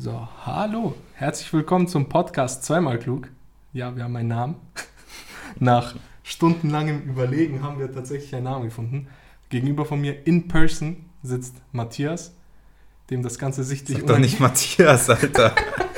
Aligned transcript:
So, 0.00 0.28
hallo, 0.46 0.94
herzlich 1.14 1.52
willkommen 1.52 1.88
zum 1.88 2.08
Podcast 2.08 2.62
Zweimal 2.62 3.00
Klug. 3.00 3.30
Ja, 3.72 3.96
wir 3.96 4.04
haben 4.04 4.14
einen 4.14 4.28
Namen. 4.28 4.54
Nach 5.58 5.96
stundenlangem 6.22 7.02
Überlegen 7.02 7.64
haben 7.64 7.80
wir 7.80 7.92
tatsächlich 7.92 8.32
einen 8.32 8.44
Namen 8.44 8.66
gefunden. 8.66 9.08
Gegenüber 9.48 9.84
von 9.84 10.00
mir 10.00 10.24
in 10.24 10.46
person 10.46 11.04
sitzt 11.24 11.56
Matthias, 11.72 12.32
dem 13.10 13.24
das 13.24 13.40
Ganze 13.40 13.64
sichtlich 13.64 13.98
Sag 13.98 14.06
doch 14.06 14.18
nicht 14.18 14.38
Matthias, 14.38 15.10
Alter. 15.10 15.52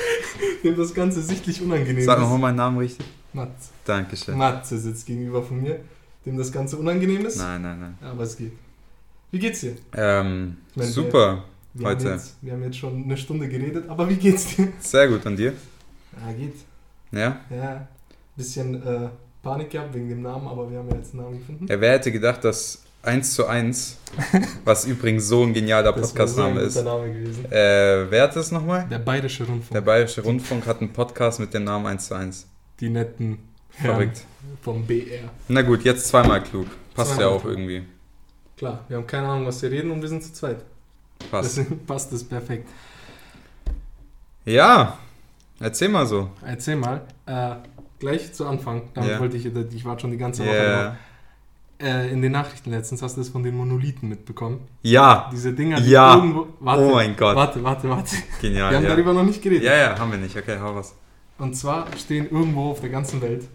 dem 0.64 0.78
das 0.78 0.94
Ganze 0.94 1.20
sichtlich 1.20 1.60
unangenehm 1.60 2.02
Sag 2.02 2.16
ist. 2.16 2.22
nochmal 2.22 2.38
meinen 2.38 2.56
Namen 2.56 2.78
richtig. 2.78 3.04
Matze. 3.34 3.68
Dankeschön. 3.84 4.34
Matze 4.34 4.78
sitzt 4.78 5.04
gegenüber 5.04 5.42
von 5.42 5.60
mir, 5.60 5.78
dem 6.24 6.38
das 6.38 6.50
Ganze 6.50 6.78
unangenehm 6.78 7.26
ist. 7.26 7.36
Nein, 7.36 7.60
nein, 7.60 7.78
nein. 7.78 7.98
Aber 8.00 8.22
es 8.22 8.38
geht. 8.38 8.52
Wie 9.30 9.38
geht's 9.38 9.60
dir? 9.60 9.76
Ähm, 9.92 10.56
meine, 10.74 10.90
super. 10.90 11.44
Wir 11.74 11.86
Heute. 11.86 12.04
Haben 12.04 12.12
jetzt, 12.18 12.36
wir 12.42 12.52
haben 12.52 12.62
jetzt 12.64 12.76
schon 12.78 13.04
eine 13.04 13.16
Stunde 13.16 13.48
geredet, 13.48 13.88
aber 13.88 14.08
wie 14.08 14.16
geht's 14.16 14.56
dir? 14.56 14.68
Sehr 14.80 15.08
gut. 15.08 15.24
Und 15.26 15.36
dir? 15.36 15.52
Ja, 16.26 16.32
geht. 16.32 16.54
Ja? 17.12 17.40
Ja, 17.50 17.88
bisschen 18.36 18.82
äh, 18.86 19.08
Panik 19.42 19.70
gehabt 19.70 19.94
wegen 19.94 20.08
dem 20.08 20.22
Namen, 20.22 20.46
aber 20.48 20.70
wir 20.70 20.78
haben 20.78 20.88
ja 20.90 20.96
jetzt 20.96 21.12
einen 21.14 21.22
Namen 21.22 21.38
gefunden. 21.38 21.66
ja 21.68 21.80
wer 21.80 21.92
hätte 21.92 22.10
gedacht, 22.12 22.44
dass 22.44 22.82
1 23.02 23.34
zu 23.34 23.46
1, 23.46 23.96
was 24.64 24.84
übrigens 24.84 25.26
so 25.28 25.42
ein 25.44 25.54
genialer 25.54 25.92
Das 25.94 26.08
Podcastname 26.10 26.60
ist. 26.60 26.82
Name 26.82 27.12
gewesen. 27.12 27.44
Äh, 27.46 28.10
wer 28.10 28.22
hat 28.24 28.36
das 28.36 28.50
nochmal? 28.52 28.86
Der 28.90 28.98
Bayerische 28.98 29.44
Rundfunk. 29.44 29.72
Der 29.72 29.80
Bayerische 29.80 30.22
Rundfunk 30.22 30.66
hat 30.66 30.80
einen 30.80 30.92
Podcast 30.92 31.40
mit 31.40 31.54
dem 31.54 31.64
Namen 31.64 31.86
1 31.86 32.08
zu 32.08 32.14
1. 32.14 32.46
Die 32.80 32.88
netten 32.90 33.38
Herren 33.72 33.94
Verrückt. 33.96 34.22
vom 34.62 34.84
BR. 34.86 35.30
Na 35.48 35.62
gut, 35.62 35.82
jetzt 35.84 36.08
zweimal 36.08 36.42
klug. 36.42 36.66
Passt 36.94 37.12
Zweimal 37.12 37.24
ja 37.30 37.30
auch 37.36 37.40
klug. 37.40 37.52
irgendwie. 37.52 37.82
Klar, 38.56 38.84
wir 38.88 38.96
haben 38.98 39.06
keine 39.06 39.28
Ahnung, 39.28 39.46
was 39.46 39.62
wir 39.62 39.70
reden 39.70 39.90
und 39.90 40.02
wir 40.02 40.08
sind 40.08 40.22
zu 40.22 40.32
zweit. 40.32 40.58
Passt. 41.30 41.56
Deswegen 41.58 41.84
passt 41.86 42.12
das 42.12 42.24
perfekt. 42.24 42.68
Ja, 44.44 44.98
erzähl 45.60 45.88
mal 45.88 46.06
so. 46.06 46.30
Erzähl 46.44 46.76
mal, 46.76 47.02
äh, 47.26 47.56
gleich 47.98 48.32
zu 48.32 48.46
Anfang, 48.46 48.82
damit 48.94 49.10
Ja. 49.10 49.20
wollte 49.20 49.36
ich, 49.36 49.46
ich 49.46 49.84
war 49.84 49.98
schon 49.98 50.10
die 50.10 50.16
ganze 50.16 50.44
Woche 50.44 50.54
Yeah. 50.54 50.96
Äh, 51.82 52.12
in 52.12 52.20
den 52.20 52.32
Nachrichten 52.32 52.70
letztens 52.70 53.00
hast 53.00 53.16
du 53.16 53.22
es 53.22 53.30
von 53.30 53.42
den 53.42 53.56
Monolithen 53.56 54.08
mitbekommen. 54.10 54.60
Ja, 54.82 55.30
Diese 55.32 55.54
Dinger, 55.54 55.80
die 55.80 55.90
Ja. 55.90 56.14
irgendwo... 56.14 56.48
Warte, 56.60 56.82
oh 56.82 56.90
mein 56.94 57.16
Gott. 57.16 57.34
warte, 57.34 57.64
warte, 57.64 57.88
warte. 57.88 58.16
Genial. 58.40 58.70
Wir 58.70 58.76
haben 58.76 58.84
ja. 58.84 58.90
darüber 58.90 59.14
noch 59.14 59.22
nicht 59.22 59.40
geredet. 59.40 59.64
ja, 59.64 59.76
ja, 59.76 59.98
haben 59.98 60.10
wir 60.10 60.18
nicht. 60.18 60.36
Okay, 60.36 60.58
hau 60.60 60.74
was. 60.74 60.94
Und 61.38 61.54
zwar 61.56 61.86
stehen 61.96 62.28
irgendwo 62.30 62.70
auf 62.72 62.80
der 62.82 62.90
ganzen 62.90 63.22
Welt 63.22 63.48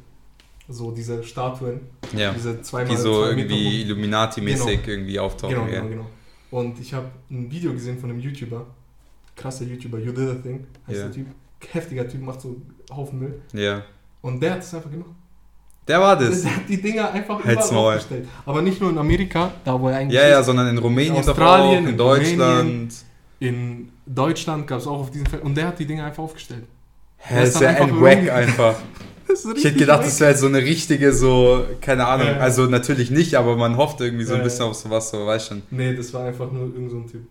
so 0.67 0.89
diese 0.91 1.23
Statuen, 1.23 1.81
Ja. 2.13 2.33
diese 2.33 2.63
zweimal 2.63 2.95
Die 2.95 2.99
so 2.99 3.21
zwei 3.21 3.29
irgendwie. 3.29 3.81
Illuminati-mäßig 3.83 4.79
irgendwie 4.87 5.19
auftauchen. 5.19 5.53
Genau, 5.53 5.67
ja. 5.67 5.81
genau, 5.81 5.89
genau. 5.89 6.05
Und 6.55 6.79
ich 6.79 6.93
habe 6.93 7.07
ein 7.29 7.51
Video 7.51 7.73
gesehen 7.73 7.97
von 7.99 8.09
einem 8.09 8.19
YouTuber, 8.19 8.65
krasser 9.35 9.65
YouTuber, 9.65 9.99
You 9.99 10.13
Did 10.13 10.29
a 10.29 10.35
Thing, 10.35 10.65
heißt 10.87 10.97
Ja. 10.99 11.03
der 11.03 11.11
Typ. 11.11 11.27
Heftiger 11.69 12.07
Typ, 12.07 12.21
macht 12.21 12.39
so 12.39 12.55
Haufen 12.95 13.19
Müll. 13.19 13.41
ja. 13.51 13.81
Und 14.21 14.39
der 14.41 14.53
hat 14.53 14.59
es 14.59 14.73
einfach 14.73 14.89
gemacht. 14.89 15.09
Der 15.87 15.99
war 15.99 16.17
das. 16.17 16.43
Der 16.43 16.55
hat 16.55 16.67
die 16.69 16.81
Dinger 16.81 17.11
einfach 17.11 17.43
Halt's 17.43 17.69
überall 17.69 17.95
aufgestellt. 17.97 18.27
Aber 18.45 18.61
nicht 18.61 18.79
nur 18.81 18.89
in 18.89 18.97
Amerika, 18.97 19.51
da 19.65 19.79
wo 19.79 19.89
er 19.89 19.97
eigentlich 19.97 20.19
Ja, 20.19 20.27
ja, 20.29 20.41
sondern 20.41 20.67
in 20.69 20.77
Rumänien 20.77 21.13
In 21.15 21.19
Australien, 21.19 21.83
auch, 21.83 21.83
in 21.83 21.89
in 21.89 21.97
Deutschland. 21.97 22.93
In 23.39 23.89
Deutschland 24.05 24.65
gab 24.65 24.79
es 24.79 24.87
auch 24.87 24.99
auf 25.01 25.11
diesem 25.11 25.27
Feld. 25.27 25.43
Und 25.43 25.55
der 25.55 25.67
hat 25.67 25.77
die 25.77 25.85
Dinger 25.85 26.05
einfach 26.05 26.23
aufgestellt. 26.23 26.63
Hä, 27.17 27.43
ist 27.43 27.59
ja 27.59 27.69
ein 27.69 28.01
Wack 28.01 28.31
einfach. 28.31 28.75
Das 29.27 29.43
Ich 29.45 29.63
hätte 29.63 29.77
gedacht, 29.79 30.05
das 30.05 30.19
wäre 30.19 30.35
so 30.37 30.45
eine 30.47 30.59
richtige, 30.59 31.11
so, 31.13 31.65
keine 31.81 32.07
Ahnung, 32.07 32.27
Ja, 32.27 32.37
also 32.37 32.65
natürlich 32.67 33.09
nicht, 33.11 33.35
aber 33.35 33.55
man 33.55 33.77
hofft 33.77 34.01
irgendwie 34.01 34.23
so 34.23 34.33
ein 34.33 34.39
Ja, 34.39 34.43
bisschen 34.43 34.65
ja. 34.65 34.71
auf 34.71 34.75
sowas, 34.75 35.09
so, 35.09 35.25
weißt 35.25 35.47
schon. 35.47 35.63
Nee, 35.71 35.95
das 35.95 36.13
war 36.13 36.25
einfach 36.25 36.51
nur 36.51 36.65
irgend 36.65 36.91
so 36.91 36.97
ein 36.97 37.07
Typ, 37.07 37.23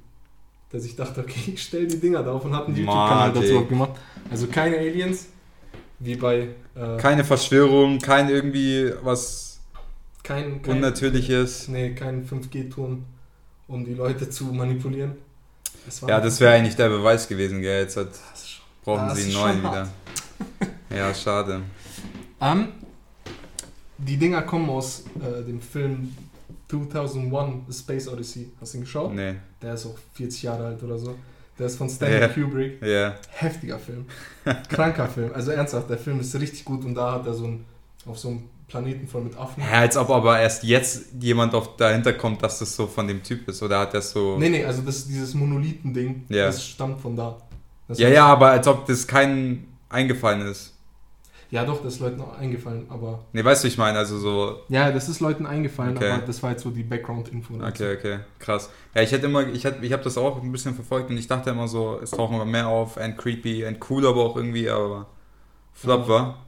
der 0.73 0.81
sich 0.81 0.97
dachte, 0.97 1.21
okay, 1.21 1.53
ich 1.55 1.63
stell 1.63 1.87
die 1.87 2.01
Dinger 2.01 2.23
da 2.23 2.33
auf 2.33 2.45
und 2.45 2.55
hat 2.55 2.67
einen 2.67 2.77
YouTube-Kanal 2.77 3.33
dazu 3.33 3.67
gemacht. 3.67 3.93
Also 4.31 4.47
keine 4.49 4.77
Aliens, 4.79 5.27
wie 6.01 6.17
bei 6.17 6.49
äh, 6.75 6.97
Keine 6.99 7.25
Verschwörung, 7.25 7.99
kein 7.99 8.29
irgendwie 8.29 8.93
was 9.03 9.61
kein, 10.23 10.63
kein, 10.63 10.77
Unnatürliches. 10.77 11.69
Nee, 11.69 11.95
kein 11.95 12.27
5G-Turm, 12.27 13.05
um 13.69 13.85
die 13.85 13.95
Leute 13.95 14.29
zu 14.31 14.47
manipulieren. 14.47 15.13
War 16.01 16.09
Ja, 16.09 16.21
das 16.21 16.41
wäre 16.41 16.55
eigentlich 16.55 16.77
der 16.77 16.89
Beweis 16.89 17.29
gewesen, 17.29 17.61
gell, 17.61 17.83
jetzt 17.83 17.97
hat, 17.97 18.09
Das 18.09 18.47
brauchen 18.85 19.09
Das 19.09 19.19
sie 19.19 19.25
einen 19.25 19.33
neuen 19.35 19.59
wieder. 19.61 19.89
Ja, 20.97 21.13
schade. 21.13 21.63
Ähm, 22.41 22.69
die 23.99 24.17
Dinger 24.17 24.43
kommen 24.43 24.69
aus 24.71 25.05
äh, 25.21 25.43
dem 25.45 25.61
Film 25.61 26.15
2001 26.69 27.33
A 27.69 27.73
Space 27.73 28.09
Odyssey. 28.09 28.51
Hast 28.61 28.75
du 28.75 28.79
ihn 28.79 28.85
geschaut? 28.85 29.15
Nee, 29.15 29.35
Der 29.63 29.75
ist 29.75 29.87
auch 29.87 29.97
40 30.15 30.43
Jahre 30.43 30.67
alt 30.67 30.83
oder 30.83 30.99
so. 30.99 31.15
Der 31.59 31.67
ist 31.67 31.77
von 31.77 31.89
Stanley 31.89 32.21
Ja. 32.21 32.29
Kubrick. 32.29 32.83
ja. 32.83 33.15
Heftiger 33.31 33.79
Film. 33.79 34.07
Kranker 34.69 35.07
Film. 35.09 35.31
Also 35.33 35.53
ernsthaft, 35.53 35.89
der 35.89 35.99
Film 35.99 36.19
ist 36.21 36.35
richtig 36.35 36.65
gut 36.65 36.85
und 36.85 36.95
da 36.97 37.13
hat 37.13 37.27
er 37.27 37.35
so 37.35 37.45
ein, 37.47 37.65
auf 38.07 38.19
so 38.19 38.29
einem 38.31 38.43
Planeten 38.67 39.07
voll 39.07 39.23
mit 39.23 39.37
Affen. 39.39 39.63
Ja, 39.63 39.79
als 39.81 39.97
ob 39.97 40.11
aber 40.11 40.41
erst 40.41 40.65
jetzt 40.65 41.05
jemand 41.21 41.55
auf 41.55 41.77
dahinter 41.77 42.13
kommt, 42.15 42.43
dass 42.43 42.59
das 42.59 42.75
so 42.75 42.89
von 42.89 43.07
dem 43.07 43.23
Typ 43.23 43.47
ist, 43.47 43.63
oder 43.63 43.79
hat 43.81 43.95
er 43.95 44.03
so... 44.03 44.37
Nee, 44.37 44.49
nee, 44.49 44.65
also 44.65 44.83
das, 44.83 45.07
dieses 45.07 45.35
Monolithen-Ding, 45.35 46.25
Ja. 46.29 46.47
das 46.47 46.65
stammt 46.67 47.01
von 47.01 47.15
da. 47.15 47.37
Das 47.87 47.99
Ja, 48.01 48.09
ja, 48.09 48.27
aber 48.27 48.51
als 48.51 48.67
ob 48.67 48.87
das 48.87 49.07
keinen 49.07 49.69
eingefallen 49.89 50.41
ist. 50.49 50.74
Ja, 51.55 51.65
doch, 51.65 51.83
das 51.83 51.95
ist 51.95 52.01
Leuten 52.01 52.21
auch 52.21 52.37
eingefallen, 52.37 52.87
aber. 52.89 53.21
Nee, 53.33 53.45
weißt 53.45 53.63
du, 53.63 53.69
ich 53.69 53.79
meine, 53.79 53.97
also 53.97 54.19
so, 54.19 54.57
Ja, 54.69 54.91
das 54.91 55.09
ist 55.09 55.21
Leuten 55.21 55.47
eingefallen, 55.47 55.97
Okay. 55.97 56.11
aber 56.11 56.23
das 56.27 56.43
war 56.43 56.51
jetzt 56.51 56.63
so 56.65 56.71
die 56.71 56.83
Background-Info. 56.83 57.55
okay, 57.55 57.97
okay, 57.97 58.19
krass. 58.41 58.71
Ja, 58.95 59.03
ich 59.03 59.13
hätte 59.13 59.27
immer, 59.27 59.47
ich, 59.47 59.63
hätte, 59.65 59.85
ich 59.87 59.93
habe 59.93 60.03
das 60.03 60.19
auch 60.19 60.43
ein 60.43 60.51
bisschen 60.51 60.75
verfolgt 60.75 61.11
und 61.11 61.17
ich 61.17 61.29
dachte 61.29 61.51
immer 61.51 61.69
so, 61.69 62.01
es 62.03 62.11
tauchen 62.11 62.35
immer 62.35 62.45
mehr 62.45 62.67
auf, 62.67 62.99
and 62.99 63.17
creepy, 63.17 63.65
and 63.65 63.79
cool 63.89 64.05
aber 64.07 64.23
auch 64.25 64.37
irgendwie, 64.37 64.69
aber 64.69 65.07
Flop 65.73 66.03
Ja. 66.03 66.09
war. 66.09 66.39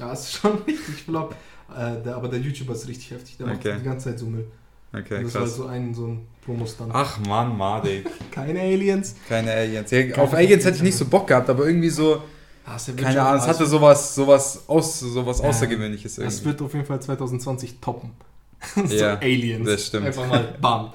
Ja, 0.00 0.12
ist 0.12 0.32
schon 0.32 0.58
richtig 0.66 1.04
flop. 1.04 1.34
Äh, 1.74 2.02
der, 2.02 2.16
aber 2.16 2.26
der 2.28 2.40
YouTuber 2.40 2.72
ist 2.74 2.88
richtig 2.88 3.12
heftig. 3.12 3.36
Der 3.38 3.46
macht 3.46 3.58
Okay. 3.58 3.76
die 3.78 3.84
ganze 3.84 4.10
Zeit 4.10 4.18
so 4.18 4.26
Müll. 4.26 4.46
Okay, 4.92 5.18
und 5.18 5.24
das 5.24 5.34
war 5.34 5.42
krass. 5.42 5.56
so 5.56 5.66
ein, 5.66 5.94
so 5.94 6.06
ein 6.08 6.26
Promo-Stunt. 6.44 6.90
Ach 6.92 7.18
man, 7.20 7.56
Madik. 7.56 8.06
Keine 8.32 8.60
Aliens. 8.60 9.14
Keine 9.28 9.52
Aliens. 9.52 9.90
Ja, 9.90 10.16
auf 10.16 10.34
Aliens 10.34 10.64
hätte 10.64 10.76
ich 10.78 10.82
nicht 10.82 10.96
so 10.96 11.04
Bock 11.06 11.28
gehabt, 11.28 11.48
aber 11.48 11.64
irgendwie 11.66 11.88
so, 11.88 12.22
Ah, 12.64 12.76
es 12.76 12.86
keine 12.96 13.20
Ahnung, 13.22 13.40
es 13.40 13.48
hatte 13.48 13.66
sowas, 13.66 14.14
sowas, 14.14 14.62
aus, 14.68 15.00
sowas 15.00 15.40
Ja. 15.40 15.48
Außergewöhnliches 15.48 16.12
Es 16.12 16.18
irgendwie. 16.18 16.44
wird 16.44 16.62
auf 16.62 16.74
jeden 16.74 16.86
Fall 16.86 17.00
2020 17.02 17.80
toppen. 17.80 18.10
so 18.86 18.94
Ja, 18.94 19.18
Aliens. 19.18 19.66
das 19.66 19.86
stimmt. 19.86 20.06
Einfach 20.06 20.28
mal 20.28 20.56
bam. 20.60 20.92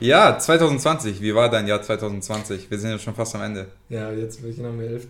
Ja, 0.00 0.38
2020, 0.38 1.20
wie 1.20 1.34
war 1.34 1.48
dein 1.48 1.66
Jahr 1.66 1.82
2020? 1.82 2.70
Wir 2.70 2.78
sind 2.78 2.90
ja 2.90 2.98
schon 2.98 3.14
fast 3.14 3.34
am 3.34 3.42
Ende. 3.42 3.68
Ja, 3.88 4.10
jetzt, 4.10 4.42
welchen 4.42 4.64
haben 4.66 4.78
wir? 4.80 4.88
11. 4.88 5.08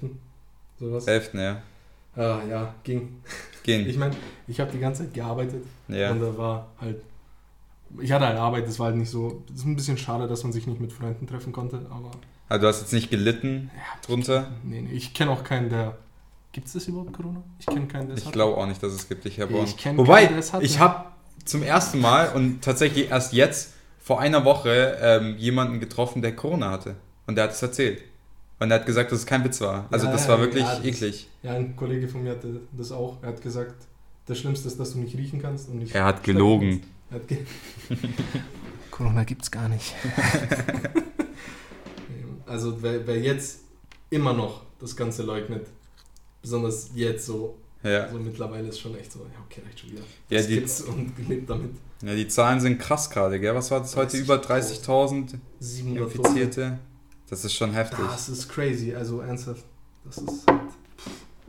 Sowas? 0.79 1.07
11. 1.07 1.35
ja. 1.35 1.63
Ah, 2.17 2.41
ja, 2.49 2.75
ging. 2.85 3.23
Ging. 3.63 3.87
Ich 3.87 3.97
meine, 3.97 4.15
ich 4.47 4.59
habe 4.61 4.71
die 4.73 4.79
ganze 4.79 5.05
Zeit 5.05 5.15
gearbeitet. 5.15 5.65
Ja. 5.89 6.11
Und 6.11 6.21
da 6.21 6.37
war 6.37 6.69
halt. 6.81 7.03
Ich 8.01 8.13
hatte 8.13 8.27
halt 8.27 8.39
Arbeit, 8.39 8.67
das 8.67 8.79
war 8.79 8.87
halt 8.87 8.97
nicht 8.97 9.11
so. 9.11 9.43
Das 9.49 9.59
ist 9.59 9.65
ein 9.67 9.77
bisschen 9.77 9.97
schade, 9.99 10.27
dass 10.27 10.43
man 10.43 10.53
sich 10.53 10.67
nicht 10.67 10.81
mit 10.81 10.93
Freunden 10.93 11.27
treffen 11.27 11.53
konnte, 11.53 11.81
aber. 11.91 12.11
Also 12.49 12.63
du 12.63 12.69
hast 12.69 12.81
jetzt 12.81 12.93
nicht 12.93 13.11
gelitten 13.11 13.71
drunter? 14.07 14.49
Nee, 14.65 14.81
nee, 14.83 14.93
ich 14.93 15.13
kenne 15.15 15.31
auch 15.31 15.45
keinen, 15.45 15.69
der. 15.69 15.97
Gibt 16.53 16.67
es 16.67 16.73
das 16.73 16.87
überhaupt 16.89 17.13
Corona? 17.13 17.43
Ich 17.59 17.67
kenne 17.67 17.87
keinen, 17.87 18.09
der 18.09 18.17
es 18.17 18.25
Ich 18.25 18.33
glaube 18.33 18.57
auch 18.57 18.67
nicht, 18.67 18.83
dass 18.83 18.93
es 18.93 19.07
gibt. 19.09 19.27
Ich 19.27 19.39
habe 19.41 19.53
Ich 19.65 19.77
Wobei, 19.97 20.25
keinen, 20.25 20.31
der 20.31 20.39
es 20.39 20.53
ich 20.61 20.79
habe 20.79 21.05
zum 21.45 21.63
ersten 21.63 22.01
Mal 22.01 22.31
und 22.33 22.63
tatsächlich 22.63 23.11
erst 23.11 23.33
jetzt 23.35 23.75
vor 24.01 24.21
einer 24.21 24.45
Woche 24.47 24.97
ähm, 25.01 25.37
jemanden 25.37 25.79
getroffen, 25.81 26.23
der 26.23 26.35
Corona 26.35 26.71
hatte. 26.71 26.95
Und 27.27 27.35
der 27.37 27.45
hat 27.45 27.53
es 27.53 27.61
erzählt. 27.63 28.03
Und 28.59 28.71
er 28.71 28.81
hat 28.81 28.87
gesagt, 28.87 29.13
dass 29.13 29.21
es 29.21 29.27
kein 29.27 29.45
Witz 29.45 29.61
war. 29.61 29.87
Also 29.91 30.07
Ja, 30.07 30.13
das 30.13 30.25
ja, 30.25 30.31
war 30.31 30.41
wirklich 30.41 30.65
ja, 30.65 30.75
das- 30.77 30.85
eklig. 30.85 31.29
Ja, 31.43 31.53
ein 31.55 31.77
Kollege 31.77 32.09
von 32.09 32.23
mir 32.25 32.31
hatte 32.31 32.61
das 32.73 32.91
auch. 32.91 33.19
Er 33.23 33.29
hat 33.29 33.43
gesagt, 33.43 33.75
das 34.27 34.39
Schlimmste 34.39 34.69
ist, 34.69 34.81
dass 34.81 34.95
du 34.95 34.99
nicht 34.99 35.17
riechen 35.17 35.41
kannst 35.43 35.69
und 35.69 35.79
nicht. 35.79 35.95
Er 35.95 36.05
hat 36.05 36.25
gelogen. 36.25 36.83
Er 37.11 37.17
hat 37.17 37.29
ge 37.29 37.39
Corona 38.91 39.25
gibt's 39.25 39.51
gar 39.51 39.69
nicht. 39.69 39.95
also 42.49 42.77
wer, 42.83 43.07
wer 43.07 43.19
jetzt 43.21 43.61
immer 44.11 44.33
noch 44.33 44.63
das 44.81 44.95
Ganze 44.97 45.23
leugnet, 45.23 45.67
besonders 46.43 46.91
jetzt 46.95 47.27
so, 47.27 47.57
Ja. 47.83 48.05
also 48.05 48.19
mittlerweile 48.19 48.69
ist 48.69 48.81
schon 48.81 48.95
echt 48.97 49.13
so, 49.13 49.21
ja 49.21 49.41
okay, 49.47 49.61
reicht 49.67 49.81
schon 49.81 49.91
wieder. 49.93 50.03
Ja, 50.31 50.39
das 50.39 50.47
die- 50.47 50.55
gibt's 50.55 50.81
und 50.83 51.13
lebt 51.29 51.49
damit. 51.51 51.71
ja, 52.03 52.15
die 52.15 52.29
Zahlen 52.29 52.61
sind 52.61 52.79
krass 52.79 53.11
gerade, 53.11 53.39
gell? 53.41 53.55
Was 53.55 53.71
war 53.71 53.81
das 53.81 53.95
heute? 53.97 54.17
Über 54.17 54.37
30.000 54.41 55.35
700 55.61 56.15
Infizierte? 56.15 56.79
Das 57.29 57.45
ist 57.45 57.53
schon 57.55 57.73
heftig. 57.73 57.99
Das 58.07 58.29
ist 58.29 58.49
crazy, 58.49 58.95
also 58.95 59.21
ernsthaft. 59.21 59.65
Das 60.05 60.17
ist 60.19 60.47
halt, 60.49 60.61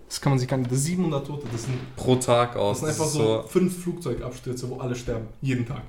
das 0.10 0.20
kann 0.20 0.32
man 0.34 0.40
sich 0.40 0.48
gar 0.48 0.58
nicht, 0.58 0.72
das 0.72 0.84
700 0.84 1.26
Tote, 1.26 1.48
das 1.52 1.64
sind, 1.64 1.96
Pro 1.96 2.16
Tag 2.18 2.54
das 2.54 2.62
aus. 2.62 2.80
sind 2.80 2.88
Das 2.90 2.96
einfach 3.00 3.06
ist 3.08 3.14
so 3.14 3.44
fünf 3.48 3.84
Flugzeugabstürze, 3.84 4.70
wo 4.70 4.78
alle 4.80 4.96
sterben, 4.96 5.28
jeden 5.42 5.66
Tag. 5.66 5.84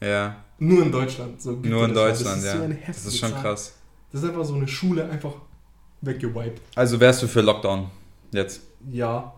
Ja, 0.00 0.36
Nur 0.58 0.82
in 0.84 0.92
Deutschland. 0.92 1.40
So 1.42 1.52
nur 1.52 1.84
in 1.86 1.94
das. 1.94 2.18
Deutschland, 2.18 2.44
das 2.44 2.54
ist 2.54 2.54
ja. 2.54 2.68
So 2.68 2.74
das 2.86 3.06
ist 3.06 3.18
schon 3.18 3.30
Zahl. 3.32 3.42
krass. 3.42 3.72
Das 4.14 4.22
ist 4.22 4.28
einfach 4.28 4.44
so 4.44 4.54
eine 4.54 4.68
Schule 4.68 5.10
einfach 5.10 5.32
weggewiped. 6.00 6.60
Also 6.76 7.00
wärst 7.00 7.20
du 7.24 7.26
für 7.26 7.40
Lockdown 7.40 7.90
jetzt? 8.30 8.60
Ja, 8.92 9.34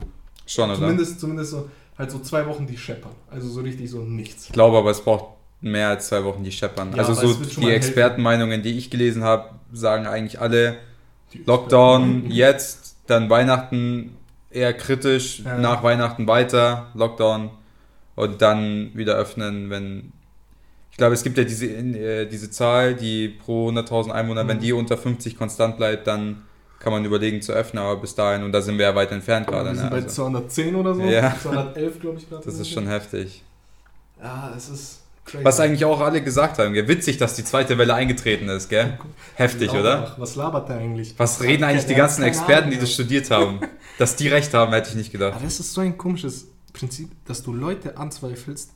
Schon, 0.46 0.68
oder? 0.68 0.78
zumindest, 0.78 1.18
zumindest 1.18 1.50
so, 1.52 1.70
halt 1.96 2.10
so 2.10 2.18
zwei 2.18 2.46
Wochen 2.46 2.66
die 2.66 2.76
scheppern. 2.76 3.12
Also 3.30 3.48
so 3.48 3.62
richtig 3.62 3.90
so 3.90 4.02
nichts. 4.02 4.46
Ich 4.48 4.52
glaube 4.52 4.76
aber, 4.76 4.90
es 4.90 5.00
braucht 5.00 5.30
mehr 5.62 5.88
als 5.88 6.08
zwei 6.08 6.22
Wochen, 6.24 6.44
die 6.44 6.52
scheppern. 6.52 6.92
Ja, 6.94 6.98
also 7.06 7.14
so 7.14 7.42
die 7.62 7.70
Expertenmeinungen, 7.70 8.62
die 8.62 8.76
ich 8.76 8.90
gelesen 8.90 9.24
habe, 9.24 9.48
sagen 9.72 10.06
eigentlich 10.06 10.42
alle, 10.42 10.76
Lockdown 11.46 12.30
jetzt, 12.30 12.96
dann 13.06 13.30
Weihnachten 13.30 14.14
eher 14.50 14.74
kritisch, 14.74 15.40
Ja. 15.40 15.56
nach 15.56 15.82
Weihnachten 15.84 16.26
weiter, 16.28 16.88
Lockdown 16.92 17.48
und 18.14 18.42
dann 18.42 18.90
wieder 18.94 19.14
öffnen, 19.14 19.70
wenn. 19.70 20.12
Ich 20.96 20.98
glaube, 20.98 21.12
es 21.12 21.22
gibt 21.22 21.36
ja 21.36 21.44
diese, 21.44 21.66
äh, 21.66 22.24
diese 22.24 22.50
Zahl, 22.50 22.94
die 22.94 23.28
pro 23.28 23.68
100.000 23.68 24.12
Einwohner, 24.14 24.44
Mhm. 24.44 24.48
wenn 24.48 24.60
die 24.60 24.72
unter 24.72 24.96
50 24.96 25.36
konstant 25.36 25.76
bleibt, 25.76 26.06
dann 26.06 26.44
kann 26.78 26.90
man 26.90 27.04
überlegen 27.04 27.42
zu 27.42 27.52
öffnen, 27.52 27.82
aber 27.82 27.96
bis 28.00 28.14
dahin, 28.14 28.42
und 28.42 28.52
da 28.52 28.62
sind 28.62 28.78
wir 28.78 28.86
ja 28.86 28.94
weit 28.94 29.12
entfernt 29.12 29.46
gerade. 29.46 29.66
Wir 29.68 29.72
Ne? 29.74 29.78
sind 29.80 29.90
bei 29.90 29.96
Also, 29.96 30.08
210 30.08 30.74
oder 30.74 30.94
so. 30.94 31.02
Ja. 31.02 31.36
211, 31.38 32.00
glaube 32.00 32.16
ich, 32.16 32.26
gerade. 32.30 32.42
das 32.46 32.58
ist 32.58 32.70
schon 32.70 32.86
heftig. 32.86 33.42
Ja, 34.22 34.50
es 34.56 34.70
ist 34.70 35.00
crazy. 35.26 35.44
Was 35.44 35.60
eigentlich 35.60 35.84
auch 35.84 36.00
alle 36.00 36.22
gesagt 36.22 36.58
haben, 36.58 36.72
gell? 36.72 36.88
witzig, 36.88 37.18
dass 37.18 37.34
die 37.34 37.44
zweite 37.44 37.76
Welle 37.76 37.92
eingetreten 37.92 38.48
ist, 38.48 38.70
gell? 38.70 38.98
Heftig, 39.34 39.72
oder? 39.72 39.82
Lauterbach, 39.82 40.18
Was 40.18 40.34
labert 40.34 40.68
der 40.70 40.76
eigentlich? 40.78 41.12
Was 41.18 41.42
reden 41.42 41.64
eigentlich 41.64 41.82
die 41.84 41.88
Der 41.92 42.04
hat 42.04 42.08
ganzen 42.08 42.22
Experten, 42.24 42.70
die 42.70 42.76
Ahnung, 42.76 42.80
das 42.80 42.88
ja. 42.88 42.94
studiert 42.94 43.30
haben? 43.30 43.60
Dass 43.98 44.16
die 44.16 44.28
recht 44.28 44.54
haben, 44.54 44.72
hätte 44.72 44.88
ich 44.88 44.94
nicht 44.96 45.12
gedacht. 45.12 45.34
Aber 45.34 45.44
das 45.44 45.60
ist 45.60 45.74
so 45.74 45.82
ein 45.82 45.98
komisches 45.98 46.46
Prinzip, 46.72 47.10
dass 47.26 47.42
du 47.42 47.52
Leute 47.52 47.98
anzweifelst, 47.98 48.70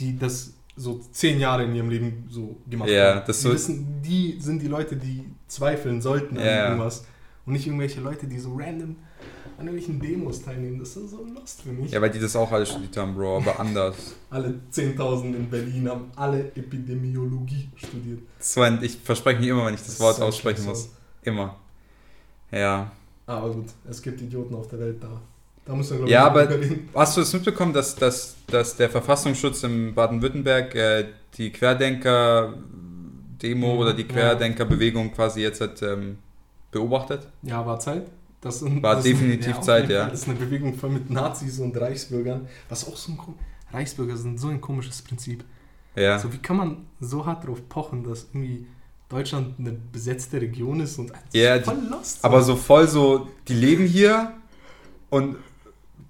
die 0.00 0.18
das 0.18 0.52
so 0.76 1.00
zehn 1.12 1.40
Jahre 1.40 1.64
in 1.64 1.74
ihrem 1.74 1.88
Leben 1.90 2.26
so 2.28 2.56
gemacht 2.68 2.90
Ja, 2.90 3.16
haben. 3.16 3.22
das 3.26 3.38
die, 3.38 3.42
so- 3.48 3.52
wissen, 3.54 4.02
die 4.02 4.36
sind 4.40 4.60
die 4.62 4.68
Leute, 4.68 4.96
die 4.96 5.24
zweifeln 5.48 6.00
sollten 6.02 6.36
an 6.38 6.44
Ja. 6.44 6.66
irgendwas. 6.68 7.04
Und 7.46 7.52
nicht 7.52 7.66
irgendwelche 7.66 8.00
Leute, 8.00 8.26
die 8.26 8.38
so 8.40 8.54
random 8.56 8.96
an 9.58 9.66
irgendwelchen 9.68 10.00
Demos 10.00 10.42
teilnehmen. 10.42 10.80
Das 10.80 10.96
ist 10.96 11.10
so 11.10 11.24
lost 11.24 11.62
für 11.62 11.70
mich. 11.72 11.92
Ja, 11.92 12.00
weil 12.02 12.10
die 12.10 12.18
das 12.18 12.34
auch 12.36 12.50
alle 12.50 12.66
studiert 12.66 12.96
haben, 12.96 13.14
Bro, 13.14 13.36
aber 13.38 13.58
anders. 13.60 13.94
Alle 14.30 14.60
10.000 14.72 15.34
in 15.34 15.48
Berlin 15.48 15.88
haben 15.88 16.10
alle 16.16 16.40
Epidemiologie 16.56 17.68
studiert. 17.76 18.18
Das 18.38 18.58
ein, 18.58 18.82
ich 18.82 18.98
verspreche 18.98 19.38
mich 19.40 19.48
immer, 19.48 19.64
wenn 19.66 19.74
ich 19.74 19.82
das 19.82 19.98
Wort 20.00 20.14
ist 20.14 20.18
so 20.18 20.24
aussprechen 20.24 20.64
muss. 20.66 20.90
Immer. 21.22 21.56
Ja. 22.50 22.90
Aber 23.26 23.50
gut, 23.52 23.66
es 23.88 24.02
gibt 24.02 24.20
Idioten 24.20 24.54
auf 24.54 24.68
der 24.68 24.80
Welt 24.80 25.02
da. 25.02 25.20
Da 25.66 25.74
muss 25.74 25.90
man, 25.90 25.98
glaub 25.98 26.10
Ja, 26.10 26.30
nicht 26.30 26.30
aber- 26.30 26.48
reden. 26.50 26.88
Hast 26.94 27.16
du 27.16 27.20
es 27.22 27.32
mitbekommen, 27.32 27.72
dass, 27.72 27.94
dass, 27.96 28.36
dass 28.46 28.76
der 28.76 28.88
Verfassungsschutz 28.88 29.64
in 29.64 29.94
Baden-Württemberg 29.94 30.74
äh, 30.74 31.06
die 31.36 31.50
Querdenker-Demo 31.50 33.72
Mhm, 33.74 33.78
oder 33.78 33.92
die 33.92 34.02
ja. 34.02 34.08
Querdenker-Bewegung 34.08 35.12
quasi 35.12 35.40
jetzt 35.42 35.60
hat 35.60 35.82
ähm, 35.82 36.18
beobachtet? 36.70 37.26
Ja, 37.42 37.64
war 37.66 37.78
Zeit. 37.80 38.06
Das 38.40 38.60
sind, 38.60 38.82
War 38.82 38.96
das 38.96 39.04
definitiv 39.04 39.58
auf 39.58 39.64
Zeit, 39.64 39.82
jeden 39.88 39.94
ja. 39.94 40.08
Das 40.08 40.20
ist 40.22 40.28
eine 40.28 40.38
Bewegung 40.38 40.74
voll 40.74 40.90
mit 40.90 41.10
Nazis 41.10 41.58
und 41.58 41.76
Reichsbürgern. 41.76 42.46
Was 42.68 42.86
auch 42.86 42.96
so 42.96 43.12
ein 43.12 43.18
Reichsbürger 43.72 44.16
sind 44.16 44.38
so 44.38 44.48
ein 44.48 44.60
komisches 44.60 45.02
Prinzip. 45.02 45.42
Ja. 45.96 46.18
So 46.18 46.32
wie 46.32 46.38
kann 46.38 46.56
man 46.56 46.86
so 47.00 47.26
hart 47.26 47.42
darauf 47.44 47.66
pochen, 47.68 48.04
dass 48.04 48.28
irgendwie 48.32 48.66
Deutschland 49.08 49.58
eine 49.58 49.72
besetzte 49.72 50.40
Region 50.40 50.80
ist 50.80 50.98
und 50.98 51.10
das 51.10 51.18
Ja, 51.32 51.56
ist 51.56 51.64
voll 51.64 51.78
lost. 51.90 52.24
Aber 52.24 52.42
so 52.42 52.54
voll 52.56 52.86
so, 52.86 53.28
die 53.48 53.54
leben 53.54 53.86
hier 53.86 54.32
und 55.10 55.36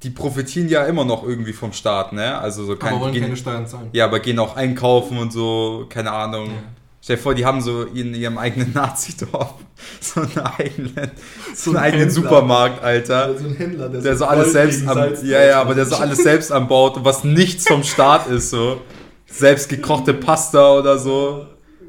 die 0.06 0.10
profitieren 0.10 0.68
ja 0.68 0.84
immer 0.84 1.04
noch 1.04 1.24
irgendwie 1.24 1.52
vom 1.52 1.72
Staat, 1.72 2.12
ne? 2.12 2.38
Also 2.38 2.64
so 2.64 2.76
kein, 2.76 2.92
aber 2.92 3.00
wollen 3.02 3.12
gehen, 3.12 3.24
keine 3.24 3.36
Steuern 3.36 3.66
zahlen. 3.66 3.88
Ja, 3.92 4.04
aber 4.04 4.20
gehen 4.20 4.38
auch 4.38 4.54
einkaufen 4.54 5.18
und 5.18 5.32
so, 5.32 5.86
keine 5.88 6.12
Ahnung. 6.12 6.46
Ja. 6.46 6.62
Stell 7.02 7.16
dir 7.16 7.22
vor, 7.22 7.34
die 7.34 7.44
haben 7.44 7.60
so 7.60 7.82
in 7.82 8.14
ihrem 8.14 8.38
eigenen 8.38 8.72
Nazi-Dorf 8.74 9.54
so 10.00 10.20
einen 10.20 10.38
eigenen, 10.38 11.10
so 11.56 11.70
ein 11.72 11.76
einen 11.76 11.84
eigenen 11.84 12.00
Händler. 12.04 12.22
Supermarkt, 12.22 12.84
Alter. 12.84 13.24
Also 13.24 13.46
ein 13.48 13.56
Händler, 13.56 13.88
der, 13.88 14.00
Der 14.00 14.16
so 14.16 14.26
alles 14.26 14.52
selbst 14.52 14.86
am, 14.86 14.98
ja, 15.24 15.44
ja, 15.44 15.60
aber 15.60 15.74
der 15.74 15.86
so 15.86 15.96
alles 15.96 16.18
selbst 16.18 16.52
anbaut 16.52 16.98
und 16.98 17.04
was 17.04 17.24
nichts 17.24 17.66
vom 17.66 17.82
Staat 17.82 18.28
ist, 18.28 18.50
so. 18.50 18.82
Selbst 19.26 19.68
gekochte 19.68 20.14
Pasta 20.14 20.78
oder 20.78 21.00
so. 21.00 21.48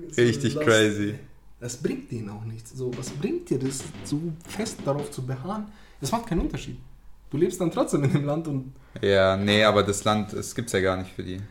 So 0.10 0.22
Richtig 0.24 0.56
lost. 0.56 0.66
crazy. 0.66 1.14
Das 1.60 1.78
bringt 1.78 2.12
denen 2.12 2.30
auch 2.30 2.44
nichts. 2.46 2.72
So, 2.76 2.90
was 2.98 3.12
bringt 3.12 3.48
dir 3.48 3.60
das, 3.60 3.84
so 4.04 4.20
fest 4.48 4.80
darauf 4.84 5.12
zu 5.12 5.24
beharren? 5.24 5.68
Das 6.02 6.12
macht 6.12 6.26
keinen 6.26 6.42
Unterschied. 6.42 6.78
Du 7.30 7.38
lebst 7.38 7.60
dann 7.60 7.72
trotzdem 7.72 8.04
in 8.06 8.14
dem 8.14 8.26
Land 8.26 8.48
und 8.48 8.74
Ja, 9.02 9.36
nee, 9.38 9.64
aber 9.64 9.84
das 9.84 10.04
Land, 10.04 10.34
das 10.34 10.56
gibt's 10.56 10.72
ja 10.74 10.80
gar 10.82 10.98
nicht 10.98 11.12
für 11.14 11.24
die. 11.24 11.42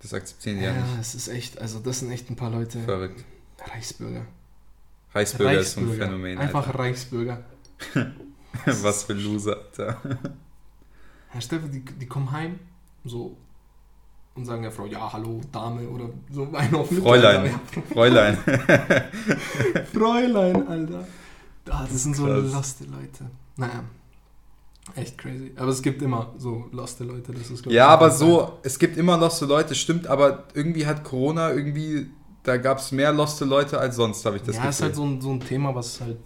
Das 0.00 0.12
akzeptieren 0.14 0.58
die 0.58 0.64
ja, 0.64 0.72
Ja, 0.72 0.80
nicht. 0.82 1.00
es 1.00 1.14
ist 1.14 1.28
echt, 1.28 1.58
also 1.60 1.78
das 1.78 2.00
sind 2.00 2.10
echt 2.10 2.28
ein 2.30 2.36
paar 2.36 2.50
Leute. 2.50 2.80
Verrückt. 2.80 3.24
Reichsbürger. 3.72 4.26
Reichsbürger 5.14 5.60
ist 5.60 5.72
so 5.74 5.80
ein 5.80 5.92
Phänomen, 5.92 6.38
Einfach 6.38 6.66
Alter. 6.66 6.78
Reichsbürger. 6.78 7.42
Was 8.66 9.04
für 9.04 9.12
Loser, 9.14 9.56
Alter. 9.56 10.00
Herr 11.30 11.40
Steffen, 11.40 11.70
die, 11.70 11.80
die 11.84 12.06
kommen 12.06 12.30
heim, 12.32 12.58
so, 13.04 13.36
und 14.34 14.44
sagen 14.44 14.62
der 14.62 14.72
Frau, 14.72 14.86
ja, 14.86 15.10
hallo, 15.12 15.40
Dame, 15.50 15.88
oder 15.88 16.10
so 16.30 16.50
einen 16.52 16.74
auf 16.74 16.88
Fräulein. 16.88 17.58
Fräulein. 17.92 18.38
Ja, 18.46 19.84
Fräulein, 19.92 20.66
Alter. 20.68 21.06
Ah, 21.70 21.86
das 21.90 22.02
sind 22.02 22.16
so 22.16 22.26
Krass. 22.26 22.52
loste 22.52 22.84
Leute. 22.84 23.30
Naja, 23.56 23.84
echt 24.96 25.16
crazy. 25.18 25.52
Aber 25.56 25.68
es 25.70 25.82
gibt 25.82 26.02
immer 26.02 26.34
so 26.38 26.66
loste 26.72 27.04
Leute, 27.04 27.32
das 27.32 27.50
ist 27.50 27.64
Ja, 27.66 27.88
aber 27.88 28.10
so, 28.10 28.58
es 28.62 28.78
gibt 28.78 28.96
immer 28.96 29.16
loste 29.16 29.46
Leute, 29.46 29.74
stimmt, 29.74 30.06
aber 30.06 30.44
irgendwie 30.54 30.86
hat 30.86 31.04
Corona 31.04 31.52
irgendwie, 31.52 32.08
da 32.42 32.56
gab 32.56 32.78
es 32.78 32.92
mehr 32.92 33.12
loste 33.12 33.44
Leute 33.44 33.78
als 33.78 33.96
sonst, 33.96 34.24
habe 34.26 34.36
ich 34.36 34.42
das 34.42 34.56
ja, 34.56 34.62
ist 34.68 34.78
Gefühl. 34.78 34.84
halt 34.86 34.96
so 34.96 35.04
ein, 35.04 35.20
so 35.20 35.30
ein 35.30 35.40
Thema, 35.40 35.74
was 35.74 36.00
halt 36.00 36.16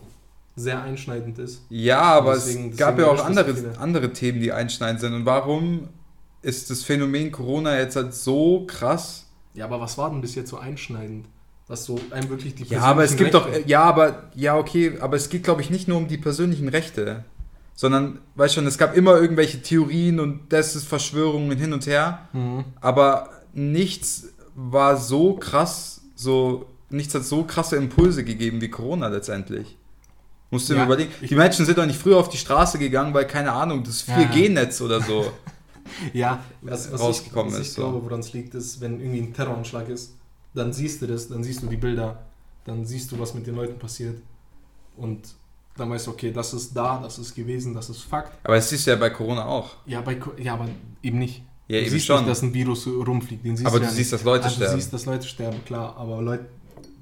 sehr 0.56 0.80
einschneidend 0.82 1.38
ist. 1.38 1.66
ja, 1.68 2.00
aber 2.00 2.34
Deswegen- 2.34 2.70
es 2.70 2.76
gab 2.78 2.98
ja 2.98 3.06
auch 3.08 3.22
andere, 3.24 3.54
andere 3.78 4.12
Themen, 4.12 4.40
die 4.40 4.52
einschneidend 4.52 5.00
sind. 5.00 5.12
Und 5.12 5.26
warum 5.26 5.88
ist 6.40 6.70
das 6.70 6.82
Phänomen 6.82 7.30
Corona 7.30 7.78
jetzt 7.78 7.96
halt 7.96 8.14
so 8.14 8.64
krass? 8.66 9.26
Ja, 9.52 9.66
aber 9.66 9.80
was 9.80 9.98
war 9.98 10.08
denn 10.10 10.20
bis 10.22 10.34
jetzt 10.34 10.48
so 10.50 10.56
einschneidend? 10.58 11.26
Was 11.68 11.84
so 11.84 11.98
einem 12.10 12.30
wirklich 12.30 12.54
die 12.54 12.62
Ja, 12.64 12.80
aber 12.82 13.04
es 13.04 13.16
gibt 13.16 13.32
persönlichen 13.32 13.32
doch, 13.32 13.54
Rechte- 13.58 13.68
ja, 13.70 13.82
aber, 13.82 14.30
ja, 14.34 14.56
okay, 14.56 14.96
aber 15.00 15.16
es 15.16 15.28
geht, 15.28 15.42
glaube 15.44 15.60
ich, 15.60 15.68
nicht 15.68 15.88
nur 15.88 15.98
um 15.98 16.08
die 16.08 16.16
persönlichen 16.16 16.68
Rechte, 16.68 17.24
sondern, 17.76 18.18
weißt 18.34 18.54
schon, 18.54 18.66
es 18.66 18.78
gab 18.78 18.96
immer 18.96 19.16
irgendwelche 19.20 19.62
Theorien 19.62 20.18
und 20.18 20.40
das 20.52 20.74
ist 20.74 20.88
Verschwörungen 20.88 21.56
hin 21.56 21.72
und 21.72 21.86
her, 21.86 22.28
Mhm. 22.32 22.64
aber 22.80 23.30
nichts 23.54 24.28
war 24.56 24.96
so 24.96 25.34
krass, 25.34 26.00
so, 26.16 26.66
nichts 26.90 27.14
hat 27.14 27.24
so 27.24 27.44
krasse 27.44 27.76
Impulse 27.76 28.24
gegeben 28.24 28.60
wie 28.60 28.68
Corona 28.70 29.06
letztendlich. 29.08 29.76
Musst 30.50 30.68
du 30.70 30.74
Ja, 30.74 30.84
überlegen. 30.84 31.10
ich- 31.20 31.28
Die 31.28 31.34
Menschen 31.34 31.66
sind 31.66 31.76
doch 31.76 31.86
nicht 31.86 31.98
früher 32.00 32.16
auf 32.18 32.28
die 32.28 32.36
Straße 32.38 32.78
gegangen, 32.78 33.12
weil, 33.12 33.26
keine 33.26 33.52
Ahnung, 33.52 33.82
das 33.84 34.06
Ja. 34.06 34.16
4G-Netz 34.16 34.80
oder 34.80 35.00
so. 35.00 35.30
Ja, 36.12 36.42
was, 36.62 36.90
was 36.92 37.00
rausgekommen 37.00 37.48
ich, 37.52 37.54
was 37.54 37.60
ist, 37.60 37.68
Ich 37.68 37.74
so. 37.74 37.82
glaube, 37.82 38.04
woran 38.04 38.18
es 38.20 38.32
liegt, 38.32 38.54
ist, 38.56 38.80
wenn 38.80 38.98
irgendwie 39.00 39.20
ein 39.20 39.32
Terroranschlag 39.32 39.88
ist, 39.88 40.14
dann 40.52 40.72
siehst 40.72 41.00
du 41.00 41.06
das, 41.06 41.28
dann 41.28 41.44
siehst 41.44 41.62
du 41.62 41.68
die 41.68 41.76
Bilder, 41.76 42.24
dann 42.64 42.84
siehst 42.84 43.12
du, 43.12 43.18
was 43.20 43.34
mit 43.34 43.46
den 43.46 43.54
Leuten 43.54 43.78
passiert. 43.78 44.16
Und 44.96 45.20
dann 45.76 45.90
weißt 45.90 46.06
du, 46.06 46.10
okay, 46.12 46.32
das 46.32 46.54
ist 46.54 46.74
da, 46.74 47.00
das 47.02 47.18
ist 47.18 47.34
gewesen, 47.34 47.74
das 47.74 47.90
ist 47.90 48.02
Fakt. 48.02 48.32
aber 48.44 48.56
es 48.56 48.72
ist 48.72 48.86
ja 48.86 48.96
bei 48.96 49.10
Corona 49.10 49.44
auch. 49.44 49.70
Ja, 49.86 50.00
bei, 50.00 50.18
ja 50.38 50.54
aber 50.54 50.68
eben 51.02 51.18
nicht. 51.18 51.42
Ja, 51.68 51.78
du 51.78 51.82
eben 51.82 51.90
siehst 51.90 52.06
schon. 52.06 52.18
nicht, 52.18 52.30
dass 52.30 52.42
ein 52.42 52.54
Virus 52.54 52.86
rumfliegt. 52.86 53.44
Den 53.44 53.56
siehst 53.56 53.66
aber 53.66 53.78
du 53.78 53.84
du 53.84 53.90
ja 53.90 53.94
siehst, 53.96 54.12
dass 54.12 54.22
Leute 54.22 54.44
also, 54.44 54.56
sterben. 54.56 54.74
Du 54.74 54.80
siehst, 54.80 54.92
dass 54.92 55.06
Leute 55.06 55.26
sterben, 55.26 55.64
klar. 55.64 55.96
Aber 55.98 56.22
Leute, 56.22 56.46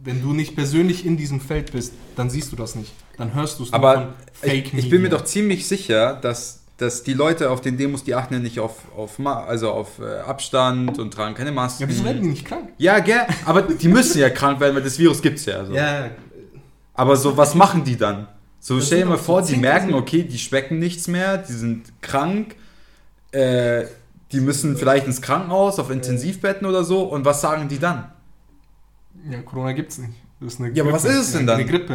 wenn 0.02 0.22
du 0.22 0.32
nicht 0.32 0.54
persönlich 0.54 1.04
in 1.04 1.16
diesem 1.16 1.40
Feld 1.40 1.72
bist, 1.72 1.92
dann 2.16 2.30
siehst 2.30 2.52
du 2.52 2.56
das 2.56 2.74
nicht. 2.74 2.92
Dann 3.16 3.34
hörst 3.34 3.58
du 3.58 3.64
es 3.64 3.70
nur 3.70 3.78
Aber 3.78 4.14
von 4.32 4.50
ich, 4.50 4.72
ich 4.74 4.90
bin 4.90 5.02
mir 5.02 5.10
doch 5.10 5.24
ziemlich 5.24 5.66
sicher, 5.68 6.14
dass, 6.14 6.62
dass 6.78 7.02
die 7.02 7.14
Leute 7.14 7.50
auf 7.50 7.60
den 7.60 7.76
Demos, 7.76 8.04
die 8.04 8.14
achten 8.14 8.34
ja 8.34 8.40
nicht 8.40 8.58
auf, 8.58 8.82
auf, 8.96 9.18
also 9.20 9.70
auf 9.70 9.98
äh, 9.98 10.20
Abstand 10.20 10.98
und 10.98 11.12
tragen 11.12 11.34
keine 11.34 11.52
Masken. 11.52 11.82
Ja, 11.82 11.88
wieso 11.88 12.04
werden 12.04 12.22
die 12.22 12.28
nicht 12.28 12.44
krank? 12.46 12.70
Ja, 12.78 12.98
gell, 13.00 13.26
aber 13.44 13.62
die 13.62 13.88
müssen 13.88 14.18
ja 14.18 14.30
krank 14.30 14.60
werden, 14.60 14.74
weil 14.74 14.82
das 14.82 14.98
Virus 14.98 15.20
gibt's 15.22 15.44
ja. 15.46 15.64
So. 15.64 15.72
Ja, 15.72 16.10
Aber 16.94 17.16
so, 17.16 17.36
was 17.36 17.54
machen 17.54 17.84
die 17.84 17.96
dann? 17.96 18.28
So, 18.66 18.76
Das 18.78 18.86
stell 18.86 19.00
dir 19.00 19.04
mal 19.06 19.18
vor, 19.18 19.42
so 19.42 19.52
die 19.52 19.60
merken, 19.60 19.90
10.000 19.90 19.94
okay, 19.94 20.22
die 20.22 20.38
schmecken 20.38 20.78
nichts 20.78 21.06
mehr, 21.06 21.36
die 21.36 21.52
sind 21.52 21.92
krank, 22.00 22.56
äh, 23.30 23.84
die 24.32 24.40
müssen 24.40 24.78
vielleicht 24.78 25.06
ins 25.06 25.20
Krankenhaus, 25.20 25.78
auf 25.78 25.90
Intensivbetten 25.90 26.66
oder 26.66 26.82
so, 26.82 27.02
und 27.02 27.26
was 27.26 27.42
sagen 27.42 27.68
die 27.68 27.78
dann? 27.78 28.10
Ja, 29.28 29.42
Corona 29.42 29.72
gibt's 29.72 29.98
nicht. 29.98 30.14
Das 30.40 30.54
ist 30.54 30.60
eine 30.62 30.70
Ja, 30.70 30.82
aber 30.82 30.94
was 30.94 31.04
ist 31.04 31.14
es 31.16 31.32
denn 31.32 31.46
dann? 31.46 31.56
Eine 31.60 31.66
Grippe. 31.68 31.92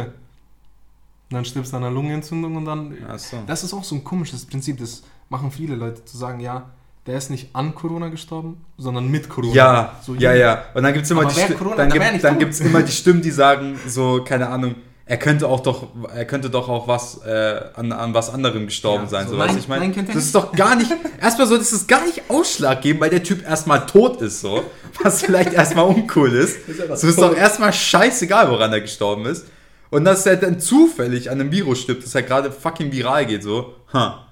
Und 1.30 1.34
dann 1.34 1.44
stirbst 1.44 1.72
du 1.72 1.76
an 1.76 1.82
einer 1.82 1.92
Lungenentzündung 1.92 2.54
und 2.54 2.64
dann. 2.66 2.96
Achso. 3.08 3.38
Das 3.48 3.64
ist 3.64 3.74
auch 3.74 3.82
so 3.82 3.96
ein 3.96 4.04
komisches 4.04 4.46
Prinzip, 4.46 4.78
das 4.78 5.02
machen 5.28 5.50
viele 5.50 5.74
Leute, 5.74 6.04
zu 6.04 6.16
sagen, 6.16 6.38
ja, 6.38 6.70
der 7.04 7.18
ist 7.18 7.30
nicht 7.30 7.48
an 7.52 7.74
Corona 7.74 8.10
gestorben, 8.10 8.64
sondern 8.78 9.10
mit 9.10 9.28
Corona. 9.28 9.52
Ja, 9.54 10.00
So, 10.06 10.14
ja, 10.14 10.34
ja. 10.34 10.66
Und 10.74 10.84
dann 10.84 10.92
gibt 10.92 11.04
es 11.04 11.10
immer, 11.10 11.24
die 11.24 11.54
Corona- 11.54 11.74
dann 11.74 11.90
gibt, 11.90 12.04
dann 12.22 12.34
tot. 12.34 12.38
gibt's 12.38 12.60
immer 12.60 12.80
die 12.84 12.92
Stimmen, 12.92 13.22
die 13.22 13.32
sagen, 13.32 13.76
so, 13.88 14.22
keine 14.24 14.48
Ahnung, 14.48 14.76
er 15.10 15.16
könnte 15.16 15.48
auch 15.48 15.58
doch, 15.60 15.88
er 16.14 16.24
könnte 16.24 16.50
doch 16.50 16.68
auch 16.68 16.86
was 16.86 17.20
äh, 17.26 17.60
an, 17.74 17.90
an 17.90 18.14
was 18.14 18.30
anderem 18.32 18.66
gestorben 18.66 19.04
Ja, 19.04 19.10
sein. 19.10 19.26
so, 19.26 19.32
So, 19.34 19.38
weißt 19.38 19.58
ich 19.58 19.66
meine, 19.66 19.82
nein, 19.86 19.94
könnte 19.94 20.12
das 20.12 20.22
ist 20.24 20.34
doch 20.36 20.52
gar 20.52 20.76
nicht, 20.76 20.90
erstmal 21.20 21.48
so, 21.48 21.58
das 21.58 21.72
ist 21.72 21.88
gar 21.88 22.04
nicht 22.06 22.22
ausschlaggebend, 22.28 23.00
weil 23.02 23.10
der 23.10 23.22
Typ 23.24 23.44
erstmal 23.44 23.86
tot 23.86 24.22
ist, 24.22 24.40
so, 24.40 24.62
was 25.02 25.22
vielleicht 25.22 25.52
erstmal 25.52 25.86
uncool 25.86 26.32
ist. 26.32 26.56
Ist 26.68 27.00
So 27.00 27.08
ist 27.08 27.16
tot. 27.16 27.32
doch 27.32 27.36
erstmal 27.36 27.72
scheißegal, 27.72 28.50
woran 28.50 28.72
er 28.72 28.80
gestorben 28.82 29.26
ist. 29.26 29.46
Und 29.90 30.04
dass 30.04 30.24
er 30.26 30.36
dann 30.36 30.60
zufällig 30.60 31.28
an 31.28 31.40
einem 31.40 31.50
Virus 31.50 31.80
stirbt, 31.80 32.04
das 32.04 32.14
halt 32.14 32.28
gerade 32.28 32.52
fucking 32.52 32.92
viral 32.92 33.26
geht, 33.26 33.42
so, 33.42 33.74
ha. 33.92 34.26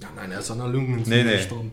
Ja, 0.00 0.08
nein, 0.16 0.32
er 0.32 0.38
ist 0.40 0.50
an 0.50 0.62
einer 0.62 0.70
Lungenentzündung 0.72 1.24
Nee, 1.24 1.30
nee. 1.30 1.36
gestorben. 1.36 1.70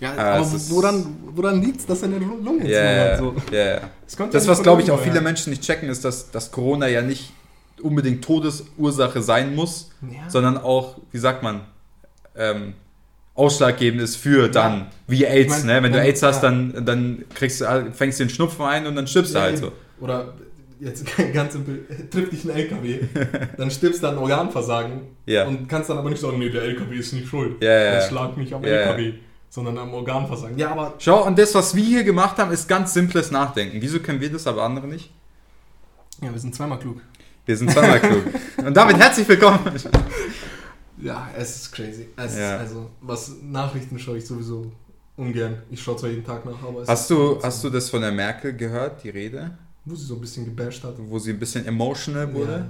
Ja, 0.00 0.12
Ah, 0.16 0.36
aber 0.36 0.46
woran, 0.68 1.16
woran 1.34 1.60
liegt 1.60 1.80
es, 1.80 1.86
dass 1.86 2.02
er 2.02 2.08
eine 2.08 2.18
Lungenentzündung 2.18 2.68
Ja, 2.70 3.10
hat? 3.10 3.18
So? 3.18 3.34
ja. 3.50 3.80
Das, 4.06 4.30
Das, 4.30 4.44
ja 4.46 4.50
was 4.52 4.62
glaube 4.62 4.82
ich 4.82 4.92
auch 4.92 5.00
viele. 5.00 5.20
Menschen 5.20 5.50
nicht 5.50 5.62
checken, 5.62 5.88
ist, 5.88 6.04
dass, 6.04 6.30
dass 6.30 6.52
Corona 6.52 6.86
ja 6.86 7.02
nicht 7.02 7.32
unbedingt 7.80 8.24
Todesursache 8.24 9.22
sein 9.22 9.54
muss, 9.54 9.90
Ja. 10.02 10.28
sondern 10.28 10.56
auch, 10.58 10.98
wie 11.12 11.18
sagt 11.18 11.42
man, 11.42 11.62
ähm, 12.36 12.74
ausschlaggebend 13.34 14.00
ist 14.02 14.16
für 14.16 14.48
dann, 14.48 14.86
wie 15.06 15.24
AIDS, 15.24 15.58
Ich 15.60 15.64
mein, 15.64 15.76
ne? 15.76 15.82
Wenn 15.84 15.92
du 15.92 16.00
AIDS 16.00 16.22
hast, 16.22 16.40
dann, 16.42 16.84
dann 16.84 17.24
kriegst 17.34 17.60
du, 17.60 17.92
fängst 17.92 18.18
du 18.18 18.24
den 18.24 18.30
Schnupfen 18.30 18.64
ein 18.64 18.86
und 18.86 18.96
dann 18.96 19.06
stirbst 19.06 19.34
du 19.34 19.40
halt 19.40 19.58
so. 19.58 19.72
Oder 20.00 20.34
jetzt 20.80 21.04
ganz 21.32 21.52
simpel, 21.52 21.86
trifft 22.10 22.32
dich 22.32 22.44
ein 22.44 22.50
LKW, 22.50 23.00
dann 23.56 23.70
stirbst 23.70 24.02
du 24.02 24.08
an 24.08 24.18
Organversagen 24.18 25.02
Ja. 25.26 25.46
und 25.46 25.68
kannst 25.68 25.90
dann 25.90 25.98
aber 25.98 26.10
nicht 26.10 26.20
sagen, 26.20 26.38
nee, 26.38 26.50
der 26.50 26.62
LKW 26.62 26.96
ist 26.96 27.12
nicht 27.12 27.28
schuld. 27.28 27.62
Ja, 27.62 27.70
ja, 27.70 27.94
ja. 27.94 28.00
schlag 28.02 28.36
mich 28.36 28.52
am. 28.54 28.62
LKW, 28.64 29.14
sondern 29.50 29.78
am 29.78 29.94
Organversagen. 29.94 30.58
Ja, 30.58 30.70
aber 30.72 30.94
Schau, 30.98 31.24
und 31.24 31.38
das, 31.38 31.54
was 31.54 31.74
wir 31.74 31.84
hier 31.84 32.04
gemacht 32.04 32.38
haben, 32.38 32.50
ist 32.52 32.68
ganz 32.68 32.92
simples 32.94 33.30
Nachdenken. 33.30 33.80
Wieso 33.80 34.00
können 34.00 34.20
wir 34.20 34.30
das, 34.30 34.46
aber 34.48 34.62
andere 34.64 34.86
nicht? 34.88 35.10
ja, 36.22 36.32
wir 36.32 36.38
sind 36.40 36.54
zweimal 36.54 36.78
klug. 36.80 37.00
Wir 37.48 37.56
sind 37.56 37.70
zweimal 37.70 37.98
klug. 37.98 38.24
Und 38.58 38.76
damit 38.76 38.98
herzlich 38.98 39.26
willkommen. 39.26 39.60
Ja, 40.98 41.30
es 41.34 41.56
ist 41.62 41.72
crazy. 41.72 42.08
Es 42.14 42.36
Ja. 42.36 42.56
ist, 42.56 42.60
also, 42.60 42.90
was 43.00 43.32
Nachrichten 43.40 43.98
schaue 43.98 44.18
ich 44.18 44.26
sowieso 44.26 44.70
ungern. 45.16 45.62
Ich 45.70 45.82
schaue 45.82 45.96
zwar 45.96 46.10
jeden 46.10 46.26
Tag 46.26 46.44
nach, 46.44 46.62
aber 46.62 46.82
es 46.82 46.88
Hast 46.88 47.00
ist 47.02 47.10
du, 47.10 47.40
hast 47.42 47.64
du 47.64 47.70
das 47.70 47.88
von 47.88 48.02
der 48.02 48.12
Merkel 48.12 48.52
gehört, 48.54 49.02
die 49.02 49.08
Rede? 49.08 49.56
Wo 49.86 49.94
sie 49.94 50.04
so 50.04 50.16
ein 50.16 50.20
bisschen 50.20 50.44
gebasht 50.44 50.84
hat. 50.84 50.96
Wo 50.98 51.18
sie 51.18 51.30
ein 51.30 51.38
bisschen 51.38 51.64
emotional 51.64 52.34
wurde? 52.34 52.68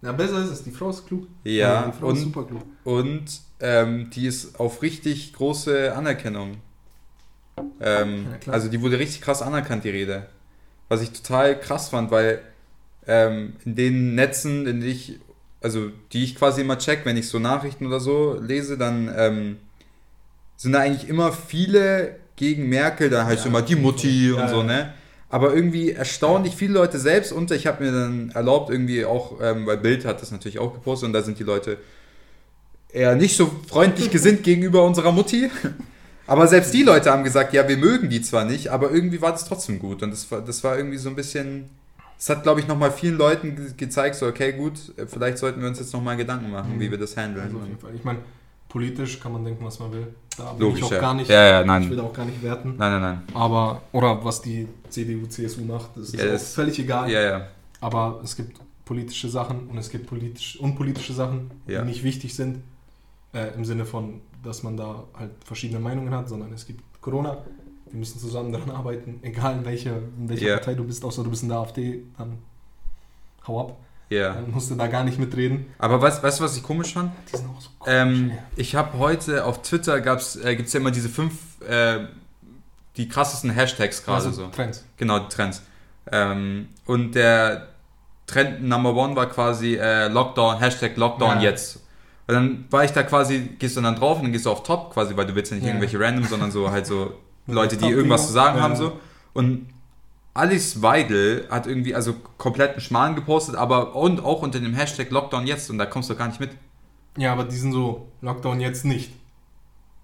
Ja. 0.00 0.08
ja, 0.08 0.12
besser 0.12 0.42
ist 0.42 0.50
es. 0.52 0.62
Die 0.64 0.70
Frau 0.70 0.88
ist 0.88 1.06
klug. 1.06 1.26
Ja, 1.42 1.88
die 1.88 1.98
Frau 1.98 2.10
ist 2.10 2.18
und- 2.20 2.24
super 2.24 2.44
klug. 2.44 2.62
Und 2.84 3.24
ähm, 3.60 4.08
die 4.08 4.26
ist 4.26 4.58
auf 4.58 4.80
richtig 4.80 5.34
große 5.34 5.94
Anerkennung. 5.94 6.56
Ähm, 7.78 8.24
Ja, 8.46 8.54
also 8.54 8.68
die 8.70 8.80
wurde 8.80 8.98
richtig 8.98 9.20
krass 9.20 9.42
anerkannt, 9.42 9.84
die 9.84 9.90
Rede. 9.90 10.28
Was 10.88 11.02
ich 11.02 11.10
total 11.12 11.60
krass 11.60 11.90
fand, 11.90 12.10
weil 12.10 12.40
ähm, 13.06 13.54
in 13.64 13.74
den 13.74 14.14
Netzen, 14.14 14.66
in 14.66 14.80
die 14.80 14.88
ich, 14.88 15.18
also 15.60 15.90
die 16.12 16.24
ich 16.24 16.36
quasi 16.36 16.60
immer 16.60 16.78
check, 16.78 17.00
wenn 17.04 17.16
ich 17.16 17.28
so 17.28 17.38
Nachrichten 17.38 17.86
oder 17.86 18.00
so 18.00 18.38
lese, 18.40 18.78
dann 18.78 19.12
ähm, 19.16 19.56
sind 20.56 20.72
da 20.72 20.80
eigentlich 20.80 21.08
immer 21.08 21.32
viele 21.32 22.16
gegen 22.36 22.68
Merkel, 22.68 23.10
da 23.10 23.26
heißt 23.26 23.44
Ja, 23.44 23.50
immer 23.50 23.62
die 23.62 23.76
Mutti 23.76 24.30
ja, 24.30 24.42
und 24.42 24.48
so, 24.48 24.62
ne? 24.62 24.92
Aber 25.28 25.54
irgendwie 25.54 25.90
erstaunlich 25.90 26.54
viele 26.54 26.74
Leute 26.74 26.98
selbst 26.98 27.32
unter. 27.32 27.56
Ich 27.56 27.66
habe 27.66 27.82
mir 27.82 27.90
dann 27.90 28.30
erlaubt, 28.30 28.70
irgendwie 28.70 29.04
auch, 29.04 29.40
ähm, 29.42 29.66
weil 29.66 29.78
Bild 29.78 30.04
hat 30.04 30.22
das 30.22 30.30
natürlich 30.30 30.60
auch 30.60 30.72
gepostet 30.72 31.08
und 31.08 31.12
da 31.12 31.22
sind 31.22 31.38
die 31.38 31.44
Leute 31.44 31.78
eher 32.92 33.16
nicht 33.16 33.36
so 33.36 33.50
freundlich 33.66 34.10
gesinnt 34.10 34.42
gegenüber 34.44 34.84
unserer 34.84 35.10
Mutti. 35.10 35.50
Aber 36.26 36.46
selbst 36.46 36.72
die 36.72 36.84
Leute 36.84 37.10
haben 37.10 37.24
gesagt, 37.24 37.52
ja, 37.52 37.68
wir 37.68 37.76
mögen 37.76 38.08
die 38.08 38.22
zwar 38.22 38.44
nicht, 38.44 38.68
aber 38.68 38.92
irgendwie 38.92 39.20
war 39.20 39.32
das 39.32 39.44
trotzdem 39.46 39.78
gut. 39.78 40.02
Und 40.02 40.12
das 40.12 40.30
war, 40.30 40.40
das 40.40 40.62
war 40.62 40.76
irgendwie 40.76 40.98
so 40.98 41.08
ein 41.08 41.16
bisschen. 41.16 41.68
Es 42.24 42.30
hat, 42.30 42.42
glaube 42.42 42.58
ich, 42.60 42.66
nochmal 42.66 42.90
vielen 42.90 43.18
Leuten 43.18 43.54
ge 43.54 43.66
gezeigt, 43.76 44.14
so, 44.16 44.26
okay, 44.26 44.54
gut, 44.54 44.96
äh, 44.96 45.06
vielleicht 45.06 45.36
sollten 45.36 45.60
wir 45.60 45.68
uns 45.68 45.78
jetzt 45.78 45.92
nochmal 45.92 46.16
Gedanken 46.16 46.50
machen, 46.50 46.76
Mhm. 46.76 46.80
wie 46.80 46.90
wir 46.90 46.96
das 46.96 47.14
handeln. 47.18 47.44
Also 47.44 47.58
auf 47.58 47.66
jeden 47.66 47.78
Fall. 47.78 47.94
Ich 47.94 48.02
meine, 48.02 48.20
politisch 48.66 49.20
kann 49.20 49.32
man 49.32 49.44
denken, 49.44 49.62
was 49.62 49.78
man 49.78 49.92
will. 49.92 50.06
Da 50.34 50.54
will 50.58 50.68
Logisch, 50.68 50.78
ich 50.78 50.84
auch 50.86 50.92
ja. 50.92 51.00
gar 51.00 51.12
nicht. 51.12 51.28
Ja, 51.28 51.44
ja, 51.44 51.60
Ich 51.60 51.66
nein. 51.66 51.90
will 51.90 51.98
da 51.98 52.02
auch 52.04 52.14
gar 52.14 52.24
nicht 52.24 52.42
werten. 52.42 52.76
Nein, 52.78 52.92
nein, 52.92 53.02
nein. 53.02 53.22
Aber, 53.34 53.82
oder 53.92 54.24
was 54.24 54.40
die 54.40 54.66
CDU, 54.88 55.26
CSU 55.26 55.64
macht, 55.66 55.90
das 55.96 56.04
ist 56.08 56.18
Ja, 56.18 56.24
das- 56.28 56.54
völlig 56.54 56.78
egal. 56.78 57.10
Ja, 57.10 57.20
ja. 57.20 57.46
Aber 57.82 58.22
es 58.24 58.34
gibt 58.36 58.58
politische 58.86 59.28
Sachen 59.28 59.68
und 59.68 59.76
es 59.76 59.90
gibt 59.90 60.06
politisch, 60.06 60.58
unpolitische 60.58 61.12
Sachen, 61.12 61.50
die 61.68 61.78
nicht 61.82 62.04
wichtig 62.04 62.34
sind. 62.34 62.62
Äh, 63.34 63.48
Im 63.54 63.66
Sinne 63.66 63.84
von, 63.84 64.22
dass 64.42 64.62
man 64.62 64.78
da 64.78 65.04
halt 65.18 65.32
verschiedene 65.44 65.78
Meinungen 65.78 66.14
hat, 66.14 66.30
sondern 66.30 66.54
es 66.54 66.64
gibt 66.66 66.80
Corona. 67.02 67.36
Wir 67.90 67.98
müssen 67.98 68.18
zusammen 68.18 68.52
daran 68.52 68.70
arbeiten, 68.70 69.20
egal 69.22 69.54
in 69.58 69.64
welcher, 69.64 69.96
in 70.18 70.28
welcher 70.28 70.46
Ja. 70.46 70.54
Partei 70.56 70.74
du 70.74 70.84
bist, 70.84 71.04
außer 71.04 71.22
du 71.24 71.30
bist 71.30 71.42
in 71.42 71.48
der 71.50 71.58
AfD, 71.58 72.02
dann 72.18 72.38
hau 73.46 73.60
ab. 73.60 73.76
Ja. 74.10 74.34
Dann 74.34 74.50
musst 74.50 74.70
du 74.70 74.74
da 74.74 74.86
gar 74.86 75.02
nicht 75.04 75.18
mitreden. 75.18 75.66
Aber 75.78 76.00
weißt 76.00 76.22
du, 76.22 76.44
was 76.44 76.56
ich 76.56 76.62
komisch 76.62 76.92
fand? 76.92 77.12
Die 77.32 77.36
sind 77.38 77.48
auch 77.48 77.60
so 77.60 77.70
Ähm, 77.86 78.30
ey. 78.30 78.38
ich 78.56 78.74
habe 78.76 78.98
heute 78.98 79.44
auf 79.44 79.62
Twitter 79.62 80.00
gab's, 80.00 80.36
äh, 80.36 80.54
gibt 80.56 80.68
es 80.68 80.72
ja 80.74 80.80
immer 80.80 80.90
diese 80.90 81.08
fünf, 81.08 81.60
äh, 81.62 82.06
die 82.96 83.08
krassesten 83.08 83.50
Hashtags 83.50 84.04
gerade 84.04 84.16
Also 84.26 84.30
so. 84.30 84.48
Trends. 84.48 84.84
Genau, 84.98 85.18
die 85.20 85.28
Trends. 85.28 85.62
Ähm, 86.12 86.68
und 86.86 87.14
der 87.14 87.68
Trend 88.26 88.62
Number 88.62 88.94
One 88.94 89.16
war 89.16 89.26
quasi 89.26 89.74
äh, 89.76 90.08
Lockdown, 90.08 90.58
Hashtag 90.58 90.96
Lockdown 90.96 91.36
Ja. 91.40 91.50
jetzt. 91.50 91.76
Und 92.26 92.34
dann 92.34 92.64
war 92.70 92.84
ich 92.84 92.90
da 92.92 93.02
quasi, 93.02 93.50
gehst 93.58 93.76
du 93.76 93.80
dann 93.80 93.96
drauf 93.96 94.18
und 94.18 94.24
dann 94.24 94.32
gehst 94.32 94.46
du 94.46 94.50
auf 94.50 94.62
Top 94.62 94.92
quasi, 94.92 95.16
weil 95.16 95.26
du 95.26 95.34
willst 95.34 95.50
ja 95.50 95.56
nicht 95.56 95.64
Ja. 95.64 95.70
irgendwelche 95.72 95.98
random, 95.98 96.24
sondern 96.24 96.50
so 96.50 96.70
halt 96.70 96.86
so 96.86 97.12
Leute, 97.46 97.76
die 97.76 97.88
irgendwas 97.88 98.26
zu 98.26 98.32
sagen 98.32 98.58
Ja. 98.58 98.62
haben 98.64 98.76
so. 98.76 98.98
Und 99.32 99.66
Alice 100.32 100.82
Weidel 100.82 101.46
hat 101.50 101.66
irgendwie 101.66 101.94
also 101.94 102.14
kompletten 102.38 102.80
Schmarrn 102.80 103.14
gepostet, 103.14 103.54
aber 103.54 103.94
und 103.94 104.24
auch 104.24 104.42
unter 104.42 104.58
dem 104.60 104.74
Hashtag 104.74 105.10
Lockdown 105.10 105.46
jetzt 105.46 105.70
und 105.70 105.78
da 105.78 105.86
kommst 105.86 106.10
du 106.10 106.16
gar 106.16 106.26
nicht 106.28 106.40
mit. 106.40 106.50
Ja, 107.16 107.32
aber 107.32 107.44
die 107.44 107.56
sind 107.56 107.72
so, 107.72 108.08
Lockdown 108.20 108.58
jetzt 108.60 108.84
nicht. 108.84 109.12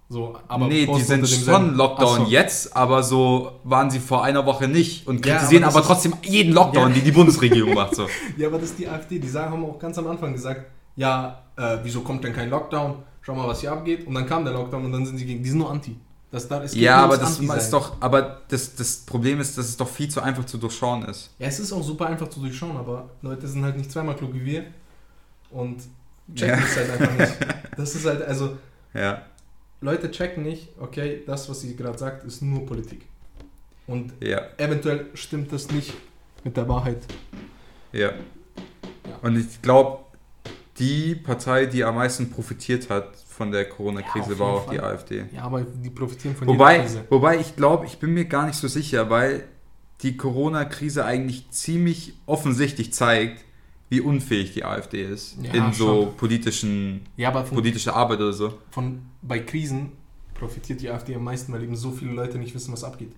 So, 0.09 0.37
aber 0.49 0.67
nee, 0.67 0.87
die 0.87 1.01
sind 1.03 1.29
schon 1.29 1.75
Lockdown 1.77 2.25
so. 2.25 2.31
jetzt, 2.31 2.77
aber 2.77 3.03
so 3.05 3.53
waren 3.63 3.91
sie 3.91 4.01
vor 4.01 4.25
einer 4.25 4.45
Woche 4.45 4.67
nicht 4.67 5.07
und 5.07 5.25
Ja, 5.25 5.37
kritisieren 5.37 5.63
aber 5.65 5.73
aber, 5.75 5.81
ist- 5.81 5.87
trotzdem 5.87 6.15
jeden 6.23 6.53
Lockdown, 6.53 6.89
Ja. 6.89 6.95
die 6.95 7.01
die 7.03 7.13
Bundesregierung 7.13 7.75
macht. 7.75 7.95
So. 7.95 8.09
Ja, 8.37 8.49
aber 8.49 8.59
das 8.59 8.71
ist 8.71 8.79
die 8.81 8.89
AfD. 8.89 9.19
Die 9.21 9.29
sagen, 9.29 9.53
haben 9.53 9.65
auch 9.65 9.79
ganz 9.79 9.97
am 9.99 10.09
Anfang 10.09 10.33
gesagt, 10.33 10.67
ja, 10.97 11.43
äh, 11.57 11.79
wieso 11.85 12.01
kommt 12.01 12.25
denn 12.25 12.33
kein 12.33 12.51
Lockdown? 12.51 12.97
Schau 13.23 13.35
mal, 13.37 13.47
was 13.47 13.61
hier 13.61 13.71
abgeht. 13.71 14.05
Und 14.07 14.15
dann 14.15 14.27
kam 14.27 14.45
der 14.45 14.53
Lockdown 14.53 14.85
und 14.87 14.93
dann 14.93 15.07
sind 15.07 15.17
sie 15.19 15.27
gegen. 15.27 15.43
Die 15.45 15.49
sind 15.49 15.59
nur 15.59 15.71
anti. 15.71 15.97
Das, 16.33 16.47
da, 16.47 16.63
es 16.63 16.73
geht 16.73 16.83
Ja, 16.83 16.99
aber 16.99 17.17
das 17.17 17.41
ist 17.41 17.73
doch, 17.73 17.97
aber 18.01 18.43
das, 18.49 18.77
das 18.77 18.99
Problem 18.99 19.41
ist, 19.41 19.59
dass 19.59 19.67
es 19.67 19.77
doch 19.77 19.89
viel 19.89 20.09
zu 20.09 20.21
einfach 20.23 20.47
zu 20.47 20.59
durchschauen 20.59 21.05
ist. 21.07 21.31
Ja, 21.41 21.49
es 21.49 21.59
ist 21.59 21.73
auch 21.73 21.83
super 21.83 22.07
einfach 22.07 22.29
zu 22.29 22.39
durchschauen, 22.41 22.77
aber 22.77 23.11
Leute 23.23 23.49
sind 23.49 23.65
halt 23.65 23.77
nicht 23.77 23.91
zweimal 23.91 24.15
klug 24.17 24.33
wie 24.35 24.45
wir. 24.45 24.65
Und 25.51 25.83
checken 26.35 26.59
Ja. 26.61 26.65
es 26.65 26.77
halt 26.77 26.91
einfach 26.91 27.19
nicht. 27.19 27.37
Das 27.77 27.95
ist 27.95 28.05
halt, 28.07 28.23
also, 28.23 28.57
Ja, 28.95 29.23
Leute 29.81 30.11
checken 30.11 30.43
nicht, 30.45 30.69
okay, 30.79 31.23
das, 31.27 31.49
was 31.49 31.63
sie 31.63 31.75
gerade 31.75 31.99
sagt, 31.99 32.25
ist 32.25 32.43
nur 32.43 32.65
Politik. 32.67 33.07
Und 33.87 34.13
ja, 34.23 34.43
eventuell 34.59 35.07
stimmt 35.15 35.51
das 35.53 35.71
nicht 35.71 35.95
mit 36.45 36.57
der 36.57 36.69
Wahrheit. 36.69 37.03
ja. 37.93 38.13
Und 39.23 39.37
ich 39.37 39.61
glaube, 39.63 40.05
die 40.81 41.15
Partei, 41.15 41.67
die 41.67 41.85
am 41.85 41.95
meisten 41.95 42.31
profitiert 42.31 42.91
hat 42.91 43.17
von 43.29 43.53
der 43.53 43.63
Ja, 43.63 43.69
Corona-Krise, 43.69 44.33
auf 44.33 44.39
war 44.41 44.49
auch 44.49 44.71
die 44.71 44.79
Fall. 44.79 44.95
AfD. 44.95 45.25
Ja, 45.33 45.43
aber 45.43 45.63
die 45.63 45.91
profitieren 45.91 46.35
von 46.37 46.49
Wobei, 46.49 46.73
jeder 46.73 46.85
Krise. 46.85 47.05
wobei 47.11 47.39
ich 47.39 47.55
glaube, 47.57 47.87
ich 47.87 47.99
bin 47.99 48.13
mir 48.15 48.25
gar 48.25 48.47
nicht 48.47 48.57
so 48.57 48.67
sicher, 48.69 49.09
weil 49.11 49.45
die 50.03 50.17
Corona-Krise 50.17 51.05
eigentlich 51.05 51.51
ziemlich 51.51 52.15
offensichtlich 52.27 52.93
zeigt, 52.93 53.45
wie 53.91 54.01
unfähig 54.01 54.55
die 54.55 54.65
AfD 54.65 55.03
ist 55.05 55.37
Ja, 55.43 55.53
in 55.53 55.73
so 55.73 56.05
schon. 56.05 56.17
politischen, 56.17 57.03
Ja, 57.17 57.33
von, 57.45 57.57
politische 57.57 57.93
Arbeit 57.95 58.21
oder 58.21 58.33
so. 58.33 58.55
von, 58.71 59.03
bei 59.21 59.41
Krisen 59.41 59.93
profitiert 60.35 60.81
die 60.81 60.89
AfD 60.91 61.15
am 61.15 61.25
meisten, 61.25 61.53
weil 61.53 61.63
eben 61.63 61.77
so 61.77 61.91
viele 61.91 62.13
Leute 62.13 62.39
nicht 62.39 62.55
wissen, 62.55 62.73
was 62.73 62.85
abgeht. 62.85 63.13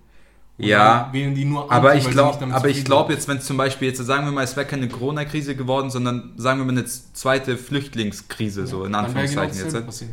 Und 0.58 0.64
Ja, 0.66 1.08
wählen 1.12 1.34
die 1.34 1.44
nur 1.44 1.70
Aber 1.72 1.94
ich 1.94 2.08
glaube, 2.10 2.44
aber 2.52 2.68
ich 2.68 2.84
glaube 2.84 3.12
jetzt, 3.12 3.26
wenn 3.26 3.40
zum 3.40 3.56
Beispiel 3.56 3.88
jetzt 3.88 3.98
sagen 3.98 4.26
wir 4.26 4.32
mal, 4.32 4.44
es 4.44 4.56
wäre 4.56 4.66
keine 4.66 4.88
Corona-Krise 4.88 5.56
geworden, 5.56 5.90
sondern 5.90 6.32
sagen 6.36 6.60
wir 6.60 6.66
mal 6.66 6.72
eine 6.72 6.84
zweite 6.84 7.56
Flüchtlingskrise 7.56 8.66
so 8.66 8.84
in 8.84 8.92
genau 8.92 8.98
Anführungszeichen 8.98 9.64
dasselbe 9.64 9.86
jetzt. 9.86 10.04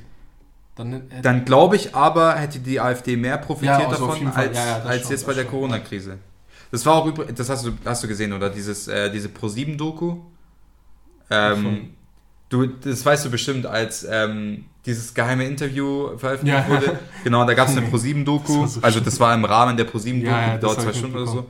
Dann, 0.75 1.03
Dann 1.22 1.43
glaube 1.43 1.75
ich 1.75 1.93
aber, 1.93 2.36
hätte 2.36 2.60
die 2.60 2.79
AfD 2.79 3.17
mehr 3.17 3.38
profitiert 3.38 3.81
Ja, 3.81 3.89
also 3.89 4.08
davon 4.08 4.27
als, 4.27 4.58
Ja, 4.58 4.65
ja, 4.65 4.84
als 4.84 5.03
schon, 5.03 5.12
jetzt 5.12 5.27
bei 5.27 5.34
der. 5.34 5.43
Corona-Krise. 5.43 6.17
Das 6.72 6.86
war 6.86 6.96
auch 6.96 7.05
übrigens, 7.05 7.38
das 7.38 7.50
hast 7.50 7.65
du, 7.65 7.72
hast 7.84 8.01
du 8.03 8.08
gesehen, 8.08 8.31
oder? 8.31 8.50
Dieses, 8.50 8.88
äh, 8.88 9.12
diese 9.12 9.27
Pro7-Doku. 9.27 10.17
Ähm, 11.29 11.96
du, 12.48 12.65
das 12.67 13.05
weißt 13.05 13.25
du 13.25 13.29
bestimmt, 13.29 13.65
als 13.65 14.08
ähm, 14.10 14.65
dieses 14.89 15.13
geheime 15.13 15.46
Interview 15.46 16.17
veröffentlicht 16.17 16.58
Ja. 16.67 16.69
wurde. 16.69 17.00
Genau, 17.24 17.46
da 17.46 17.53
gab 17.53 17.67
es 17.69 17.77
eine 17.77 17.86
Das 17.91 18.01
Pro7-Doku. 18.03 18.62
war 18.62 18.67
so 18.67 18.81
also 18.81 19.00
das 19.00 19.19
war 19.19 19.34
im 19.34 19.46
Rahmen 19.46 19.77
der 19.77 19.88
Pro7-Doku, 19.88 20.25
Ja, 20.25 20.41
ja, 20.41 20.46
die 20.48 20.51
das 20.53 20.62
dauert 20.62 20.81
zwei 20.81 20.93
Stunden 20.93 21.15
oder 21.17 21.27
so. 21.27 21.46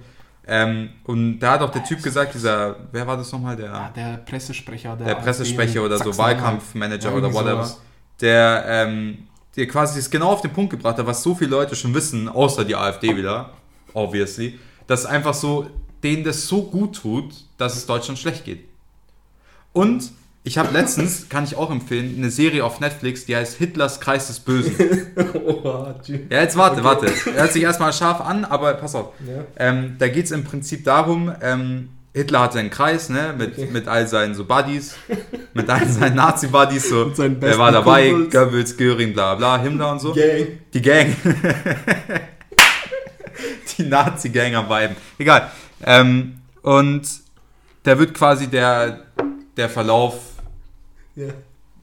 Ähm, 0.47 0.89
und 1.03 1.39
da 1.39 1.51
hat 1.53 1.61
auch 1.61 1.69
der 1.71 1.83
Typ 1.83 2.01
gesagt, 2.01 2.33
dieser, 2.33 2.75
wer 2.91 3.05
war 3.05 3.17
das 3.17 3.31
nochmal? 3.31 3.55
Der, 3.55 3.73
ah, 3.73 3.89
der 3.95 4.17
Pressesprecher, 4.17 4.95
der, 4.95 5.05
der 5.07 5.15
Pressesprecher 5.15 5.83
oder 5.83 5.97
so, 5.99 6.05
Sachsen-Anhalt. 6.11 6.37
Wahlkampfmanager 6.41 7.09
Ja, 7.11 7.15
oder 7.15 7.33
whatever, 7.33 7.63
sowas. 7.65 7.81
der, 8.19 8.63
ähm, 8.67 9.17
der 9.55 9.67
quasi 9.67 9.99
es 9.99 10.09
genau 10.09 10.29
auf 10.31 10.41
den 10.41 10.51
Punkt 10.51 10.71
gebracht 10.71 10.97
hat, 10.97 11.05
was 11.05 11.21
so 11.21 11.35
viele 11.35 11.51
Leute 11.51 11.75
schon 11.75 11.93
wissen, 11.93 12.27
außer 12.27 12.65
die 12.65 12.75
AfD 12.75 13.15
wieder, 13.15 13.51
obviously, 13.93 14.57
dass 14.87 15.05
einfach 15.05 15.33
so, 15.35 15.69
denen 16.03 16.23
das 16.23 16.47
so 16.47 16.63
gut 16.63 16.95
tut, 16.95 17.31
dass 17.59 17.75
es 17.75 17.85
Deutschland 17.85 18.17
schlecht 18.17 18.43
geht. 18.45 18.63
Und 19.71 20.11
ich 20.49 20.57
habe 20.57 20.73
letztens, 20.73 21.29
kann 21.29 21.43
ich 21.43 21.55
auch 21.55 21.69
empfehlen, 21.69 22.15
eine 22.17 22.31
Serie 22.31 22.65
auf 22.65 22.79
Netflix, 22.79 23.25
die 23.25 23.35
heißt 23.35 23.57
Hitlers 23.59 23.99
Kreis 24.01 24.25
des 24.27 24.39
Bösen. 24.39 24.75
Oha. 25.45 25.93
Ja, 26.07 26.41
jetzt 26.41 26.57
warte, 26.57 26.77
Okay. 26.77 26.83
warte. 26.83 27.11
Hört 27.35 27.53
sich 27.53 27.61
erstmal 27.61 27.93
scharf 27.93 28.19
an, 28.19 28.45
aber 28.45 28.73
pass 28.73 28.95
auf. 28.95 29.09
Ja. 29.27 29.43
Ähm, 29.57 29.97
da 29.99 30.07
geht 30.07 30.25
es 30.25 30.31
im 30.31 30.43
Prinzip 30.43 30.83
darum, 30.85 31.31
ähm, 31.43 31.89
Hitler 32.15 32.39
hat 32.41 32.53
seinen 32.53 32.71
Kreis, 32.71 33.09
ne, 33.09 33.35
mit, 33.37 33.59
Okay. 33.59 33.69
mit 33.71 33.87
all 33.87 34.07
seinen 34.07 34.33
so 34.33 34.43
Buddies, 34.45 34.95
mit 35.53 35.69
all 35.69 35.87
seinen 35.87 36.15
Nazi-Buddies, 36.15 36.89
so, 36.89 37.11
wer 37.15 37.59
war 37.59 37.71
dabei, 37.71 38.09
Kumpels. 38.09 38.33
Goebbels, 38.33 38.75
Göring, 38.77 39.13
bla 39.13 39.35
bla, 39.35 39.59
Himmler 39.59 39.91
und 39.91 39.99
so. 40.01 40.13
Gang. 40.15 40.47
Die 40.73 40.81
Gang. 40.81 41.15
Die 43.77 43.83
Nazi-Gang 43.83 44.55
am 44.55 44.67
Weiben. 44.67 44.95
Egal. 45.19 45.51
Ähm, 45.85 46.39
und 46.63 47.03
da 47.83 47.99
wird 47.99 48.15
quasi 48.15 48.47
der, 48.47 49.01
der 49.55 49.69
Verlauf 49.69 50.15
Ja. 51.15 51.27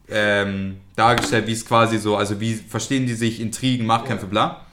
ähm, 0.09 0.77
dargestellt, 0.95 1.47
wie 1.47 1.53
es 1.53 1.65
quasi 1.67 1.99
so, 1.99 2.17
also 2.17 2.41
wie 2.41 2.55
verstehen 2.55 3.07
die 3.07 3.15
sich, 3.15 3.41
Intrigen, 3.41 3.87
Machtkämpfe, 3.87 4.27
bla. 4.27 4.65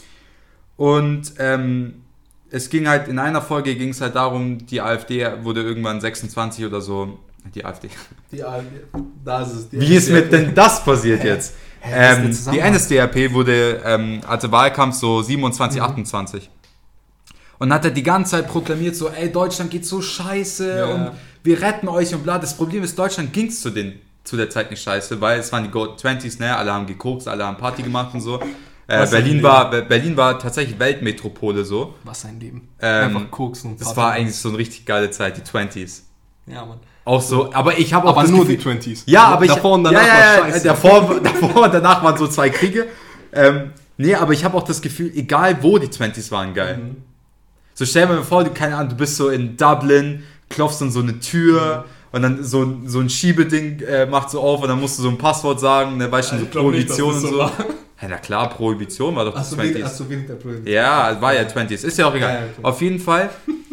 Und 0.78 1.34
ähm, 1.40 2.02
es 2.50 2.70
ging 2.70 2.88
halt, 2.88 3.08
in 3.08 3.20
einer 3.20 3.42
Folge 3.42 3.76
ging 3.76 3.90
es 3.90 4.02
halt 4.02 4.16
darum, 4.16 4.66
die 4.66 4.80
AfD 4.82 5.26
wurde 5.42 5.62
irgendwann 5.64 6.00
26 6.02 6.66
oder 6.66 6.82
so, 6.82 7.20
die 7.54 7.66
AfD. 7.66 7.90
Die 8.32 8.44
AfD, 8.44 8.68
da 9.26 9.42
ist. 9.42 9.70
Die 9.72 9.80
Wie 9.82 9.96
ist 9.96 10.10
mit 10.10 10.32
denn 10.32 10.54
das 10.56 10.84
passiert 10.84 11.24
jetzt? 11.24 11.56
Ähm, 11.84 12.32
die? 12.52 12.62
NSDAP 12.62 13.34
wurde, 13.34 13.82
ähm, 13.86 14.22
hatte 14.26 14.52
Wahlkampf 14.52 14.96
so 14.96 15.22
27, 15.22 15.80
Mhm. 15.82 15.86
28. 15.88 16.50
Und 17.60 17.74
hat 17.74 17.86
er 17.86 17.92
die 17.92 18.04
ganze 18.04 18.32
Zeit 18.32 18.48
proklamiert, 18.48 18.96
so, 18.96 19.10
ey, 19.10 19.32
Deutschland 19.32 19.70
geht 19.72 19.86
so 19.86 20.02
scheiße 20.02 20.78
Ja. 20.78 20.86
und 20.86 21.12
wir 21.44 21.62
retten 21.62 21.88
euch 21.88 22.14
und 22.16 22.24
bla. 22.24 22.40
Das 22.40 22.56
Problem 22.56 22.84
ist, 22.84 22.98
Deutschland 22.98 23.34
ging 23.34 23.48
es 23.48 23.62
zu, 23.62 23.70
den- 23.70 24.00
zu 24.24 24.38
der 24.38 24.50
Zeit 24.50 24.72
nicht 24.72 24.82
scheiße, 24.82 25.20
weil 25.22 25.40
es 25.40 25.52
waren 25.52 25.64
die 25.64 25.70
Gold 25.72 26.00
20s, 26.00 26.40
ne? 26.40 26.56
Alle 26.56 26.74
haben 26.74 26.86
gekokst, 26.86 27.28
alle 27.28 27.46
haben 27.46 27.58
Party 27.58 27.84
gemacht 27.84 28.14
und 28.14 28.22
so. 28.22 28.40
Äh, 28.88 29.08
Berlin, 29.10 29.42
war, 29.44 29.70
Be- 29.70 29.82
Berlin 29.82 30.16
war 30.18 30.38
tatsächlich 30.40 30.78
Weltmetropole 30.80 31.64
so. 31.64 31.96
Was 32.04 32.26
ein 32.26 32.40
Leben. 32.40 32.68
Ähm, 32.82 33.16
Einfach 33.18 33.32
koksen 33.32 33.72
und 33.72 33.82
Das 33.82 33.88
Party 33.88 33.98
war 34.00 34.08
machen. 34.10 34.18
eigentlich 34.22 34.36
so 34.36 34.50
eine 34.50 34.58
richtig 34.58 34.86
geile 34.86 35.10
Zeit, 35.12 35.38
die 35.38 35.42
20s. 35.42 36.02
Ja, 36.48 36.66
Mann. 36.66 36.80
Auch 37.06 37.22
so, 37.22 37.54
aber 37.54 37.78
ich 37.78 37.94
habe 37.94 38.06
auch 38.08 38.12
Aber 38.12 38.22
das 38.22 38.32
nur 38.32 38.46
Gefühl, 38.46 38.76
die 38.78 38.90
20s. 38.92 39.04
Ja, 39.06 39.24
aber 39.26 39.44
ich. 39.46 39.52
Davor 39.52 39.74
und 39.74 39.84
danach 39.86 40.02
ja, 40.02 40.08
ja, 40.08 40.14
war 40.42 40.48
ja, 40.48 40.54
scheiße. 40.54 40.68
Davor, 40.68 41.20
davor 41.24 41.64
und 41.66 41.74
danach 41.74 42.04
waren 42.04 42.18
so 42.18 42.28
zwei 42.28 42.50
Kriege. 42.50 42.88
Ähm, 43.34 43.72
nee, 43.98 44.16
aber 44.16 44.32
ich 44.34 44.44
habe 44.46 44.56
auch 44.58 44.64
das 44.64 44.82
Gefühl, 44.82 45.12
egal 45.16 45.58
wo 45.62 45.78
die 45.80 45.88
20s 45.88 46.32
waren, 46.32 46.54
geil. 46.54 46.78
Mhm. 46.78 46.98
So 47.74 47.86
stell 47.86 48.06
mal 48.08 48.24
vor, 48.24 48.44
du, 48.44 48.52
keine 48.52 48.76
Ahnung, 48.78 48.90
du 48.90 48.96
bist 48.96 49.18
so 49.18 49.30
in 49.30 49.58
Dublin, 49.58 50.24
klopfst 50.50 50.82
an 50.82 50.92
so 50.92 51.00
eine 51.02 51.20
Tür 51.20 51.86
und 52.14 52.22
dann 52.22 52.44
so, 52.44 52.64
ein- 52.64 52.88
so 52.88 53.00
ein 53.02 53.10
Schiebeding 53.10 53.82
äh, 53.82 54.06
macht 54.06 54.30
so 54.30 54.40
auf 54.40 54.62
und 54.62 54.70
dann 54.70 54.80
musst 54.80 54.98
du 54.98 55.04
so 55.04 55.10
ein 55.10 55.18
Passwort 55.18 55.60
sagen, 55.60 55.98
ne, 55.98 56.10
weißt 56.10 56.32
du, 56.32 56.36
so 56.38 56.42
nicht, 56.44 56.52
Prohibition 56.54 57.14
das 57.14 57.24
und 57.24 57.30
so 57.30 57.36
so. 57.38 57.42
Ja, 58.02 58.08
na 58.10 58.18
klar, 58.18 58.50
Prohibition 58.50 59.16
war 59.16 59.26
doch 59.26 59.36
Achso, 59.36 59.56
20s. 59.56 59.62
wegen, 59.74 59.84
achso, 59.84 60.10
wegen 60.10 60.28
der 60.28 60.34
Prohibition. 60.36 60.74
Ja, 60.74 61.20
war 61.22 61.34
ja 61.34 61.42
20s, 61.44 61.84
ist 61.86 61.98
ja 61.98 62.06
auch 62.08 62.16
egal. 62.16 62.34
Ja, 62.34 62.40
ja, 62.42 62.46
okay. 62.52 62.60
Auf 62.64 62.82
jeden 62.82 63.00
Fall, 63.00 63.30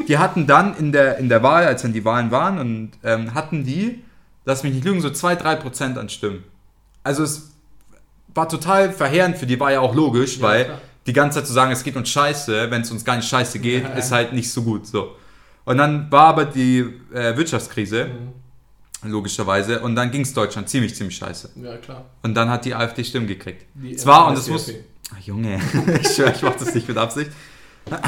die 0.08 0.18
hatten 0.18 0.46
dann 0.46 0.76
in 0.76 0.90
der, 0.92 1.18
in 1.18 1.28
der 1.28 1.42
Wahl, 1.42 1.64
als 1.66 1.82
dann 1.82 1.92
die 1.92 2.04
Wahlen 2.04 2.30
waren, 2.30 2.58
und 2.58 2.90
ähm, 3.04 3.34
hatten 3.34 3.64
die, 3.64 4.02
lass 4.44 4.62
mich 4.62 4.72
nicht 4.72 4.84
lügen, 4.84 5.00
so 5.00 5.08
2-3% 5.08 5.96
an 5.98 6.08
Stimmen. 6.08 6.44
Also 7.02 7.22
es 7.24 7.50
war 8.34 8.48
total 8.48 8.92
verheerend 8.92 9.36
für 9.36 9.46
die, 9.46 9.58
war 9.58 9.72
ja 9.72 9.80
auch 9.80 9.94
logisch, 9.94 10.40
weil 10.40 10.66
klar. 10.66 10.80
die 11.08 11.12
ganze 11.12 11.38
Zeit 11.38 11.46
zu 11.48 11.52
sagen, 11.52 11.72
es 11.72 11.82
geht 11.82 11.96
uns 11.96 12.08
scheiße, 12.08 12.70
wenn 12.70 12.82
es 12.82 12.90
uns 12.92 13.04
gar 13.04 13.16
nicht 13.16 13.28
scheiße 13.28 13.58
geht, 13.58 13.84
ist 13.98 14.12
halt 14.12 14.32
nicht 14.32 14.50
so 14.52 14.62
gut. 14.62 14.86
So. 14.86 15.16
Und 15.64 15.78
dann 15.78 16.10
war 16.10 16.26
aber 16.28 16.44
die 16.46 16.80
äh, 17.12 17.36
Wirtschaftskrise, 17.36 18.06
Mhm. 19.02 19.10
logischerweise, 19.10 19.80
und 19.80 19.94
dann 19.94 20.10
ging 20.10 20.22
es 20.22 20.32
Deutschland 20.34 20.68
ziemlich, 20.68 20.94
ziemlich 20.94 21.16
scheiße. 21.16 21.50
Ja, 21.56 21.76
klar. 21.76 22.04
Und 22.22 22.34
dann 22.34 22.50
hat 22.50 22.64
die 22.64 22.74
AfD 22.74 23.04
Stimmen 23.04 23.26
gekriegt. 23.26 23.66
Die 23.74 23.96
Zwar, 23.96 24.28
und 24.28 24.36
das 24.38 24.48
muss. 24.48 24.70
Ach, 25.14 25.20
Junge, 25.20 25.56
ich 26.02 26.08
schwöre, 26.08 26.32
ich 26.34 26.42
mach 26.42 26.56
das 26.56 26.74
nicht 26.74 26.86
mit 26.88 26.96
Absicht. 26.96 27.30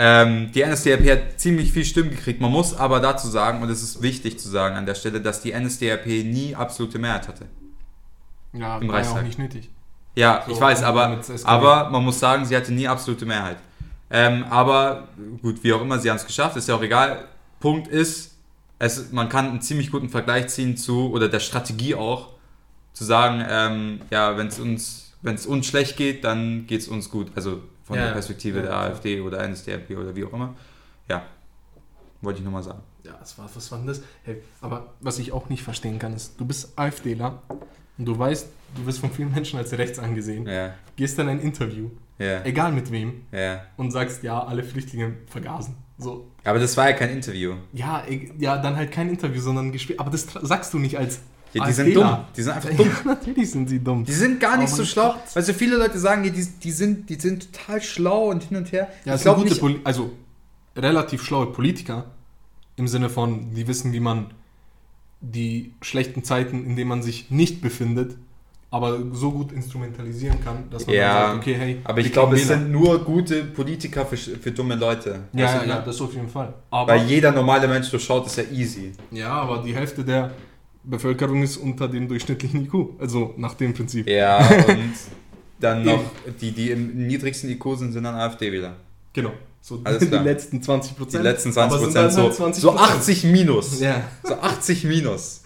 Ähm, 0.00 0.52
die 0.52 0.64
NSDAP 0.64 1.10
hat 1.10 1.40
ziemlich 1.40 1.72
viel 1.72 1.84
Stimmen 1.84 2.10
gekriegt. 2.10 2.40
Man 2.40 2.52
muss 2.52 2.72
aber 2.76 3.00
dazu 3.00 3.26
sagen, 3.26 3.62
und 3.62 3.68
es 3.68 3.82
ist 3.82 4.00
wichtig 4.00 4.38
zu 4.38 4.48
sagen 4.48 4.76
an 4.76 4.86
der 4.86 4.94
Stelle, 4.94 5.20
dass 5.20 5.40
die 5.40 5.52
NSDAP 5.52 6.06
nie 6.06 6.54
absolute 6.54 7.00
Mehrheit 7.00 7.26
hatte. 7.26 7.46
Ja, 8.52 8.78
Im 8.78 8.86
war 8.86 9.00
ja 9.00 9.02
auch 9.02 9.06
Reichstag. 9.16 9.24
nicht 9.24 9.38
nötig. 9.40 9.70
Ja, 10.14 10.44
So, 10.46 10.52
ich 10.52 10.60
weiß, 10.60 10.84
aber, 10.84 11.20
aber 11.42 11.90
man 11.90 12.04
muss 12.04 12.20
sagen, 12.20 12.44
sie 12.44 12.56
hatte 12.56 12.72
nie 12.72 12.86
absolute 12.86 13.26
Mehrheit. 13.26 13.56
Ähm, 14.10 14.44
aber 14.50 15.08
gut, 15.42 15.62
wie 15.62 15.72
auch 15.72 15.82
immer, 15.82 15.98
sie 15.98 16.08
haben 16.10 16.16
es 16.16 16.26
geschafft, 16.26 16.56
ist 16.56 16.68
ja 16.68 16.74
auch 16.74 16.82
egal. 16.82 17.26
Punkt 17.60 17.88
ist, 17.88 18.36
es, 18.78 19.12
man 19.12 19.28
kann 19.28 19.48
einen 19.50 19.60
ziemlich 19.60 19.90
guten 19.90 20.08
Vergleich 20.08 20.48
ziehen 20.48 20.76
zu, 20.76 21.10
oder 21.12 21.28
der 21.28 21.40
Strategie 21.40 21.94
auch, 21.94 22.30
zu 22.92 23.04
sagen, 23.04 23.44
ähm, 23.48 24.00
ja, 24.10 24.36
wenn 24.36 24.46
es 24.48 24.58
uns, 24.58 25.12
wenn 25.22 25.34
es 25.34 25.46
uns 25.46 25.66
schlecht 25.66 25.96
geht, 25.96 26.24
dann 26.24 26.66
geht 26.66 26.80
es 26.80 26.88
uns 26.88 27.10
gut. 27.10 27.30
Also 27.34 27.60
von 27.84 27.96
Ja, 27.96 28.06
der. 28.06 28.12
Perspektive 28.12 28.58
Ja, 28.58 28.62
der 28.62 28.70
klar. 28.72 28.84
AfD 28.90 29.20
oder 29.20 29.46
NSDAP 29.46 29.90
oder 29.90 30.14
wie 30.16 30.24
auch 30.24 30.32
immer. 30.32 30.54
Ja, 31.08 31.22
wollte 32.20 32.38
ich 32.40 32.44
nochmal 32.44 32.62
sagen. 32.62 32.80
Ja, 33.04 33.16
was 33.20 33.38
war, 33.38 33.48
was 33.54 33.70
war 33.70 33.78
denn 33.78 33.86
das? 33.86 34.02
Hey, 34.24 34.42
aber 34.60 34.92
was 35.00 35.18
ich 35.18 35.32
auch 35.32 35.48
nicht 35.48 35.62
verstehen 35.62 35.98
kann, 35.98 36.12
ist, 36.14 36.38
du 36.38 36.44
bist 36.44 36.76
AfDler 36.78 37.42
und 37.96 38.04
du 38.04 38.18
weißt, 38.18 38.48
du 38.76 38.86
wirst 38.86 38.98
von 38.98 39.10
vielen 39.10 39.32
Menschen 39.32 39.58
als 39.58 39.72
rechts 39.72 39.98
angesehen, 39.98 40.46
Ja, 40.46 40.74
gehst 40.96 41.18
dann 41.18 41.28
ein 41.28 41.40
Interview, 41.40 41.90
ja, 42.18 42.44
egal 42.44 42.72
mit 42.72 42.90
wem, 42.90 43.22
ja. 43.32 43.62
und 43.76 43.90
sagst, 43.90 44.22
ja, 44.22 44.42
alle 44.42 44.64
Flüchtlinge 44.64 45.14
vergasen. 45.26 45.74
So, 45.98 46.28
Aber 46.44 46.58
das 46.60 46.76
war 46.76 46.88
ja 46.90 46.96
kein 46.96 47.10
Interview. 47.10 47.54
ja, 47.72 48.04
e- 48.08 48.30
ja, 48.38 48.56
dann 48.58 48.76
halt 48.76 48.92
kein 48.92 49.08
Interview, 49.08 49.40
sondern 49.40 49.72
Gespräch. 49.72 49.98
Aber 49.98 50.10
das 50.10 50.26
sagst 50.42 50.72
du 50.72 50.78
nicht 50.78 50.96
als 50.96 51.20
Ja, 51.52 51.66
die 51.66 51.72
sind 51.72 51.86
AfDler. 51.88 52.06
dumm. 52.16 52.24
Die 52.36 52.42
sind 52.42 52.52
einfach 52.52 52.70
dumm. 52.70 52.86
Ja, 53.04 53.04
natürlich 53.04 53.50
sind 53.50 53.68
sie 53.68 53.80
dumm. 53.82 54.04
Die 54.04 54.12
sind 54.12 54.38
gar 54.38 54.56
nicht 54.58 54.72
Oh 54.72 54.76
so 54.76 54.84
schlau. 54.84 55.12
Gott. 55.14 55.22
Also 55.34 55.52
viele 55.52 55.76
Leute 55.76 55.98
sagen, 55.98 56.22
die, 56.22 56.30
die, 56.30 56.70
sind, 56.70 57.08
die 57.10 57.16
sind 57.16 57.52
total 57.52 57.82
schlau 57.82 58.28
und 58.30 58.44
hin 58.44 58.56
und 58.58 58.70
her. 58.70 58.88
Ja, 59.04 59.16
ich 59.16 59.22
glaube 59.22 59.42
nicht. 59.42 59.58
Poli 59.58 59.80
also 59.82 60.12
relativ 60.76 61.24
schlaue 61.24 61.46
Politiker 61.46 62.04
im 62.76 62.86
Sinne 62.86 63.08
von, 63.10 63.54
die 63.54 63.66
wissen, 63.66 63.92
wie 63.92 63.98
man 64.00 64.26
die 65.20 65.72
schlechten 65.82 66.22
Zeiten, 66.22 66.64
in 66.64 66.76
denen 66.76 66.88
man 66.88 67.02
sich 67.02 67.30
nicht 67.32 67.60
befindet, 67.60 68.16
aber 68.70 68.98
so 69.12 69.30
gut 69.32 69.52
instrumentalisieren 69.52 70.42
kann, 70.44 70.68
dass 70.70 70.86
man 70.86 70.94
Ja, 70.94 71.28
sagt, 71.28 71.36
okay, 71.38 71.54
hey, 71.54 71.80
Aber 71.84 72.00
ich 72.00 72.12
glaube, 72.12 72.36
es 72.36 72.46
sind 72.48 72.70
nur 72.70 73.02
gute 73.02 73.44
Politiker 73.44 74.04
für, 74.04 74.16
für 74.16 74.52
dumme 74.52 74.74
Leute. 74.74 75.20
Ja, 75.32 75.60
du, 75.60 75.66
ja, 75.68 75.76
ja, 75.76 75.80
das 75.80 76.00
auf 76.00 76.12
jeden 76.12 76.28
Fall. 76.28 76.52
Aber, 76.70 76.92
Weil 76.92 77.06
jeder 77.06 77.32
normale 77.32 77.66
Mensch 77.66 77.90
durchschaut, 77.90 78.26
ist 78.26 78.36
ja 78.36 78.44
easy. 78.52 78.92
ja, 79.10 79.30
aber 79.30 79.62
die 79.62 79.74
Hälfte 79.74 80.04
der 80.04 80.32
Bevölkerung 80.84 81.42
ist 81.42 81.56
unter 81.56 81.88
dem 81.88 82.08
durchschnittlichen 82.08 82.64
IQ, 82.66 83.00
also 83.00 83.34
nach 83.36 83.54
dem 83.54 83.72
Prinzip. 83.74 84.08
Ja, 84.08 84.38
und 84.68 84.92
dann 85.60 85.84
noch 85.84 86.02
die, 86.40 86.52
die 86.52 86.70
im 86.70 87.06
niedrigsten 87.06 87.50
IQ 87.50 87.64
sind, 87.76 87.92
sind 87.92 88.04
dann 88.04 88.14
AfD-Wähler. 88.14 88.76
Genau. 89.12 89.32
So 89.60 89.80
Alles 89.84 89.98
die 90.00 90.06
klar. 90.06 90.22
letzten 90.24 90.58
20% 90.60 90.88
Die 90.88 90.94
Prozent. 90.94 91.24
letzten 91.24 91.52
20 91.52 91.80
sind 91.80 91.94
dann 91.94 92.04
Prozent, 92.04 92.14
so, 92.14 92.22
halt 92.22 92.34
20 92.54 92.62
so 92.62 92.76
80 92.76 93.24
minus. 93.24 93.80
Ja. 93.80 94.02
So 94.22 94.34
80 94.34 94.84
minus. 94.84 95.42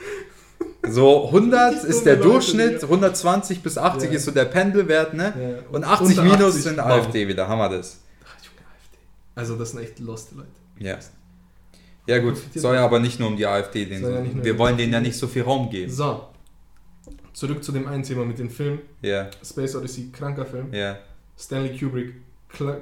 So 0.85 1.27
100 1.27 1.75
Richtig 1.75 1.91
ist 1.91 2.05
der 2.07 2.17
Durchschnitt, 2.17 2.75
Digga. 2.83 2.87
120 2.87 3.63
bis 3.63 3.79
80 3.79 4.11
Ja. 4.11 4.17
ist 4.17 4.25
so 4.25 4.31
der 4.33 4.47
Pendelwert, 4.47 5.15
ne? 5.15 5.33
Ja. 5.63 5.69
Und 5.71 5.85
80 5.85 6.19
unter 6.19 6.23
minus 6.25 6.49
80 6.55 6.63
sind 6.63 6.77
Bam. 6.77 6.91
AfD-Wähler. 6.91 7.47
Haben 7.49 7.59
wir 7.59 7.69
das? 7.79 8.01
Ach, 8.25 8.45
Junge, 8.45 8.67
AfD. 8.67 8.99
Also 9.37 9.57
das 9.57 9.71
sind 9.71 9.81
echt 9.81 9.99
loste 10.01 10.35
Leute. 10.35 10.49
Ja. 10.79 10.99
Ja 12.07 12.19
gut, 12.19 12.37
soll 12.57 12.75
ja 12.75 12.85
aber 12.85 12.99
nicht 12.99 13.21
nur 13.21 13.29
um 13.29 13.37
die 13.37 13.47
AfD 13.47 13.85
gehen. 13.87 14.03
Soll 14.03 14.13
ja 14.13 14.45
Wir 14.45 14.59
wollen 14.59 14.77
denen 14.77 14.93
ja 14.93 14.99
AfD. 14.99 15.09
nicht 15.09 15.19
so 15.19 15.29
viel 15.29 15.43
Raum 15.43 15.71
geben. 15.71 15.91
So. 15.93 16.25
Zurück 17.33 17.63
zu 17.63 17.71
dem 17.73 17.87
einen 17.87 18.03
Thema 18.03 18.25
mit 18.25 18.39
dem 18.41 18.51
Film. 18.51 18.81
Ja, 19.03 19.31
Space 19.45 19.77
Odyssey, 19.77 20.11
kranker 20.13 20.45
Film. 20.45 20.73
ja. 20.75 20.99
Stanley 21.39 21.79
Kubrick, 21.79 22.15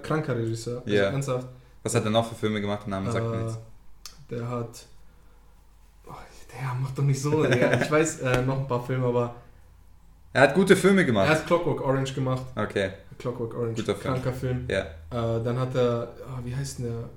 kranker 0.03 0.37
Regisseur. 0.37 0.83
Also 0.85 0.91
Ja. 0.97 1.05
ernsthaft. 1.11 1.47
Was 1.83 1.95
hat 1.95 2.05
er 2.05 2.11
noch 2.11 2.29
für 2.29 2.35
Filme 2.35 2.61
gemacht? 2.61 2.81
Der 2.87 2.91
Name 2.91 3.13
sagt 3.13 3.25
mir 3.27 3.37
Äh, 3.37 3.43
nichts. 3.45 3.59
der 4.31 4.49
hat. 4.49 4.87
Oh, 6.53 6.61
der 6.63 6.75
macht 6.75 6.99
doch 6.99 7.03
nicht 7.05 7.21
so. 7.21 7.45
Digga. 7.45 7.81
Ich 7.81 7.91
weiß 7.91 8.21
äh, 8.21 8.43
noch 8.43 8.59
ein 8.61 8.67
paar 8.69 8.85
Filme, 8.85 9.07
aber 9.07 9.35
Er 10.33 10.43
hat 10.43 10.55
gute 10.55 10.77
Filme 10.77 11.01
er 11.03 11.05
gemacht. 11.07 11.29
hat 11.29 11.47
Clockwork 11.47 11.81
Orange 11.83 12.15
gemacht. 12.15 12.45
Okay, 12.57 12.91
Clockwork 13.19 13.55
Orange, 13.55 13.77
Guter 13.83 13.95
Film. 13.97 14.15
kranker 14.15 14.33
Film. 14.33 14.67
ja. 14.69 14.81
Äh, 14.81 15.43
dann 15.45 15.59
hat 15.59 15.75
er, 15.75 16.15
ah, 16.27 16.41
wie 16.45 16.55
heißt 16.55 16.79
denn 16.79 16.87
der? 16.87 17.09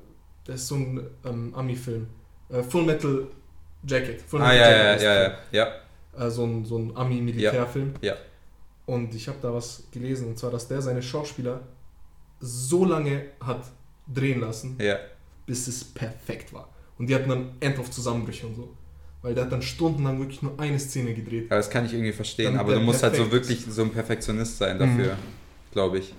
Der 0.48 0.56
ist 0.56 0.68
so 0.68 0.76
ein 0.76 1.02
ähm, 1.26 1.54
Ami-Film. 1.56 2.08
Äh, 2.50 2.64
Full 2.64 2.84
Metal 2.86 3.28
Jacket. 3.88 4.22
Full 4.22 4.42
Ah, 4.42 4.48
Metal 4.50 4.58
ja, 4.62 4.70
ja, 4.72 4.84
Jacket 4.92 5.02
ja, 5.04 5.14
ja, 5.14 5.38
ja. 5.52 5.66
Film. 5.66 6.28
Äh, 6.28 6.32
so 6.32 6.44
ein, 6.46 6.66
so 6.66 6.78
ein 6.78 6.98
Ami-Militärfilm. 6.98 7.94
Ja, 8.02 8.14
ja. 8.14 8.18
Und 8.86 9.16
ich 9.16 9.28
habe 9.30 9.38
da 9.42 9.54
was 9.54 9.84
gelesen, 9.92 10.28
und 10.28 10.38
zwar, 10.38 10.52
dass 10.52 10.68
der 10.68 10.82
seine 10.82 11.02
Schauspieler 11.02 11.62
so 12.42 12.84
lange 12.84 13.24
hat 13.40 13.64
drehen 14.14 14.42
lassen, 14.42 14.76
Ja, 14.80 14.98
bis 15.46 15.68
es 15.68 15.84
perfekt 15.86 16.52
war. 16.54 16.68
Und 16.98 17.08
die 17.08 17.16
hatten 17.16 17.30
dann 17.30 17.52
End 17.62 17.80
of 17.80 17.90
Zusammenbrüche 17.90 18.46
und 18.48 18.56
so. 18.56 18.74
Weil 19.24 19.34
der 19.34 19.46
hat 19.46 19.52
dann 19.52 19.62
stundenlang 19.64 20.20
wirklich 20.20 20.42
nur 20.44 20.60
eine 20.60 20.78
Szene 20.78 21.14
gedreht. 21.14 21.46
aber 21.50 21.56
das 21.58 21.70
kann 21.70 21.86
ich 21.86 21.94
irgendwie 21.94 22.12
verstehen. 22.12 22.58
Aber 22.58 22.76
du 22.76 22.82
musst 22.82 23.02
halt 23.02 23.16
so 23.16 23.32
wirklich 23.32 23.66
so 23.68 23.82
ein 23.84 23.90
Perfektionist 23.90 24.58
sein 24.60 24.78
dafür, 24.78 25.18
glaube 25.72 25.98
ich. 26.00 26.14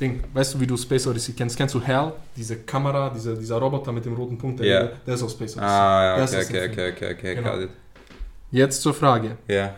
Ding, 0.00 0.22
weißt 0.32 0.54
du, 0.54 0.60
wie 0.60 0.66
du 0.66 0.76
Space 0.76 1.06
Odyssey 1.06 1.34
kennst? 1.34 1.56
Kennst 1.56 1.74
du 1.74 1.84
Hal? 1.86 2.14
Diese 2.36 2.56
Kamera, 2.60 3.10
dieser, 3.10 3.34
dieser 3.36 3.56
Roboter 3.58 3.92
mit 3.92 4.04
dem 4.04 4.14
roten 4.14 4.38
Punkt, 4.38 4.60
der, 4.60 4.66
Ja. 4.66 4.84
der 5.06 5.14
ist 5.14 5.22
aus 5.22 5.32
Space 5.32 5.56
Odyssey. 5.56 5.68
Ah, 5.68 6.18
ja, 6.18 6.24
okay, 6.24 6.40
okay, 6.40 6.68
okay, 6.70 6.92
okay, 6.92 7.14
okay, 7.14 7.34
Genau. 7.34 7.52
got 7.52 7.62
it. 7.64 7.70
Jetzt 8.50 8.80
zur 8.82 8.94
Frage. 8.94 9.36
Ja. 9.48 9.74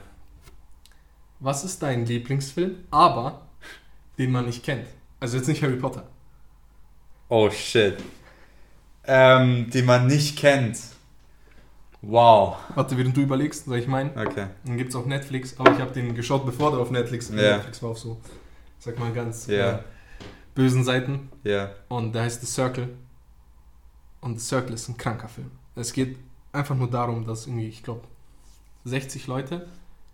Was 1.40 1.64
ist 1.64 1.82
dein 1.82 2.04
Lieblingsfilm, 2.06 2.76
aber 2.90 3.40
den 4.18 4.30
man 4.30 4.46
nicht 4.46 4.62
kennt? 4.62 4.86
Also 5.18 5.38
jetzt 5.38 5.48
nicht 5.48 5.62
Harry 5.62 5.76
Potter. 5.76 6.04
Oh 7.30 7.48
shit. 7.50 7.96
Ähm, 9.06 9.70
die 9.70 9.82
man 9.82 10.06
nicht 10.06 10.38
kennt. 10.38 10.76
Wow. 12.02 12.56
Warte, 12.74 12.96
während 12.96 13.16
du 13.16 13.20
überlegst, 13.20 13.66
soll 13.66 13.78
ich 13.78 13.86
meinen? 13.86 14.10
Okay. 14.18 14.46
Den 14.66 14.76
gibt 14.78 14.90
es 14.90 14.96
auf 14.96 15.06
Netflix, 15.06 15.58
aber 15.58 15.72
ich 15.72 15.80
habe 15.80 15.92
den 15.92 16.14
geschaut, 16.14 16.46
bevor 16.46 16.70
der 16.70 16.80
auf 16.80 16.90
Netflix 16.90 17.28
Ja. 17.28 17.56
Netflix 17.56 17.82
war 17.82 17.90
auf 17.90 17.98
so, 17.98 18.18
sag 18.78 18.98
mal, 18.98 19.12
ganz 19.12 19.46
Ja. 19.46 19.70
äh, 19.72 19.78
bösen 20.54 20.82
Seiten. 20.84 21.28
Ja. 21.44 21.70
Und 21.88 22.14
der 22.14 22.22
heißt 22.22 22.40
The 22.40 22.46
Circle. 22.46 22.88
Und 24.22 24.40
The 24.40 24.46
Circle 24.46 24.74
ist 24.74 24.88
ein 24.88 24.96
kranker 24.96 25.28
Film. 25.28 25.50
Es 25.76 25.92
geht 25.92 26.16
einfach 26.52 26.74
nur 26.74 26.90
darum, 26.90 27.26
dass 27.26 27.46
irgendwie, 27.46 27.68
ich 27.68 27.82
glaube, 27.82 28.02
60 28.84 29.26
Leute 29.26 29.66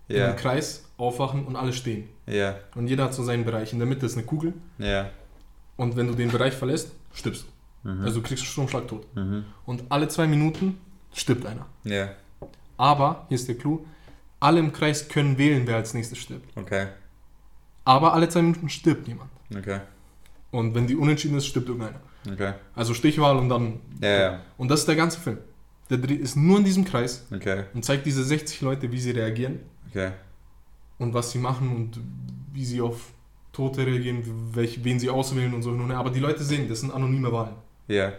in 0.09 0.21
einem 0.23 0.37
Kreis 0.37 0.85
aufwachen 0.97 1.47
und 1.47 1.57
alle 1.57 1.73
stehen. 1.73 2.09
ja, 2.27 2.57
Und 2.77 2.87
jeder 2.89 3.05
hat 3.05 3.15
so 3.15 3.23
seinen 3.25 3.45
Bereich. 3.45 3.73
In 3.73 3.79
der 3.81 3.89
Mitte 3.89 4.07
ist 4.07 4.15
eine 4.17 4.25
Kugel 4.25 4.55
ja. 4.79 5.11
und 5.77 5.97
wenn 5.97 6.07
du 6.07 6.15
den 6.15 6.31
Bereich 6.31 6.55
verlässt, 6.55 6.93
stirbst 7.13 7.47
du. 7.83 7.89
Mhm. 7.91 8.03
Also 8.05 8.21
du 8.21 8.27
kriegst 8.27 8.43
einen 8.45 8.51
Stromschlag 8.51 8.87
tot. 8.89 9.05
Mhm. 9.17 9.45
Und 9.65 9.85
alle 9.89 10.07
zwei 10.09 10.27
Minuten 10.29 10.79
stirbt 11.17 11.47
einer. 11.47 11.67
Ja, 11.85 12.11
Aber, 12.77 13.25
hier 13.29 13.37
ist 13.37 13.49
der 13.49 13.57
Clou, 13.57 13.85
alle 14.41 14.61
im 14.61 14.73
Kreis 14.73 15.09
können 15.09 15.39
wählen, 15.39 15.67
wer 15.67 15.77
als 15.77 15.95
nächstes 15.95 16.19
stirbt. 16.19 16.57
okay, 16.57 16.89
Aber 17.85 18.13
alle 18.15 18.29
zwei 18.29 18.43
Minuten 18.43 18.69
stirbt 18.69 19.09
jemand. 19.09 19.31
okay, 19.57 19.81
Und 20.51 20.75
wenn 20.75 20.87
die 20.87 20.97
unentschieden 20.97 21.37
ist, 21.39 21.47
stirbt 21.47 21.69
irgendeiner. 21.69 22.01
okay. 22.31 22.55
Also 22.75 22.95
Stichwahl 22.95 23.37
und 23.37 23.49
dann. 23.49 23.81
Ja, 24.01 24.21
ja, 24.21 24.41
Und 24.59 24.69
das 24.71 24.81
ist 24.81 24.89
der 24.89 24.97
ganze 24.97 25.19
Film. 25.21 25.39
Der 25.89 25.99
Dreh 25.99 26.15
ist 26.15 26.37
nur 26.37 26.59
in 26.59 26.65
diesem 26.65 26.85
Kreis 26.85 27.25
okay, 27.33 27.65
und 27.73 27.85
zeigt 27.85 28.05
diese 28.07 28.25
60 28.25 28.61
Leute, 28.61 28.91
wie 28.91 28.99
sie 28.99 29.13
reagieren 29.13 29.61
okay. 29.89 30.11
und 30.99 31.15
was 31.15 31.31
sie 31.31 31.39
machen 31.39 31.71
und 31.75 32.01
wie 32.53 32.65
sie 32.65 32.81
auf 32.81 33.13
Tote 33.53 33.87
reagieren, 33.87 34.23
welch, 34.53 34.83
wen 34.83 34.99
sie 34.99 35.09
auswählen 35.09 35.55
und 35.55 35.63
so. 35.63 35.71
Aber 35.95 36.11
die 36.11 36.19
Leute 36.21 36.43
sehen, 36.43 36.69
das 36.69 36.81
sind 36.81 36.91
anonyme 36.93 37.31
Wahlen. 37.33 37.55
Ja, 37.87 38.13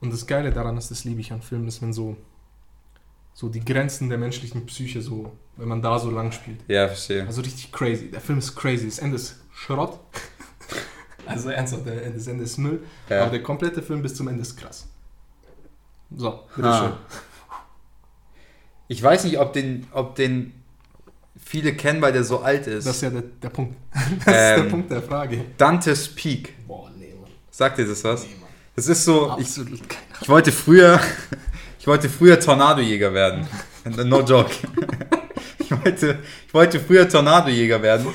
Und 0.00 0.12
das 0.12 0.26
Geile 0.26 0.50
daran 0.52 0.76
ist, 0.76 0.90
das 0.90 1.04
liebe 1.04 1.20
ich 1.20 1.32
an 1.32 1.42
Filmen, 1.42 1.68
ist, 1.68 1.82
wenn 1.82 1.92
so, 1.92 2.16
so 3.34 3.48
die 3.48 3.64
Grenzen 3.64 4.08
der 4.08 4.18
menschlichen 4.18 4.64
Psyche 4.66 5.02
so, 5.02 5.32
wenn 5.56 5.68
man 5.68 5.82
da 5.82 5.98
so 5.98 6.10
lang 6.10 6.32
spielt. 6.32 6.60
ja, 6.68 6.86
verstehe. 6.86 7.26
Also 7.26 7.42
richtig 7.42 7.70
crazy. 7.70 8.10
Der 8.10 8.20
Film 8.20 8.38
ist 8.38 8.56
crazy. 8.56 8.86
Das 8.86 8.98
Ende 8.98 9.16
ist 9.16 9.36
Schrott. 9.52 9.98
also 11.26 11.50
ernsthaft, 11.50 11.84
das 11.86 12.26
Ende 12.26 12.44
ist 12.44 12.56
Müll. 12.58 12.82
Ja. 13.08 13.22
Aber 13.22 13.30
der 13.30 13.42
komplette 13.42 13.82
Film 13.82 14.00
bis 14.02 14.14
zum 14.14 14.28
Ende 14.28 14.40
ist 14.42 14.56
krass. 14.56 14.86
So, 16.16 16.30
bitteschön. 16.56 16.92
Ah. 16.92 16.98
Ich 18.88 19.00
weiß 19.02 19.24
nicht, 19.24 19.38
ob 19.38 19.52
den, 19.52 19.86
ob 19.92 20.16
den 20.16 20.52
viele 21.38 21.74
kennen, 21.74 22.02
weil 22.02 22.12
der 22.12 22.24
so 22.24 22.40
alt 22.40 22.66
ist. 22.66 22.86
Das 22.86 22.96
ist 22.96 23.02
ja 23.02 23.10
der, 23.10 23.22
der 23.22 23.50
Punkt. 23.50 23.76
Das 24.24 24.34
ist 24.34 24.58
Ähm. 24.58 24.62
der 24.64 24.70
Punkt 24.70 24.90
der 24.90 25.02
Frage. 25.02 25.44
Dantes 25.56 26.08
Peak. 26.12 26.66
Boah, 26.66 26.90
nee, 26.98 27.14
Mann. 27.20 27.30
Sagt 27.50 27.78
dir 27.78 27.86
das 27.86 28.02
was? 28.02 28.24
Nee. 28.24 28.30
Das 28.80 28.88
ist 28.88 29.04
so, 29.04 29.36
ich, 29.38 29.46
ich 30.22 30.28
wollte 30.30 30.50
früher, 30.50 30.98
ich 31.78 31.86
wollte 31.86 32.08
früher 32.08 32.40
Tornadojäger 32.40 33.12
werden. 33.12 33.46
No 34.04 34.22
joke. 34.22 34.50
Ich 35.58 35.70
wollte, 35.84 36.18
ich 36.48 36.52
wollte 36.54 36.80
früher 36.80 37.08
Tornadojäger 37.08 37.80
werden. 37.80 38.06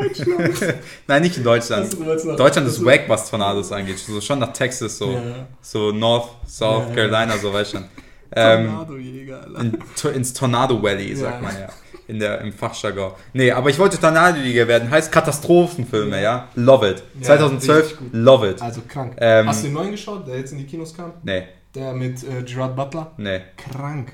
Deutschland. 0.00 0.74
Nein, 1.06 1.22
nicht 1.22 1.36
in 1.36 1.44
Deutschland. 1.44 1.94
Deutschland 2.38 2.68
ist 2.68 2.82
wack, 2.82 3.02
was 3.08 3.28
Tornados 3.28 3.70
angeht. 3.70 3.98
So 3.98 4.18
schon 4.20 4.38
nach 4.38 4.52
Texas, 4.54 4.96
so, 4.96 5.10
Ja. 5.10 5.46
so 5.60 5.90
North, 5.92 6.30
South 6.48 6.88
Ja. 6.88 6.94
Carolina, 6.94 7.36
so 7.36 7.52
weißt 7.52 7.74
du 7.74 7.76
schon. 7.78 7.86
Ähm, 8.32 8.66
Tornadojäger, 8.68 9.46
in, 9.60 10.14
ins 10.14 10.32
Tornado 10.32 10.82
Valley, 10.82 11.14
sagt 11.16 11.42
man 11.42 11.54
ja. 11.58 11.68
In 12.08 12.18
der, 12.20 12.40
Im 12.42 12.52
Fachjargon. 12.52 13.12
Nee, 13.32 13.50
aber 13.50 13.68
ich 13.70 13.78
wollte 13.78 13.98
Tornadojäger 13.98 14.68
werden. 14.68 14.90
Heißt 14.90 15.10
Katastrophenfilme, 15.10 16.22
ja. 16.22 16.48
Love 16.54 16.90
it. 16.90 17.02
Ja, 17.16 17.22
2012, 17.26 17.78
richtig 17.82 17.98
gut. 17.98 18.08
love 18.12 18.48
it. 18.50 18.62
Also 18.62 18.82
krank. 18.86 19.14
Ähm, 19.18 19.48
Hast 19.48 19.62
du 19.62 19.66
den 19.68 19.74
neuen 19.74 19.90
geschaut, 19.90 20.26
der 20.28 20.38
jetzt 20.38 20.52
in 20.52 20.58
die 20.58 20.66
Kinos 20.66 20.94
kam? 20.94 21.12
Nee, 21.24 21.44
Der 21.74 21.92
mit 21.92 22.22
äh, 22.22 22.42
Gerard 22.44 22.76
Butler? 22.76 23.10
nee. 23.16 23.40
Krank. 23.56 24.12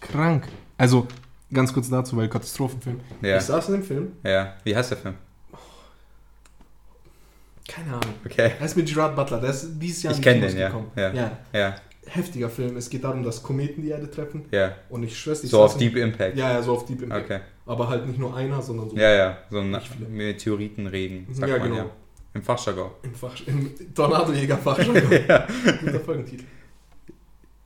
Krank. 0.00 0.48
Also, 0.76 1.06
ganz 1.52 1.72
kurz 1.72 1.88
dazu, 1.88 2.16
weil 2.16 2.28
Katastrophenfilm. 2.28 3.00
Ja. 3.22 3.36
Ich 3.38 3.42
saß 3.44 3.68
in 3.68 3.74
dem 3.76 3.82
Film, 3.84 4.12
Ja. 4.22 4.54
Wie 4.64 4.76
heißt 4.76 4.90
der 4.90 4.98
Film? 4.98 5.14
keine 7.68 7.88
Ahnung. 7.90 8.14
Okay. 8.26 8.50
Er 8.58 8.66
ist 8.66 8.76
mit 8.76 8.88
Gerard 8.88 9.14
Butler, 9.14 9.38
der 9.40 9.50
ist 9.50 9.68
dieses 9.78 10.02
Jahr 10.02 10.12
Ich 10.12 10.18
in 10.18 10.22
die 10.24 10.30
Kinos 10.32 10.50
den, 10.52 10.60
ja. 10.60 10.66
gekommen. 10.68 10.90
Ja. 10.96 11.12
ja. 11.12 11.30
Ja, 11.52 11.74
Heftiger 12.06 12.48
Film. 12.50 12.76
Es 12.76 12.88
geht 12.90 13.04
darum, 13.04 13.22
dass 13.22 13.42
Kometen 13.42 13.82
die 13.82 13.90
Erde 13.90 14.10
treffen. 14.10 14.44
ja. 14.50 14.72
Und 14.88 15.02
ich 15.02 15.18
schwör's, 15.18 15.44
ich 15.44 15.50
So 15.50 15.62
auf 15.62 15.76
Deep 15.76 15.96
Impact. 15.96 16.36
Ja, 16.36 16.52
ja, 16.54 16.62
so 16.62 16.72
auf 16.72 16.84
Deep 16.86 17.02
Impact. 17.02 17.24
Okay. 17.26 17.40
Aber 17.66 17.88
halt 17.88 18.06
nicht 18.06 18.18
nur 18.18 18.34
einer, 18.36 18.60
sondern 18.62 18.90
so 18.90 18.96
Ja, 18.96 19.10
ja. 19.14 19.38
So 19.50 19.58
ein 19.58 19.70
Nicht. 19.70 20.08
Meteoritenregen, 20.08 21.26
sagt 21.32 21.48
Ja, 21.50 21.58
man 21.58 21.68
genau. 21.68 21.82
ja. 21.82 21.90
Im 22.32 22.42
Fachjargon. 22.42 22.90
im, 23.02 23.14
Fach, 23.14 23.34
im 23.46 23.94
Tornadojäger-Fachjargon. 23.94 25.02
Guter 25.84 26.00
Folgentitel. 26.00 26.44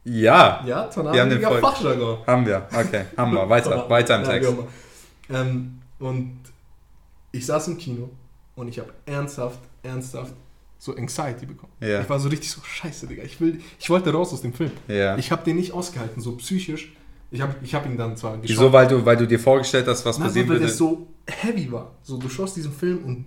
Ja, 0.04 0.62
Ja, 0.66 0.84
Tornadojäger-Fachjargon. 0.88 2.18
haben 2.26 2.46
wir. 2.46 2.66
Okay, 2.72 3.04
haben 3.16 3.32
wir. 3.32 3.48
Weiter, 3.48 3.88
weiter 3.88 4.16
im 4.16 4.22
Ja, 4.24 4.28
Text. 4.30 4.50
immer. 4.50 4.66
Ähm, 5.30 5.80
und 5.98 6.38
ich 7.32 7.46
saß 7.46 7.68
im 7.68 7.78
Kino 7.78 8.10
und 8.56 8.68
ich 8.68 8.78
habe 8.78 8.92
ernsthaft, 9.06 9.60
ernsthaft 9.82 10.34
so 10.84 10.94
Anxiety 10.94 11.46
bekommen. 11.46 11.72
Ja. 11.80 12.02
Ich 12.02 12.08
war 12.10 12.20
so 12.20 12.28
richtig 12.28 12.50
so, 12.50 12.60
scheiße, 12.62 13.06
Digga, 13.06 13.22
ich, 13.22 13.40
will, 13.40 13.58
ich 13.78 13.88
wollte 13.88 14.12
raus 14.12 14.34
aus 14.34 14.42
dem 14.42 14.52
Film. 14.52 14.70
Ja. 14.86 15.16
Ich 15.16 15.30
habe 15.32 15.42
den 15.42 15.56
nicht 15.56 15.72
ausgehalten, 15.72 16.20
so 16.20 16.32
psychisch. 16.36 16.92
Ich 17.30 17.40
habe 17.40 17.54
ich 17.62 17.74
hab 17.74 17.86
ihn 17.86 17.96
dann 17.96 18.16
zwar 18.18 18.32
geschaut. 18.36 18.50
Wieso? 18.50 18.70
Weil 18.72 18.86
du, 18.86 19.02
weil 19.04 19.16
du 19.16 19.26
dir 19.26 19.40
vorgestellt 19.40 19.86
hast, 19.88 20.04
was 20.04 20.18
Nein, 20.18 20.28
passieren 20.28 20.48
weil 20.50 20.56
würde? 20.56 20.66
der 20.66 20.74
so 20.74 21.06
heavy 21.26 21.72
war. 21.72 21.92
So, 22.02 22.18
du 22.18 22.28
schaust 22.28 22.56
diesen 22.56 22.70
Film 22.72 23.02
und 23.02 23.24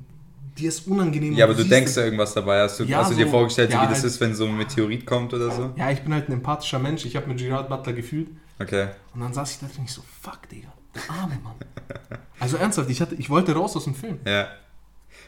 dir 0.56 0.70
ist 0.70 0.88
unangenehm. 0.88 1.34
Ja, 1.34 1.46
aber 1.46 1.56
du 1.56 1.64
denkst 1.66 1.96
da 1.96 2.04
irgendwas 2.04 2.32
dabei. 2.36 2.62
Hast 2.62 2.80
du, 2.80 2.84
Ja, 2.84 3.00
hast 3.00 3.12
du 3.12 3.16
dir 3.16 3.26
so- 3.26 3.32
vorgestellt, 3.32 3.72
ja, 3.74 3.82
wie 3.82 3.88
das 3.88 3.96
halt- 4.04 4.06
ist, 4.06 4.22
wenn 4.22 4.36
so 4.36 4.46
ein 4.46 4.56
Meteorit 4.56 5.04
kommt 5.08 5.34
oder 5.34 5.50
so? 5.50 5.72
Ja, 5.76 5.90
ich 5.90 6.02
bin 6.02 6.14
halt 6.14 6.30
ein 6.30 6.34
empathischer 6.34 6.78
Mensch. 6.78 7.06
Ich 7.06 7.16
habe 7.16 7.26
mit 7.28 7.40
Gerard 7.40 7.70
Butler 7.70 7.94
gefühlt. 7.94 8.28
Okay. 8.60 8.90
Und 9.16 9.22
dann 9.22 9.34
saß 9.34 9.52
ich 9.52 9.60
da 9.60 9.66
drin 9.66 9.78
und 9.80 9.86
ich 9.86 9.92
so, 9.94 10.04
fuck, 10.22 10.48
Digga, 10.48 10.72
der 10.94 11.02
arme 11.16 11.40
Mann. 11.44 11.56
Also 12.40 12.58
ernsthaft, 12.58 12.90
ich, 12.92 13.02
hatte, 13.02 13.16
ich 13.16 13.30
wollte 13.32 13.54
raus 13.56 13.76
aus 13.76 13.86
dem 13.86 13.96
Film. 13.96 14.20
Ja. 14.28 14.48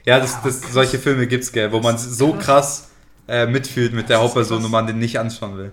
Ja, 0.10 0.20
das, 0.20 0.42
das, 0.44 0.62
solche 0.74 0.98
Filme 1.00 1.28
gibt's, 1.28 1.52
gell, 1.52 1.72
wo 1.72 1.80
man 1.80 1.98
so 1.98 2.34
krass. 2.34 2.90
äh, 3.28 3.46
mitfühlt 3.46 3.94
mit 3.94 4.10
der 4.10 4.20
Hauptperson 4.20 4.66
und 4.66 4.72
man 4.72 4.88
den 4.88 4.98
nicht 4.98 5.20
anschauen 5.20 5.56
will. 5.58 5.72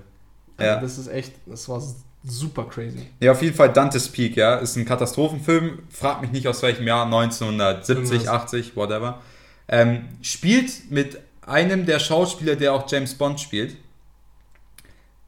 Also 0.59 0.71
Ja. 0.73 0.81
das 0.81 0.99
ist 0.99 1.09
echt, 1.09 1.33
das 1.47 1.69
war 1.71 1.83
super 2.23 2.65
crazy. 2.69 3.07
Ja, 3.21 3.33
auf 3.33 3.41
jeden 3.41 3.57
Fall 3.57 3.73
Dante's 3.73 4.09
Peak, 4.09 4.37
ja. 4.37 4.57
Ist 4.57 4.77
ein 4.77 4.85
Katastrophenfilm. 4.85 5.79
Frag 5.91 6.21
mich 6.21 6.33
nicht 6.33 6.47
aus 6.49 6.61
welchem 6.63 6.87
Jahr, 6.87 7.07
1970, 7.07 8.15
Irgendwas. 8.25 8.29
80, 8.29 8.77
whatever. 8.77 9.23
Ähm, 9.69 10.05
spielt 10.23 10.91
mit 10.91 11.19
einem 11.47 11.87
der 11.87 11.99
Schauspieler, 11.99 12.57
der 12.57 12.75
auch 12.75 12.91
James 12.91 13.15
Bond 13.15 13.41
spielt. 13.41 13.77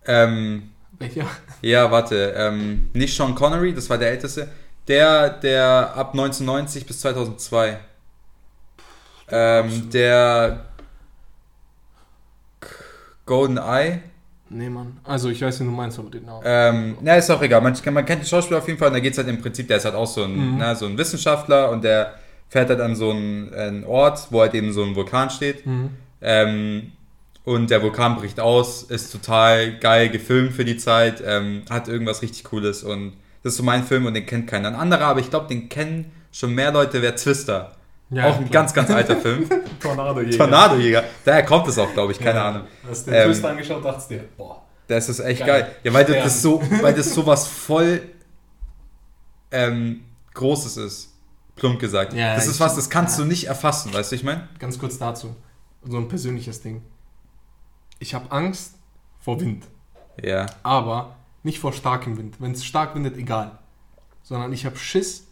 Ähm, 0.07 0.71
Welcher? 0.99 1.27
ja, 1.63 1.91
warte. 1.91 2.35
Ähm, 2.37 2.91
nicht 2.93 3.17
Sean 3.17 3.35
Connery, 3.35 3.75
das 3.75 3.89
war 3.89 3.99
der 3.99 4.11
älteste. 4.11 4.49
Der, 4.89 5.31
der 5.31 5.95
ab 5.97 6.13
1990 6.13 6.87
bis 6.87 7.01
2002. 7.01 7.79
Ähm, 9.31 9.91
der 9.91 10.65
Golden 13.27 13.59
Eye. 13.59 14.01
Nee, 14.51 14.71
Mann. 14.71 14.97
Also 15.05 15.29
ich 15.29 15.43
weiß, 15.43 15.61
wie 15.61 15.65
du 15.65 15.71
meinst, 15.71 15.99
aber 15.99 16.09
den 16.11 16.25
Namen. 16.25 16.43
Ähm, 16.45 16.99
na, 17.03 17.17
ist 17.17 17.31
auch 17.31 17.43
egal. 17.43 17.61
Man, 17.61 17.77
man 17.93 18.05
kennt 18.07 18.23
den 18.23 18.27
Schauspieler 18.27 18.59
auf 18.59 18.67
jeden 18.67 18.79
Fall 18.79 18.89
und 18.89 18.95
da 18.95 19.01
geht 19.01 19.13
es 19.13 19.19
halt 19.19 19.29
im 19.29 19.41
Prinzip, 19.43 19.69
der 19.69 19.77
ist 19.77 19.85
halt 19.85 19.95
auch 19.95 20.07
so 20.07 20.23
ein, 20.25 20.35
Mhm. 20.53 20.57
na, 20.59 20.75
so 20.75 20.87
ein 20.87 20.97
Wissenschaftler 20.97 21.71
und 21.71 21.85
der 21.85 22.15
fährt 22.49 22.71
halt 22.71 22.81
an 22.81 22.97
so 22.97 23.11
einen, 23.11 23.53
einen 23.53 23.85
Ort, 23.85 24.29
wo 24.31 24.41
halt 24.41 24.55
eben 24.55 24.73
so 24.73 24.83
ein 24.83 24.97
Vulkan 24.97 25.29
steht. 25.29 25.67
Mhm. 25.67 25.91
Ähm, 26.23 26.93
und 27.45 27.69
der 27.71 27.83
Vulkan 27.83 28.17
bricht 28.17 28.41
aus, 28.41 28.83
ist 28.85 29.13
total 29.13 29.79
geil 29.79 30.09
gefilmt 30.09 30.53
für 30.53 30.65
die 30.65 30.79
Zeit, 30.79 31.23
ähm, 31.27 31.63
hat 31.69 31.89
irgendwas 31.89 32.23
richtig 32.23 32.45
Cooles 32.45 32.83
und 32.83 33.13
das 33.43 33.53
ist 33.53 33.59
so 33.59 33.63
mein 33.63 33.85
Film 33.85 34.07
und 34.07 34.15
den 34.15 34.27
kennt 34.27 34.47
keiner. 34.49 34.69
Ein 34.69 34.75
anderer, 34.75 35.05
aber 35.07 35.21
ich 35.21 35.31
glaube, 35.31 35.49
den 35.49 35.69
kennen 35.69 36.11
schon 36.33 36.55
mehr 36.55 36.73
Leute, 36.73 37.01
wer 37.03 37.15
Twister. 37.17 37.73
Ja, 38.11 38.25
auch 38.31 38.37
ein 38.37 38.49
klar. 38.49 38.63
ganz, 38.63 38.73
ganz 38.73 38.91
alter 38.91 39.17
Film. 39.17 39.49
Tornado-Jäger. 39.81 40.39
Tornadojäger. 40.39 41.05
Daher 41.25 41.45
kommt 41.45 41.69
es 41.69 41.79
auch, 41.79 41.93
glaube 41.93 42.13
ich, 42.13 42.19
keine 42.19 42.39
Ja. 42.39 42.49
Ahnung. 42.49 42.63
Hast 42.89 43.07
du 43.07 43.11
den 43.11 43.21
Ähm, 43.21 43.27
Twist 43.27 43.45
angeschaut, 43.45 43.85
dachtest 43.85 44.11
dir, 44.11 44.25
boah. 44.37 44.63
Das 44.87 45.09
ist 45.11 45.21
echt 45.21 45.41
Geil. 45.41 45.63
geil. 45.65 45.77
Ja, 45.85 45.93
weil 45.93 46.05
Sterben. 46.07 46.25
das 46.25 46.41
so, 46.43 46.63
weil 46.81 46.95
das 46.95 47.13
sowas 47.15 47.47
voll 47.47 48.01
ähm, 49.51 50.05
Großes 50.35 50.77
ist. 50.79 51.15
Plump 51.57 51.81
gesagt. 51.81 52.13
Ja, 52.15 52.35
das 52.37 52.47
ist 52.47 52.61
was, 52.61 52.77
das 52.77 52.89
kannst 52.89 53.19
du 53.19 53.25
nicht 53.25 53.45
erfassen, 53.49 53.93
weißt 53.93 54.13
du, 54.13 54.17
ich 54.17 54.23
meine? 54.23 54.49
Ganz 54.59 54.79
kurz 54.79 54.97
dazu. 54.97 55.35
So 55.85 55.97
ein 55.97 56.09
persönliches 56.09 56.63
Ding. 56.63 56.83
Ich 57.99 58.15
habe 58.15 58.31
Angst 58.31 58.75
vor 59.21 59.41
Wind. 59.41 59.65
Ja. 60.23 60.47
Aber 60.63 61.17
nicht 61.43 61.59
vor 61.59 61.73
starkem 61.73 62.17
Wind. 62.17 62.37
Wenn 62.39 62.53
es 62.53 62.65
stark 62.65 62.95
windet, 62.95 63.17
egal. 63.17 63.59
Sondern 64.23 64.53
ich 64.53 64.65
habe 64.67 64.77
Schiss, 64.77 65.27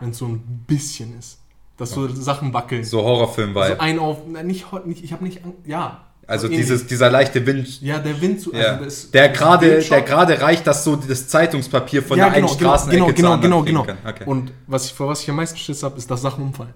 wenn 0.00 0.10
es 0.10 0.18
so 0.18 0.26
ein 0.26 0.64
bisschen 0.66 1.18
ist. 1.18 1.38
Dass 1.76 1.90
so 1.90 2.08
Sachen 2.08 2.54
wackeln. 2.54 2.84
So 2.84 3.02
Horrorfilm 3.02 3.50
So 3.50 3.54
weil 3.56 3.78
ein 3.78 3.98
auf. 3.98 4.18
Na, 4.28 4.42
nicht, 4.42 4.66
nicht 4.86 5.04
ich 5.04 5.12
habe 5.12 5.24
nicht. 5.24 5.40
Ja. 5.66 6.02
Also 6.26 6.46
so 6.48 6.52
ähnlich. 6.52 6.66
dieses, 6.66 6.86
dieser 6.86 7.10
leichte 7.10 7.46
Wind. 7.46 7.80
Ja, 7.82 7.98
der 7.98 8.20
Wind 8.20 8.40
zu. 8.40 8.52
Ja. 8.52 8.72
Also 8.72 8.84
das, 8.84 9.10
der 9.12 9.28
gerade, 9.28 9.80
der 9.80 10.02
gerade 10.02 10.40
reicht, 10.40 10.66
dass 10.66 10.82
so 10.82 10.96
das 10.96 11.28
Zeitungspapier 11.28 12.02
von 12.02 12.18
ja, 12.18 12.24
der 12.26 12.34
einen 12.34 12.46
genau, 12.46 12.56
genau, 12.56 12.70
Straßenecke 12.70 12.96
genau, 12.98 13.06
zur 13.06 13.14
genau, 13.14 13.32
anderen 13.32 13.64
genau, 13.64 13.82
genau. 13.84 13.84
kann. 14.02 14.12
Okay. 14.12 14.24
Und 14.26 14.52
was 14.66 14.86
ich, 14.86 14.94
vor 14.94 15.06
was 15.08 15.22
ich 15.22 15.30
am 15.30 15.36
meisten 15.36 15.56
Schiss 15.58 15.82
habe, 15.82 15.96
ist, 15.98 16.10
dass 16.10 16.22
Sachen 16.22 16.42
umfallen. 16.42 16.74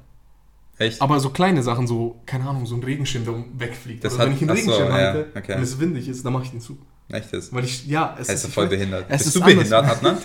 Echt? 0.78 1.02
Aber 1.02 1.18
so 1.20 1.30
kleine 1.30 1.62
Sachen, 1.62 1.86
so, 1.86 2.20
keine 2.26 2.48
Ahnung, 2.48 2.64
so 2.64 2.74
ein 2.76 2.82
Regenschirm, 2.82 3.24
der 3.24 3.34
wegfliegt. 3.58 4.04
Das 4.04 4.14
Oder 4.14 4.22
hat- 4.22 4.28
wenn 4.30 4.36
ich 4.36 4.42
einen 4.42 4.50
ach 4.50 4.56
so, 4.56 4.60
Regenschirm 4.70 4.88
ja, 4.88 4.94
halte 4.94 5.26
okay. 5.36 5.54
und 5.56 5.62
es 5.62 5.78
windig 5.80 6.08
ist, 6.08 6.24
dann 6.24 6.32
mache 6.32 6.44
ich 6.44 6.50
den 6.52 6.60
zu. 6.60 6.78
Echt 7.10 7.32
ist. 7.32 7.52
Weil 7.52 7.64
ich, 7.64 7.86
ja, 7.86 8.16
es 8.20 8.28
Er 8.28 8.34
ist 8.36 8.46
voll 8.46 8.66
weiß- 8.66 8.68
behindert. 8.68 9.04
es 9.08 9.24
Bist 9.24 9.26
ist 9.26 9.36
du 9.36 9.42
anders. 9.42 9.56
behindert, 9.56 9.84
Adnan? 9.90 10.16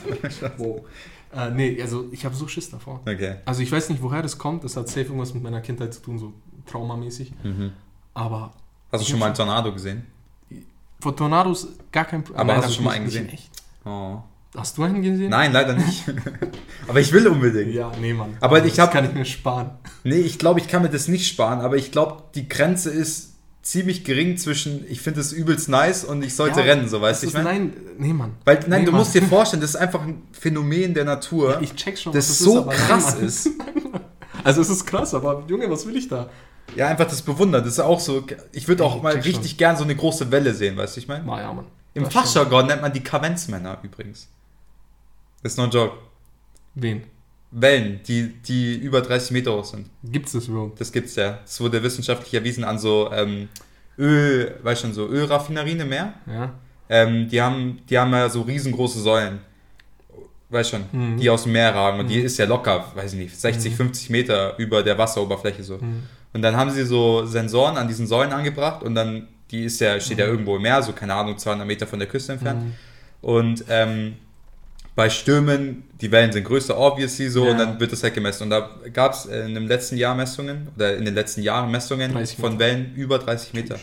Wow. 0.57 0.81
Äh, 1.35 1.51
nee, 1.51 1.81
also 1.81 2.07
ich 2.11 2.23
habe 2.25 2.33
so 2.35 2.47
Schiss 2.47 2.69
davor. 2.69 3.01
Okay. 3.01 3.35
Also 3.45 3.61
ich 3.61 3.71
weiß 3.71 3.89
nicht, 3.89 4.01
woher 4.01 4.21
das 4.21 4.37
kommt. 4.37 4.63
Das 4.63 4.77
hat 4.77 4.87
safe 4.87 5.01
irgendwas 5.01 5.33
mit 5.33 5.43
meiner 5.43 5.61
Kindheit 5.61 5.93
zu 5.93 6.01
tun, 6.01 6.17
so 6.17 6.33
traumamäßig. 6.65 7.33
Mhm. 7.43 7.71
Aber 8.13 8.53
Hast 8.91 9.03
du 9.05 9.09
schon 9.09 9.19
mal 9.19 9.27
einen 9.27 9.35
Tornado 9.35 9.73
gesehen? 9.73 10.05
Vor 11.01 11.15
Tornados 11.15 11.67
gar 11.91 12.05
kein 12.05 12.23
Problem. 12.23 12.39
Aber 12.39 12.55
hast 12.57 12.69
du 12.69 12.73
schon 12.73 12.85
mal 12.85 12.91
einen 12.91 13.05
gesehen? 13.05 13.27
Echt. 13.29 13.49
Oh. 13.83 14.19
Hast 14.55 14.77
du 14.77 14.83
einen 14.83 15.01
gesehen? 15.01 15.29
Nein, 15.29 15.51
leider 15.51 15.73
nicht. 15.73 16.05
aber 16.87 17.01
ich 17.01 17.11
will 17.11 17.27
unbedingt. 17.27 17.73
Ja, 17.73 17.91
nee, 17.99 18.13
Mann. 18.13 18.37
Aber 18.39 18.63
ich 18.63 18.75
das 18.75 18.85
hab- 18.87 18.93
kann 18.93 19.03
ich 19.03 19.13
mir 19.13 19.25
sparen. 19.25 19.71
Nee, 20.05 20.19
ich 20.19 20.39
glaube, 20.39 20.61
ich 20.61 20.69
kann 20.69 20.81
mir 20.81 20.89
das 20.89 21.09
nicht 21.09 21.27
sparen, 21.27 21.59
aber 21.59 21.75
ich 21.75 21.91
glaube, 21.91 22.23
die 22.35 22.47
Grenze 22.47 22.89
ist 22.89 23.34
ziemlich 23.65 24.03
gering 24.05 24.37
zwischen, 24.37 24.85
ich 24.89 25.01
finde 25.01 25.19
es 25.19 25.33
übelst 25.33 25.67
nice 25.69 26.05
und 26.05 26.23
ich 26.23 26.35
sollte 26.35 26.59
Ja, 26.61 26.65
rennen, 26.67 26.87
so 26.87 27.01
weißt 27.01 27.23
das 27.23 27.31
du, 27.31 27.37
ich 27.37 27.41
ist- 27.41 27.43
meine? 27.43 27.59
Nein, 27.65 27.73
nee, 27.97 28.13
Mann. 28.13 28.35
Weil, 28.45 28.59
nein, 28.67 28.81
Nee, 28.81 28.85
du 28.85 28.91
Mann. 28.91 28.99
musst 29.01 29.13
dir 29.15 29.23
vorstellen, 29.23 29.59
das 29.61 29.71
ist 29.71 29.75
einfach 29.75 30.01
ein 30.03 30.21
Phänomen 30.31 30.93
der 30.93 31.03
Natur, 31.03 31.59
Ich 31.61 31.75
check 31.75 31.97
schon, 31.97 32.13
das 32.13 32.29
was 32.29 32.39
so 32.39 32.63
nein, 32.63 32.77
krass 32.77 33.15
Mann. 33.15 33.25
ist. 33.25 33.49
Also 34.43 34.61
es 34.61 34.69
ist 34.69 34.85
krass, 34.85 35.13
aber 35.15 35.43
Junge, 35.47 35.67
was 35.71 35.87
will 35.87 35.95
ich 35.95 36.07
da? 36.07 36.29
Ja, 36.75 36.87
einfach 36.89 37.05
das 37.07 37.23
Bewundern. 37.23 37.63
Das 37.63 37.73
ist 37.73 37.79
auch 37.79 37.99
so, 37.99 38.23
ich 38.51 38.67
würde 38.67 38.83
auch 38.83 38.97
Ich 38.97 39.01
mal 39.01 39.13
richtig 39.15 39.57
gern 39.57 39.75
so 39.75 39.83
eine 39.83 39.95
große 39.95 40.29
Welle 40.29 40.53
sehen, 40.53 40.77
weißt 40.77 40.95
du, 40.95 40.99
ich 40.99 41.07
meine? 41.07 41.25
Ja, 41.25 41.51
Mann. 41.51 41.65
Im 41.95 42.03
Das 42.03 42.13
schon. 42.13 42.21
Fachjargon 42.21 42.67
nennt 42.67 42.81
man 42.83 42.93
die 42.93 42.99
Kavenzmänner 43.01 43.79
übrigens. 43.81 44.27
Das 45.41 45.53
ist 45.53 45.57
no 45.57 45.65
joke. 45.65 45.95
Wen? 46.75 47.03
Wellen, 47.57 48.01
die, 48.07 48.33
die 48.47 48.75
über 48.75 49.01
30 49.01 49.31
Meter 49.31 49.55
hoch 49.55 49.63
sind. 49.65 49.87
Gibt's 50.03 50.33
das 50.33 50.47
überhaupt? 50.49 50.79
Das 50.81 50.91
gibt's 50.91 51.15
ja. 51.15 51.39
Das 51.43 51.59
wurde 51.61 51.81
wissenschaftlich 51.81 52.33
erwiesen 52.33 52.63
an 52.65 52.77
so 52.79 53.09
ähm, 53.13 53.47
Öl, 53.97 54.55
weißt 54.61 54.81
schon, 54.81 54.93
so 54.93 55.07
Ölraffinerien 55.07 55.79
im 55.79 55.87
Meer. 55.89 56.13
Ja. 56.27 56.53
Ähm, 56.89 57.29
die, 57.29 57.41
haben, 57.41 57.79
die 57.89 57.97
haben 57.97 58.11
ja 58.11 58.27
so 58.29 58.41
riesengroße 58.41 58.99
Säulen. 58.99 59.39
Weißt 60.49 60.69
schon, 60.71 60.83
Mhm. 60.91 61.17
die 61.17 61.29
aus 61.29 61.43
dem 61.43 61.53
Meer 61.53 61.73
ragen. 61.73 61.99
Und 62.01 62.07
die 62.09 62.19
Mhm. 62.19 62.25
ist 62.25 62.37
ja 62.37 62.45
locker, 62.45 62.91
weiß 62.93 63.13
ich 63.13 63.19
nicht, 63.19 63.39
60, 63.39 63.71
Mhm. 63.71 63.75
50 63.77 64.09
Meter 64.09 64.57
über 64.57 64.83
der 64.83 64.97
Wasseroberfläche 64.97 65.63
so. 65.63 65.79
Hm. 65.79 66.03
Und 66.33 66.41
dann 66.41 66.55
haben 66.57 66.69
sie 66.71 66.83
so 66.85 67.25
Sensoren 67.25 67.77
an 67.77 67.87
diesen 67.87 68.05
Säulen 68.05 68.33
angebracht 68.33 68.83
und 68.83 68.93
dann, 68.95 69.27
die 69.49 69.63
ist 69.63 69.79
ja, 69.79 69.97
steht 69.99 70.17
ja 70.19 70.25
Mhm. 70.25 70.31
irgendwo 70.31 70.57
im 70.57 70.61
Meer, 70.61 70.83
so 70.83 70.91
keine 70.91 71.13
Ahnung, 71.15 71.37
200 71.37 71.65
Meter 71.65 71.87
von 71.87 71.97
der 71.99 72.07
Küste 72.09 72.33
entfernt. 72.33 72.61
Hm. 72.61 72.73
Und 73.21 73.63
ähm, 73.69 74.17
bei 74.95 75.09
Stürmen, 75.09 75.83
die 75.99 76.11
Wellen 76.11 76.31
sind 76.31 76.45
größer, 76.45 76.77
obviously 76.77 77.29
so, 77.29 77.45
Ja. 77.45 77.51
und 77.51 77.57
dann 77.57 77.79
wird 77.79 77.91
das 77.91 78.01
halt 78.03 78.13
gemessen. 78.13 78.43
Und 78.43 78.49
da 78.51 78.69
gab 78.93 79.13
es 79.13 79.25
in 79.25 79.53
dem 79.53 79.67
letzten 79.67 79.97
Jahr 79.97 80.15
Messungen, 80.15 80.69
oder 80.75 80.95
in 80.95 81.03
den 81.05 81.13
letzten 81.13 81.41
Jahren 81.41 81.69
Messungen 81.69 82.13
30 82.13 82.37
von. 82.37 82.57
Wellen 82.59 82.93
über 82.95 83.19
30 83.19 83.53
Meter. 83.53 83.77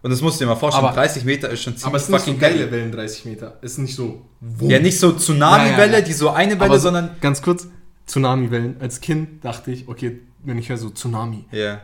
Und 0.00 0.10
das 0.10 0.22
musst 0.22 0.40
du 0.40 0.44
dir 0.44 0.48
mal 0.50 0.56
vorstellen, 0.56 0.86
Aber- 0.86 0.94
30 0.94 1.24
Meter 1.24 1.50
ist 1.50 1.62
schon 1.62 1.74
ziemlich 1.74 1.86
Aber 1.86 1.96
es 1.96 2.06
sind 2.06 2.14
nicht 2.14 2.24
so 2.24 2.30
fucking 2.30 2.40
geile 2.40 2.58
heavy. 2.60 2.70
Wellen, 2.70 2.92
30 2.92 3.24
Meter. 3.26 3.58
Es 3.62 3.72
ist 3.72 3.78
nicht 3.78 3.94
so. 3.96 4.22
Ja, 4.60 4.78
nicht 4.78 4.98
so 4.98 5.12
Tsunami-Welle, 5.12 5.92
Ja, 5.92 5.98
ja, 5.98 6.04
die 6.04 6.12
so 6.12 6.30
eine 6.30 6.52
Welle, 6.52 6.64
Aber 6.70 6.78
so- 6.78 6.84
sondern. 6.84 7.10
Ganz 7.20 7.42
kurz, 7.42 7.66
Tsunami-Wellen. 8.06 8.76
Als 8.80 9.00
Kind 9.00 9.44
dachte 9.44 9.70
ich, 9.72 9.88
okay, 9.88 10.20
wenn 10.48 10.58
ich 10.58 10.68
höre 10.68 10.78
so 10.78 10.90
Tsunami, 10.90 11.44
Ja. 11.52 11.80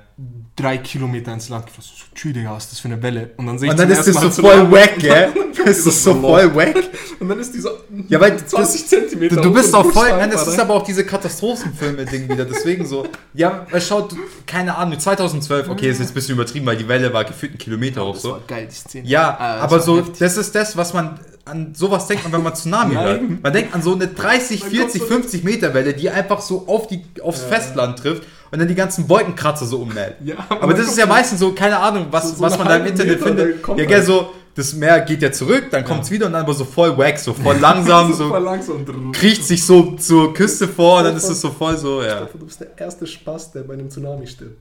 drei 0.57 0.79
Kilometer 0.79 1.33
ins 1.33 1.49
Land 1.49 1.67
geflossen. 1.67 1.93
So, 1.99 2.05
tschü, 2.15 2.33
Digga, 2.33 2.53
was 2.53 2.65
ist 2.65 2.73
das 2.73 2.79
für 2.81 2.89
eine 2.89 3.03
Welle? 3.03 3.31
Und 3.37 3.47
dann 3.47 3.59
sehe 3.59 3.67
ich 3.69 3.73
Und 3.73 3.79
dann 3.81 3.91
ist 3.91 4.07
das 4.07 4.15
so 4.37 4.43
voll 4.43 4.71
wack, 4.73 4.99
gell? 4.99 5.29
Das 5.65 5.79
ist 5.79 6.03
so 6.05 6.15
voll 6.15 6.55
wack. 6.55 6.75
Und 7.21 7.29
dann 7.29 7.39
ist 7.41 7.53
die 7.55 7.61
so 7.61 7.71
Ja, 8.09 8.21
weil 8.21 8.37
20 8.37 8.81
das- 8.83 8.89
Zentimeter 8.91 9.37
Du, 9.37 9.43
du 9.43 9.49
hoch 9.51 9.55
bist 9.55 9.75
auch 9.75 9.91
voll, 9.93 10.09
nein, 10.11 10.31
das 10.31 10.47
ist 10.47 10.59
aber 10.59 10.75
auch 10.75 10.83
diese 10.85 11.05
Katastrophenfilme-Ding 11.05 12.29
wieder, 12.29 12.45
deswegen 12.45 12.87
so. 12.87 13.07
Ja, 13.35 13.67
weil 13.71 13.81
schaut, 13.81 14.15
keine 14.47 14.77
Ahnung, 14.77 14.99
2012, 14.99 15.69
okay, 15.69 15.91
ist 15.91 16.01
jetzt 16.01 16.11
ein 16.11 16.15
bisschen 16.15 16.35
übertrieben, 16.35 16.67
weil 16.67 16.77
die 16.77 16.89
Welle 16.89 17.13
war 17.13 17.25
gefühlt 17.25 17.53
einen 17.53 17.59
Kilometer 17.59 18.05
hoch 18.05 18.15
Das 18.15 18.23
so. 18.23 18.31
war 18.33 18.41
geil, 18.47 18.69
die 18.71 18.75
Szene. 18.75 19.09
Ja, 19.09 19.37
Ah, 19.39 19.55
das 19.57 19.63
aber 19.65 19.81
so, 19.81 19.99
heftig. 19.99 20.19
das 20.19 20.37
ist 20.37 20.55
das, 20.55 20.77
was 20.77 20.93
man, 20.95 21.19
an 21.45 21.75
sowas 21.75 22.07
denkt 22.07 22.25
man, 22.25 22.33
wenn 22.33 22.43
man 22.43 22.55
Tsunami 22.55 22.95
Ja, 22.95 23.03
hört. 23.03 23.43
Man 23.43 23.53
denkt 23.53 23.75
an 23.75 23.83
so 23.83 23.95
eine 23.95 24.09
30, 24.09 24.63
Man 24.63 24.71
40, 24.71 25.01
kommt 25.01 25.11
so- 25.11 25.15
50 25.21 25.45
Meter 25.45 25.75
Welle, 25.75 25.93
die 25.95 26.09
einfach 26.11 26.41
so 26.41 26.67
auf 26.67 26.87
die, 26.87 27.03
aufs 27.23 27.43
Ja. 27.43 27.49
Festland 27.49 27.99
trifft 27.99 28.23
und 28.55 28.61
dann 28.61 28.69
die 28.69 28.75
ganzen 28.75 29.09
Wolkenkratzer 29.09 29.67
so 29.67 29.79
ummäht. 29.83 30.15
Ja, 30.25 30.37
Aber 30.49 30.73
das 30.73 30.87
ist 30.87 30.97
ja 30.97 31.07
meistens 31.07 31.41
so, 31.41 31.53
keine 31.53 31.79
Ahnung, 31.79 32.07
was, 32.11 32.31
So- 32.31 32.37
so 32.37 32.41
was 32.43 32.57
man 32.57 32.69
da 32.69 32.77
im 32.77 32.87
Internet 32.87 33.15
Meter, 33.21 33.27
findet. 33.27 33.61
Ja, 33.63 33.69
halt- 33.77 33.89
gell, 33.89 34.03
so, 34.03 34.31
das 34.55 34.73
Meer 34.75 35.01
geht 35.01 35.21
ja 35.21 35.33
zurück, 35.33 35.65
dann 35.73 35.85
kommt 35.85 36.05
es 36.05 36.11
wieder 36.13 36.27
und 36.27 36.33
dann 36.33 36.43
aber 36.45 36.55
so 36.55 36.65
voll 36.65 36.97
wack, 36.97 37.19
so 37.19 37.35
voll 37.35 37.57
langsam, 37.59 38.13
so 38.15 38.29
voll 38.29 38.41
langsam. 38.43 39.11
kriecht 39.13 39.45
sich 39.45 39.67
so 39.67 39.97
zur 39.97 40.33
Küste 40.33 40.69
vor 40.69 40.99
und 40.99 41.05
dann 41.05 41.17
ist 41.17 41.29
es 41.29 41.41
so 41.41 41.51
voll 41.51 41.77
so, 41.77 42.01
ja. 42.03 42.19
Stefan, 42.19 42.39
Du 42.41 42.47
bist 42.47 42.61
der 42.61 42.79
erste 42.79 43.07
Spaß, 43.07 43.51
der 43.53 43.63
bei 43.65 43.75
einem 43.75 43.91
Tsunami 43.91 44.27
stirbt. 44.27 44.57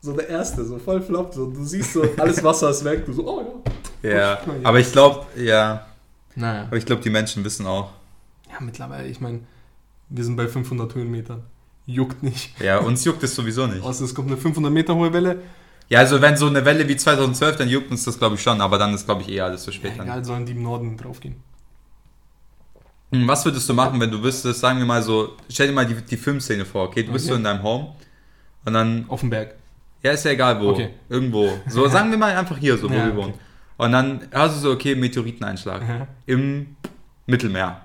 So 0.00 0.12
der 0.14 0.28
erste, 0.28 0.64
so 0.64 0.78
voll 0.78 1.00
flop. 1.02 1.32
So, 1.34 1.46
du 1.46 1.62
siehst 1.62 1.92
so, 1.92 2.02
alles 2.16 2.42
Wasser 2.42 2.70
ist 2.70 2.82
weg. 2.84 3.04
Du 3.06 3.12
so, 3.12 3.28
oh 3.28 3.62
ja. 4.02 4.10
Ja, 4.10 4.38
aber 4.64 4.80
ich 4.80 4.90
glaube, 4.90 5.26
ja, 5.36 5.86
Naja. 6.34 6.64
aber 6.64 6.76
ich 6.76 6.86
glaube, 6.86 7.02
die 7.02 7.10
Menschen 7.10 7.44
wissen 7.44 7.66
auch. 7.66 7.90
Ja, 8.50 8.56
mittlerweile, 8.60 9.06
ich 9.06 9.20
meine, 9.20 9.40
wir 10.08 10.24
sind 10.24 10.34
bei 10.36 10.48
500 10.48 10.94
Höhenmetern. 10.94 11.42
Juckt 11.86 12.22
nicht. 12.22 12.58
Ja, 12.60 12.78
uns 12.78 13.04
juckt 13.04 13.22
es 13.22 13.34
sowieso 13.34 13.66
nicht. 13.66 13.82
Außer 13.82 14.04
es 14.04 14.14
kommt 14.14 14.28
eine 14.28 14.36
500 14.36 14.72
Meter 14.72 14.94
hohe 14.94 15.12
Welle. 15.12 15.42
Ja, 15.88 15.98
also 15.98 16.20
wenn 16.22 16.36
so 16.36 16.46
eine 16.46 16.64
Welle 16.64 16.88
wie 16.88 16.96
2012, 16.96 17.56
dann 17.56 17.68
juckt 17.68 17.90
uns 17.90 18.04
das 18.04 18.18
glaube 18.18 18.36
ich 18.36 18.42
schon, 18.42 18.60
aber 18.60 18.78
dann 18.78 18.94
ist 18.94 19.04
glaube 19.04 19.22
ich 19.22 19.28
eh 19.28 19.40
alles 19.40 19.62
zu 19.64 19.70
Ja, 19.70 19.76
spät. 19.76 19.92
dann. 19.98 20.06
egal, 20.06 20.24
sollen 20.24 20.46
die 20.46 20.52
im 20.52 20.62
Norden 20.62 20.96
draufgehen. 20.96 21.36
Hm, 23.12 23.28
Was 23.28 23.44
würdest 23.44 23.68
du 23.68 23.74
machen, 23.74 24.00
wenn 24.00 24.10
du 24.10 24.22
wüsstest, 24.22 24.60
sagen 24.60 24.78
wir 24.78 24.86
mal 24.86 25.02
so, 25.02 25.36
stell 25.50 25.66
dir 25.66 25.72
mal 25.74 25.84
die, 25.84 25.94
die 26.00 26.16
Filmszene 26.16 26.64
vor, 26.64 26.84
okay? 26.88 27.02
Du 27.02 27.12
bist 27.12 27.26
Okay. 27.26 27.32
so 27.32 27.36
in 27.36 27.44
deinem 27.44 27.62
Home 27.62 27.94
und 28.64 28.72
dann, 28.72 29.04
Auf 29.08 29.20
dem 29.20 29.30
Berg. 29.30 29.54
ja, 30.02 30.12
ist 30.12 30.24
ja 30.24 30.30
egal 30.30 30.60
wo, 30.60 30.68
Okay. 30.70 30.90
irgendwo. 31.10 31.50
So, 31.68 31.86
sagen 31.88 32.10
wir 32.10 32.16
mal 32.18 32.34
einfach 32.34 32.56
hier, 32.56 32.78
so, 32.78 32.88
wo 32.88 32.94
Ja, 32.94 33.04
wir 33.06 33.12
okay. 33.12 33.16
wohnen. 33.22 33.34
Und 33.76 33.92
dann 33.92 34.28
hörst 34.30 34.56
du 34.56 34.60
so, 34.60 34.70
okay, 34.70 34.94
Meteoriteneinschlag 34.94 35.82
im 36.26 36.76
Mittelmeer. 37.26 37.82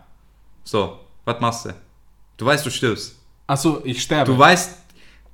So, 0.64 1.00
was 1.26 1.40
machst 1.42 1.66
du? 1.66 1.74
Du 2.38 2.46
weißt, 2.46 2.66
du 2.66 2.70
stirbst. 2.70 3.17
Achso, 3.48 3.82
ich 3.84 4.02
sterbe. 4.02 4.32
Du 4.32 4.38
weißt, 4.38 4.78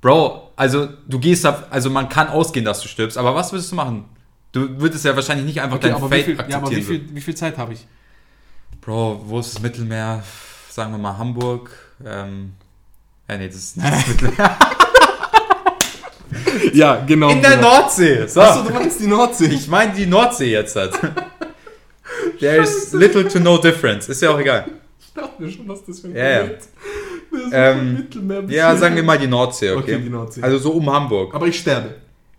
Bro, 0.00 0.52
also 0.56 0.88
du 1.08 1.18
gehst 1.18 1.46
auf, 1.46 1.64
also 1.70 1.90
man 1.90 2.08
kann 2.08 2.28
ausgehen, 2.28 2.64
dass 2.64 2.80
du 2.80 2.88
stirbst, 2.88 3.18
aber 3.18 3.34
was 3.34 3.52
würdest 3.52 3.72
du 3.72 3.76
machen? 3.76 4.04
Du 4.52 4.80
würdest 4.80 5.04
ja 5.04 5.16
wahrscheinlich 5.16 5.46
nicht 5.46 5.60
einfach 5.60 5.76
okay, 5.76 5.90
dein 5.90 6.00
Fate 6.00 6.24
viel, 6.24 6.34
ja, 6.34 6.40
akzeptieren. 6.40 6.62
aber 6.62 6.70
wie 6.70 6.82
viel, 6.82 7.08
wie 7.10 7.20
viel 7.20 7.34
Zeit 7.34 7.58
habe 7.58 7.72
ich? 7.72 7.86
Bro, 8.80 9.22
wo 9.26 9.40
ist 9.40 9.54
das 9.54 9.62
Mittelmeer? 9.62 10.22
Sagen 10.70 10.92
wir 10.92 10.98
mal 10.98 11.16
Hamburg. 11.16 11.70
Ähm, 12.04 12.52
ja, 13.28 13.36
nee, 13.36 13.46
das 13.48 13.56
ist 13.56 13.76
nicht 13.76 13.92
das 13.92 14.06
Mittelmeer. 14.06 14.58
Ja, 16.72 17.04
genau. 17.06 17.30
In 17.30 17.40
der 17.40 17.58
Nordsee. 17.58 18.26
So. 18.26 18.40
Achso, 18.40 18.64
du 18.64 18.72
meinst 18.72 19.00
die 19.00 19.06
Nordsee. 19.06 19.46
Ich 19.46 19.68
meine 19.68 19.92
die 19.92 20.06
Nordsee 20.06 20.50
jetzt 20.50 20.74
halt. 20.74 20.92
There's 22.40 22.92
little 22.92 23.28
to 23.28 23.38
no 23.38 23.58
difference. 23.58 24.08
Ist 24.08 24.22
ja 24.22 24.30
auch 24.30 24.38
egal. 24.38 24.66
Ich 25.00 25.12
dachte 25.12 25.40
mir 25.40 25.50
schon, 25.50 25.68
was 25.68 25.84
das 25.84 26.00
für 26.00 26.08
ein 26.08 26.16
Ja, 26.16 26.28
ja. 26.28 26.50
Ähm, 27.52 27.94
Mittelmeer 27.94 28.44
Ja, 28.48 28.76
sagen 28.76 28.96
wir 28.96 29.02
mal 29.02 29.18
die 29.18 29.26
Nordsee, 29.26 29.70
okay? 29.70 29.94
Okay, 29.94 30.02
die 30.02 30.10
Nordsee. 30.10 30.42
Also 30.42 30.58
so 30.58 30.72
um 30.72 30.90
Hamburg. 30.90 31.34
aber 31.34 31.46
ich 31.46 31.58
sterbe. 31.58 31.94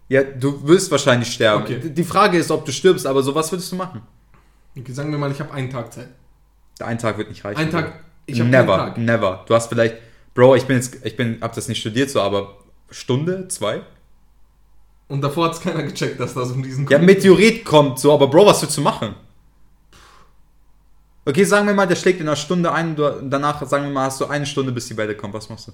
Ja, 0.08 0.24
du 0.24 0.66
wirst 0.68 0.92
wahrscheinlich 0.92 1.32
sterben. 1.32 1.64
Okay. 1.64 1.80
Die 1.90 2.04
Frage 2.04 2.38
ist, 2.38 2.52
ob 2.52 2.66
du 2.66 2.72
stirbst, 2.72 3.08
aber 3.08 3.24
so 3.24 3.34
was 3.34 3.52
würdest 3.52 3.72
du 3.72 3.76
machen? 3.76 4.02
Okay, 4.78 4.92
sagen 4.92 5.12
wir 5.12 5.18
mal, 5.18 5.32
ich 5.32 5.40
habe 5.40 5.52
einen 5.54 5.70
Tag 5.70 5.92
Zeit. 5.94 6.10
Ein 6.80 6.98
Tag 7.00 7.18
wird 7.18 7.30
nicht 7.30 7.44
reichen. 7.44 7.58
Einen 7.60 7.72
Tag. 7.72 8.00
Ich 8.26 8.40
habe 8.40 8.50
never, 8.50 8.78
Tag. 8.78 8.98
never. 8.98 9.44
Du 9.48 9.56
hast 9.56 9.68
vielleicht, 9.70 9.96
Bro, 10.34 10.56
ich 10.56 10.66
bin 10.66 10.76
jetzt, 10.78 10.98
ich 11.04 11.16
bin, 11.16 11.38
hab 11.42 11.54
das 11.54 11.68
nicht 11.68 11.80
studiert 11.80 12.10
so, 12.10 12.22
aber 12.22 12.58
Stunde, 12.92 13.48
zwei? 13.48 13.82
Und 15.08 15.22
davor 15.22 15.46
hat 15.46 15.54
es 15.54 15.62
keiner 15.62 15.84
gecheckt, 15.84 16.20
dass 16.20 16.34
da 16.34 16.44
so 16.46 16.56
ein 16.56 16.64
riesen 16.64 16.88
Ja, 16.90 16.98
Meteorit 16.98 17.64
kommt 17.64 18.00
so, 18.00 18.12
aber 18.14 18.28
Bro, 18.28 18.48
was 18.48 18.62
willst 18.62 18.78
du 18.78 18.82
machen? 18.82 19.16
Okay, 21.26 21.44
sagen 21.44 21.66
wir 21.68 21.74
mal, 21.74 21.88
der 21.88 21.96
schlägt 21.96 22.20
in 22.22 22.28
einer 22.28 22.36
Stunde 22.36 22.72
ein, 22.72 22.96
du, 22.96 23.22
danach, 23.24 23.66
sagen 23.68 23.86
wir 23.86 23.92
mal, 23.92 24.06
hast 24.06 24.22
du 24.22 24.26
eine 24.26 24.46
Stunde, 24.46 24.72
bis 24.72 24.88
die 24.88 24.96
Welle 24.98 25.16
kommt, 25.16 25.34
was 25.34 25.50
machst 25.50 25.68
du? 25.70 25.72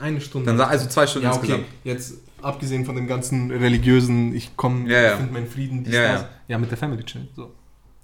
Eine 0.00 0.20
Stunde. 0.20 0.46
Dann 0.46 0.60
also 0.60 0.88
zwei 0.88 1.06
Stunden 1.06 1.26
ja, 1.26 1.32
okay. 1.32 1.40
insgesamt. 1.40 1.66
Jetzt 1.84 2.14
abgesehen 2.42 2.84
von 2.84 2.94
dem 2.94 3.06
ganzen 3.06 3.50
religiösen, 3.50 4.34
ich 4.34 4.56
komme, 4.56 4.88
Ja, 4.90 5.00
ja. 5.00 5.10
ich 5.12 5.16
finde 5.16 5.32
meinen 5.32 5.46
Frieden, 5.48 5.84
dies, 5.84 5.94
Ja, 5.94 6.12
das. 6.12 6.22
ja. 6.22 6.28
ja, 6.48 6.58
mit 6.58 6.70
der 6.70 6.78
Family 6.78 7.02
chillen. 7.04 7.28
So. 7.34 7.52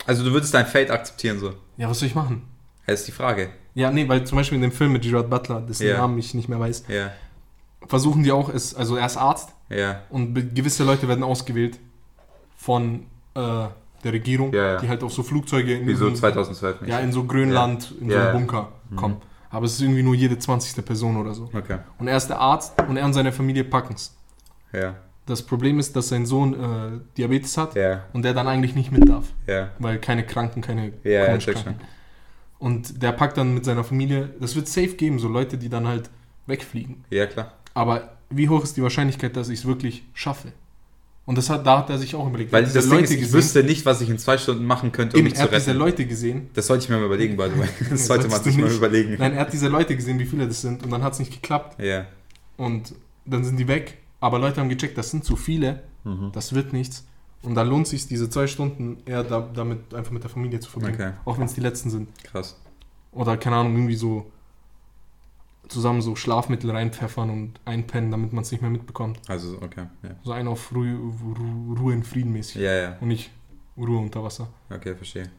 Also 0.07 0.25
du 0.25 0.33
würdest 0.33 0.53
dein 0.55 0.67
Fate 0.67 0.91
akzeptieren, 0.91 1.39
so. 1.39 1.55
Ja, 1.77 1.89
was 1.89 1.99
soll 1.99 2.09
ich 2.09 2.15
machen? 2.15 2.43
Das 2.87 3.01
ist 3.01 3.09
die 3.09 3.13
Frage. 3.13 3.51
Ja, 3.75 3.91
nee, 3.91 4.09
weil 4.09 4.25
zum 4.25 4.37
Beispiel 4.37 4.57
in 4.57 4.63
dem 4.63 4.73
Film 4.73 4.93
mit 4.93 5.03
Gerard 5.03 5.31
Butler, 5.31 5.61
dessen 5.61 5.87
Ja. 5.87 5.99
Namen 5.99 6.19
ich 6.19 6.35
nicht 6.35 6.49
mehr 6.49 6.59
weiß, 6.59 6.85
Ja, 6.89 7.13
versuchen 7.87 8.23
die 8.25 8.33
auch, 8.33 8.49
es, 8.49 8.75
also 8.75 8.97
er 8.97 9.07
ist 9.07 9.17
Arzt 9.17 9.51
ja, 9.69 10.03
und 10.11 10.35
gewisse 10.55 10.83
Leute 10.85 11.07
werden 11.07 11.23
ausgewählt 11.23 11.79
von 12.57 13.07
äh, 13.35 13.67
der 14.05 14.13
Regierung, 14.13 14.53
Ja, 14.53 14.73
ja. 14.75 14.77
die 14.81 14.89
halt 14.89 15.03
auf 15.03 15.13
so 15.13 15.23
Flugzeuge 15.23 15.75
in, 15.75 15.81
so 15.97 16.07
diesem- 16.07 16.15
2012 16.17 16.81
nicht. 16.81 16.91
ja, 16.91 16.99
in 17.01 17.13
so 17.13 17.25
Grönland, 17.25 17.95
in 18.01 18.09
so 18.11 18.17
Ja. 18.17 18.31
einem 18.31 18.39
Bunker 18.47 18.73
Mhm. 18.91 18.97
kommen. 18.97 19.17
Aber 19.51 19.67
es 19.67 19.73
ist 19.75 19.81
irgendwie 19.83 20.03
nur 20.03 20.15
jede 20.15 20.39
20. 20.39 20.83
Person 20.83 21.17
oder 21.17 21.35
so. 21.35 21.51
Okay, 21.53 21.79
Und 21.99 22.07
er 22.09 22.17
ist 22.17 22.29
der 22.29 22.39
Arzt 22.39 22.73
und 22.89 22.97
er 22.97 23.05
und 23.05 23.13
seine 23.15 23.33
Familie 23.33 23.65
packen 23.65 23.95
es. 23.95 24.15
ja, 24.73 24.95
Das 25.27 25.43
Problem 25.43 25.79
ist, 25.79 25.95
dass 25.95 26.09
sein 26.09 26.25
Sohn 26.27 26.55
äh, 26.55 27.01
Diabetes 27.17 27.57
hat 27.57 27.75
ja, 27.77 28.05
und 28.13 28.23
der 28.25 28.33
dann 28.35 28.49
eigentlich 28.49 28.75
nicht 28.75 28.91
mit 28.91 29.09
darf, 29.09 29.27
ja, 29.47 29.71
weil 29.79 29.99
keine 29.99 30.25
Kranken, 30.25 30.61
keine 30.61 30.93
check 31.39 31.55
Kranken. 31.57 31.81
Und 32.59 33.03
der 33.03 33.13
packt 33.13 33.37
dann 33.39 33.55
mit 33.55 33.65
seiner 33.65 33.85
Familie, 33.85 34.31
das 34.41 34.55
wird 34.57 34.67
safe 34.69 34.95
geben, 34.95 35.19
so 35.19 35.29
Leute, 35.29 35.57
die 35.57 35.69
dann 35.69 35.87
halt 35.87 36.11
wegfliegen. 36.47 37.05
Ja, 37.11 37.27
klar. 37.27 37.53
Aber 37.75 38.11
wie 38.29 38.49
hoch 38.49 38.63
ist 38.65 38.77
die 38.77 38.83
Wahrscheinlichkeit, 38.83 39.37
dass 39.37 39.49
ich 39.49 39.61
es 39.61 39.67
wirklich 39.67 40.05
schaffe? 40.15 40.53
Und 41.31 41.39
das 41.39 41.49
hat, 41.49 41.65
da 41.65 41.79
hat 41.79 41.91
er 41.91 41.97
sich 41.99 42.17
auch 42.17 42.27
überlegt. 42.27 42.51
Weil 42.51 42.65
Er 42.65 42.73
das 42.73 42.73
diese 42.73 42.91
Ding 42.93 43.05
ist, 43.05 43.11
ich 43.13 43.21
gesehen. 43.21 43.33
wüsste 43.35 43.63
nicht, 43.63 43.87
was 43.87 44.01
ich 44.01 44.11
in 44.11 44.19
zwei 44.19 44.37
Stunden 44.37 44.65
machen 44.65 44.91
könnte, 44.91 45.15
um 45.17 45.21
Eben, 45.21 45.27
mich 45.31 45.35
er 45.39 45.47
zu 45.47 45.53
hat 45.53 45.61
diese 45.61 45.71
retten. 45.71 45.79
Leute 45.79 46.05
gesehen. 46.07 46.51
Das 46.55 46.67
sollte 46.67 46.83
ich 46.83 46.91
mir 46.91 46.97
mal 46.97 47.07
überlegen, 47.07 47.37
by 47.37 47.49
the 47.55 47.61
way. 47.61 47.69
Das 47.91 48.07
sollte 48.07 48.27
man 48.27 48.43
sich 48.43 48.57
mal 48.57 48.69
überlegen. 48.69 49.15
Nein, 49.17 49.35
er 49.35 49.43
hat 49.43 49.53
diese 49.53 49.69
Leute 49.69 49.95
gesehen, 49.95 50.19
wie 50.19 50.25
viele 50.27 50.49
das 50.49 50.61
sind 50.61 50.83
und 50.83 50.91
dann 50.91 51.05
hat 51.05 51.13
es 51.13 51.21
nicht 51.21 51.31
geklappt 51.33 51.81
Ja. 51.81 52.07
und 52.57 52.95
dann 53.27 53.45
sind 53.45 53.59
die 53.59 53.69
weg. 53.69 53.99
Aber 54.19 54.41
Leute 54.41 54.61
haben 54.61 54.69
gecheckt, 54.69 54.99
das 54.99 55.13
sind 55.13 55.25
zu 55.25 55.37
viele, 55.37 55.85
Mhm. 56.03 56.31
das 56.33 56.53
wird 56.53 56.73
nichts. 56.73 57.05
Und 57.43 57.55
da 57.55 57.63
lohnt 57.63 57.87
sich 57.87 58.09
diese 58.09 58.29
zwei 58.29 58.49
Stunden 58.49 58.97
eher 59.07 59.23
da, 59.23 59.49
damit 59.55 59.95
einfach 59.95 60.11
mit 60.11 60.25
der 60.25 60.31
Familie 60.31 60.59
zu 60.59 60.69
verbringen. 60.69 60.97
Okay. 60.97 61.13
Auch 61.27 61.39
wenn 61.39 61.45
es 61.47 61.55
die 61.55 61.61
letzten 61.61 61.91
sind. 61.91 62.09
Krass. 62.25 62.57
Oder 63.13 63.37
keine 63.37 63.55
Ahnung, 63.57 63.75
irgendwie 63.77 63.95
so 63.95 64.31
zusammen 65.71 66.03
so 66.03 66.17
Schlafmittel 66.17 66.71
reinpfeffern 66.71 67.31
und 67.31 67.61
einpennen, 67.65 68.11
damit 68.11 68.33
man 68.33 68.43
es 68.43 68.51
nicht 68.51 68.61
mehr 68.61 68.71
mitbekommt. 68.71 69.19
Also, 69.29 69.59
okay. 69.63 69.87
Ja, 70.03 70.11
So 70.23 70.33
ein 70.33 70.47
auf 70.49 70.73
Ruhe, 70.75 70.99
Ruhe, 71.79 71.93
in 71.95 72.03
Frieden 72.05 72.33
mäßig. 72.33 72.57
ja, 72.63 72.73
ja. 72.75 72.97
Und 73.01 73.09
nicht 73.09 73.31
Ruhe 73.77 73.99
unter 73.99 74.23
Wasser. 74.23 74.49
okay, 74.69 74.95
verstehe. 74.95 75.31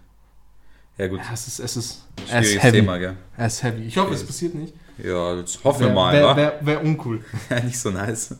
Ja, 0.98 1.08
gut. 1.08 1.20
Ja, 1.20 1.34
es 1.34 1.48
ist, 1.48 1.60
es 1.60 1.78
ist, 1.78 2.08
es 2.17 2.30
Schwieriges 2.30 2.52
ist 2.56 2.63
heavy. 2.63 2.78
Thema, 2.80 2.98
gell? 2.98 3.15
Es 3.38 3.54
ist 3.56 3.63
heavy. 3.63 3.84
Ich 3.84 3.98
hoffe, 3.98 4.13
es 4.13 4.26
passiert 4.26 4.56
nicht. 4.56 4.74
Ja, 4.98 5.36
jetzt 5.36 5.63
hoffen 5.63 5.86
wir 5.88 5.94
mal, 5.94 6.13
wär, 6.13 6.26
wa? 6.26 6.36
wär, 6.36 6.60
wär 6.62 6.84
uncool. 6.84 7.24
Nicht 7.63 7.80
so 7.80 7.89
nice. 7.89 8.36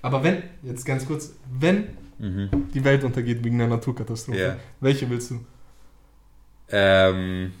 Aber 0.00 0.22
wenn, 0.22 0.42
jetzt 0.62 0.84
ganz 0.84 1.06
kurz, 1.06 1.32
wenn 1.58 1.88
Mhm. 2.18 2.48
die 2.72 2.82
Welt 2.82 3.04
untergeht 3.04 3.44
wegen 3.44 3.60
einer 3.60 3.74
Naturkatastrophe, 3.76 4.56
welche 4.80 5.10
willst 5.10 5.32
du? 5.32 5.40
Ähm, 6.70 7.52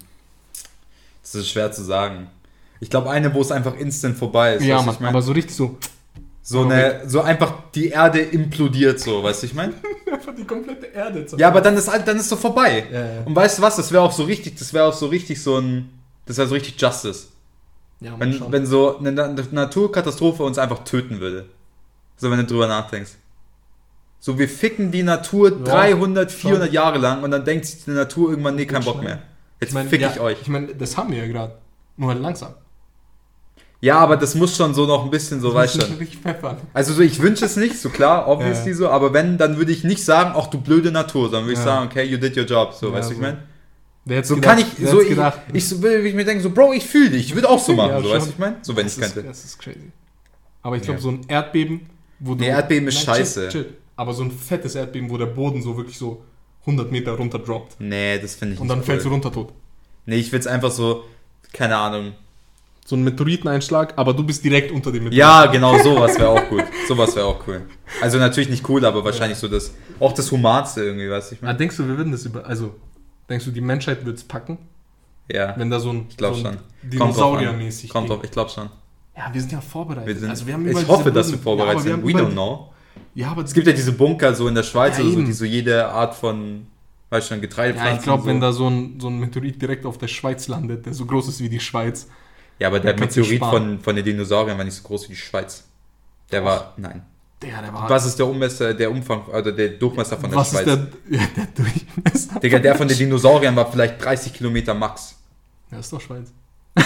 das 1.20 1.34
ist 1.34 1.48
schwer 1.50 1.70
zu 1.72 1.84
sagen. 1.84 2.28
Ich 2.80 2.90
glaube, 2.90 3.10
eine, 3.10 3.32
wo 3.34 3.40
es 3.40 3.50
einfach 3.50 3.76
instant 3.76 4.16
vorbei 4.16 4.54
ist. 4.56 4.64
ja, 4.64 4.80
Mann, 4.82 4.94
ich 4.94 5.00
mein? 5.00 5.10
aber 5.10 5.22
so 5.22 5.32
richtig 5.32 5.54
so, 5.54 5.78
so, 6.42 6.62
eine, 6.62 7.08
so 7.08 7.22
einfach 7.22 7.54
die 7.74 7.88
Erde 7.88 8.20
implodiert, 8.20 9.00
so, 9.00 9.22
weißt 9.22 9.42
du, 9.42 9.46
ich 9.46 9.54
meine? 9.54 9.74
einfach 10.12 10.34
die 10.34 10.44
komplette 10.44 10.86
Erde 10.86 11.26
Ja, 11.36 11.48
aber 11.48 11.60
dann 11.60 11.76
ist 11.76 11.88
dann 11.88 12.16
ist 12.16 12.28
so 12.28 12.36
vorbei. 12.36 12.84
Ja, 12.92 13.00
ja. 13.00 13.22
Und 13.24 13.34
weißt 13.34 13.58
du 13.58 13.62
was, 13.62 13.76
das 13.76 13.90
wäre 13.92 14.02
auch 14.02 14.12
so 14.12 14.24
richtig, 14.24 14.56
das 14.58 14.72
wäre 14.72 14.84
auch 14.86 14.92
so 14.92 15.06
richtig 15.06 15.42
so 15.42 15.58
ein, 15.58 15.90
das 16.26 16.36
wäre 16.38 16.46
so 16.48 16.54
richtig 16.54 16.80
Justice. 16.80 17.28
ja 18.00 18.14
Wenn, 18.18 18.32
schon. 18.32 18.52
wenn 18.52 18.66
so 18.66 18.98
eine 18.98 19.12
Na- 19.12 19.28
Naturkatastrophe 19.28 20.42
uns 20.42 20.58
einfach 20.58 20.84
töten 20.84 21.20
würde. 21.20 21.46
So, 22.16 22.30
wenn 22.30 22.38
du 22.38 22.44
drüber 22.46 22.66
nachdenkst. 22.68 23.12
So, 24.20 24.38
wir 24.38 24.48
ficken 24.48 24.90
die 24.90 25.02
Natur 25.02 25.50
Ja, 25.50 25.64
300, 25.64 26.30
schon. 26.30 26.50
400 26.50 26.72
Jahre 26.72 26.98
lang 26.98 27.22
und 27.22 27.30
dann 27.30 27.44
denkt 27.44 27.66
sich 27.66 27.84
die 27.84 27.90
Natur 27.90 28.30
irgendwann, 28.30 28.56
nee, 28.56 28.66
kein 28.66 28.82
Bock 28.84 29.02
mehr. 29.02 29.22
Jetzt 29.60 29.72
mein, 29.74 29.88
fick 29.88 30.00
ich 30.02 30.20
euch. 30.20 30.38
Ich 30.42 30.48
meine, 30.48 30.74
das 30.74 30.96
haben 30.96 31.10
wir 31.12 31.18
ja 31.18 31.26
gerade. 31.26 31.56
Nur 31.96 32.10
halt 32.10 32.20
langsam. 32.20 32.54
Ja, 33.80 33.98
aber 33.98 34.16
das 34.16 34.34
muss 34.34 34.56
schon 34.56 34.74
so 34.74 34.86
noch 34.86 35.04
ein 35.04 35.10
bisschen 35.10 35.40
so, 35.40 35.52
weißt 35.52 35.82
pfeffern. 36.22 36.56
Also 36.72 36.94
so, 36.94 37.02
ich 37.02 37.20
wünsche 37.20 37.44
es 37.44 37.56
nicht, 37.56 37.78
so 37.78 37.90
klar, 37.90 38.26
obviously 38.26 38.70
Ja. 38.70 38.76
so, 38.76 38.88
aber 38.88 39.12
wenn, 39.12 39.36
dann 39.38 39.58
würde 39.58 39.70
ich 39.72 39.84
nicht 39.84 40.02
sagen, 40.04 40.32
ach 40.34 40.46
du 40.46 40.58
blöde 40.60 40.90
Natur, 40.90 41.24
sondern 41.24 41.44
würde 41.44 41.52
ich 41.54 41.58
Ja. 41.58 41.64
sagen, 41.64 41.86
okay, 41.86 42.04
you 42.04 42.16
did 42.16 42.36
your 42.36 42.44
job, 42.44 42.72
so, 42.72 42.88
Ja, 42.88 42.94
weißt 42.94 43.10
du, 43.10 43.12
ich 43.12 43.18
so. 43.18 43.22
meine? 43.22 43.38
Wer 44.06 44.18
hätte 44.18 44.28
So 44.28 44.34
gedacht, 44.36 44.56
kann 44.58 44.58
ich, 44.60 44.88
so 44.88 45.00
ich, 45.02 45.10
ich 45.52 45.68
so, 45.68 45.84
ich 45.84 46.14
mir 46.14 46.24
denken, 46.24 46.42
so, 46.42 46.50
Bro, 46.50 46.72
ich 46.72 46.86
fühle 46.86 47.10
dich, 47.10 47.26
ich 47.26 47.34
würde 47.34 47.48
auch 47.48 47.58
so 47.58 47.74
machen, 47.74 47.90
Ja, 47.90 48.02
so, 48.02 48.10
weißt 48.10 48.26
du, 48.26 48.30
ich 48.30 48.38
meine? 48.38 48.56
So, 48.62 48.76
wenn 48.76 48.86
ich 48.86 48.96
könnte. 48.98 49.20
Ist, 49.20 49.28
das 49.28 49.44
ist 49.44 49.58
crazy. 49.58 49.90
Aber 50.62 50.76
ich 50.76 50.82
glaube, 50.82 51.00
so 51.00 51.10
ein 51.10 51.20
Erdbeben, 51.28 51.82
wo 52.20 52.34
du. 52.34 52.40
Nee, 52.44 52.48
Erdbeben 52.50 52.88
ist 52.88 52.96
chill, 52.98 53.04
scheiße. 53.14 53.48
Chill. 53.50 53.74
Aber 53.96 54.12
so 54.14 54.22
ein 54.22 54.30
fettes 54.30 54.74
Erdbeben, 54.74 55.10
wo 55.10 55.18
der 55.18 55.26
Boden 55.26 55.60
so 55.62 55.76
wirklich 55.76 55.98
so 55.98 56.22
100 56.62 56.90
Meter 56.90 57.12
runter 57.12 57.38
droppt. 57.38 57.76
Nee, 57.80 58.18
das 58.20 58.34
finde 58.36 58.54
ich 58.54 58.60
Und 58.60 58.66
nicht 58.66 58.72
dann 58.72 58.78
cool. 58.80 58.84
fällst 58.84 59.06
du 59.06 59.10
runter 59.10 59.32
tot. 59.32 59.52
Nee, 60.06 60.16
ich 60.16 60.30
will 60.32 60.38
es 60.40 60.46
einfach 60.46 60.70
so, 60.70 61.04
keine 61.52 61.76
Ahnung. 61.76 62.12
So 62.88 62.94
ein 62.94 63.02
Meteoriteneinschlag, 63.02 63.94
aber 63.96 64.14
du 64.14 64.22
bist 64.22 64.44
direkt 64.44 64.70
unter 64.70 64.92
dem 64.92 65.04
Meteoriten. 65.04 65.18
Ja, 65.18 65.46
genau, 65.46 65.76
sowas 65.82 66.16
wäre 66.20 66.28
auch 66.28 66.48
gut. 66.48 66.62
Sowas 66.88 67.16
wäre 67.16 67.26
auch 67.26 67.44
cool. 67.48 67.62
Also 68.00 68.18
natürlich 68.18 68.48
nicht 68.48 68.68
cool, 68.68 68.84
aber 68.84 69.04
wahrscheinlich 69.04 69.38
so 69.38 69.48
das, 69.48 69.74
auch 69.98 70.12
das 70.12 70.30
Humanste 70.30 70.84
irgendwie, 70.84 71.10
weißt 71.10 71.32
du, 71.32 71.34
ich 71.34 71.42
Ah, 71.42 71.46
meine? 71.46 71.58
denkst 71.58 71.76
du, 71.78 71.88
wir 71.88 71.96
würden 71.96 72.12
das 72.12 72.24
über. 72.24 72.46
Also, 72.46 72.76
denkst 73.28 73.44
du, 73.44 73.50
die 73.50 73.60
Menschheit 73.60 74.06
wird 74.06 74.18
es 74.18 74.22
packen? 74.24 74.58
Ja, 75.28 75.54
Wenn 75.58 75.68
da 75.68 75.80
so 75.80 75.90
ein, 75.90 76.06
ich 76.08 76.16
glaube 76.16 76.36
so 76.36 76.42
schon. 76.42 76.52
ein 76.52 76.58
an. 76.58 76.64
Dinosaurier-mäßig. 76.90 77.88
Kommt 77.90 78.08
drauf, 78.08 78.20
ich 78.22 78.30
glaube 78.30 78.50
schon. 78.50 78.70
Ja, 79.16 79.30
wir 79.32 79.40
sind 79.40 79.50
ja 79.50 79.60
vorbereitet. 79.60 80.06
Wir 80.06 80.16
sind, 80.20 80.30
also 80.30 80.46
wir 80.46 80.54
haben 80.54 80.68
ich 80.68 80.86
hoffe, 80.88 81.10
dass 81.10 81.32
wir 81.32 81.38
vorbereitet 81.38 81.86
ja, 81.86 81.94
sind. 81.96 82.06
We 82.06 82.12
don't 82.12 82.30
know. 82.32 82.72
Ja, 83.16 83.30
aber 83.32 83.42
Es 83.42 83.52
gibt 83.52 83.66
ja 83.66 83.72
diese 83.72 83.92
Bunker 83.92 84.32
so 84.32 84.46
in 84.46 84.54
der 84.54 84.62
Schweiz 84.62 84.96
Ja, 84.98 85.02
oder 85.04 85.12
so, 85.12 85.22
die 85.22 85.32
so 85.32 85.44
jede 85.44 85.88
Art 85.88 86.14
von, 86.14 86.66
weißt 87.10 87.28
du 87.30 87.34
schon, 87.34 87.40
Getreide 87.40 87.76
Ja, 87.76 87.94
ich 87.96 88.02
glaube, 88.02 88.22
so. 88.22 88.28
wenn 88.28 88.40
da 88.40 88.52
so 88.52 88.68
ein, 88.70 89.00
so 89.00 89.08
ein 89.08 89.18
Meteorit 89.18 89.60
direkt 89.60 89.86
auf 89.86 89.98
der 89.98 90.06
Schweiz 90.08 90.46
landet, 90.46 90.86
der 90.86 90.94
so 90.94 91.04
groß 91.04 91.26
ist 91.28 91.40
wie 91.40 91.48
die 91.48 91.58
Schweiz. 91.58 92.06
Ja, 92.58 92.68
aber 92.68 92.80
der 92.80 92.94
du 92.94 93.00
Meteorit 93.00 93.40
von, 93.40 93.80
von 93.80 93.96
den 93.96 94.04
Dinosauriern 94.04 94.56
war 94.56 94.64
nicht 94.64 94.74
so 94.74 94.82
groß 94.82 95.04
wie 95.04 95.12
die 95.12 95.16
Schweiz. 95.16 95.64
Der 96.32 96.44
war, 96.44 96.72
nein. 96.76 97.02
Der, 97.42 97.60
der 97.60 97.72
war. 97.72 97.88
Was 97.90 98.06
ist 98.06 98.18
der 98.18 98.26
Ummesser, 98.26 98.72
der 98.72 98.90
Umfang, 98.90 99.26
oder 99.26 99.52
der 99.52 99.68
Durchmesser 99.70 100.16
von 100.16 100.30
der 100.30 100.38
was 100.38 100.50
Schweiz? 100.50 100.66
ist 100.66 100.66
der, 100.66 100.88
ja, 101.20 101.26
der 101.36 101.46
Durchmesser? 101.46 102.40
Digga, 102.40 102.58
der 102.58 102.74
von 102.74 102.88
den 102.88 102.96
Dinosauriern 102.96 103.54
war 103.54 103.70
vielleicht 103.70 104.02
30 104.02 104.32
Kilometer 104.32 104.72
max. 104.74 105.16
Ja, 105.70 105.78
ist 105.78 105.92
doch 105.92 106.00
Schweiz. 106.00 106.32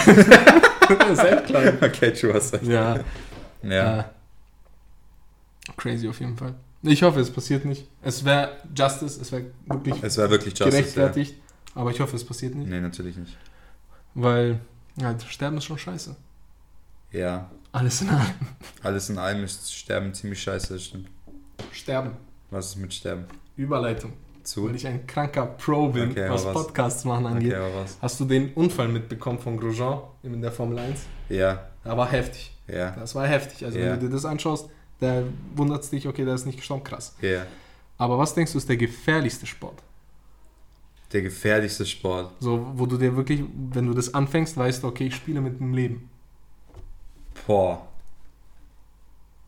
Sehr 1.13 1.41
klein. 1.41 1.77
Okay, 1.81 2.11
true, 2.11 2.33
hast 2.33 2.53
recht. 2.53 2.63
Ja, 2.65 2.99
Ja. 3.63 3.99
Äh, 3.99 4.03
crazy 5.77 6.09
auf 6.09 6.19
jeden 6.19 6.35
Fall. 6.37 6.55
Ich 6.83 7.03
hoffe, 7.03 7.19
es 7.19 7.29
passiert 7.31 7.63
nicht. 7.65 7.87
Es 8.01 8.25
wäre 8.25 8.57
Justice, 8.75 9.21
es 9.21 9.31
wäre 9.31 9.45
wirklich 9.67 9.95
Es 10.01 10.17
war 10.17 10.29
wirklich 10.29 10.57
Justice. 10.57 10.65
Ja. 10.65 10.79
gerechtfertigt. 10.81 11.35
Aber 11.75 11.91
ich 11.91 11.99
hoffe, 11.99 12.15
es 12.15 12.25
passiert 12.25 12.55
nicht. 12.55 12.69
Nee, 12.69 12.81
natürlich 12.81 13.15
nicht. 13.17 13.37
Weil, 14.15 14.59
ja, 14.97 15.15
Sterben 15.19 15.57
ist 15.57 15.65
schon 15.65 15.77
scheiße. 15.77 16.15
Ja. 17.11 17.49
Alles 17.71 18.01
in 18.01 18.09
allem. 18.09 18.33
Alles 18.83 19.09
in 19.09 19.17
allem 19.17 19.43
ist 19.43 19.73
Sterben 19.73 20.13
ziemlich 20.13 20.41
scheiße, 20.41 20.73
das 20.73 20.83
stimmt. 20.83 21.07
Sterben. 21.71 22.11
Was 22.49 22.67
ist 22.69 22.75
mit 22.77 22.93
Sterben? 22.93 23.25
Überleitung. 23.55 24.13
Zu? 24.43 24.67
Weil 24.67 24.75
ich 24.75 24.87
ein 24.87 25.05
kranker 25.07 25.45
Pro 25.45 25.89
bin, 25.89 26.11
Okay, 26.11 26.29
was 26.29 26.43
was? 26.45 26.53
Podcasts 26.53 27.05
machen 27.05 27.27
angeht. 27.27 27.53
Okay, 27.53 27.71
was? 27.75 27.97
Hast 28.01 28.19
du 28.19 28.25
den 28.25 28.53
Unfall 28.53 28.87
mitbekommen 28.87 29.37
von 29.39 29.57
Grosjean 29.57 30.01
in 30.23 30.41
der 30.41 30.51
Formel 30.51 30.79
1? 30.79 31.01
Ja, 31.29 31.67
Der 31.85 31.95
war 31.95 32.09
heftig. 32.11 32.51
ja, 32.67 32.91
Das 32.91 33.13
war 33.15 33.27
heftig. 33.27 33.63
Also 33.63 33.77
Ja. 33.77 33.85
wenn 33.93 33.99
du 33.99 34.07
dir 34.07 34.13
das 34.13 34.25
anschaust, 34.25 34.67
da 34.99 35.23
wundert 35.55 35.83
es 35.83 35.89
dich, 35.91 36.07
okay, 36.07 36.25
der 36.25 36.33
ist 36.35 36.45
nicht 36.45 36.57
gestorben, 36.57 36.83
krass. 36.83 37.15
ja. 37.21 37.45
Aber 37.97 38.17
was 38.17 38.33
denkst 38.33 38.51
du, 38.53 38.57
ist 38.57 38.67
der 38.67 38.77
gefährlichste 38.77 39.45
Sport? 39.45 39.83
Der 41.13 41.21
gefährlichste 41.21 41.85
Sport. 41.85 42.31
So, 42.39 42.65
wo 42.75 42.85
du 42.85 42.97
dir 42.97 43.15
wirklich, 43.15 43.41
wenn 43.73 43.87
du 43.87 43.93
das 43.93 44.13
anfängst, 44.13 44.55
weißt 44.57 44.83
du, 44.83 44.87
okay, 44.87 45.07
ich 45.07 45.15
spiele 45.15 45.41
mit 45.41 45.59
dem 45.59 45.73
Leben. 45.73 46.09
Boah. 47.45 47.81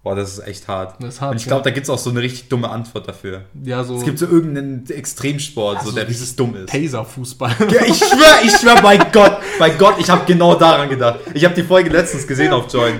Boah, 0.04 0.15
das 0.15 0.34
ist 0.38 0.45
echt 0.45 0.67
hart. 0.67 1.02
Das 1.02 1.15
ist 1.15 1.21
hart. 1.21 1.32
Und 1.32 1.38
ich 1.38 1.47
glaube, 1.47 1.63
da 1.63 1.69
gibt 1.69 1.86
es 1.86 1.89
auch 1.89 1.97
so 1.97 2.10
eine 2.10 2.21
richtig 2.21 2.49
dumme 2.49 2.69
Antwort 2.69 3.08
dafür. 3.08 3.43
ja, 3.63 3.78
ja, 3.78 3.84
so, 3.86 3.95
Es 3.95 4.04
gibt 4.04 4.19
so 4.19 4.26
irgendeinen 4.28 4.86
Extremsport, 4.89 5.78
ja, 5.78 5.84
so, 5.86 5.91
der 5.93 6.10
richtig 6.10 6.36
dumm 6.36 6.56
ist. 6.58 6.69
Taser-Fußball. 6.69 7.56
Ja, 7.71 7.86
ich 7.86 7.97
schwör, 7.99 8.43
ich 8.43 8.52
schwör, 8.52 8.82
bei 8.82 8.97
Gott, 8.97 9.38
bei 9.58 9.69
Gott, 9.69 9.95
ich 9.99 10.10
habe 10.10 10.26
genau 10.26 10.56
daran 10.56 10.89
gedacht. 10.89 11.21
Ich 11.34 11.45
habe 11.45 11.56
die 11.56 11.63
Folge 11.63 11.89
letztens 11.89 12.28
gesehen 12.28 12.52
auf 12.52 12.71
Join 12.73 12.99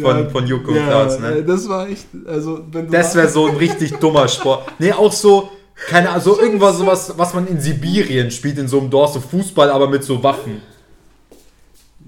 von, 0.00 0.18
Ja, 0.24 0.30
von 0.30 0.46
Joko 0.46 0.70
und 0.70 0.76
ja, 0.76 0.86
Klaas, 0.86 1.18
ne? 1.18 1.42
Das 1.42 1.68
war 1.68 1.88
echt, 1.88 2.06
also 2.24 2.64
wenn 2.70 2.86
du 2.86 2.92
Das 2.92 3.16
wäre 3.16 3.28
so 3.28 3.48
ein 3.48 3.56
richtig 3.56 3.94
dummer 3.96 4.28
Sport. 4.28 4.70
Nee, 4.78 4.92
auch 4.92 5.12
so, 5.12 5.50
keine 5.88 6.10
Ahnung, 6.10 6.22
so 6.22 6.40
irgendwas, 6.40 6.78
sowas, 6.78 7.12
was 7.16 7.34
man 7.34 7.46
in 7.46 7.60
Sibirien 7.60 8.30
spielt, 8.30 8.58
in 8.58 8.68
so 8.68 8.80
einem 8.80 8.90
Dorf, 8.90 9.12
so 9.12 9.20
Fußball, 9.20 9.70
aber 9.70 9.88
mit 9.88 10.04
so 10.04 10.22
Waffen. 10.22 10.62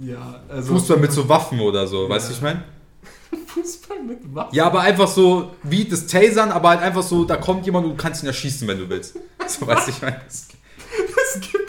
ja, 0.01 0.41
also 0.49 0.75
Fußball 0.75 0.99
mit 0.99 1.13
so 1.13 1.29
Waffen 1.29 1.61
oder 1.61 1.87
so, 1.87 2.09
weißt 2.09 2.29
du, 2.29 2.33
Ja. 2.33 2.37
ich 2.37 2.43
meine? 2.43 2.65
Fußball 3.47 4.03
mit 4.03 4.19
Waffen. 4.35 4.55
Ja, 4.55 4.67
aber 4.67 4.81
einfach 4.81 5.09
so, 5.09 5.51
wie 5.63 5.85
das 5.85 6.07
Tasern, 6.07 6.53
aber 6.53 6.71
halt 6.71 6.81
einfach 6.83 7.03
so, 7.03 7.25
da 7.25 7.37
kommt 7.37 7.67
jemand 7.67 7.87
und 7.87 7.93
du 7.93 7.97
kannst 8.03 8.23
ihn 8.23 8.27
erschießen, 8.27 8.67
wenn 8.69 8.79
du 8.79 8.89
willst. 8.89 9.17
So, 9.47 9.67
weißt 9.67 9.87
du, 9.89 9.91
ich 9.93 10.03
meine? 10.03 10.21
Das 10.27 10.49
gibt's 10.49 11.37
nicht. 11.37 11.66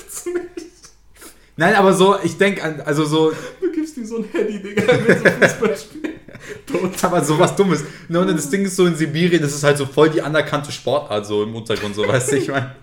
Nein, 1.58 1.76
aber 1.76 1.94
so, 1.94 2.16
ich 2.24 2.38
denke 2.38 2.64
an, 2.64 2.82
also 2.82 3.04
so, 3.06 3.32
Du 3.60 3.72
gibst 3.72 3.98
ihm 3.98 4.06
so 4.06 4.18
ein 4.18 4.26
Handy, 4.32 4.62
Digga, 4.62 4.84
will 4.88 5.18
so 5.18 5.48
Fußball. 5.48 5.76
Tot. 6.66 6.92
aber 7.04 7.24
so 7.24 7.38
was 7.40 7.56
Dummes. 7.56 7.84
Ne, 8.08 8.20
und 8.20 8.28
das 8.30 8.50
Ding 8.50 8.64
ist 8.64 8.76
so 8.76 8.86
in 8.86 8.96
Sibirien, 8.96 9.42
das 9.42 9.54
ist 9.54 9.64
halt 9.64 9.78
so 9.78 9.86
voll 9.86 10.10
die 10.10 10.22
anerkannte 10.22 10.72
Sportart, 10.72 11.26
so 11.26 11.44
im 11.44 11.56
Untergrund, 11.56 11.96
so, 11.96 12.08
weißt 12.08 12.32
du, 12.32 12.38
ich 12.38 12.48
meine? 12.50 12.76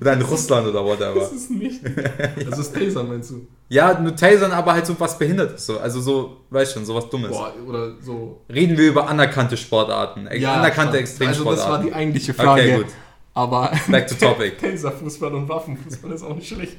Oder 0.00 0.14
in 0.14 0.22
Russland 0.22 0.66
oder 0.68 0.84
whatever. 0.84 1.20
Das 1.20 1.32
ist 1.32 1.50
nicht. 1.50 1.80
Das 2.48 2.58
ist 2.58 2.74
Taser, 2.74 3.02
meinst 3.02 3.30
du? 3.30 3.46
Ja, 3.68 3.98
nur 4.00 4.16
Tasern, 4.16 4.52
aber 4.52 4.72
halt 4.72 4.86
so 4.86 4.98
was 4.98 5.18
Behindertes, 5.18 5.66
so. 5.66 5.78
Also 5.78 6.00
so, 6.00 6.36
weißt 6.50 6.72
schon, 6.72 6.84
so 6.86 6.94
was 6.94 7.08
Dummes. 7.10 7.30
Boah, 7.30 7.52
oder 7.66 7.94
so. 8.00 8.40
Reden 8.52 8.78
wir 8.78 8.88
über 8.88 9.06
anerkannte 9.08 9.56
Sportarten. 9.56 10.26
Ex 10.26 10.44
anerkannte. 10.44 10.98
Extremsportarten. 10.98 11.60
Also 11.60 11.70
das 11.70 11.70
war 11.70 11.82
die 11.82 11.92
eigentliche 11.92 12.32
Frage. 12.32 12.62
Okay, 12.62 12.76
gut. 12.76 12.86
Aber 13.34 13.72
Back 13.88 14.06
to 14.08 14.14
topic. 14.14 14.58
Taser-Fußball 14.60 15.34
und 15.34 15.48
Waffenfußball 15.48 16.12
ist 16.12 16.22
auch 16.22 16.34
nicht 16.34 16.48
schlecht. 16.48 16.76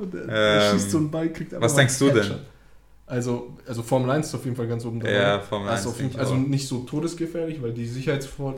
Und 0.00 0.12
der, 0.14 0.28
Ähm, 0.28 0.72
schießt 0.78 0.90
so 0.90 0.98
einen 0.98 1.10
Ball, 1.10 1.28
kriegt 1.32 1.52
einfach 1.54 1.64
was 1.64 1.74
denkst 1.74 1.98
du 1.98 2.10
denn? 2.10 2.34
Also, 3.06 3.54
also 3.66 3.82
Formel 3.82 4.10
1 4.10 4.26
ist 4.26 4.34
auf 4.34 4.44
jeden 4.44 4.56
Fall 4.56 4.66
ganz 4.66 4.84
oben 4.84 5.00
dabei. 5.00 5.12
Ja, 5.14 5.40
Formel 5.40 5.68
Also, 5.68 5.88
1 5.90 5.94
auf 5.94 6.00
jeden, 6.00 6.10
ich 6.10 6.18
also 6.18 6.34
nicht 6.34 6.66
so 6.66 6.80
todesgefährlich, 6.80 7.62
weil 7.62 7.72
die 7.72 7.86
Sicherheitsvor... 7.86 8.54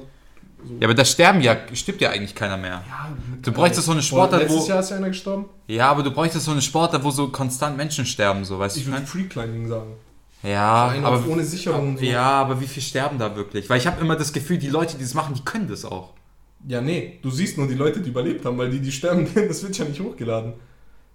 So 0.66 0.74
Ja, 0.80 0.86
aber 0.88 0.94
da 0.94 1.04
sterben 1.04 1.40
ja, 1.40 1.56
stirbt 1.74 2.00
ja 2.00 2.10
eigentlich 2.10 2.34
keiner 2.34 2.56
mehr. 2.56 2.82
Ja, 2.88 3.16
Du 3.42 3.52
bräuchtest 3.52 3.86
so 3.86 3.92
eine 3.92 4.02
Sportart, 4.02 4.40
Letztes 4.42 4.64
wo- 4.64 4.68
Jahr 4.68 4.80
ist 4.80 4.90
ja 4.90 4.96
einer 4.96 5.08
gestorben. 5.08 5.44
Ja, 5.68 5.90
aber 5.90 6.02
du 6.02 6.10
bräuchtest 6.10 6.46
so 6.46 6.50
eine 6.50 6.62
Sportart, 6.62 7.04
wo 7.04 7.10
so 7.12 7.28
konstant 7.28 7.76
Menschen 7.76 8.04
sterben, 8.06 8.44
so, 8.44 8.58
weißt 8.58 8.74
du? 8.74 8.80
Ich 8.80 8.86
Ich 8.86 8.90
würde 8.92 8.98
mein? 9.00 9.06
Freeclimbing 9.06 9.68
sagen. 9.68 9.92
Ja, 10.42 10.88
Einer 10.88 11.06
aber, 11.06 11.28
ohne 11.28 11.44
Sicherung. 11.44 11.90
und 11.90 11.98
So. 11.98 12.04
ja, 12.04 12.22
aber 12.30 12.60
wie 12.60 12.66
viel 12.66 12.82
sterben 12.82 13.18
da 13.18 13.36
wirklich? 13.36 13.68
Weil 13.68 13.78
ich 13.78 13.86
habe 13.86 14.00
immer 14.00 14.16
das 14.16 14.32
Gefühl, 14.32 14.56
die 14.58 14.68
Leute, 14.68 14.96
die 14.96 15.02
das 15.04 15.14
machen, 15.14 15.34
die 15.34 15.42
können 15.44 15.68
das 15.68 15.84
auch. 15.84 16.14
ja, 16.66 16.80
nee. 16.80 17.18
Du 17.22 17.30
siehst 17.30 17.56
nur 17.58 17.68
die 17.68 17.74
Leute, 17.74 18.00
die 18.00 18.10
überlebt 18.10 18.44
haben, 18.44 18.56
weil 18.58 18.70
die, 18.70 18.80
die 18.80 18.90
sterben, 18.92 19.28
das 19.34 19.62
wird 19.62 19.76
ja 19.78 19.84
nicht 19.84 20.00
hochgeladen. 20.00 20.54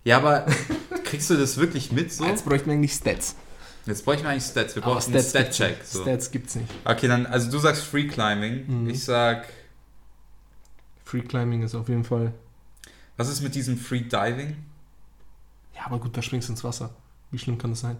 Ja, 0.04 0.18
aber 0.18 0.45
kriegst 1.06 1.30
du 1.30 1.36
das 1.38 1.58
wirklich 1.58 1.91
mit 1.91 2.12
so? 2.12 2.26
Jetzt 2.26 2.45
bräuchten 2.45 2.68
wir 2.68 2.74
eigentlich 2.74 2.93
Stats. 2.93 3.36
Jetzt 3.86 4.06
bräuchten 4.06 4.24
wir 4.24 4.32
eigentlich 4.32 4.43
Stats. 4.45 4.76
Wir 4.76 4.84
Aber 4.84 4.95
brauchen 4.95 5.14
einen 5.14 5.24
Stats 5.24 5.34
gibt's 5.34 5.56
Stat-Check. 5.58 5.78
nicht. 5.80 5.91
So. 5.91 6.01
Stats 6.01 6.32
gibt's 6.32 6.56
nicht. 6.56 6.70
Okay, 6.86 7.08
dann, 7.08 7.26
also 7.26 7.51
du 7.51 7.58
sagst 7.60 7.84
Free 7.84 8.08
Climbing. 8.08 8.84
Mhm. 8.84 8.89
Ich 8.89 9.04
sag 9.04 9.47
Free 11.04 11.22
Climbing 11.22 11.62
ist 11.64 11.76
auf 11.76 11.89
jeden 11.89 12.04
Fall. 12.04 12.34
Was 13.18 13.30
ist 13.30 13.41
mit 13.41 13.54
diesem 13.56 13.78
Free 13.78 14.01
Diving? 14.01 14.56
Ja, 15.76 15.86
aber 15.86 15.99
gut, 15.99 16.16
da 16.18 16.22
springst 16.22 16.47
du 16.49 16.54
ins 16.54 16.64
Wasser. 16.64 16.89
Wie 17.32 17.38
schlimm 17.38 17.58
kann 17.58 17.72
das 17.72 17.82
sein? 17.82 17.97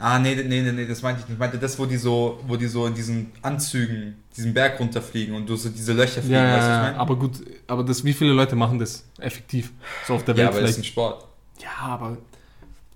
Ah, 0.00 0.18
nee, 0.20 0.34
nee, 0.36 0.62
nee, 0.62 0.70
nee, 0.72 0.86
das 0.86 1.02
meinte 1.02 1.20
ich 1.22 1.26
nicht. 1.26 1.34
Ich 1.34 1.38
meinte 1.40 1.58
das, 1.58 1.76
wo 1.78 1.84
die 1.84 1.96
so, 1.96 2.40
wo 2.46 2.56
die 2.56 2.68
so 2.68 2.86
in 2.86 2.94
diesen 2.94 3.32
Anzügen 3.42 4.16
diesen 4.36 4.54
Berg 4.54 4.78
runterfliegen 4.78 5.34
und 5.34 5.48
du 5.48 5.56
so 5.56 5.68
diese 5.70 5.92
Löcher 5.92 6.20
fliegen, 6.22 6.34
Ja, 6.34 6.54
weißt 6.56 6.66
du, 6.66 6.70
ja, 6.70 6.76
ich 6.76 6.76
ja, 6.76 6.82
meine? 6.90 6.98
aber 7.00 7.16
gut, 7.16 7.32
aber 7.66 7.82
das, 7.82 8.04
wie 8.04 8.12
viele 8.12 8.32
Leute 8.32 8.54
machen 8.54 8.78
das 8.78 9.04
effektiv? 9.18 9.72
So 10.06 10.14
auf 10.14 10.24
der 10.24 10.36
Ja, 10.36 10.44
Welt 10.44 10.48
aber 10.50 10.60
das 10.60 10.70
ist 10.70 10.76
vielleicht. 10.76 10.88
ein 10.88 10.92
Sport. 10.92 11.26
Ja, 11.60 11.70
aber 11.86 12.16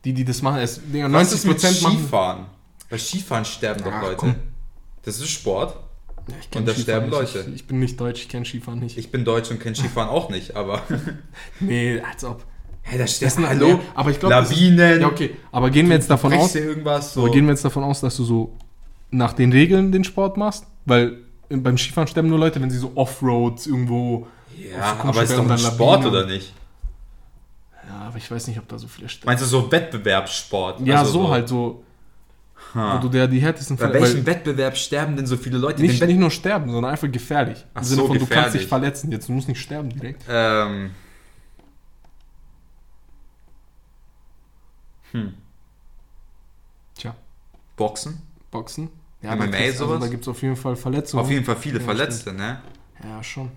die, 0.04 0.12
die 0.12 0.24
das 0.24 0.42
machen, 0.42 0.58
es, 0.60 0.80
Digga, 0.80 1.06
Was 1.06 1.10
90 1.12 1.34
ist 1.38 1.44
mit 1.46 1.82
machen. 1.82 1.98
Skifahren? 1.98 2.46
Bei 2.88 2.98
Skifahren 2.98 3.44
sterben 3.44 3.82
doch 3.82 3.92
Ach, 3.92 4.02
Leute. 4.02 4.16
komm. 4.16 4.34
Das 5.02 5.18
ist 5.18 5.28
Sport. 5.30 5.76
Ja, 6.28 6.34
ich 6.40 6.56
Und 6.56 6.68
da 6.68 6.74
sterben. 6.74 7.10
Leute. 7.10 7.40
Ich, 7.48 7.54
ich 7.54 7.66
bin 7.66 7.80
nicht 7.80 7.98
deutsch, 7.98 8.22
ich 8.22 8.28
kenne 8.28 8.44
Skifahren 8.46 8.78
nicht. 8.78 8.96
Ich 8.96 9.10
bin 9.10 9.24
Deutsch 9.24 9.50
und 9.50 9.58
kenne 9.58 9.74
Skifahren 9.74 10.08
auch 10.08 10.30
nicht, 10.30 10.54
aber. 10.54 10.80
nee, 11.58 12.00
als 12.00 12.22
ob. 12.22 12.44
Hä, 12.82 12.98
da 12.98 13.04
Das 13.04 13.16
sterben. 13.16 13.32
sind- 13.34 13.48
Hallo? 13.48 13.68
ja, 13.68 13.80
aber 13.94 14.10
ich 14.10 14.18
glaube, 14.20 14.34
Lawinen. 14.34 15.00
Ja, 15.00 15.06
okay. 15.06 15.36
Aber 15.52 15.70
gehen 15.70 15.88
wir 15.88 15.94
jetzt 15.96 16.10
davon 16.10 16.32
aus, 16.34 16.54
irgendwas 16.54 17.14
so. 17.14 17.20
aber 17.22 17.30
gehen 17.30 17.44
wir 17.46 17.52
jetzt 17.52 17.64
davon 17.64 17.84
aus, 17.84 18.00
dass 18.00 18.16
du 18.16 18.24
so 18.24 18.56
nach 19.10 19.32
den 19.32 19.52
Regeln 19.52 19.92
den 19.92 20.04
Sport 20.04 20.36
machst? 20.36 20.66
Weil 20.84 21.18
beim 21.48 21.76
Skifahren 21.78 22.08
sterben 22.08 22.28
nur 22.28 22.38
Leute, 22.38 22.60
wenn 22.60 22.70
sie 22.70 22.78
so 22.78 22.92
Offroad 22.94 23.64
irgendwo. 23.66 24.26
ja, 24.56 24.96
aber 25.02 25.22
ist 25.22 25.36
doch 25.36 25.48
ein 25.48 25.58
Sport 25.58 26.04
oder 26.06 26.26
nicht? 26.26 26.52
Ja, 27.88 28.06
aber 28.08 28.16
ich 28.16 28.30
weiß 28.30 28.46
nicht, 28.48 28.58
ob 28.58 28.68
da 28.68 28.78
so 28.78 28.86
viele 28.88 29.08
sterben. 29.08 29.26
Meinst 29.26 29.42
du 29.44 29.46
so 29.48 29.70
Wettbewerbssport? 29.70 30.80
Ja, 30.86 31.00
Also 31.00 31.12
so, 31.12 31.30
halt 31.30 31.48
so, 31.48 31.82
Ha. 32.74 32.96
wo 32.96 33.02
du 33.02 33.08
der 33.10 33.28
die 33.28 33.38
härtesten 33.40 33.76
Bei 33.76 33.92
welchem 33.92 34.24
Wettbewerb 34.24 34.76
sterben 34.78 35.14
denn 35.16 35.26
so 35.26 35.36
viele 35.36 35.58
Leute? 35.58 35.82
nicht, 35.82 36.02
nicht 36.04 36.18
nur 36.18 36.30
sterben, 36.30 36.70
sondern 36.70 36.92
einfach 36.92 37.10
gefährlich. 37.10 37.64
Ach 37.74 37.80
Im 37.82 37.84
Sinne 37.86 38.00
so, 38.02 38.06
von, 38.06 38.14
du 38.14 38.20
kannst 38.20 38.30
gefährlich. 38.30 38.60
dich 38.62 38.68
verletzen. 38.68 39.12
Jetzt, 39.12 39.28
du 39.28 39.32
musst 39.32 39.48
nicht 39.48 39.60
sterben 39.60 39.90
direkt. 39.90 40.22
ähm. 40.28 40.90
Hm. 45.12 45.34
Tja, 46.96 47.14
Boxen? 47.76 48.20
Boxen. 48.50 48.90
Ja, 49.22 49.34
MMA 49.36 49.46
da, 49.46 49.50
kriegst- 49.52 49.62
also, 49.80 49.86
sowas? 49.86 50.00
da 50.00 50.08
gibt 50.08 50.22
es 50.22 50.28
auf 50.28 50.42
jeden 50.42 50.56
Fall 50.56 50.76
Verletzungen. 50.76 51.22
Auf 51.24 51.30
jeden 51.30 51.44
Fall 51.44 51.56
viele 51.56 51.78
Ja, 51.78 51.84
Verletzte, 51.84 52.32
ne? 52.32 52.60
Ja, 53.02 53.22
schon. 53.22 53.50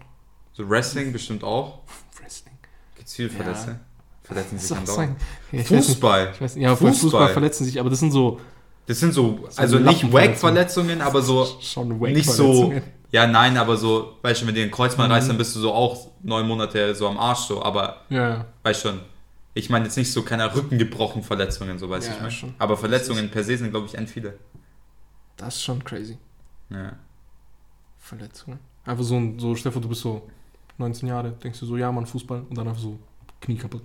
So 0.53 0.69
Wrestling 0.69 1.11
bestimmt 1.11 1.43
auch. 1.43 1.79
Wrestling. 2.21 2.53
Gibt's 2.95 3.15
viele 3.15 3.29
Ja. 3.29 3.35
Verletzte? 3.35 3.79
Verletzen 4.23 4.55
Das 4.55 4.67
sich 4.67 4.77
dann 4.77 4.87
auch 4.87 4.93
sein. 4.95 5.15
Ja, 5.51 5.63
Fußball. 5.63 6.31
ich 6.33 6.41
weiß 6.41 6.55
nicht, 6.55 6.63
ja, 6.63 6.75
Fußball. 6.75 6.93
Fußball. 6.93 7.29
Verletzen 7.33 7.65
sich, 7.65 7.79
aber 7.79 7.89
das 7.89 7.99
sind 7.99 8.11
so 8.11 8.39
Das 8.87 8.99
sind 8.99 9.13
so, 9.13 9.47
So 9.49 9.61
also 9.61 9.79
nicht. 9.79 10.11
Wack-Verletzungen, 10.13 11.01
aber 11.01 11.21
so 11.21 11.45
schon 11.61 11.97
nicht 11.99 12.29
so. 12.29 12.73
Ja, 13.11 13.27
nein, 13.27 13.55
aber 13.57 13.77
so, 13.77 14.17
weißt 14.23 14.41
du, 14.41 14.47
wenn 14.47 14.55
dir 14.55 14.61
den 14.65 14.71
Kreuzband 14.71 15.09
Mhm. 15.09 15.13
reißt, 15.13 15.29
dann 15.29 15.37
bist 15.37 15.55
du 15.55 15.59
so 15.59 15.73
auch 15.73 16.07
neun 16.21 16.47
Monate 16.47 16.93
so 16.95 17.07
am 17.07 17.17
Arsch 17.17 17.39
so, 17.47 17.61
aber 17.63 18.01
Ja, 18.09 18.29
ja. 18.29 18.45
weißt 18.63 18.81
schon. 18.81 18.99
Ich 19.57 19.69
meine 19.69 19.85
jetzt 19.85 19.95
nicht 19.97 20.11
so 20.11 20.21
keine 20.21 20.53
Rücken 20.53 20.77
gebrochen 20.77 21.23
Verletzungen, 21.23 21.79
so 21.79 21.89
weiß 21.89 22.05
Ja, 22.07 22.13
ich 22.13 22.21
mein. 22.21 22.29
schon. 22.31 22.53
Aber 22.59 22.75
Verletzungen 22.77 23.31
per 23.31 23.43
se 23.43 23.57
sind, 23.57 23.71
glaube 23.71 23.87
ich, 23.87 23.95
end 23.97 24.09
viele. 24.09 24.37
Das 25.37 25.55
ist 25.55 25.63
schon 25.63 25.83
crazy. 25.83 26.17
Ja. 26.69 26.93
Verletzungen. 27.97 28.59
Einfach 28.85 29.03
so, 29.03 29.15
ein- 29.15 29.39
so 29.39 29.55
Stefan, 29.55 29.81
du 29.81 29.89
bist 29.89 30.01
so 30.01 30.29
19 30.77 31.07
Jahre, 31.09 31.31
denkst 31.43 31.59
du 31.59 31.65
so, 31.65 31.77
ja, 31.77 31.91
Mann, 31.91 32.05
Fußball 32.05 32.43
und 32.49 32.55
dann 32.57 32.67
einfach 32.67 32.81
so 32.81 32.99
Knie 33.41 33.55
kaputt. 33.57 33.81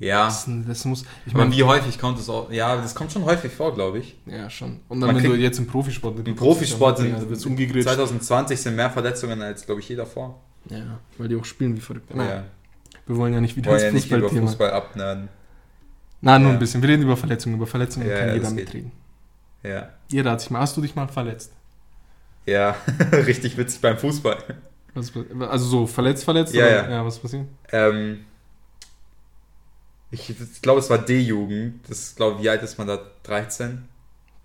Ja. 0.00 0.24
Das, 0.26 0.48
das 0.66 0.84
muss, 0.84 1.04
ich 1.24 1.32
meine, 1.32 1.52
wie 1.54 1.62
häufig 1.62 1.96
kommt 1.98 2.18
es 2.18 2.28
auch? 2.28 2.50
Ja, 2.50 2.74
das 2.76 2.94
kommt 2.94 3.12
schon 3.12 3.24
häufig 3.24 3.52
vor, 3.52 3.72
glaube 3.72 4.00
ich. 4.00 4.16
ja, 4.26 4.50
schon. 4.50 4.80
Und 4.88 5.00
dann, 5.00 5.14
Man 5.14 5.22
wenn 5.22 5.30
du 5.30 5.36
jetzt 5.36 5.58
im 5.60 5.68
Profisport 5.68 6.26
Im 6.26 6.34
Profisport 6.34 6.98
ja, 6.98 7.20
sind 7.20 7.46
umgegrätscht. 7.46 7.88
2020 7.88 8.60
sind 8.60 8.74
mehr 8.76 8.90
Verletzungen 8.90 9.40
als, 9.40 9.64
glaube 9.64 9.80
ich, 9.80 9.88
je 9.88 9.94
davor. 9.96 10.40
Ja, 10.68 10.98
weil 11.16 11.28
die 11.28 11.36
auch 11.36 11.44
spielen 11.44 11.76
wie 11.76 11.80
verrückt. 11.80 12.10
Na, 12.12 12.28
Ja. 12.28 12.44
Wir 13.06 13.16
wollen 13.16 13.34
ja 13.34 13.40
nicht 13.40 13.56
wieder 13.56 13.70
Wollen 13.70 13.94
ins 13.94 14.08
ja 14.08 14.16
nicht 14.18 14.32
über. 14.32 14.46
Fußball 14.46 14.70
abnerden. 14.70 15.28
Na, 16.20 16.38
nur 16.38 16.48
Ja. 16.48 16.54
ein 16.54 16.58
bisschen. 16.58 16.80
Wir 16.82 16.88
reden 16.88 17.02
über 17.02 17.16
Verletzungen. 17.16 17.56
Über 17.56 17.66
Verletzungen 17.66 18.08
Ja, 18.08 18.18
kann 18.18 18.28
ja, 18.28 18.34
jeder 18.34 18.50
mitreden. 18.50 18.92
Ja. 19.62 19.90
Jeder 20.08 20.30
hat 20.32 20.40
sich 20.40 20.50
mal. 20.50 20.60
Hast 20.60 20.76
du 20.76 20.80
dich 20.80 20.94
mal 20.94 21.06
verletzt? 21.08 21.52
Ja, 22.46 22.76
richtig 23.12 23.56
witzig 23.56 23.80
beim 23.80 23.98
Fußball. 23.98 24.38
Was, 24.94 25.12
also 25.48 25.64
so 25.66 25.86
verletzt, 25.86 26.24
verletzt? 26.24 26.54
Ja, 26.54 26.64
oder? 26.66 26.74
ja. 26.84 26.90
ja. 26.90 27.04
Was 27.04 27.18
passiert? 27.18 27.46
Ähm, 27.72 28.24
ich 30.10 30.30
ich 30.30 30.62
glaube, 30.62 30.80
es 30.80 30.88
war 30.90 30.98
D-Jugend. 30.98 31.88
Das 31.88 32.14
glaube 32.14 32.42
wie 32.42 32.48
alt 32.48 32.62
ist 32.62 32.78
man 32.78 32.86
da? 32.86 32.98
13 33.24 33.88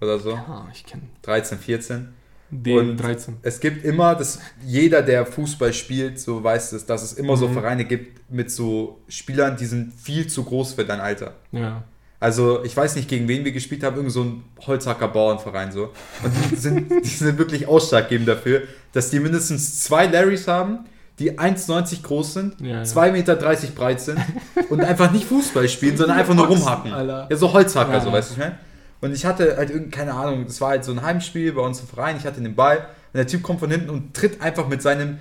oder 0.02 0.20
so? 0.20 0.34
Ah, 0.34 0.68
ich 0.74 0.86
kenne 0.86 1.04
13, 1.22 1.60
14. 1.60 2.14
D13. 2.54 3.34
Es 3.42 3.60
gibt 3.60 3.86
immer, 3.86 4.16
das, 4.16 4.40
jeder, 4.66 5.02
der 5.02 5.26
Fußball 5.26 5.74
spielt, 5.74 6.20
so 6.20 6.44
weiß 6.44 6.74
es, 6.74 6.86
dass 6.86 7.04
es 7.04 7.14
immer 7.14 7.38
so 7.38 7.48
Mhm. 7.48 7.54
Vereine 7.54 7.86
gibt 7.86 8.32
mit 8.32 8.52
so 8.52 9.00
Spielern, 9.08 9.56
die 9.58 9.66
sind 9.66 9.94
viel 9.94 10.28
zu 10.28 10.44
groß 10.44 10.74
für 10.74 10.86
dein 10.86 11.00
Alter. 11.00 11.36
Ja. 11.52 11.84
Also 12.20 12.64
ich 12.66 12.76
weiß 12.76 12.96
nicht, 12.98 13.08
gegen 13.08 13.28
wen 13.28 13.46
wir 13.46 13.52
gespielt 13.54 13.84
haben, 13.84 13.96
irgend 13.96 14.12
so 14.12 14.24
ein 14.24 14.44
Holzhacker 14.68 15.08
Bauernverein 15.08 15.72
so. 15.72 15.92
Und 16.24 16.34
die 16.52 16.56
sind, 16.56 16.90
die 17.04 17.08
sind 17.08 17.38
wirklich 17.38 17.68
ausschlaggebend 17.68 18.28
dafür, 18.28 18.64
dass 18.92 19.10
die 19.10 19.20
mindestens 19.20 19.80
zwei 19.82 20.06
Larrys 20.08 20.48
haben, 20.48 20.80
die 21.20 21.38
1,90 21.38 22.02
groß 22.02 22.34
sind, 22.34 22.62
Ja, 22.62 22.68
ja. 22.68 22.82
2,30 22.84 23.12
Meter 23.12 23.36
breit 23.76 24.02
sind 24.02 24.20
und 24.70 24.82
einfach 24.82 25.12
nicht 25.12 25.26
Fußball 25.26 25.68
spielen, 25.70 25.96
sondern 25.98 26.18
einfach 26.18 26.34
nur 26.34 26.48
rumhacken. 26.48 26.92
Alter. 26.94 27.28
Ja, 27.30 27.38
so 27.38 27.52
Holzhacker, 27.54 27.94
Ja, 27.94 28.02
so 28.02 28.12
weißt 28.12 28.32
du, 28.32 28.34
ich 28.34 28.40
meine? 28.40 28.58
Und 29.02 29.14
ich 29.14 29.26
hatte 29.26 29.56
halt 29.58 29.70
irgend, 29.70 29.92
keine 29.94 30.14
Ahnung, 30.14 30.46
das 30.46 30.60
war 30.62 30.70
halt 30.70 30.84
so 30.84 30.92
ein 30.92 31.02
Heimspiel 31.02 31.54
bei 31.54 31.62
uns 31.62 31.80
im 31.80 31.88
Verein, 31.88 32.18
ich 32.18 32.26
hatte 32.26 32.42
den 32.42 32.56
Ball 32.56 32.78
und 32.78 33.18
der 33.18 33.28
Typ 33.28 33.44
kommt 33.44 33.60
von 33.62 33.72
hinten 33.72 33.90
und 33.90 34.14
tritt 34.14 34.42
einfach 34.42 34.68
mit 34.68 34.82
seinem 34.82 35.20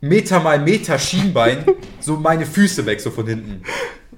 Meter 0.00 0.40
mal 0.40 0.58
Meter 0.58 0.98
Schienbein 0.98 1.64
so 2.00 2.16
meine 2.16 2.46
Füße 2.46 2.84
weg, 2.86 3.00
so 3.00 3.10
von 3.10 3.26
hinten. 3.26 3.62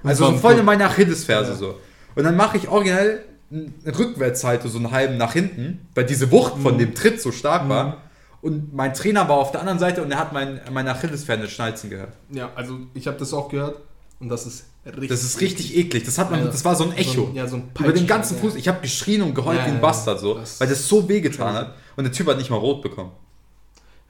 Also 0.03 0.25
so 0.31 0.37
voll 0.37 0.53
in 0.57 0.65
meine 0.65 0.85
Achillesferse 0.85 1.51
Ja. 1.51 1.57
so. 1.57 1.79
Und 2.15 2.23
dann 2.23 2.35
mache 2.35 2.57
ich 2.57 2.67
original 2.67 3.19
einen 3.51 3.73
Rückwärtshalte, 3.85 4.67
so 4.69 4.77
einen 4.77 4.91
halben 4.91 5.17
nach 5.17 5.33
hinten, 5.33 5.87
weil 5.95 6.05
diese 6.05 6.31
Wucht 6.31 6.57
von 6.61 6.75
Mhm. 6.75 6.79
dem 6.79 6.95
Tritt 6.95 7.21
so 7.21 7.31
stark 7.31 7.65
Mhm. 7.65 7.69
war. 7.69 7.97
Und 8.41 8.73
mein 8.73 8.93
Trainer 8.93 9.27
war 9.27 9.37
auf 9.37 9.51
der 9.51 9.59
anderen 9.61 9.79
Seite 9.79 10.01
und 10.01 10.11
er 10.11 10.17
hat 10.19 10.31
mein, 10.33 10.61
meine 10.71 10.91
Achillesferse 10.91 11.47
schnalzen 11.49 11.89
gehört. 11.89 12.13
Ja, 12.31 12.49
also 12.55 12.77
ich 12.93 13.05
habe 13.07 13.17
das 13.17 13.33
auch 13.33 13.49
gehört 13.49 13.77
und 14.19 14.29
das 14.29 14.45
ist 14.45 14.65
richtig. 14.85 15.09
Das 15.09 15.23
ist 15.23 15.41
richtig 15.41 15.75
eklig. 15.75 16.03
Das, 16.03 16.17
hat 16.17 16.31
man, 16.31 16.39
Ja. 16.41 16.45
das 16.47 16.63
war 16.65 16.75
so 16.75 16.85
ein 16.85 16.93
Echo. 16.93 17.11
So 17.13 17.27
ein, 17.27 17.35
ja, 17.35 17.47
so 17.47 17.57
ein 17.57 17.71
Über 17.77 17.93
den 17.93 18.07
ganzen 18.07 18.35
ja. 18.35 18.41
Fuß. 18.41 18.55
Ich 18.55 18.67
habe 18.67 18.81
geschrien 18.81 19.21
und 19.21 19.33
geheult 19.35 19.59
Ja, 19.59 19.65
wie 19.65 19.69
ein 19.69 19.75
ja, 19.75 19.81
Bastard 19.81 20.19
so, 20.19 20.35
das- 20.35 20.59
weil 20.59 20.67
das 20.67 20.87
so 20.87 21.07
wehgetan 21.07 21.53
hat. 21.53 21.75
Und 21.95 22.03
der 22.05 22.11
Typ 22.13 22.27
hat 22.27 22.37
nicht 22.37 22.49
mal 22.49 22.57
rot 22.57 22.81
bekommen. 22.81 23.11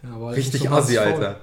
Ja, 0.03 0.29
Richtig 0.29 0.61
so 0.63 0.69
assi. 0.69 0.97
Alter. 0.97 1.41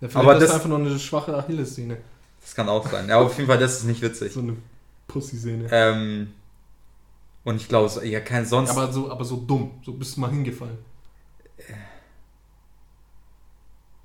Der 0.00 0.16
Aber 0.16 0.34
das 0.34 0.44
ist 0.44 0.50
einfach 0.54 0.68
nur 0.68 0.78
eine 0.78 0.98
schwache 0.98 1.36
Achillessehne. 1.36 1.96
Das 2.40 2.54
kann 2.54 2.68
auch 2.68 2.86
sein. 2.88 3.08
Ja, 3.08 3.16
aber 3.16 3.26
auf 3.26 3.36
jeden 3.36 3.48
Fall, 3.48 3.58
das 3.58 3.78
ist 3.78 3.84
nicht 3.84 4.02
witzig. 4.02 4.32
So 4.32 4.40
eine 4.40 4.56
Pussy-Sehne. 5.08 5.68
Ähm, 5.70 6.32
und 7.44 7.56
ich 7.56 7.68
glaube, 7.68 8.06
ja, 8.06 8.20
kein 8.20 8.44
sonst. 8.44 8.70
aber, 8.70 8.92
so, 8.92 9.10
aber 9.10 9.24
so 9.24 9.36
dumm. 9.36 9.72
So 9.84 9.92
bist 9.94 10.16
du 10.16 10.20
mal 10.20 10.30
hingefallen. 10.30 10.78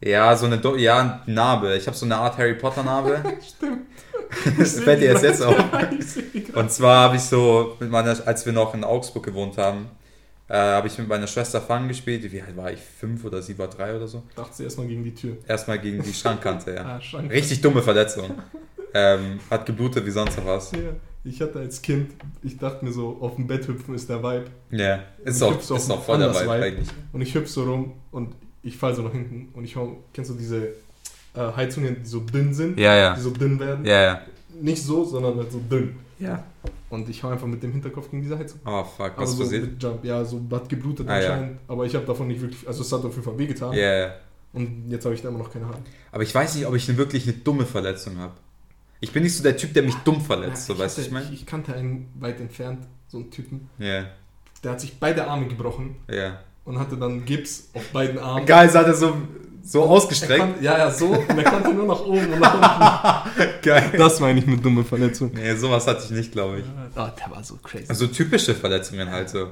ja, 0.02 0.36
so 0.38 0.46
eine 0.46 0.62
ja, 0.78 1.22
Narbe. 1.26 1.76
Ich 1.76 1.88
habe 1.88 1.98
so 1.98 2.06
eine 2.06 2.18
Art 2.18 2.38
Harry 2.38 2.54
Potter 2.56 2.84
Narbe. 2.84 3.22
Stimmt. 3.48 3.88
Das 4.58 4.80
fällt 4.80 5.02
dir 5.02 5.12
jetzt 5.12 5.24
jetzt 5.24 5.42
auf. 5.42 5.56
Und 6.54 6.72
zwar 6.72 7.04
habe 7.06 7.16
ich 7.16 7.24
so, 7.24 7.76
mit 7.80 7.90
meiner, 7.90 8.16
als 8.28 8.46
wir 8.46 8.54
noch 8.54 8.74
in 8.74 8.84
Augsburg 8.84 9.26
gewohnt 9.26 9.58
haben, 9.58 9.88
äh, 10.48 10.56
habe 10.56 10.88
ich 10.88 10.98
mit 10.98 11.08
meiner 11.08 11.28
Schwester 11.28 11.62
Fangen 11.62 11.88
gespielt. 11.88 12.32
Wie 12.32 12.42
alt 12.42 12.56
war 12.58 12.72
ich? 12.72 12.80
Fünf 12.80 13.24
oder 13.26 13.42
sie 13.42 13.58
war 13.58 13.68
drei 13.68 13.96
oder 13.96 14.08
so? 14.08 14.24
Dachte 14.36 14.56
sie 14.56 14.64
erstmal 14.64 14.88
gegen 14.88 15.04
die 15.04 15.14
Tür. 15.14 15.38
Erstmal 15.48 15.80
gegen 15.80 16.02
die 16.04 16.14
Schrankkante, 16.14 16.74
ja. 16.76 16.86
Ah, 16.98 17.02
Schrank. 17.02 17.32
Richtig 17.32 17.62
dumme 17.62 17.82
Verletzung. 17.82 18.32
Ähm, 18.94 19.40
hat 19.50 19.66
geblutet 19.66 20.06
wie 20.06 20.12
sonst 20.12 20.38
noch 20.38 20.46
was. 20.48 20.72
Ja, 20.72 20.80
ich 21.24 21.40
hatte 21.42 21.60
als 21.60 21.82
Kind, 21.82 22.12
ich 22.42 22.58
dachte 22.58 22.84
mir 22.84 22.92
so, 22.92 23.18
auf 23.20 23.36
dem 23.36 23.46
Bett 23.46 23.68
hüpfen 23.68 23.94
ist 23.94 24.10
der 24.10 24.24
Vibe. 24.24 24.46
Ja, 24.72 25.04
ist 25.24 25.38
Ich 25.38 25.44
auch, 25.44 25.60
ist 25.60 25.72
auch 25.72 26.04
voll 26.04 26.18
dabei 26.18 26.40
anders 26.40 26.42
Vibe. 26.44 26.66
eigentlich. 26.66 26.88
Und 27.14 27.22
ich 27.22 27.36
hüpfe 27.36 27.48
so 27.48 27.64
rum 27.66 27.94
und 28.12 28.34
ich 28.64 28.78
fall 28.78 28.96
so 28.96 29.04
nach 29.04 29.12
hinten. 29.12 29.50
Und 29.54 29.64
ich 29.64 29.76
hau, 29.76 30.04
kennst 30.14 30.32
du 30.32 30.36
diese 30.36 30.74
äh, 31.34 31.40
Heizungen, 31.56 31.98
die 32.04 32.08
so 32.08 32.20
dünn 32.22 32.54
sind? 32.54 32.80
Ja, 32.80 32.96
ja. 32.96 33.16
Die 33.16 33.22
so 33.22 33.32
dünn 33.32 33.60
werden? 33.60 33.86
Ja, 33.86 34.02
ja. 34.02 34.22
Nicht 34.62 34.84
so, 34.84 35.04
sondern 35.06 35.38
halt 35.38 35.52
so 35.52 35.60
dünn. 35.60 35.96
Ja. 36.20 36.44
Und 36.90 37.08
ich 37.08 37.24
hau 37.24 37.30
einfach 37.30 37.48
mit 37.48 37.62
dem 37.64 37.72
Hinterkopf 37.72 38.10
gegen 38.10 38.24
diese 38.24 38.38
Heizung. 38.38 38.60
Oh 38.66 38.84
fuck, 38.84 39.12
Aber 39.12 39.22
was 39.22 39.34
so 39.34 39.44
passiert? 39.44 39.64
mit 39.64 39.82
Jump. 39.84 40.04
Ja, 40.04 40.26
so 40.26 40.42
hat 40.52 40.68
geblutet 40.68 41.08
Ah, 41.08 41.20
ja. 41.22 41.30
anscheinend. 41.34 41.60
Aber 41.68 41.86
ich 41.86 41.96
habe 41.96 42.06
davon 42.06 42.28
nicht 42.28 42.42
wirklich, 42.42 42.68
also 42.68 42.82
es 42.82 42.92
hat 42.92 43.06
auf 43.06 43.12
jeden 43.14 43.24
Fall 43.24 43.38
wehgetan. 43.38 43.74
Ja, 43.74 44.00
ja. 44.00 44.16
Und 44.52 44.90
jetzt 44.90 45.06
habe 45.06 45.14
ich 45.14 45.22
da 45.22 45.30
immer 45.30 45.38
noch 45.38 45.54
keine 45.54 45.66
Haare. 45.68 45.78
Aber 46.12 46.24
ich 46.24 46.34
weiß 46.34 46.56
nicht, 46.56 46.66
ob 46.66 46.74
ich 46.76 46.90
eine, 46.90 46.98
wirklich 46.98 47.24
eine 47.28 47.38
dumme 47.38 47.66
Verletzung 47.66 48.18
habe. 48.18 48.34
Ich 49.02 49.12
bin 49.14 49.24
nicht 49.24 49.38
so 49.38 49.44
der 49.44 49.56
Typ, 49.56 49.74
der 49.74 49.84
mich 49.84 49.96
dumm 50.04 50.20
verletzt, 50.20 50.66
so 50.66 50.74
ich, 50.74 50.80
weißt 50.80 50.98
du, 50.98 51.02
ich 51.04 51.12
meine? 51.12 51.26
ich, 51.28 51.34
ich 51.42 51.46
kannte 51.46 51.74
einen 51.74 52.12
weit 52.20 52.40
entfernt, 52.42 52.80
so 53.08 53.20
einen 53.20 53.32
Typen, 53.32 53.70
Ja, 53.78 54.06
der 54.64 54.72
hat 54.72 54.82
sich 54.82 55.00
beide 55.00 55.26
Arme 55.26 55.48
gebrochen 55.48 55.96
ja. 56.12 56.40
und 56.66 56.78
hatte 56.80 56.98
dann 56.98 57.24
Gips 57.24 57.70
auf 57.74 57.88
beiden 57.94 58.18
Armen. 58.20 58.46
Geil, 58.46 58.68
es 58.68 58.76
hat 58.76 58.88
er 58.88 58.94
so, 58.96 59.16
so 59.70 59.84
ausgestreckt. 59.84 60.40
konnte, 60.40 60.64
ja, 60.64 60.78
ja, 60.78 60.92
so. 60.92 61.08
Und 61.10 61.38
er 61.38 61.44
konnte 61.44 61.74
nur 61.74 61.86
nach 61.86 62.02
oben 62.02 62.34
und 62.34 62.40
nach 62.40 63.26
unten. 63.36 63.50
Geil. 63.62 63.92
Das 63.96 64.20
meine 64.20 64.40
ich 64.40 64.48
mit 64.48 64.66
dumme 64.66 64.84
Verletzung. 64.84 65.32
Nee, 65.34 65.56
sowas 65.56 65.86
hatte 65.86 66.04
ich 66.06 66.12
nicht, 66.12 66.32
glaube 66.32 66.60
ich. 66.60 66.66
Oh, 66.96 67.08
der 67.18 67.36
war 67.36 67.44
so 67.44 67.56
crazy. 67.58 67.86
Also 67.88 68.08
typische 68.08 68.56
Verletzungen 68.56 69.12
halt 69.12 69.30
so. 69.30 69.52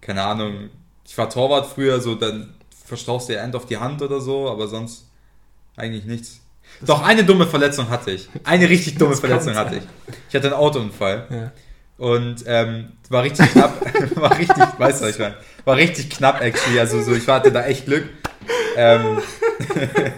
Keine 0.00 0.22
Ahnung. 0.22 0.70
Ich 1.06 1.16
war 1.18 1.28
Torwart 1.28 1.66
früher, 1.66 2.00
so 2.00 2.14
dann 2.14 2.54
verstauchst 2.86 3.28
dir 3.28 3.40
End 3.40 3.54
auf 3.54 3.66
die 3.66 3.76
Hand 3.76 4.00
oder 4.00 4.20
so, 4.20 4.48
aber 4.48 4.68
sonst 4.68 5.06
eigentlich 5.76 6.04
nichts. 6.06 6.40
Doch, 6.80 7.02
eine 7.02 7.24
dumme 7.24 7.46
Verletzung 7.46 7.90
hatte 7.90 8.12
ich. 8.12 8.28
Eine 8.44 8.68
richtig 8.68 8.96
dumme 8.96 9.16
Verletzung 9.16 9.54
hatte 9.54 9.76
ich. 9.76 9.82
Ich 10.28 10.34
hatte 10.34 10.46
einen 10.46 10.56
Autounfall. 10.56 11.26
Ja. 11.30 11.52
Und 11.98 12.44
ähm, 12.46 12.92
war 13.08 13.24
richtig 13.24 13.50
knapp, 13.50 13.80
war 14.14 14.38
richtig, 14.38 14.64
weißt 14.78 15.02
du, 15.02 15.08
ich 15.08 15.18
meine? 15.18 15.36
War 15.64 15.76
richtig 15.76 16.10
knapp, 16.10 16.40
actually. 16.40 16.78
Also 16.78 17.02
so, 17.02 17.12
ich 17.12 17.26
hatte 17.26 17.50
da 17.50 17.66
echt 17.66 17.86
Glück. 17.86 18.04
Ähm, 18.76 19.18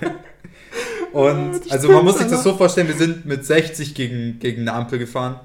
und 1.12 1.60
die 1.64 1.70
also 1.70 1.90
man 1.90 2.04
muss 2.04 2.18
sich 2.18 2.28
das 2.28 2.42
so 2.42 2.54
vorstellen, 2.56 2.88
wir 2.88 2.94
sind 2.96 3.26
mit 3.26 3.44
60 3.44 3.94
gegen, 3.94 4.38
gegen 4.38 4.62
eine 4.62 4.72
Ampel 4.74 4.98
gefahren. 4.98 5.40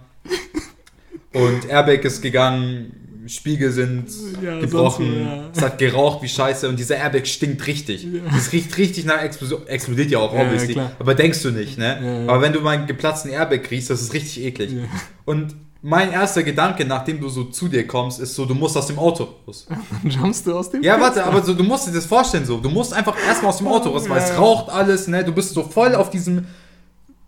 Und 1.33 1.67
Airbag 1.67 2.03
ist 2.05 2.21
gegangen, 2.21 3.23
Spiegel 3.27 3.71
sind 3.71 4.05
Ja, 4.41 4.59
gebrochen, 4.59 5.05
so, 5.05 5.19
ja. 5.21 5.49
es 5.55 5.61
hat 5.61 5.77
geraucht 5.79 6.21
wie 6.21 6.27
Scheiße 6.29 6.69
und 6.69 6.77
dieser 6.79 6.97
Airbag 6.97 7.25
stinkt 7.25 7.65
richtig. 7.67 8.03
Ja. 8.03 8.21
Das 8.31 8.51
riecht 8.51 8.77
richtig 8.77 9.05
nach 9.05 9.21
Explosion, 9.21 9.65
explodiert 9.67 10.11
ja 10.11 10.19
auch, 10.19 10.31
Ja, 10.33 10.41
ja, 10.43 10.45
obviously. 10.45 10.79
aber 10.99 11.15
denkst 11.15 11.41
du 11.41 11.51
nicht, 11.51 11.77
ne? 11.77 11.99
Ja, 12.01 12.19
ja. 12.21 12.29
Aber 12.29 12.41
wenn 12.41 12.53
du 12.53 12.61
mal 12.61 12.77
einen 12.77 12.87
geplatzten 12.87 13.31
Airbag 13.31 13.69
riechst, 13.71 13.89
das 13.89 14.01
ist 14.01 14.13
richtig 14.13 14.43
eklig. 14.43 14.71
Ja. 14.71 14.83
Und 15.25 15.55
mein 15.87 16.11
erster 16.11 16.41
Gedanke, 16.41 16.83
nachdem 16.83 17.21
du 17.21 17.29
so 17.29 17.43
zu 17.43 17.67
dir 17.67 17.85
kommst, 17.85 18.19
ist 18.19 18.33
so, 18.33 18.45
du 18.45 18.55
musst 18.55 18.75
aus 18.75 18.87
dem 18.87 18.97
Auto 18.97 19.27
raus. 19.47 19.67
Dann 19.69 20.09
jumpst 20.09 20.47
du 20.47 20.57
aus 20.57 20.71
dem 20.71 20.81
Ja, 20.81 20.99
warte, 20.99 21.23
aber 21.23 21.43
so, 21.43 21.53
du 21.53 21.63
musst 21.63 21.87
dir 21.87 21.91
das 21.91 22.05
vorstellen 22.07 22.43
so. 22.45 22.57
Du 22.57 22.69
musst 22.69 22.91
einfach 22.91 23.15
erstmal 23.27 23.49
aus 23.49 23.59
dem 23.59 23.67
Auto 23.67 23.89
raus, 23.89 24.09
weil 24.09 24.17
es 24.21 24.29
Ja. 24.29 24.37
raucht 24.37 24.69
alles, 24.69 25.07
ne? 25.07 25.23
Du 25.23 25.31
bist 25.31 25.53
so 25.53 25.61
voll 25.63 25.93
auf 25.93 26.09
diesem. 26.09 26.45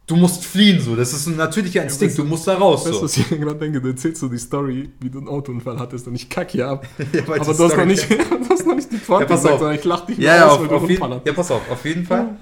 Du 0.08 0.16
musst 0.16 0.43
fliehen 0.45 0.80
so. 0.82 0.95
Das 0.95 1.14
ist 1.14 1.28
ein 1.28 1.36
natürlicher 1.36 1.84
Instinkt. 1.84 2.14
weißt 2.14 2.18
du- 2.20 2.24
musst 2.24 2.47
da 2.47 2.55
raus 2.55 2.80
Weißt 2.86 2.93
du, 2.93 2.97
so. 2.99 3.03
was 3.03 3.18
ich 3.18 3.30
gerade 3.41 3.55
denke? 3.60 3.80
Du 3.80 3.89
erzählst 3.89 4.22
so 4.22 4.28
die 4.28 4.38
Story, 4.39 4.89
wie 5.01 5.10
du 5.10 5.20
einen 5.20 5.28
Autounfall 5.28 5.78
hattest 5.78 6.08
und 6.08 6.16
ich 6.16 6.28
kack 6.28 6.49
hier 6.51 6.68
ab. 6.68 6.88
Ja, 7.14 7.22
Aber 7.28 7.38
du 7.39 7.45
hast, 7.45 7.60
noch 7.78 7.86
nicht, 7.86 8.10
du 8.10 8.16
hast 8.49 8.66
noch 8.66 8.76
nicht 8.76 8.91
die 8.91 8.97
Pforte 8.97 9.26
Ja, 9.26 9.28
pass 9.30 9.41
gesagt, 9.41 9.53
auf. 9.55 9.60
sondern 9.60 9.78
ich 9.78 9.84
lach 9.84 10.05
dich 10.05 10.18
Ja, 10.18 10.36
ja, 10.36 10.39
nur 10.45 10.51
aus, 10.53 10.60
auf, 10.60 10.70
weil 10.70 10.78
auf 10.78 10.89
jeden, 10.89 11.22
ja, 11.26 11.34
pass 11.34 11.51
auf, 11.51 11.62
auf 11.70 11.86
jeden 11.86 12.05
Fall 12.05 12.38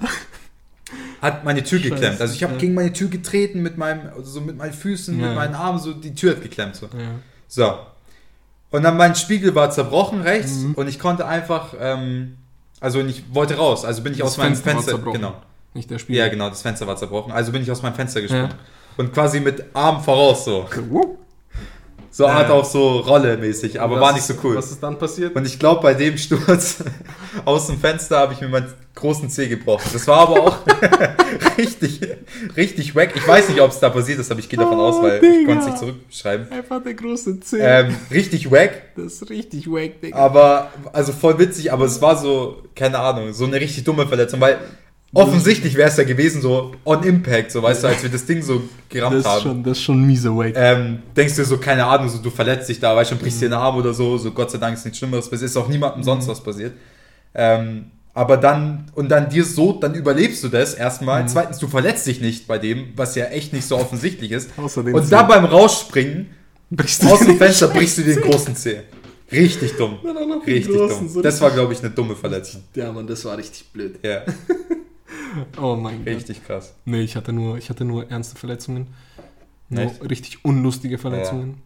hat 1.25 1.43
meine 1.43 1.63
Tür 1.63 1.79
Scheiße, 1.79 1.89
geklemmt. 1.91 2.21
Also 2.21 2.33
ich 2.33 2.43
habe 2.43 2.53
ja. 2.53 2.59
gegen 2.59 2.73
meine 2.73 2.93
Tür 2.93 3.09
getreten 3.09 3.61
mit 3.61 3.77
meinem, 3.77 4.09
also 4.15 4.29
so 4.31 4.41
mit 4.41 4.57
meinen 4.57 4.73
Füßen, 4.73 5.19
Ja. 5.19 5.27
mit 5.27 5.35
meinen 5.35 5.55
Armen, 5.55 5.79
so 5.79 5.93
die 5.93 6.13
Tür 6.15 6.31
hat 6.31 6.41
geklemmt. 6.41 6.75
So. 6.75 6.85
Ja. 6.87 6.91
So. 7.47 7.73
Und 8.71 8.83
dann 8.83 8.97
mein 8.97 9.15
Spiegel 9.15 9.53
war 9.55 9.69
zerbrochen 9.69 10.21
rechts 10.21 10.57
Mhm. 10.59 10.73
und 10.73 10.87
ich 10.87 10.99
konnte 10.99 11.25
einfach, 11.27 11.73
ähm, 11.79 12.37
also 12.79 12.99
ich 13.01 13.23
wollte 13.33 13.55
raus, 13.57 13.85
also 13.85 14.01
bin 14.01 14.13
ich 14.13 14.19
Das 14.19 14.29
aus 14.29 14.37
meinem 14.37 14.55
Fenster 14.55 14.91
Fenster, 14.93 15.11
genau. 15.11 15.35
Nicht 15.73 15.89
der 15.91 15.99
Spiegel. 15.99 16.19
Ja, 16.19 16.29
genau, 16.29 16.49
das 16.49 16.61
Fenster 16.61 16.87
war 16.87 16.95
zerbrochen. 16.95 17.31
Also 17.33 17.51
bin 17.51 17.61
ich 17.61 17.69
aus 17.71 17.81
meinem 17.81 17.95
Fenster 17.95 18.21
gesprungen. 18.21 18.53
Und 18.97 19.13
quasi 19.13 19.39
mit 19.41 19.63
Arm 19.73 20.01
voraus 20.01 20.45
so. 20.45 20.65
So, 22.17 22.23
Ja. 22.23 22.29
Art 22.31 22.49
auf 22.49 22.65
so 22.65 22.99
Rolle-mäßig, 22.99 23.81
aber 23.81 23.99
war 23.99 24.13
nicht 24.13 24.23
so 24.23 24.35
cool. 24.41 24.55
Was 24.55 24.71
ist 24.71 24.81
dann 24.81 24.97
passiert? 24.97 25.35
Und 25.35 25.45
ich 25.45 25.59
glaube, 25.59 25.81
bei 25.81 25.93
dem 25.93 26.17
Sturz 26.17 26.77
aus 27.45 27.67
dem 27.67 27.77
Fenster 27.77 28.19
habe 28.19 28.31
ich 28.31 28.39
mir 28.39 28.47
meinen 28.47 28.71
großen 28.95 29.29
Zeh 29.29 29.49
gebrochen. 29.49 29.89
Das 29.91 30.07
war 30.07 30.19
aber 30.21 30.39
auch 30.39 30.57
richtig, 31.57 31.99
richtig 32.55 32.95
wack. 32.95 33.09
Ich 33.15 33.27
weiß 33.27 33.49
nicht, 33.49 33.59
ob 33.59 33.71
es 33.71 33.79
da 33.81 33.89
passiert 33.89 34.19
ist, 34.19 34.31
aber 34.31 34.39
ich 34.39 34.47
gehe 34.47 34.57
davon 34.57 34.77
Oh, 34.79 34.83
aus, 34.83 35.01
weil 35.01 35.15
ich 35.15 35.21
Digga. 35.29 35.45
konnte 35.45 35.59
es 35.59 35.65
nicht 35.71 35.77
zurückschreiben. 35.79 36.51
Einfach 36.53 36.81
der 36.81 36.93
große 36.93 37.39
C. 37.41 37.57
Ähm, 37.59 37.93
richtig 38.11 38.49
wack, 38.49 38.71
das 38.95 39.15
ist 39.15 39.29
richtig 39.29 39.67
wack, 39.69 39.99
Digga. 40.01 40.15
aber, 40.17 40.71
also 40.93 41.11
voll 41.11 41.37
witzig, 41.37 41.73
aber 41.73 41.83
es 41.83 42.01
war 42.01 42.15
so, 42.17 42.63
keine 42.75 42.97
Ahnung, 42.99 43.33
so 43.33 43.43
eine 43.43 43.59
richtig 43.59 43.83
dumme 43.83 44.07
Verletzung, 44.07 44.39
weil 44.39 44.57
offensichtlich 45.15 45.75
wäre 45.75 45.89
es 45.89 45.97
ja 45.97 46.03
gewesen, 46.03 46.41
so 46.41 46.73
on 46.85 47.03
impact, 47.03 47.51
so 47.51 47.63
weißt 47.63 47.83
du, 47.83 47.87
als 47.87 48.03
wir 48.03 48.09
das 48.09 48.25
Ding 48.25 48.41
so 48.41 48.63
gerammt 48.89 49.15
das, 49.15 49.21
ist 49.21 49.29
haben. 49.29 49.41
schon, 49.41 49.63
das 49.63 49.77
ist 49.77 49.83
schon 49.83 50.05
miese 50.05 50.35
wack. 50.35 50.53
Ähm, 50.55 50.99
denkst 51.15 51.35
du 51.35 51.45
so, 51.45 51.57
keine 51.57 51.85
Ahnung, 51.85 52.09
so 52.09 52.19
du 52.19 52.29
verletzt 52.29 52.69
dich 52.69 52.79
da, 52.79 52.95
weißt 52.95 53.11
du, 53.11 53.15
brichst 53.15 53.41
dir 53.41 53.49
den 53.49 53.53
Arm 53.53 53.77
oder 53.77 53.93
so, 53.93 54.17
so 54.17 54.31
Gott 54.31 54.51
sei 54.51 54.57
Dank 54.57 54.77
ist 54.77 54.85
nichts 54.85 54.99
Schlimmeres, 54.99 55.29
es 55.31 55.41
ist 55.41 55.57
auch 55.57 55.67
niemandem 55.67 56.03
sonst 56.03 56.27
was 56.27 56.41
passiert. 56.41 56.73
Ähm, 57.33 57.85
aber 58.13 58.37
dann, 58.37 58.85
und 58.95 59.09
dann 59.09 59.29
dir 59.29 59.43
so, 59.43 59.73
dann 59.73 59.93
überlebst 59.93 60.41
du 60.43 60.47
das 60.47 60.73
erstmal. 60.73 61.27
Zweitens, 61.27 61.59
du 61.59 61.67
verletzt 61.67 62.07
dich 62.07 62.21
nicht 62.21 62.47
bei 62.47 62.57
dem, 62.57 62.93
was 62.95 63.13
ja 63.15 63.25
echt 63.25 63.51
nicht 63.51 63.67
so 63.67 63.75
offensichtlich 63.75 64.31
ist. 64.31 64.51
Außerdem 64.57 64.93
Und 64.93 65.11
da 65.11 65.23
beim 65.23 65.43
Rausspringen 65.43 66.27
brichst 66.69 67.03
du 67.03 67.07
aus 67.07 67.19
dem 67.19 67.27
den 67.27 67.37
Fenster 67.37 67.67
brichst 67.67 67.97
du 67.97 68.03
den 68.03 68.21
großen 68.21 68.55
Zeh. 68.55 68.77
Richtig 69.31 69.75
dumm. 69.75 69.97
Richtig 70.47 70.73
großen, 70.73 70.99
dumm. 70.99 71.09
so 71.09 71.21
Das 71.21 71.41
war, 71.41 71.51
glaube 71.51 71.73
ich, 71.73 71.79
eine 71.79 71.89
dumme 71.89 72.15
Verletzung. 72.15 72.63
Ja, 72.73 72.91
Mann, 72.91 73.05
das 73.05 73.25
war 73.25 73.37
richtig 73.37 73.65
blöd. 73.73 73.99
Ja, 74.01 74.21
Oh 75.61 75.75
mein 75.75 75.99
Gott. 75.99 76.15
richtig 76.15 76.43
krass. 76.45 76.73
Nee, 76.85 77.01
ich 77.01 77.15
hatte 77.15 77.33
nur, 77.33 77.57
ich 77.57 77.69
hatte 77.69 77.85
nur 77.85 78.09
ernste 78.09 78.37
Verletzungen. 78.37 78.87
Nur 79.69 79.83
Echt? 79.83 80.09
richtig 80.09 80.45
unlustige 80.45 80.97
Verletzungen. 80.97 81.61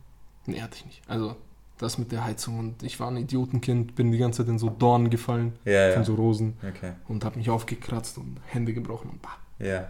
Nee, 0.45 0.61
hatte 0.61 0.77
ich 0.77 0.85
nicht. 0.85 1.01
Also, 1.07 1.35
das 1.77 1.97
mit 1.97 2.11
der 2.11 2.23
Heizung 2.25 2.59
und 2.59 2.83
ich 2.83 2.99
war 2.99 3.09
ein 3.09 3.17
Idiotenkind, 3.17 3.95
bin 3.95 4.11
die 4.11 4.17
ganze 4.17 4.43
Zeit 4.43 4.49
in 4.49 4.59
so 4.59 4.69
Dornen 4.69 5.09
gefallen, 5.09 5.53
Ja, 5.65 5.87
ja. 5.89 5.93
von 5.93 6.03
so 6.03 6.15
Rosen 6.15 6.57
Okay. 6.67 6.93
und 7.07 7.23
habe 7.23 7.37
mich 7.37 7.49
aufgekratzt 7.49 8.17
und 8.17 8.37
Hände 8.47 8.73
gebrochen 8.73 9.09
und 9.11 9.21
bah. 9.21 9.37
Ja. 9.59 9.87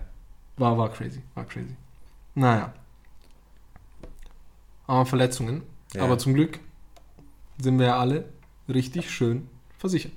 War, 0.58 0.78
war 0.78 0.90
crazy, 0.92 1.22
war 1.36 1.46
crazy. 1.46 1.76
Naja. 2.36 2.74
Aber 4.88 5.06
Verletzungen. 5.06 5.64
Ja. 5.94 6.04
Aber 6.04 6.18
zum 6.18 6.34
Glück 6.34 6.60
sind 7.62 7.80
wir 7.80 7.88
ja 7.88 8.00
alle 8.00 8.26
richtig 8.68 9.10
schön 9.10 9.48
versichert. 9.78 10.12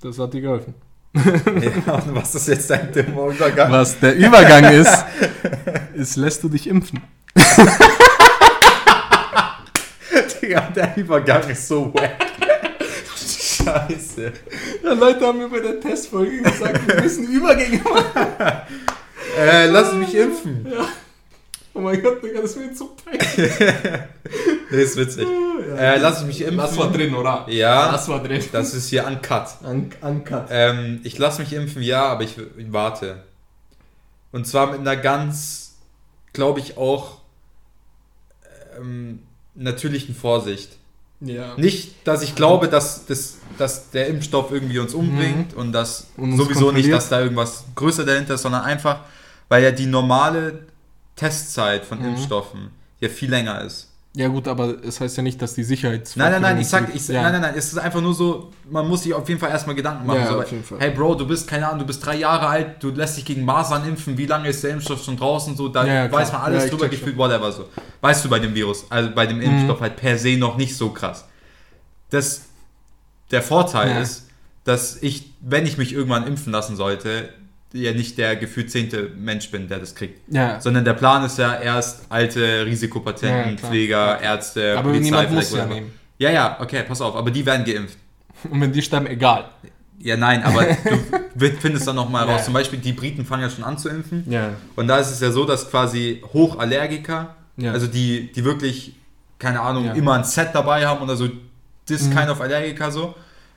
Das 0.00 0.18
hat 0.18 0.34
dir 0.34 0.40
geholfen. 0.40 0.74
Ja. 1.14 1.94
Und 1.94 2.14
was 2.14 2.34
ist 2.34 2.48
jetzt 2.48 2.68
dein 2.70 2.92
dummer 2.92 3.28
Übergang? 3.28 3.70
Was 3.70 3.98
der 4.00 4.16
Übergang 4.16 4.64
ist, 4.64 5.04
ist, 5.94 6.16
lässt 6.16 6.42
du 6.42 6.48
dich 6.48 6.66
impfen. 6.66 7.00
Digga, 10.42 10.60
der 10.74 10.96
Übergang 10.96 11.48
ist 11.48 11.68
so 11.68 11.92
wack. 11.94 12.16
Scheiße. 13.16 14.32
Ja, 14.82 14.92
Leute 14.92 15.26
haben 15.26 15.38
mir 15.38 15.48
bei 15.48 15.60
der 15.60 15.80
Testfolge 15.80 16.42
gesagt, 16.42 16.86
wir 16.86 17.02
müssen 17.02 17.26
Übergänge 17.28 17.80
machen. 17.82 18.36
Äh, 19.38 19.66
lass 19.66 19.92
mich 19.94 20.14
impfen. 20.14 20.66
Oh 21.74 21.80
mein 21.80 22.00
Gott, 22.00 22.22
Digga, 22.22 22.40
das 22.40 22.56
wird 22.56 22.76
so 22.76 22.96
peinlich. 23.04 23.50
Nee, 24.70 24.82
ist 24.82 24.96
witzig. 24.96 25.28
Äh, 25.76 25.98
lass 25.98 26.24
mich 26.24 26.40
impfen. 26.40 26.56
Das 26.56 26.76
war 26.76 26.90
drin, 26.90 27.14
oder? 27.14 27.46
Ja. 27.48 27.92
Das 27.92 28.08
war 28.08 28.22
drin. 28.22 28.42
Das 28.50 28.74
ist 28.74 28.88
hier 28.88 29.06
uncut. 29.06 29.46
Un 29.62 29.90
uncut. 30.00 30.46
Ähm, 30.50 31.00
ich 31.04 31.18
lasse 31.18 31.42
mich 31.42 31.52
impfen, 31.52 31.82
ja, 31.82 32.06
aber 32.06 32.24
ich, 32.24 32.36
ich 32.38 32.72
warte. 32.72 33.22
Und 34.32 34.46
zwar 34.46 34.70
mit 34.72 34.80
einer 34.80 34.96
ganz, 34.96 35.74
glaube 36.32 36.60
ich, 36.60 36.76
auch 36.76 37.18
ähm, 38.80 39.20
natürlichen 39.54 40.14
Vorsicht. 40.14 40.76
Ja. 41.20 41.54
Nicht, 41.56 42.06
dass 42.06 42.22
ich 42.22 42.34
glaube, 42.34 42.68
dass, 42.68 43.06
dass, 43.06 43.38
dass 43.58 43.90
der 43.90 44.08
Impfstoff 44.08 44.50
irgendwie 44.50 44.78
uns 44.78 44.94
umbringt 44.94 45.54
und 45.54 45.72
dass 45.72 46.08
Mhm. 46.16 46.32
Und 46.32 46.36
sowieso 46.36 46.72
nicht, 46.72 46.92
dass 46.92 47.08
da 47.08 47.20
irgendwas 47.20 47.64
größer 47.74 48.04
dahinter 48.04 48.34
ist, 48.34 48.42
sondern 48.42 48.62
einfach, 48.62 49.00
weil 49.48 49.62
ja 49.62 49.70
die 49.70 49.86
normale 49.86 50.66
Testzeit 51.16 51.84
von 51.84 52.00
Mhm. 52.00 52.10
Impfstoffen 52.10 52.70
ja 53.00 53.08
viel 53.08 53.30
länger 53.30 53.60
ist. 53.62 53.90
Ja 54.16 54.28
gut, 54.28 54.46
aber 54.46 54.76
es 54.84 55.00
heißt 55.00 55.16
ja 55.16 55.24
nicht, 55.24 55.42
dass 55.42 55.54
die 55.54 55.64
Sicherheit... 55.64 56.08
Nein, 56.14 56.30
nein, 56.30 56.42
nein, 56.42 56.60
ich 56.60 56.68
sag, 56.68 56.94
ich, 56.94 57.08
ja. 57.08 57.20
nein, 57.20 57.32
nein, 57.32 57.40
nein, 57.42 57.54
es 57.56 57.72
ist 57.72 57.78
einfach 57.78 58.00
nur 58.00 58.14
so, 58.14 58.52
man 58.70 58.86
muss 58.86 59.02
sich 59.02 59.12
auf 59.12 59.28
jeden 59.28 59.40
Fall 59.40 59.50
erstmal 59.50 59.74
Gedanken 59.74 60.06
machen. 60.06 60.20
Ja, 60.20 60.28
so, 60.28 60.40
auf 60.40 60.50
jeden 60.52 60.62
Fall. 60.62 60.78
Hey 60.78 60.92
Bro, 60.92 61.16
du 61.16 61.26
bist, 61.26 61.48
keine 61.48 61.66
Ahnung, 61.66 61.80
du 61.80 61.86
bist 61.86 62.06
drei 62.06 62.14
Jahre 62.18 62.46
alt, 62.46 62.80
du 62.80 62.90
lässt 62.90 63.16
dich 63.16 63.24
gegen 63.24 63.44
Masern 63.44 63.84
impfen, 63.88 64.16
wie 64.16 64.26
lange 64.26 64.48
ist 64.48 64.62
der 64.62 64.70
Impfstoff 64.70 65.02
schon 65.02 65.16
draußen, 65.16 65.56
so, 65.56 65.66
da 65.68 65.84
Ja, 65.84 66.12
weiß 66.12 66.30
man 66.30 66.42
alles 66.42 66.70
drüber 66.70 66.88
gefühlt, 66.88 67.16
whatever, 67.16 67.50
so. 67.50 67.68
Weißt 68.02 68.24
du 68.24 68.28
bei 68.28 68.38
dem 68.38 68.54
Virus, 68.54 68.86
also 68.88 69.10
bei 69.12 69.26
dem 69.26 69.40
Impfstoff 69.40 69.80
halt 69.80 69.96
per 69.96 70.16
se 70.16 70.36
noch 70.36 70.56
nicht 70.56 70.76
so 70.76 70.90
krass. 70.90 71.24
Das, 72.10 72.42
der 73.32 73.42
Vorteil 73.42 74.00
ist, 74.00 74.28
dass 74.62 75.02
ich, 75.02 75.32
wenn 75.40 75.66
ich 75.66 75.76
mich 75.76 75.92
irgendwann 75.92 76.24
impfen 76.28 76.52
lassen 76.52 76.76
sollte, 76.76 77.30
ja 77.74 77.92
nicht 77.92 78.16
der 78.18 78.36
gefühlt 78.36 78.70
zehnte 78.70 79.10
Mensch 79.16 79.50
bin, 79.50 79.68
der 79.68 79.78
das 79.80 79.94
kriegt. 79.94 80.20
Ja, 80.32 80.60
Sondern 80.60 80.84
der 80.84 80.94
Plan 80.94 81.24
ist 81.24 81.38
ja 81.38 81.54
erst 81.56 82.06
alte 82.08 82.64
Risikopatienten, 82.64 83.58
ja. 83.60 83.68
Pfleger, 83.68 84.20
Ärzte, 84.20 84.78
aber 84.78 84.90
irgendjemand 84.90 85.30
muss 85.32 85.48
vielleicht 85.48 85.68
ja 85.68 85.74
nehmen. 85.74 85.92
Ja, 86.18 86.30
ja, 86.30 86.56
okay, 86.60 86.84
pass 86.86 87.00
auf, 87.00 87.16
aber 87.16 87.30
die 87.30 87.44
werden 87.44 87.64
geimpft. 87.66 87.98
Und 88.50 88.60
wenn 88.60 88.72
die 88.72 88.80
sterben, 88.82 89.06
egal. 89.08 89.46
Ja, 89.98 90.16
nein, 90.16 90.42
aber 90.42 90.64
du 91.34 91.46
findest 91.60 91.86
dann 91.88 91.96
nochmal 91.96 92.24
raus. 92.28 92.44
Zum 92.44 92.54
Beispiel, 92.54 92.78
die 92.78 92.92
Briten 92.92 93.24
fangen 93.24 93.42
ja 93.42 93.50
schon 93.50 93.64
an 93.64 93.76
zu 93.78 93.88
impfen. 93.88 94.24
Ja. 94.30 94.50
Und 94.76 94.86
da 94.88 94.98
ist 94.98 95.10
es 95.10 95.20
ja 95.20 95.30
so, 95.30 95.44
dass 95.44 95.70
quasi 95.70 96.22
Hochallergiker, 96.32 97.34
also 97.64 97.86
die, 97.86 98.30
die 98.32 98.44
wirklich, 98.44 98.94
keine 99.38 99.60
Ahnung, 99.60 99.94
immer 99.94 100.14
ein 100.14 100.24
Set 100.24 100.48
dabei 100.52 100.86
haben 100.86 101.02
oder 101.02 101.16
so, 101.16 101.28
this 101.86 102.02
Mhm. 102.08 102.16
kind 102.16 102.30
of 102.30 102.40
Allergiker 102.40 102.90
so, 102.90 103.14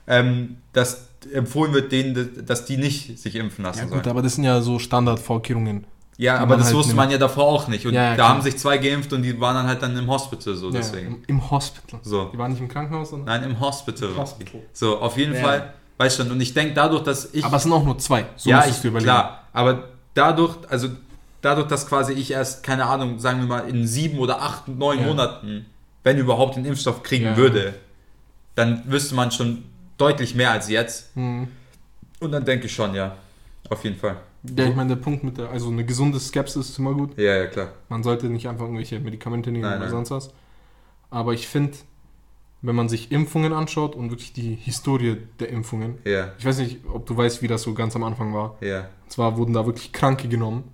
ähm, 0.08 0.58
dass 0.74 1.08
empfohlen 1.34 1.74
wird 1.74 1.92
denen, 1.92 2.46
dass 2.46 2.66
die 2.66 2.78
nicht 2.78 3.20
sich 3.20 3.36
impfen 3.36 3.64
lassen 3.64 3.80
Ja 3.80 3.88
sollen. 3.88 4.02
gut, 4.02 4.08
aber 4.10 4.22
das 4.22 4.36
sind 4.36 4.44
ja 4.44 4.62
so 4.62 4.80
Standardvorkehrungen. 4.80 5.86
Ja, 6.20 6.40
aber 6.40 6.58
das 6.58 6.68
halt 6.68 6.76
wusste 6.78 6.90
nimmt. 6.90 6.98
man 6.98 7.12
ja 7.12 7.18
davor 7.20 7.46
auch 7.46 7.68
nicht. 7.68 7.86
Und 7.86 7.94
Ja, 7.94 8.02
ja, 8.02 8.10
da 8.12 8.16
klar. 8.16 8.30
haben 8.30 8.42
sich 8.42 8.58
zwei 8.58 8.80
geimpft 8.80 9.14
und 9.14 9.22
die 9.22 9.40
waren 9.40 9.56
dann 9.56 9.68
halt 9.68 9.82
dann 9.84 9.96
im 9.96 10.08
Hospital 10.10 10.56
so, 10.56 10.68
Ja, 10.68 10.78
deswegen. 10.78 11.08
im, 11.08 11.24
Im 11.28 11.52
Hospital. 11.52 12.00
So. 12.02 12.26
Die 12.34 12.38
waren 12.40 12.52
nicht 12.52 12.60
im 12.62 12.68
Krankenhaus, 12.68 13.12
sondern... 13.12 13.28
Nein, 13.42 13.52
im 13.52 13.60
Hospital. 13.60 14.10
Hospital. 14.18 14.62
So, 14.74 14.98
auf 15.00 15.16
jeden. 15.18 15.36
Fall, 15.36 15.74
weißt 16.00 16.20
du, 16.20 16.24
und 16.24 16.42
ich 16.42 16.54
denke 16.56 16.74
dadurch, 16.74 17.04
dass 17.04 17.34
ich. 17.34 17.46
Aber 17.46 17.58
es 17.58 17.64
sind 17.64 17.72
auch 17.72 17.84
nur 17.84 18.00
zwei. 18.00 18.26
So 18.36 18.50
ja, 18.50 18.66
ich, 18.66 18.78
du 18.82 18.88
überlegen. 18.88 19.06
klar, 19.12 19.44
aber 19.54 19.90
dadurch, 20.16 20.56
also 20.70 20.88
dadurch, 21.42 21.68
dass 21.68 21.88
quasi 21.88 22.14
ich 22.14 22.32
erst, 22.32 22.64
keine 22.64 22.86
Ahnung, 22.88 23.20
sagen 23.20 23.40
wir 23.42 23.48
mal, 23.48 23.70
in 23.70 23.86
sieben 23.86 24.18
oder 24.18 24.42
acht, 24.42 24.68
neun. 24.68 25.06
Monaten, 25.06 25.68
wenn 26.04 26.18
überhaupt, 26.18 26.56
den 26.56 26.66
Impfstoff 26.66 27.04
kriegen 27.04 27.38
würde, 27.38 27.76
dann 28.56 28.82
wüsste 28.88 29.14
man 29.14 29.30
schon 29.32 29.66
deutlich 29.98 30.36
mehr 30.36 30.52
als 30.52 30.70
jetzt. 30.70 31.16
Hm. 31.16 31.48
Und 32.20 32.32
dann 32.32 32.46
denke 32.46 32.66
ich 32.68 32.74
schon, 32.74 32.94
ja. 32.96 33.16
Auf 33.70 33.84
jeden 33.84 33.98
Fall. 33.98 34.18
Ja, 34.56 34.66
ich 34.66 34.76
meine, 34.76 34.96
der 34.96 35.02
Punkt 35.02 35.24
mit 35.24 35.38
der, 35.38 35.50
also 35.50 35.70
eine 35.70 35.84
gesunde 35.84 36.20
Skepsis 36.20 36.70
ist 36.70 36.80
immer 36.80 36.94
gut. 36.94 37.18
Ja, 37.18 37.36
ja, 37.36 37.48
klar. 37.48 37.70
Man 37.90 38.02
sollte 38.04 38.28
nicht 38.28 38.48
einfach 38.48 38.64
irgendwelche 38.66 39.00
Medikamente 39.00 39.52
nehmen 39.52 39.64
Nein, 39.64 39.74
oder 39.78 39.82
nein. 39.92 40.06
sonst 40.06 40.12
was. 40.12 40.34
Aber 41.10 41.34
ich 41.34 41.48
finde, 41.48 41.74
wenn 42.62 42.76
man 42.76 42.88
sich 42.88 43.12
Impfungen 43.12 43.52
anschaut 43.54 43.96
und 43.96 44.10
wirklich 44.10 44.34
die 44.34 44.56
Historie 44.56 45.18
der 45.40 45.50
Impfungen, 45.50 45.98
Ja, 46.06 46.32
ich 46.40 46.46
weiß 46.46 46.60
nicht, 46.60 46.80
ob 46.88 47.06
du 47.06 47.18
weißt, 47.18 47.42
wie 47.42 47.48
das 47.48 47.64
so 47.64 47.74
ganz 47.74 47.96
am 47.96 48.04
Anfang 48.04 48.34
war. 48.34 48.58
ja. 48.62 48.88
Und 49.04 49.12
zwar 49.12 49.38
wurden 49.38 49.54
da 49.54 49.66
wirklich 49.66 49.92
Kranke 49.94 50.28
genommen. 50.28 50.66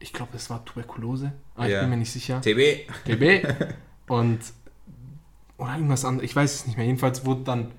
Ich 0.00 0.12
glaube, 0.12 0.32
es 0.36 0.50
war 0.50 0.64
Tuberkulose, 0.64 1.32
Ja. 1.58 1.66
ich 1.66 1.80
bin 1.80 1.90
mir 1.90 1.96
nicht 1.96 2.12
sicher. 2.12 2.40
TB. 2.40 2.86
TB. 3.06 3.46
Und 4.08 4.40
oder 5.56 5.74
irgendwas 5.74 6.04
anderes, 6.04 6.28
ich 6.28 6.36
weiß 6.36 6.52
es 6.54 6.66
nicht 6.66 6.76
mehr. 6.76 6.86
Jedenfalls 6.86 7.24
wurde 7.24 7.42
dann 7.42 7.70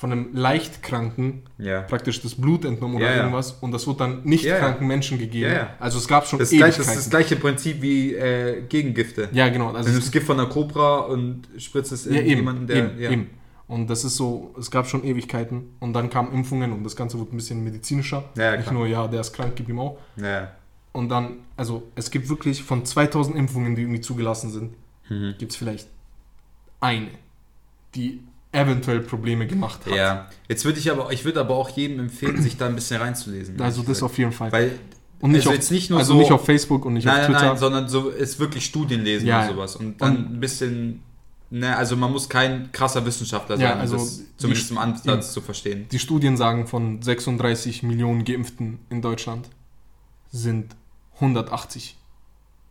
von 0.00 0.12
einem 0.12 0.34
leicht 0.34 0.82
Kranken 0.82 1.42
Ja. 1.58 1.82
praktisch 1.82 2.22
das 2.22 2.34
Blut 2.34 2.64
entnommen 2.64 2.96
oder 2.96 3.10
Ja, 3.10 3.16
irgendwas 3.18 3.52
und 3.60 3.70
das 3.72 3.86
wurde 3.86 3.98
dann 3.98 4.22
nicht 4.24 4.46
kranken 4.46 4.86
Menschen 4.86 5.18
gegeben. 5.18 5.54
Also 5.78 5.98
es 5.98 6.08
gab 6.08 6.26
schon 6.26 6.38
Das, 6.38 6.48
gleich, 6.48 6.78
das 6.78 6.86
ist 6.88 6.96
das 6.96 7.10
gleiche 7.10 7.36
Prinzip 7.36 7.82
wie 7.82 8.14
äh, 8.14 8.62
Gegengifte. 8.66 9.28
ja, 9.32 9.50
genau. 9.50 9.72
Also 9.72 9.88
du 9.88 9.92
nimmst 9.92 10.10
Gift 10.10 10.26
von 10.26 10.40
einer 10.40 10.48
Cobra 10.48 11.00
und 11.00 11.42
spritzt 11.58 11.92
es 11.92 12.06
in 12.06 12.14
eben, 12.14 12.26
jemanden, 12.28 12.66
der. 12.66 12.76
eben, 12.76 12.98
eben. 13.12 13.30
Und 13.68 13.88
das 13.90 14.02
ist 14.04 14.16
so, 14.16 14.54
es 14.58 14.70
gab 14.70 14.88
schon 14.88 15.04
Ewigkeiten 15.04 15.74
und 15.80 15.92
dann 15.92 16.08
kamen 16.08 16.32
Impfungen 16.32 16.72
und 16.72 16.82
das 16.82 16.96
Ganze 16.96 17.18
wurde 17.18 17.34
ein 17.34 17.36
bisschen 17.36 17.62
medizinischer. 17.62 18.24
Nicht 18.56 18.72
nur, 18.72 18.86
ja, 18.86 19.06
der 19.06 19.20
ist 19.20 19.32
krank, 19.34 19.52
gib 19.54 19.68
ihm 19.68 19.78
auch. 19.80 19.98
Und 20.92 21.08
dann, 21.10 21.36
also 21.58 21.82
es 21.94 22.10
gibt 22.10 22.28
wirklich 22.30 22.62
von 22.62 22.86
2000 22.86 23.36
Impfungen, 23.36 23.76
die 23.76 23.82
irgendwie 23.82 24.00
zugelassen 24.00 24.50
sind, 24.50 24.72
Mhm. 25.10 25.34
gibt 25.38 25.52
es 25.52 25.56
vielleicht 25.58 25.88
eine, 26.80 27.08
die 27.94 28.20
eventuell 28.52 29.00
Probleme 29.00 29.46
gemacht 29.46 29.86
hat. 29.86 29.94
Ja. 29.94 30.28
Jetzt 30.48 30.64
würde 30.64 30.78
ich 30.78 30.90
aber, 30.90 31.12
ich 31.12 31.24
würde 31.24 31.40
aber 31.40 31.54
auch 31.54 31.68
jedem 31.70 32.00
empfehlen, 32.00 32.40
sich 32.42 32.56
da 32.56 32.66
ein 32.66 32.74
bisschen 32.74 33.00
reinzulesen. 33.00 33.60
Also 33.60 33.82
das 33.82 34.02
auf 34.02 34.18
jeden 34.18 34.32
Fall. 34.32 34.50
Weil, 34.50 34.72
und 35.20 35.30
nicht, 35.32 35.40
also 35.40 35.50
auf, 35.50 35.54
jetzt 35.56 35.70
nicht 35.70 35.90
nur 35.90 35.98
also 36.00 36.14
so- 36.14 36.18
nicht 36.18 36.32
auf 36.32 36.44
Facebook 36.44 36.84
und 36.84 36.94
nicht 36.94 37.04
nein, 37.04 37.20
auf 37.20 37.26
Twitter. 37.26 37.42
nein, 37.50 37.56
sondern 37.58 37.88
so 37.88 38.08
ist 38.08 38.38
wirklich 38.40 38.64
Studien 38.64 39.02
lesen 39.02 39.26
Ja, 39.28 39.40
und 39.42 39.46
ja. 39.48 39.52
sowas. 39.54 39.76
Und 39.76 40.00
dann 40.00 40.16
Und- 40.16 40.32
ein 40.36 40.40
bisschen, 40.40 41.02
ne, 41.50 41.76
also 41.76 41.94
man 41.96 42.10
muss 42.10 42.28
kein 42.28 42.72
krasser 42.72 43.06
Wissenschaftler 43.06 43.56
Ja, 43.56 43.68
sein, 43.68 43.74
um 43.76 43.80
also 43.82 43.96
das 43.98 44.18
die- 44.18 44.24
zumindest 44.36 44.70
im 44.72 44.78
Ansatz 44.78 45.06
eben. 45.06 45.22
zu 45.22 45.40
verstehen. 45.42 45.86
Die 45.92 45.98
Studien 46.00 46.36
sagen, 46.36 46.66
von 46.66 47.02
36 47.02 47.82
Millionen 47.84 48.24
Geimpften 48.24 48.78
in 48.90 49.00
Deutschland 49.02 49.48
sind 50.32 50.74
180 51.20 51.96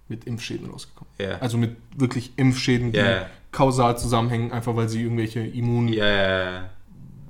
mit 0.07 0.25
Impfschäden 0.25 0.69
rausgekommen. 0.69 1.13
Ja. 1.19 1.37
Also 1.37 1.57
mit 1.57 1.75
wirklich 1.95 2.33
Impfschäden, 2.35 2.91
die 2.91 2.97
Ja, 2.97 3.09
ja. 3.11 3.25
Kausal 3.51 3.97
zusammenhängen, 3.97 4.51
einfach 4.51 4.75
weil 4.75 4.89
sie 4.89 5.03
irgendwelche 5.03 5.39
Immun... 5.41 5.87
Ja, 5.89 6.07
ja, 6.07 6.51
ja. 6.51 6.69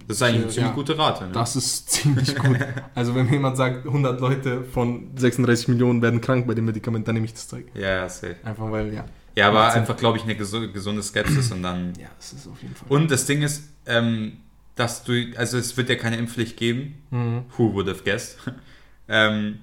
Das 0.08 0.18
ist 0.18 0.24
eigentlich 0.24 0.36
eine 0.38 0.46
Ja. 0.48 0.52
ziemlich 0.54 0.74
gute 0.74 0.98
Rate. 0.98 1.26
Ne? 1.26 1.32
Das 1.34 1.56
ist 1.56 1.90
ziemlich 1.92 2.36
gut. 2.36 2.58
Also 2.96 3.14
wenn 3.14 3.28
mir 3.28 3.34
jemand 3.34 3.58
sagt, 3.58 3.86
100 3.86 4.20
Leute 4.20 4.64
von 4.64 5.12
36 5.16 5.68
Millionen 5.68 6.02
werden 6.02 6.20
krank 6.20 6.48
bei 6.48 6.56
dem 6.56 6.66
Medikament, 6.66 7.08
dann 7.08 7.14
nehme 7.14 7.26
ich 7.28 7.34
das 7.34 7.48
Zeug. 7.48 7.68
Ja, 7.76 7.82
ja, 7.90 8.10
safe. 8.10 8.36
Einfach 8.44 8.72
weil, 8.72 8.92
ja. 8.94 9.06
Ja, 9.36 9.50
aber 9.50 9.60
Macht 9.60 9.78
einfach, 9.78 9.96
glaube 9.96 10.18
ich, 10.18 10.24
eine 10.24 10.34
gesu- 10.34 10.72
gesunde 10.72 11.04
Skepsis 11.04 11.52
und 11.52 11.62
dann. 11.62 11.94
Ja, 12.00 12.08
das 12.18 12.34
ist 12.34 12.48
auf 12.48 12.60
jeden 12.62 12.74
Fall. 12.74 12.88
Und 12.90 13.12
das 13.12 13.28
Ding 13.28 13.44
ist, 13.44 13.70
ähm, 13.86 14.38
dass 14.76 15.04
du, 15.04 15.14
also 15.38 15.60
es 15.60 15.78
wird 15.78 15.90
ja 15.90 15.96
keine 15.96 16.18
Impfpflicht 16.18 16.58
geben. 16.58 16.96
Mhm. 17.12 17.44
Who 17.58 17.74
would 17.76 17.88
have 17.88 18.04
guessed? 18.04 18.38
ähm, 19.08 19.60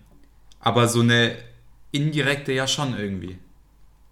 aber 0.60 0.86
so 0.86 1.00
eine 1.00 1.32
indirekte 1.90 2.52
ja 2.52 2.68
schon 2.68 2.96
irgendwie. 2.96 3.36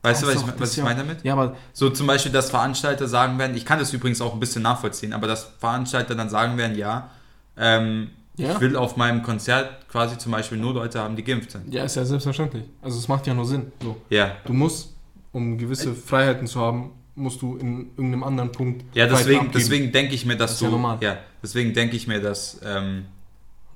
Weißt 0.04 0.22
du, 0.22 0.26
was 0.26 0.34
ich, 0.36 0.42
was 0.60 0.70
ich 0.72 0.76
ja- 0.78 0.84
meine 0.84 1.00
damit? 1.00 1.24
Ja, 1.24 1.32
aber 1.32 1.56
So 1.72 1.90
zum 1.90 2.06
Beispiel, 2.06 2.30
dass 2.30 2.50
Veranstalter 2.50 3.08
sagen 3.08 3.38
werden, 3.38 3.56
ich 3.56 3.64
kann 3.64 3.78
das 3.78 3.92
übrigens 3.92 4.20
auch 4.20 4.34
ein 4.34 4.40
bisschen 4.40 4.62
nachvollziehen, 4.62 5.12
aber 5.12 5.26
dass 5.26 5.44
Veranstalter 5.58 6.14
dann 6.14 6.28
sagen 6.28 6.56
werden, 6.58 6.76
ja, 6.76 7.10
ähm, 7.56 8.10
Ja. 8.36 8.52
ich 8.52 8.60
will 8.60 8.76
auf 8.76 8.96
meinem 8.96 9.22
Konzert 9.22 9.88
quasi 9.88 10.18
zum 10.18 10.32
Beispiel 10.32 10.58
nur 10.58 10.74
Leute 10.74 11.00
haben, 11.00 11.16
die 11.16 11.24
geimpft 11.24 11.52
sind. 11.52 11.72
ja, 11.72 11.84
ist 11.84 11.96
ja 11.96 12.04
selbstverständlich. 12.04 12.64
Also 12.82 12.98
es 12.98 13.08
macht 13.08 13.26
ja 13.26 13.34
nur 13.34 13.46
Sinn. 13.46 13.72
So. 13.82 13.96
Ja. 14.10 14.32
Du 14.44 14.52
musst, 14.52 14.94
um 15.32 15.56
gewisse 15.56 15.94
Freiheiten 15.94 16.46
zu 16.46 16.60
haben, 16.60 16.90
musst 17.14 17.40
du 17.42 17.56
in 17.56 17.90
irgendeinem 17.96 18.24
anderen 18.24 18.50
Punkt 18.52 18.84
Ja, 18.94 19.06
deswegen, 19.06 19.50
deswegen 19.52 19.92
denke 19.92 20.14
ich 20.14 20.26
mir, 20.26 20.36
dass 20.36 20.50
Das 20.50 20.58
du. 20.58 20.64
ja 20.66 20.70
normal. 20.72 20.98
ja, 21.00 21.16
deswegen 21.42 21.72
denke 21.72 21.94
ich 21.96 22.08
mir, 22.08 22.20
dass 22.20 22.60
ähm, 22.64 23.06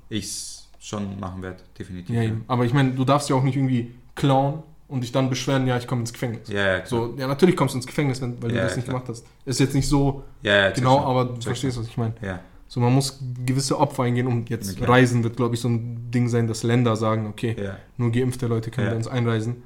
ich 0.09 0.24
es 0.24 0.68
schon 0.81 1.18
machen 1.20 1.41
werde, 1.43 1.59
definitiv. 1.79 2.14
Ja, 2.14 2.22
eben. 2.22 2.45
Aber 2.49 2.64
ich 2.64 2.72
meine, 2.74 2.91
du 2.93 3.05
darfst 3.05 3.29
ja 3.31 3.37
auch 3.37 3.43
nicht 3.45 3.57
irgendwie 3.57 3.95
klauen 4.16 4.62
und 4.89 5.03
dich 5.03 5.12
dann 5.12 5.28
beschweren, 5.28 5.66
ja, 5.66 5.76
ich 5.76 5.86
komme 5.86 6.01
ins 6.01 6.12
Gefängnis. 6.12 6.49
Ja, 6.49 6.78
ja. 6.78 6.86
So, 6.86 7.14
ja, 7.18 7.26
natürlich 7.26 7.57
kommst 7.57 7.74
du 7.74 7.78
ins 7.78 7.86
Gefängnis, 7.86 8.20
wenn, 8.22 8.43
weil 8.43 8.51
Ja, 8.53 8.57
du 8.57 8.62
das 8.62 8.72
ja, 8.72 8.76
nicht 8.76 8.84
klar. 8.86 8.95
gemacht 9.01 9.09
hast. 9.11 9.26
Ist 9.45 9.61
jetzt 9.61 9.74
nicht 9.74 9.89
so 9.89 10.24
genau, 10.43 11.01
aber 11.05 11.26
du 11.26 11.41
verstehst, 11.41 11.78
was 11.78 11.86
ich 11.86 11.97
meine. 11.97 12.14
Ja, 12.22 12.41
So, 12.68 12.80
man 12.80 12.95
muss 12.95 13.18
gewisse 13.45 13.78
Opfer 13.78 14.05
eingehen 14.05 14.26
und 14.26 14.49
jetzt 14.51 14.76
klar. 14.76 14.91
Reisen 14.91 15.22
wird, 15.24 15.36
glaube 15.36 15.55
ich, 15.55 15.61
so 15.61 15.68
ein 15.68 16.11
Ding 16.11 16.28
sein, 16.28 16.47
dass 16.49 16.62
Länder 16.62 16.97
sagen, 16.97 17.26
okay, 17.26 17.55
nur 17.97 18.11
geimpfte 18.12 18.47
Leute 18.47 18.70
können 18.70 18.91
bei 18.91 18.97
uns 18.97 19.09
einreisen. 19.09 19.62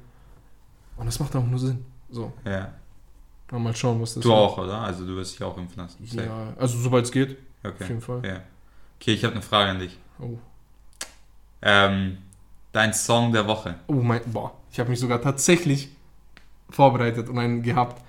Und 0.97 1.05
das 1.07 1.19
macht 1.19 1.35
auch 1.35 1.45
nur 1.45 1.57
Sinn. 1.59 1.83
So, 2.11 2.31
ja. 2.45 2.71
mal 3.51 3.59
mal 3.59 3.75
schauen, 3.75 3.99
was 4.01 4.13
das 4.13 4.23
Du 4.23 4.29
wird. 4.29 4.37
auch, 4.37 4.57
oder? 4.59 4.77
Also 4.81 5.05
du 5.05 5.15
wirst 5.15 5.33
dich 5.33 5.43
auch 5.43 5.57
impfen 5.57 5.77
lassen. 5.81 6.05
Safe. 6.05 6.27
Ja, 6.27 6.53
also 6.59 6.77
sobald 6.77 7.05
es 7.05 7.11
geht, 7.11 7.37
auf 7.63 7.71
Okay. 7.71 7.85
jeden 7.87 8.01
Fall. 8.01 8.21
Ja. 8.25 8.41
Okay, 9.01 9.13
ich 9.13 9.23
habe 9.23 9.33
eine 9.33 9.41
Frage 9.41 9.71
an 9.71 9.79
dich. 9.79 9.97
Oh. 10.19 10.37
Ähm, 11.61 12.17
dein 12.73 12.93
Song 12.93 13.31
der 13.31 13.47
Woche. 13.47 13.75
Oh 13.87 13.93
mein, 13.93 14.19
boah, 14.25 14.51
ich 14.71 14.79
habe 14.79 14.89
mich 14.89 14.99
sogar 14.99 15.21
tatsächlich 15.21 15.89
vorbereitet 16.69 17.29
und 17.29 17.39
einen 17.39 17.61
gehabt. 17.63 18.03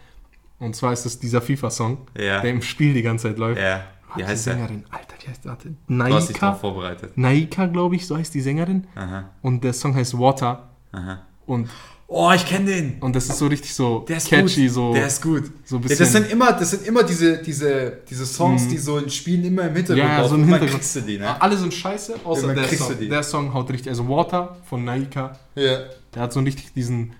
Und 0.58 0.74
zwar 0.74 0.92
ist 0.92 1.04
es 1.06 1.18
dieser 1.18 1.40
FIFA-Song, 1.42 1.98
Ja. 2.18 2.40
der 2.40 2.50
im 2.50 2.62
Spiel 2.62 2.94
die 2.94 3.02
ganze 3.02 3.28
Zeit 3.28 3.38
läuft. 3.38 3.60
Ja. 3.60 3.84
Wie 4.14 4.22
die 4.22 4.26
heißt 4.28 4.46
der? 4.46 4.54
Sängerin? 4.54 4.84
Alter, 4.90 5.14
wie 5.20 5.28
heißt 5.28 5.44
der? 5.44 5.50
Warte. 5.52 5.68
Du 5.88 6.14
hast 6.14 6.28
dich 6.28 6.36
Naika? 6.36 6.50
drauf 6.50 6.60
vorbereitet. 6.60 7.18
Naika, 7.18 7.66
glaube 7.66 7.96
ich, 7.96 8.06
so 8.06 8.16
heißt 8.16 8.32
die 8.32 8.40
Sängerin. 8.40 8.86
Aha. 8.94 9.30
Und 9.42 9.64
der 9.64 9.72
Song 9.72 9.94
heißt 9.94 10.18
Water. 10.18 10.70
Aha. 10.92 11.22
Und, 11.46 11.68
Oh, 12.16 12.30
ich 12.32 12.46
kenne 12.46 12.66
den. 12.66 12.96
und 13.00 13.16
das 13.16 13.28
ist 13.28 13.38
so 13.38 13.46
richtig 13.48 13.74
so 13.74 14.04
Der 14.08 14.18
ist 14.18 14.28
catchy, 14.30 14.66
gut. 14.66 14.74
so, 14.74 14.94
Der 14.94 15.06
ist 15.08 15.20
gut. 15.20 15.50
so 15.64 15.76
ein 15.76 15.82
Ja, 15.82 15.88
bisschen. 15.88 15.98
das 16.04 16.12
sind 16.12 16.30
immer, 16.30 16.52
das 16.52 16.70
sind 16.70 16.86
immer 16.86 17.02
diese, 17.02 17.38
diese, 17.42 17.98
diese 18.08 18.24
Songs, 18.24 18.62
Mhm. 18.64 18.68
die 18.70 18.78
so 18.78 18.98
in 18.98 19.10
Spielen 19.10 19.44
immer 19.44 19.62
im 19.62 19.74
Hintergrund 19.74 19.98
Ja, 20.08 20.22
ja, 20.22 20.28
so 20.28 20.36
im 20.36 20.42
Hintergrund. 20.44 20.70
kriegst 20.70 20.94
du 20.94 21.00
die, 21.00 21.18
ne? 21.18 21.40
Alle 21.42 21.56
sind 21.56 21.74
scheiße, 21.74 22.14
außer 22.24 22.54
der 22.54 22.66
du 22.68 22.76
Song. 22.76 23.08
Der 23.08 23.22
Song 23.24 23.52
haut 23.52 23.68
richtig. 23.70 23.88
Also 23.88 24.08
Water 24.08 24.56
von 24.70 24.84
Naika, 24.84 25.36
Ja. 25.56 25.78
der 26.14 26.22
hat 26.22 26.32
so 26.32 26.38
richtig 26.40 26.72
diesen, 26.72 27.14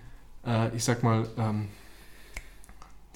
äh, 0.46 0.68
ich 0.76 0.84
sag 0.84 1.02
mal, 1.02 1.26
ähm, 1.38 1.66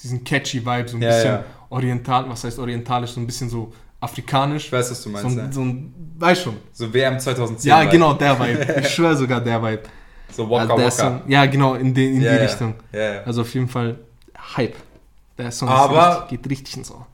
diesen 0.03 0.25
catchy 0.25 0.65
Vibe, 0.65 0.89
so 0.89 0.97
ein 0.97 1.03
Ja, 1.03 1.09
bisschen 1.11 1.33
ja. 1.33 1.45
oriental, 1.71 2.29
was 2.29 2.45
heißt 2.45 2.59
orientalisch, 2.59 3.11
so 3.13 3.21
ein 3.21 3.27
bisschen 3.27 3.49
so 3.51 3.73
afrikanisch. 4.01 4.67
Ich 4.67 4.73
weiß, 4.73 4.91
was 4.91 5.03
du 5.03 5.11
So 5.11 5.11
meinst. 5.11 5.39
ein, 5.39 5.47
ja. 5.47 5.53
so 5.53 5.61
ein, 5.63 5.95
weiß 6.19 6.43
schon. 6.43 6.57
So 6.73 6.93
WM 6.93 7.19
2010. 7.19 7.69
Ja, 7.69 7.81
Vibe. 7.83 7.91
genau, 7.93 8.15
der 8.15 8.39
Vibe. 8.39 8.75
Ich 8.81 8.89
schwöre 8.91 9.17
sogar 9.17 9.41
der 9.41 9.63
Vibe. 9.63 9.83
So 10.31 10.49
Waka 10.51 10.75
Also 10.75 10.85
Waka. 10.85 10.91
Song, 10.91 11.23
ja, 11.27 11.47
genau, 11.47 11.75
in, 11.75 11.95
den, 11.95 12.15
in 12.17 12.21
ja, 12.23 12.33
die 12.33 12.37
ja. 12.37 12.43
Richtung. 12.43 12.75
Ja. 12.93 13.23
Also 13.23 13.43
auf 13.43 13.53
jeden 13.55 13.69
Fall 13.69 13.99
Hype. 14.57 14.77
Der 15.37 15.51
Song 15.51 15.69
Aber- 15.69 16.11
ist 16.11 16.23
richtig, 16.23 16.43
geht 16.43 16.51
richtig 16.51 16.77
ins 16.77 16.91
Ohr. 16.91 17.07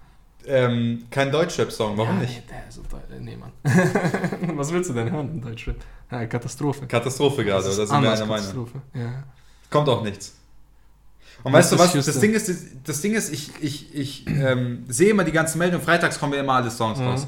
Ähm, 0.46 1.04
kein 1.10 1.30
Deutschrap-Song, 1.32 1.96
warum 1.96 2.16
ja, 2.16 2.22
nicht? 2.22 2.34
Nee, 2.36 2.42
der 2.54 2.68
ist 2.68 2.74
so 2.74 2.82
toll. 2.82 3.00
Nee, 3.18 3.36
Mann. 3.36 3.52
Was 4.58 4.70
willst 4.72 4.90
du 4.90 4.94
denn 4.94 5.10
hören 5.10 5.30
in 5.30 5.40
Deutschrap? 5.40 5.76
Ja, 6.10 6.26
Katastrophe. 6.26 6.86
Katastrophe 6.86 7.44
gerade, 7.44 7.64
Das 7.64 7.74
oder 7.74 7.84
ist 7.84 7.88
sind 7.88 8.02
wir 8.02 8.10
einer 8.12 8.26
Meinung? 8.26 8.36
Katastrophe. 8.36 8.82
Ja. 8.92 9.24
Kommt 9.70 9.88
auch 9.88 10.02
nichts. 10.04 10.34
Und 11.42 11.52
weißt 11.52 11.72
du 11.72 11.78
was? 11.78 11.92
Das. 11.92 12.20
Ding 12.20 12.32
ist, 12.34 12.50
das, 12.84 13.00
Ding 13.00 13.14
ist, 13.14 13.32
ich, 13.32 13.50
ich, 13.60 13.94
ich 13.94 14.26
ähm, 14.28 14.84
sehe 14.88 15.10
immer 15.10 15.24
die 15.24 15.32
ganzen 15.32 15.58
Meldungen, 15.58 15.84
freitags 15.84 16.18
kommen 16.18 16.34
ja 16.34 16.40
immer 16.40 16.54
alle 16.54 16.70
Songs 16.70 16.98
Mhm. 16.98 17.06
raus. 17.06 17.26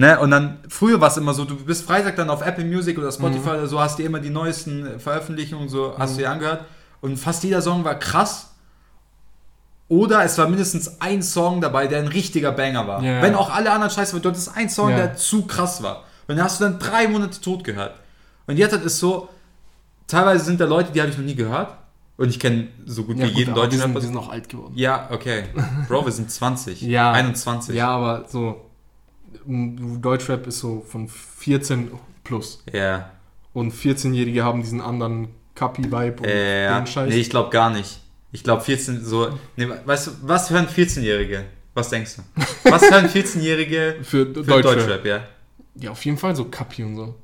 Ne? 0.00 0.18
Und 0.20 0.30
dann, 0.30 0.58
früher 0.68 1.00
war 1.00 1.08
es 1.08 1.16
immer 1.16 1.34
so, 1.34 1.44
du 1.44 1.56
bist 1.56 1.84
Freitag 1.84 2.14
dann 2.16 2.30
auf 2.30 2.40
Apple 2.46 2.64
Music 2.64 2.96
oder 2.98 3.10
Spotify 3.12 3.48
Mhm. 3.50 3.54
oder 3.56 3.66
so, 3.66 3.80
hast 3.80 3.98
dir 3.98 4.06
immer 4.06 4.20
die 4.20 4.30
neuesten 4.30 4.98
Veröffentlichungen 5.00 5.68
so, 5.68 5.94
hast 5.98 6.14
du 6.14 6.18
dir 6.20 6.30
angehört. 6.30 6.64
Und 7.00 7.16
fast 7.18 7.42
jeder 7.44 7.60
Song 7.60 7.84
war 7.84 7.96
krass. 7.96 8.50
Oder 9.88 10.22
es 10.24 10.36
war 10.36 10.48
mindestens 10.48 11.00
ein 11.00 11.22
Song 11.22 11.60
dabei, 11.60 11.86
der 11.86 11.98
ein 12.00 12.08
richtiger 12.08 12.52
Banger 12.52 12.86
war. 12.86 13.02
Ja. 13.02 13.22
Wenn 13.22 13.34
auch 13.34 13.50
alle 13.50 13.70
anderen 13.72 13.90
scheiße 13.90 14.12
waren, 14.12 14.22
dort 14.22 14.36
ist 14.36 14.48
ein 14.48 14.68
Song, 14.68 14.90
Ja. 14.90 14.96
der 14.96 15.16
zu 15.16 15.46
krass 15.46 15.82
war. 15.82 16.04
Und 16.26 16.36
den 16.36 16.44
hast 16.44 16.60
du 16.60 16.64
dann 16.64 16.78
drei 16.78 17.08
Monate 17.08 17.40
tot 17.40 17.64
gehört. 17.64 17.94
Und 18.46 18.56
jetzt 18.58 18.74
ist 18.74 18.84
es 18.84 18.98
so, 18.98 19.28
teilweise 20.06 20.44
sind 20.44 20.60
da 20.60 20.66
Leute, 20.66 20.92
die 20.92 21.00
habe 21.00 21.10
ich 21.10 21.16
noch 21.16 21.24
nie 21.24 21.34
gehört. 21.34 21.72
Und 22.18 22.28
ich 22.28 22.38
kenne 22.38 22.68
so 22.84 23.04
gut 23.04 23.16
Ja, 23.16 23.24
wie 23.26 23.30
gut, 23.30 23.38
jeden 23.38 23.54
deutschen 23.54 23.78
sind, 23.78 23.82
Rapper. 23.90 23.94
wir 23.94 24.00
sind 24.08 24.16
auch 24.16 24.28
alt 24.30 24.48
geworden. 24.48 24.72
Ja, 24.76 25.08
okay. 25.10 25.44
Bro, 25.88 26.04
wir 26.04 26.12
sind 26.12 26.30
20. 26.30 26.82
Ja. 26.82 27.12
21. 27.12 27.74
Ja, 27.74 27.88
aber 27.90 28.24
so 28.28 28.67
Deutschrap 29.48 30.46
ist 30.46 30.58
so 30.58 30.84
von 30.86 31.08
14 31.08 31.90
plus. 32.22 32.62
Ja. 32.72 33.10
Und 33.54 33.72
14-Jährige 33.72 34.44
haben 34.44 34.60
diesen 34.60 34.80
anderen 34.80 35.28
Kapi-Vibe 35.54 36.22
und 36.22 36.28
ja. 36.28 36.78
den 36.78 36.86
Scheiß. 36.86 37.08
Nee, 37.08 37.20
ich 37.20 37.30
glaube 37.30 37.50
gar 37.50 37.70
nicht. 37.70 38.00
Ich 38.30 38.44
glaube 38.44 38.62
14 38.62 39.04
so. 39.04 39.38
Nee, 39.56 39.68
weißt 39.84 40.06
du, 40.06 40.10
was 40.22 40.50
hören 40.50 40.66
14-Jährige? 40.66 41.46
Was 41.72 41.88
denkst 41.88 42.16
du? 42.16 42.22
Was 42.70 42.90
hören 42.90 43.06
14-Jährige 43.06 43.96
für, 44.02 44.26
für 44.26 44.42
Deutschrap. 44.42 44.62
Deutschrap, 44.62 45.04
ja? 45.06 45.24
Ja, 45.76 45.90
auf 45.92 46.04
jeden 46.04 46.18
Fall 46.18 46.36
so 46.36 46.44
Kapi 46.44 46.84
und 46.84 46.96
so. 46.96 47.14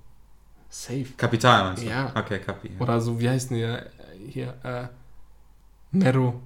Safe. 0.70 1.07
Kapital 1.16 1.64
meinst 1.64 1.83
du? 1.83 1.89
Ja. 1.89 2.11
Okay, 2.14 2.39
Kapi. 2.39 2.70
Ja. 2.75 2.81
Oder 2.81 3.01
so, 3.01 3.20
wie 3.20 3.29
heißt 3.29 3.51
denn 3.51 3.59
der 3.59 3.91
hier? 4.29 4.55
Äh, 4.62 4.87
Mero. 5.93 6.41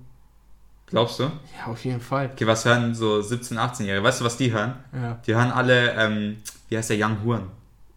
Glaubst 0.91 1.19
du? 1.21 1.25
Ja, 1.25 1.71
auf 1.71 1.85
jeden 1.85 2.01
Fall. 2.01 2.31
Okay, 2.33 2.47
was 2.47 2.65
hören 2.65 2.95
so 2.95 3.17
17-, 3.17 3.57
18-Jährige? 3.57 4.03
Weißt 4.03 4.21
du, 4.21 4.25
was 4.25 4.37
die 4.37 4.53
hören? 4.53 4.75
Ja. 4.93 5.19
Die 5.27 5.35
hören 5.35 5.51
alle, 5.51 5.93
ähm, 5.99 6.37
wie 6.69 6.77
heißt 6.79 6.91
der 6.91 6.97
Young 6.99 7.19
Huren? 7.25 7.43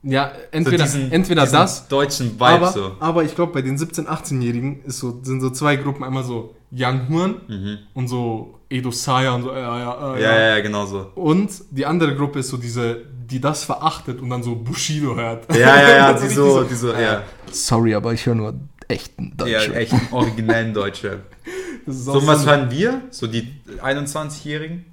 Ja, 0.04 0.32
entweder, 0.52 0.88
so 0.88 0.98
diesen, 0.98 1.12
entweder 1.12 1.44
diesen 1.44 1.60
das, 1.60 1.88
deutschen 1.88 2.32
Vibe 2.34 2.46
aber, 2.46 2.72
so. 2.72 2.96
aber 3.00 3.24
ich 3.24 3.36
glaube, 3.36 3.54
bei 3.54 3.62
den 3.62 3.78
17-, 3.78 4.08
18-Jährigen 4.08 4.84
ist 4.84 4.98
so, 5.00 5.20
sind 5.24 5.42
so 5.42 5.52
zwei 5.52 5.76
Gruppen, 5.76 6.04
einmal 6.04 6.24
so 6.24 6.56
Young 6.72 7.08
Huren 7.08 7.36
Mhm. 7.48 7.78
und 7.94 8.08
so 8.08 8.60
Edo 8.70 8.90
Saya 8.92 9.34
und 9.36 9.44
so, 9.44 9.52
ja, 9.54 9.78
ja, 9.80 10.16
äh, 10.16 10.22
Ja, 10.24 10.36
ja, 10.36 10.48
ja, 10.56 10.60
genau 10.62 10.86
so. 10.86 11.12
Und 11.16 11.52
die 11.70 11.86
andere 11.86 12.16
Gruppe 12.16 12.40
ist 12.40 12.50
so 12.50 12.58
diese, 12.58 13.02
die 13.30 13.40
das 13.40 13.64
verachtet 13.64 14.20
und 14.22 14.30
dann 14.30 14.42
so 14.42 14.56
Bushido 14.56 15.16
hört. 15.16 15.54
Ja, 15.56 15.80
ja, 15.82 15.90
ja, 15.98 16.14
die 16.20 16.28
so, 16.30 16.64
die 16.64 16.76
so, 16.76 16.94
ja. 16.94 17.24
Sorry, 17.52 17.94
aber 17.94 18.14
ich 18.14 18.26
höre 18.26 18.36
nur 18.36 18.56
echten 18.88 19.34
Ja, 19.46 19.60
echt 19.62 19.94
einen 19.94 20.08
originellen 20.12 20.74
Deutschrap. 20.74 21.20
Das 21.86 21.96
ist 21.96 22.06
So, 22.06 22.26
was 22.28 22.46
hören 22.46 22.70
wir? 22.72 23.02
So 23.12 23.28
die 23.28 23.48
21-Jährigen? 23.82 24.86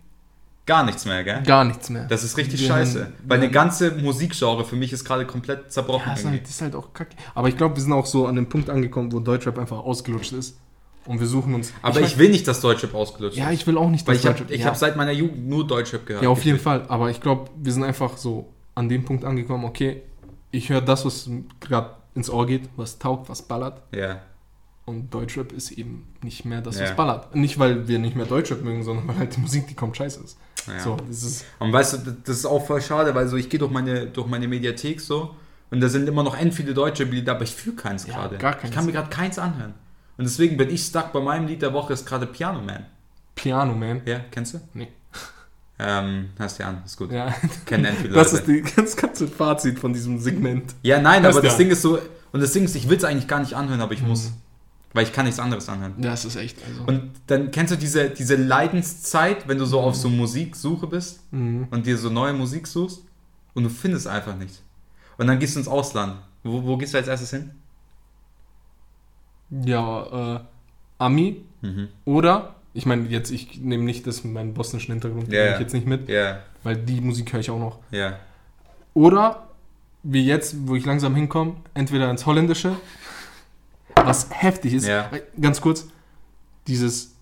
Gar 0.66 0.84
nichts 0.84 1.06
mehr, 1.06 1.24
gell? 1.24 1.42
gar 1.44 1.64
nichts 1.64 1.88
mehr. 1.88 2.04
Das 2.08 2.22
ist 2.24 2.36
richtig 2.36 2.60
Wir 2.60 2.68
scheiße. 2.68 2.98
hören- 2.98 3.12
Weil 3.26 3.38
eine 3.38 3.50
ganze 3.50 3.90
Musikgenre 3.92 4.66
für 4.66 4.76
mich 4.76 4.92
ist 4.92 5.02
gerade 5.04 5.24
komplett 5.24 5.72
zerbrochen. 5.72 6.04
Ja, 6.08 6.12
ist 6.12 6.20
irgendwie. 6.20 6.36
halt, 6.38 6.42
das 6.44 6.50
ist 6.50 6.60
halt 6.62 6.74
auch 6.74 6.92
kacke. 6.92 7.16
Aber 7.34 7.48
ich 7.48 7.56
glaube, 7.56 7.76
wir 7.76 7.82
sind 7.82 7.92
auch 7.94 8.04
so 8.04 8.26
an 8.26 8.36
dem 8.36 8.50
Punkt 8.50 8.68
angekommen, 8.68 9.10
wo 9.12 9.20
Deutschrap 9.20 9.58
einfach 9.58 9.78
ausgelutscht 9.78 10.32
ist. 10.32 10.58
Und 11.06 11.20
wir 11.20 11.26
suchen 11.26 11.54
uns. 11.54 11.72
Aber 11.80 12.02
ich, 12.02 12.18
will 12.18 12.28
nicht, 12.28 12.46
dass 12.46 12.60
Deutschrap 12.60 12.94
ausgelutscht 12.94 13.38
Ja, 13.38 13.48
ist. 13.48 13.60
ich 13.62 13.66
will 13.66 13.78
auch 13.78 13.88
nicht, 13.88 14.06
Weil 14.06 14.16
ich 14.16 14.26
habe 14.26 14.34
Deutschrap- 14.40 14.50
ich 14.50 14.60
ja. 14.60 14.66
hab 14.66 14.76
seit 14.76 14.94
meiner 14.94 15.12
Jugend 15.12 15.48
nur 15.48 15.66
Deutschrap 15.66 16.04
gehört. 16.04 16.22
Ja, 16.22 16.28
auf 16.28 16.44
jeden 16.44 16.58
Fall. 16.60 16.84
Aber 16.88 17.08
ich 17.10 17.22
glaube, 17.22 17.48
wir 17.56 17.72
sind 17.72 17.84
einfach 17.84 18.18
so 18.18 18.52
an 18.74 18.90
dem 18.90 19.06
Punkt 19.06 19.24
angekommen, 19.24 19.64
okay, 19.64 20.02
ich 20.50 20.68
höre 20.68 20.82
das, 20.82 21.06
was 21.06 21.30
gerade 21.60 21.92
ins 22.14 22.28
Ohr 22.28 22.46
geht, 22.46 22.68
was 22.76 22.98
taugt, 22.98 23.30
was 23.30 23.40
ballert. 23.40 23.80
Ja. 23.94 24.20
Und 24.88 25.12
Deutschrap 25.12 25.52
ist 25.52 25.70
eben 25.72 26.06
nicht 26.22 26.44
mehr 26.44 26.60
das, 26.62 26.78
Ja. 26.78 26.84
was 26.86 26.96
ballert. 26.96 27.34
Nicht, 27.34 27.58
weil 27.58 27.86
wir 27.88 27.98
nicht 27.98 28.16
mehr 28.16 28.26
Deutschrap 28.26 28.62
mögen, 28.62 28.82
sondern 28.82 29.06
weil 29.08 29.18
halt 29.18 29.36
die 29.36 29.40
Musik, 29.40 29.66
die 29.68 29.74
kommt, 29.74 29.96
scheiße 29.96 30.20
ist. 30.24 30.38
ja. 30.66 30.80
So, 30.80 30.96
das 30.96 31.22
ist. 31.22 31.44
Und 31.58 31.72
weißt 31.72 32.06
du, 32.06 32.16
das 32.24 32.36
ist 32.38 32.46
auch 32.46 32.66
voll 32.66 32.80
schade, 32.80 33.14
weil 33.14 33.28
so 33.28 33.36
ich 33.36 33.50
gehe 33.50 33.60
durch 33.60 33.70
meine, 33.70 34.06
durch 34.06 34.26
meine 34.26 34.48
Mediathek 34.48 35.00
so 35.00 35.34
und 35.70 35.80
da 35.82 35.88
sind 35.88 36.08
immer 36.08 36.22
noch 36.22 36.36
end 36.38 36.54
viele 36.54 36.72
deutsche 36.72 37.04
Lieder, 37.04 37.32
aber 37.32 37.42
ich 37.44 37.54
fühle 37.54 37.76
keins 37.76 38.06
Ja, 38.06 38.14
gerade. 38.14 38.38
gar 38.38 38.54
keins. 38.54 38.70
Ich 38.70 38.74
kann 38.74 38.86
mir 38.86 38.92
gerade 38.92 39.10
keins 39.10 39.38
anhören. 39.38 39.74
Und 40.16 40.24
deswegen 40.24 40.56
bin 40.56 40.70
ich 40.70 40.82
stuck 40.84 41.12
bei 41.12 41.20
meinem 41.20 41.46
Lied 41.46 41.60
der 41.62 41.72
Woche, 41.74 41.92
ist 41.92 42.06
gerade 42.06 42.26
Piano 42.26 42.60
Man. 42.62 42.86
Piano 43.34 43.74
Man. 43.74 44.00
Ja, 44.06 44.20
kennst 44.30 44.54
du? 44.54 44.60
Nee. 44.74 44.88
Ähm, 45.80 46.30
hörst 46.38 46.58
dir 46.58 46.66
an, 46.66 46.82
ist 46.84 46.96
gut. 46.96 47.12
Ja, 47.12 47.32
Kennen 47.64 47.84
end 47.84 47.98
viele 47.98 48.14
das 48.14 48.32
Leute. 48.32 48.52
ist 48.52 48.68
die, 48.68 48.74
das 48.80 48.96
ganze 48.96 49.28
Fazit 49.28 49.78
von 49.78 49.92
diesem 49.92 50.18
Segment. 50.18 50.74
Ja, 50.82 51.00
nein, 51.00 51.22
Hörst 51.22 51.36
aber 51.38 51.44
das 51.46 51.54
an. 51.54 51.58
Ding 51.60 51.70
ist 51.70 51.82
so, 51.82 51.98
und 52.32 52.40
das 52.40 52.52
Ding 52.52 52.64
ist, 52.64 52.74
ich 52.74 52.88
will 52.88 52.96
es 52.96 53.04
eigentlich 53.04 53.28
gar 53.28 53.38
nicht 53.40 53.54
anhören, 53.54 53.80
aber 53.80 53.92
ich 53.92 54.02
muss. 54.02 54.32
Weil 54.94 55.04
ich 55.04 55.12
kann 55.12 55.26
nichts 55.26 55.38
anderes 55.38 55.68
anhören. 55.68 55.94
Das 55.98 56.24
ist 56.24 56.36
echt. 56.36 56.56
Also. 56.66 56.84
Und 56.84 57.10
dann 57.26 57.50
kennst 57.50 57.72
du 57.72 57.76
diese, 57.76 58.08
diese 58.10 58.36
Leidenszeit, 58.36 59.46
wenn 59.46 59.58
du 59.58 59.66
so 59.66 59.80
auf 59.80 59.94
so 59.94 60.08
Musiksuche 60.08 60.86
bist 60.86 61.20
Mhm. 61.32 61.68
und 61.70 61.86
dir 61.86 61.98
so 61.98 62.08
neue 62.10 62.32
Musik 62.32 62.66
suchst 62.66 63.04
und 63.54 63.64
du 63.64 63.68
findest 63.70 64.06
einfach 64.06 64.34
nichts. 64.36 64.62
Und 65.18 65.26
dann 65.26 65.38
gehst 65.38 65.54
du 65.56 65.60
ins 65.60 65.68
Ausland. 65.68 66.14
Wo, 66.42 66.62
wo 66.64 66.76
gehst 66.78 66.94
du 66.94 66.98
als 66.98 67.08
erstes 67.08 67.30
hin? 67.30 67.50
Ja, 69.50 70.36
äh, 70.36 70.40
Ami 70.98 71.42
Mhm. 71.60 71.88
oder, 72.04 72.54
ich 72.74 72.86
meine, 72.86 73.08
jetzt, 73.08 73.30
ich 73.30 73.60
nehme 73.60 73.82
nicht 73.84 74.06
das 74.06 74.22
mit 74.24 74.32
meinem 74.32 74.54
bosnischen 74.54 74.92
Hintergrund, 74.92 75.32
Ja, 75.32 75.42
nehme 75.42 75.54
ich 75.54 75.60
jetzt 75.60 75.72
nicht 75.74 75.86
mit, 75.86 76.08
Ja, 76.08 76.40
weil 76.62 76.76
die 76.76 77.00
Musik 77.00 77.32
höre 77.32 77.40
ich 77.40 77.50
auch 77.50 77.58
noch. 77.58 77.78
ja. 77.90 78.18
Oder, 78.94 79.48
wie 80.02 80.24
jetzt, 80.24 80.56
wo 80.66 80.74
ich 80.76 80.84
langsam 80.86 81.14
hinkomme, 81.14 81.56
entweder 81.74 82.10
ins 82.10 82.26
Holländische, 82.26 82.72
was 84.08 84.28
heftig 84.30 84.74
ist. 84.74 84.86
Ja. 84.86 85.10
Ganz 85.40 85.60
kurz, 85.60 85.86
dieses 86.66 87.14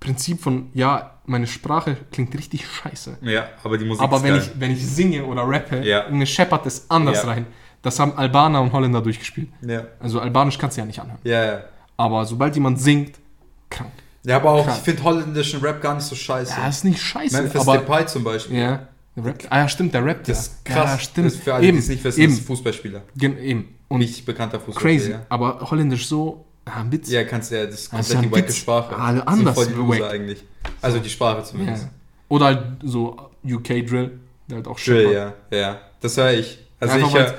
Prinzip 0.00 0.40
von, 0.42 0.70
ja, 0.74 1.12
meine 1.26 1.46
Sprache 1.46 1.96
klingt 2.12 2.34
richtig 2.36 2.66
scheiße. 2.66 3.18
Ja, 3.22 3.46
aber 3.62 3.78
die 3.78 3.86
Musik 3.86 4.02
Aber 4.02 4.18
ist 4.18 4.22
wenn 4.24 4.34
geil. 4.34 4.42
ich, 4.42 4.60
wenn 4.60 4.70
ich 4.72 4.86
singe 4.86 5.24
oder 5.24 5.42
rappe, 5.48 5.82
Ja. 5.82 6.04
irgendwie 6.04 6.26
scheppert 6.26 6.66
es 6.66 6.90
anders 6.90 7.22
Ja. 7.22 7.30
rein. 7.30 7.46
Das 7.80 7.98
haben 7.98 8.12
Albaner 8.16 8.60
und 8.60 8.72
Holländer 8.72 9.00
durchgespielt. 9.00 9.48
Ja. 9.62 9.84
Also 10.00 10.20
Albanisch 10.20 10.58
kannst 10.58 10.76
du 10.76 10.80
ja 10.82 10.86
nicht 10.86 10.98
anhören. 11.00 11.18
Ja, 11.24 11.44
ja. 11.44 11.64
Aber 11.96 12.24
sobald 12.26 12.54
jemand 12.54 12.80
singt, 12.80 13.16
krank. 13.70 13.90
Ja, 14.24 14.36
aber 14.36 14.50
auch, 14.52 14.64
Krass. 14.66 14.78
ich 14.78 14.84
finde 14.84 15.02
holländischen 15.02 15.60
Rap 15.60 15.80
gar 15.82 15.94
nicht 15.94 16.04
so 16.04 16.14
scheiße. 16.14 16.54
Ja, 16.58 16.68
ist 16.68 16.84
nicht 16.84 17.00
scheiße, 17.00 17.42
Memphis 17.42 17.60
aber... 17.60 17.78
Depay 17.78 18.06
zum 18.06 18.24
Beispiel. 18.24 18.58
Ja, 18.58 18.88
der 19.16 19.24
rappt. 19.26 19.52
Ah 19.52 19.58
ja, 19.58 19.68
stimmt, 19.68 19.92
der 19.92 20.04
rappt 20.04 20.28
Das 20.28 20.40
ist 20.48 20.64
krass. 20.64 20.92
Ja, 20.92 20.98
stimmt. 20.98 21.26
Das 21.26 21.34
ist 21.34 21.42
für 21.44 21.54
alle, 21.54 21.66
eben, 21.66 21.76
die 21.76 21.82
es 21.82 21.88
nicht 21.88 22.02
wissen, 22.04 22.20
eben, 22.20 22.34
Fußballspieler. 22.36 23.02
gen- 23.16 23.38
eben. 23.38 23.73
Und 23.88 23.98
Nicht 24.00 24.24
bekannter 24.24 24.58
Fußballspieler. 24.60 25.16
crazy. 25.18 25.26
Aber 25.28 25.70
Holländisch 25.70 26.06
so, 26.08 26.44
ah, 26.64 26.80
ein 26.80 26.90
Witz. 26.92 27.10
Ja, 27.10 27.24
kannst 27.24 27.50
du 27.50 27.56
ja, 27.58 27.66
das 27.66 27.82
ist 27.82 27.90
komplett 27.90 28.10
ja 28.14 28.22
die 28.22 28.32
wacke. 28.32 28.52
Sprache. 28.52 28.96
Alle 28.96 29.18
Sind 29.18 29.28
anders 29.28 29.54
voll 29.54 29.66
die 29.66 29.72
Loser 29.74 30.10
eigentlich. 30.10 30.44
Also 30.80 30.98
die 30.98 31.10
Sprache 31.10 31.42
zumindest. 31.44 31.84
Ja. 31.84 31.90
Oder 32.28 32.44
halt 32.46 32.62
so 32.82 33.16
UK 33.44 33.86
Drill, 33.86 34.18
der 34.48 34.56
halt 34.56 34.66
auch 34.68 34.80
Drill, 34.80 35.08
scheppert. 35.08 35.34
ja. 35.50 35.58
Ja, 35.58 35.80
das 36.00 36.16
höre 36.16 36.32
ich. 36.32 36.58
Also 36.80 36.94
Einfach 36.94 37.08
ich 37.08 37.14
hör, 37.14 37.34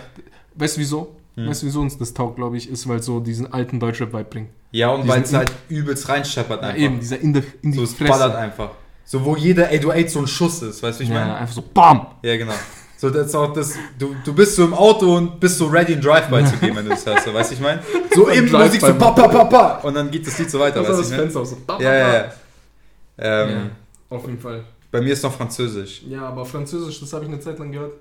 Weißt 0.56 0.78
du 0.78 0.82
wieso? 0.82 1.16
Hm. 1.36 1.50
Weißt 1.50 1.64
du, 1.64 1.66
wieso 1.68 1.82
uns 1.82 1.98
das 1.98 2.14
taugt, 2.14 2.38
glaube 2.38 2.56
ich, 2.58 2.70
ist, 2.70 2.88
weil 2.88 3.00
es 3.00 3.06
so 3.06 3.20
diesen 3.20 3.52
alten 3.52 3.80
Deutschrap-Vibe 3.80 4.24
bringt. 4.26 4.50
ja, 4.72 4.90
und 4.90 5.06
weil 5.08 5.22
es 5.24 5.34
halt 5.34 5.52
übelst 5.68 6.08
reinscheppert 6.08 6.62
Ja, 6.62 6.70
einfach. 6.70 6.82
eben, 6.82 7.00
dieser 7.00 7.20
in, 7.20 7.34
der, 7.34 7.44
in 7.62 7.72
die 7.72 7.78
so, 7.78 7.84
es 7.84 7.94
Fresse. 7.94 8.12
ballert 8.12 8.36
einfach. 8.36 8.70
So, 9.04 9.26
wo 9.26 9.36
jeder 9.36 9.66
808 9.66 10.10
so 10.10 10.20
ein 10.20 10.28
Schuss 10.28 10.62
ist, 10.62 10.82
weißt 10.82 11.00
du, 11.00 11.04
wie 11.04 11.08
ich 11.08 11.14
ja, 11.14 11.20
meine? 11.20 11.36
einfach 11.36 11.54
so 11.54 11.62
BAM! 11.74 12.08
Ja, 12.24 12.38
genau. 12.38 12.54
So, 12.98 13.10
das 13.10 13.28
ist 13.28 13.36
auch 13.36 13.52
das, 13.54 13.74
du, 14.00 14.16
du 14.24 14.34
bist 14.34 14.56
so 14.56 14.64
im 14.64 14.74
Auto 14.74 15.18
und 15.18 15.40
bist 15.40 15.58
so 15.58 15.68
ready, 15.68 15.94
einen 15.94 16.02
Drive-By 16.02 16.46
zu 16.46 16.58
geben, 16.58 16.78
wenn 16.78 16.86
du 16.86 16.92
das 16.92 17.06
hörst, 17.06 17.26
so, 17.26 17.34
weißt 17.34 17.52
du, 17.52 17.56
ich 17.56 17.62
meine? 17.62 17.82
So 18.16 18.28
Ein 18.28 18.38
eben 18.38 18.52
Musik 18.52 18.80
so 18.82 18.94
pa, 18.96 19.12
pa, 19.12 19.28
pa, 19.28 19.44
pa, 19.46 19.68
und 19.80 19.94
dann 19.96 20.10
geht 20.10 20.26
das 20.26 20.38
Lied 20.40 20.50
so 20.50 20.60
weiter, 20.60 20.82
Das 20.82 20.90
weißt 20.98 21.12
das? 21.12 21.14
Fenster 21.14 21.40
auch 21.42 21.46
so. 21.46 21.56
Ja, 21.56 21.62
BAM, 21.68 21.82
ja, 21.82 21.90
BAM. 21.92 22.14
ja. 22.14 23.44
Ähm, 23.44 23.50
Ja, 23.50 24.16
auf 24.18 24.26
jeden 24.26 24.40
Fall. 24.40 24.64
Bei 24.92 25.02
mir 25.02 25.12
ist 25.14 25.24
noch 25.24 25.34
Französisch. 25.34 26.04
Ja, 26.08 26.22
aber 26.30 26.46
Französisch, 26.46 27.00
das 27.02 27.12
habe 27.12 27.26
ich 27.26 27.32
eine 27.32 27.40
Zeit 27.42 27.60
lang 27.60 27.72
gehört. 27.72 27.94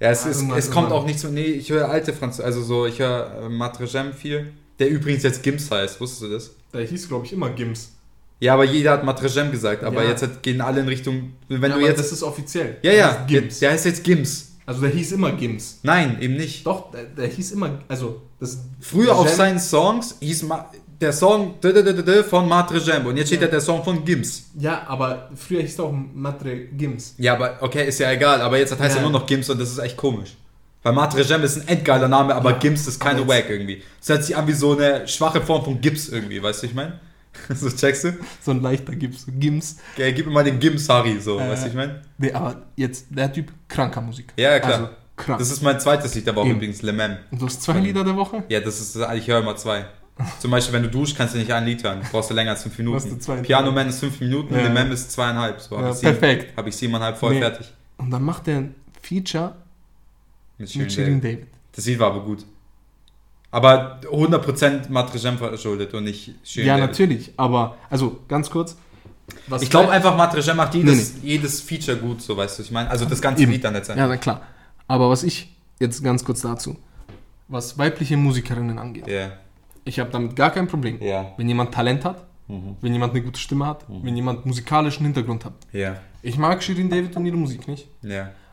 Ja, 0.00 0.10
es, 0.10 0.26
Ah, 0.26 0.30
ist, 0.30 0.44
es 0.56 0.70
kommt 0.70 0.90
auch 0.92 1.04
nicht 1.06 1.20
so. 1.20 1.28
Nee, 1.28 1.42
ich 1.44 1.70
höre 1.70 1.88
alte 1.88 2.12
Französisch. 2.12 2.44
Also 2.44 2.62
so, 2.62 2.86
ich 2.86 2.98
höre 2.98 3.42
äh, 3.44 3.48
Matre 3.48 3.84
Jem 3.84 4.12
viel. 4.12 4.52
Der 4.80 4.88
übrigens 4.90 5.22
jetzt 5.24 5.42
Gims 5.42 5.70
heißt, 5.70 6.00
wusstest 6.00 6.22
du 6.22 6.28
das? 6.28 6.50
Der 6.72 6.82
hieß, 6.84 7.08
glaube 7.08 7.24
ich, 7.26 7.32
immer 7.32 7.50
Gims. 7.50 7.92
Ja, 8.40 8.54
aber 8.54 8.64
jeder 8.64 8.92
hat 8.92 9.04
Matre 9.04 9.26
Jem 9.28 9.50
gesagt. 9.50 9.82
Aber 9.84 10.02
Ja. 10.04 10.10
jetzt 10.10 10.22
hat, 10.22 10.42
gehen 10.42 10.60
alle 10.60 10.80
in 10.80 10.88
Richtung. 10.88 11.32
Wenn 11.48 11.60
ja, 11.62 11.68
du 11.68 11.74
aber 11.74 11.82
jetzt. 11.86 11.98
das 11.98 12.12
ist 12.12 12.22
offiziell. 12.22 12.76
ja, 12.82 12.92
ja. 12.92 13.24
Gims. 13.26 13.58
Der 13.58 13.72
heißt 13.72 13.84
jetzt 13.86 14.04
Gims. 14.04 14.52
Also 14.64 14.82
der 14.82 14.90
hieß 14.90 15.12
immer 15.12 15.32
Gims. 15.32 15.78
Nein, 15.82 16.18
eben 16.20 16.36
nicht. 16.36 16.66
Doch, 16.66 16.90
der, 16.90 17.04
der 17.04 17.26
hieß 17.26 17.52
immer, 17.52 17.78
also 17.88 18.20
das 18.38 18.58
Früher 18.80 19.16
auf 19.16 19.28
seinen 19.30 19.58
Songs 19.58 20.16
hieß 20.20 20.42
Ma 20.44 20.70
der 21.00 21.12
Song 21.12 21.54
von 22.28 22.48
Matre 22.48 22.78
Jem. 22.78 23.06
Und 23.06 23.16
jetzt 23.16 23.28
steht 23.28 23.40
Ja. 23.40 23.46
da 23.46 23.52
der 23.52 23.60
Song 23.60 23.82
von 23.84 24.04
Gims. 24.04 24.46
Ja, 24.58 24.82
aber 24.88 25.30
früher 25.36 25.62
hieß 25.62 25.78
er 25.78 25.84
auch 25.84 25.94
Matre 26.14 26.56
Gims. 26.76 27.14
Ja, 27.18 27.34
aber 27.34 27.56
okay, 27.60 27.86
ist 27.88 27.98
ja 28.00 28.10
egal. 28.10 28.40
Aber 28.42 28.58
jetzt 28.58 28.72
heißt 28.78 28.96
Ja. 28.96 29.00
er 29.00 29.02
nur 29.02 29.12
noch 29.12 29.24
Gims 29.26 29.48
und 29.48 29.60
das 29.60 29.70
ist 29.70 29.78
echt 29.78 29.96
komisch. 29.96 30.36
Weil 30.82 30.92
Matre 30.92 31.22
Jem 31.22 31.42
ist 31.44 31.56
ein 31.56 31.68
endgeiler 31.68 32.08
Name, 32.08 32.34
aber 32.34 32.50
Ja, 32.50 32.58
Gims 32.58 32.86
ist 32.88 32.98
keine 33.00 33.26
Wack 33.26 33.48
irgendwie. 33.48 33.82
Das 34.00 34.08
hört 34.10 34.24
sich 34.24 34.36
an 34.36 34.46
wie 34.48 34.52
so 34.52 34.76
eine 34.76 35.06
schwache 35.08 35.40
Form 35.40 35.64
von 35.64 35.80
Gips 35.80 36.08
irgendwie, 36.08 36.42
weißt 36.42 36.62
du, 36.62 36.66
ich 36.66 36.74
meine? 36.74 36.98
so 37.54 37.70
checkst 37.70 38.04
du? 38.04 38.12
So 38.42 38.50
ein 38.52 38.60
leichter 38.62 38.94
Gims. 38.94 39.26
Gims. 39.38 39.76
Okay, 39.94 40.12
gib 40.12 40.26
mir 40.26 40.32
mal 40.32 40.44
den 40.44 40.58
Gims 40.58 40.88
Harry, 40.88 41.18
so, 41.20 41.38
Äh, 41.38 41.48
weißt 41.50 41.64
du, 41.64 41.68
ich 41.68 41.74
meine? 41.74 42.02
Nee, 42.18 42.32
aber 42.32 42.62
jetzt, 42.76 43.06
der 43.10 43.32
Typ, 43.32 43.52
kranker 43.68 44.00
Musik. 44.00 44.32
Ja, 44.36 44.52
ja, 44.52 44.60
klar. 44.60 44.72
Also, 44.74 44.88
krass. 45.16 45.38
Das 45.38 45.50
ist 45.50 45.62
mein 45.62 45.78
zweites 45.80 46.14
Lied 46.14 46.26
der 46.26 46.34
Woche 46.36 46.50
übrigens, 46.50 46.82
Le 46.82 46.92
Mem. 46.92 47.16
Und 47.30 47.40
du 47.42 47.46
hast 47.46 47.62
zwei 47.62 47.78
Lieder 47.80 48.04
der 48.04 48.16
Woche? 48.16 48.44
Ja, 48.48 48.60
das 48.60 48.80
ist, 48.80 48.96
ich 49.16 49.26
höre 49.28 49.40
immer 49.40 49.56
zwei. 49.56 49.86
Zum 50.40 50.50
Beispiel, 50.50 50.74
wenn 50.74 50.82
du 50.82 50.88
duschst, 50.90 51.16
kannst 51.16 51.34
du 51.34 51.38
nicht 51.38 51.52
ein 51.52 51.64
Lied 51.64 51.82
hören. 51.84 52.00
Brauchst 52.10 52.28
du 52.30 52.34
länger 52.34 52.50
als 52.50 52.62
fünf 52.62 52.74
Hast 52.74 52.78
du 52.78 52.84
Minuten. 53.08 53.20
zwei 53.20 53.36
Piano 53.36 53.70
Man 53.70 53.88
ist 53.88 54.00
fünf 54.00 54.18
Minuten, 54.20 54.52
Ja. 54.54 54.62
Le 54.62 54.70
Mem 54.70 54.90
ist 54.90 55.12
zweieinhalb. 55.12 55.60
So, 55.60 55.76
Ja, 55.76 55.82
habe 55.82 55.90
ich, 55.92 55.96
sieben- 55.98 56.16
perfekt. 56.18 56.56
hab 56.56 56.66
ich 56.66 56.76
siebeneinhalb 56.76 57.16
voll 57.18 57.34
Nee. 57.34 57.40
fertig. 57.40 57.72
Und 57.98 58.10
dann 58.10 58.22
macht 58.24 58.48
er 58.48 58.58
ein 58.58 58.74
Feature 59.00 59.54
Mit 60.58 60.74
mit 60.74 60.92
Shirin 60.92 61.20
David. 61.20 61.38
David. 61.42 61.48
Das 61.72 61.86
Lied 61.86 61.98
war 62.00 62.08
aber 62.12 62.24
gut. 62.24 62.44
Aber 63.50 64.00
100% 64.04 64.90
Matre 64.90 65.16
Jem 65.18 65.38
verschuldet 65.38 65.94
und 65.94 66.04
nicht 66.04 66.34
Shirin 66.44 66.68
ja, 66.68 66.76
David. 66.76 66.90
natürlich. 66.90 67.32
Aber, 67.36 67.76
also, 67.88 68.18
ganz 68.28 68.50
kurz. 68.50 68.76
Ich 69.60 69.70
glaube 69.70 69.90
einfach, 69.90 70.16
Matre 70.16 70.40
Jem 70.40 70.56
macht 70.56 70.74
jedes, 70.74 71.14
Nee, 71.22 71.30
jedes 71.30 71.60
Feature 71.62 71.96
gut, 71.96 72.20
so 72.22 72.36
weißt 72.36 72.58
du. 72.58 72.62
Ich 72.62 72.70
meine, 72.70 72.90
also 72.90 73.04
das 73.04 73.20
ganze 73.22 73.42
Eben. 73.42 73.52
Lied 73.52 73.64
dann 73.64 73.74
letztendlich. 73.74 74.02
Ja, 74.02 74.08
na 74.08 74.16
klar. 74.16 74.42
Aber 74.86 75.08
was 75.10 75.22
ich, 75.22 75.54
jetzt 75.80 76.02
ganz 76.04 76.24
kurz 76.24 76.40
dazu, 76.42 76.76
was 77.48 77.78
weibliche 77.78 78.16
Musikerinnen 78.16 78.78
angeht, 78.78 79.06
Ja. 79.06 79.32
ich 79.84 79.98
habe 79.98 80.10
damit 80.10 80.36
gar 80.36 80.50
kein 80.50 80.66
Problem. 80.66 81.00
Ja. 81.02 81.32
Wenn 81.36 81.48
jemand 81.48 81.72
Talent 81.72 82.04
hat, 82.04 82.24
Mhm. 82.48 82.76
wenn 82.80 82.92
jemand 82.94 83.12
eine 83.14 83.22
gute 83.22 83.38
Stimme 83.38 83.66
hat, 83.66 83.84
wenn 83.88 84.16
jemand 84.16 84.46
musikalischen 84.46 85.04
Hintergrund 85.04 85.44
hat. 85.44 85.52
Ja. 85.72 85.96
Ich 86.22 86.38
mag 86.38 86.62
Shirin 86.62 86.88
David 86.88 87.14
und 87.16 87.26
ihre 87.26 87.36
Musik 87.36 87.68
nicht, 87.68 87.86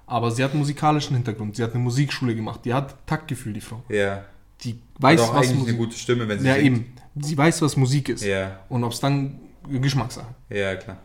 aber 0.08 0.32
sie 0.32 0.44
hat 0.44 0.52
einen 0.52 0.60
musikalischen 0.60 1.16
Hintergrund. 1.16 1.56
Sie 1.56 1.64
hat 1.64 1.74
eine 1.74 1.82
Musikschule 1.84 2.36
gemacht. 2.36 2.60
Die 2.66 2.74
hat 2.74 2.96
Taktgefühl, 3.08 3.54
die 3.54 3.62
Frau. 3.62 3.82
Die 4.62 4.80
weiß, 5.00 5.22
Hat 5.22 5.30
auch 5.30 5.36
was 5.36 5.44
eigentlich 5.48 5.60
Musik 5.60 5.70
eine 5.76 5.78
gute 5.78 5.98
Stimme, 5.98 6.28
wenn 6.28 6.40
sie 6.40 6.48
Ja, 6.48 6.54
singt. 6.56 6.66
eben. 6.66 6.94
Sie 7.22 7.38
weiß, 7.38 7.62
was 7.62 7.78
Musik 7.78 8.10
ist. 8.10 8.24
Ja. 8.24 8.60
Und 8.70 8.84
ob 8.84 8.92
es 8.92 9.00
dann 9.00 9.40
Geschmackssache, 9.70 10.34
Ja, 10.50 10.76
klar. 10.76 10.98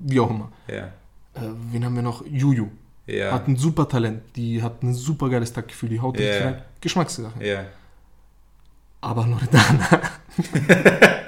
wie 0.00 0.20
auch 0.20 0.30
immer. 0.30 0.50
Ja. 0.68 0.86
Äh, 1.34 1.48
wen 1.70 1.84
haben 1.84 1.94
wir 1.94 2.02
noch? 2.02 2.24
Juju. 2.26 2.68
Ja. 3.06 3.32
Hat 3.32 3.48
ein 3.48 3.56
super 3.56 3.88
Talent. 3.88 4.22
Die 4.36 4.62
hat 4.62 4.82
ein 4.82 4.94
super 4.94 5.28
geiles 5.28 5.52
Taktgefühl. 5.52 5.88
Die 5.88 6.00
haut 6.00 6.18
Ja. 6.18 6.26
richtig 6.26 6.44
rein. 6.46 6.62
Geschmackssache. 6.80 7.44
Ja. 7.44 7.64
Aber 9.00 9.26
Loredana 9.26 10.00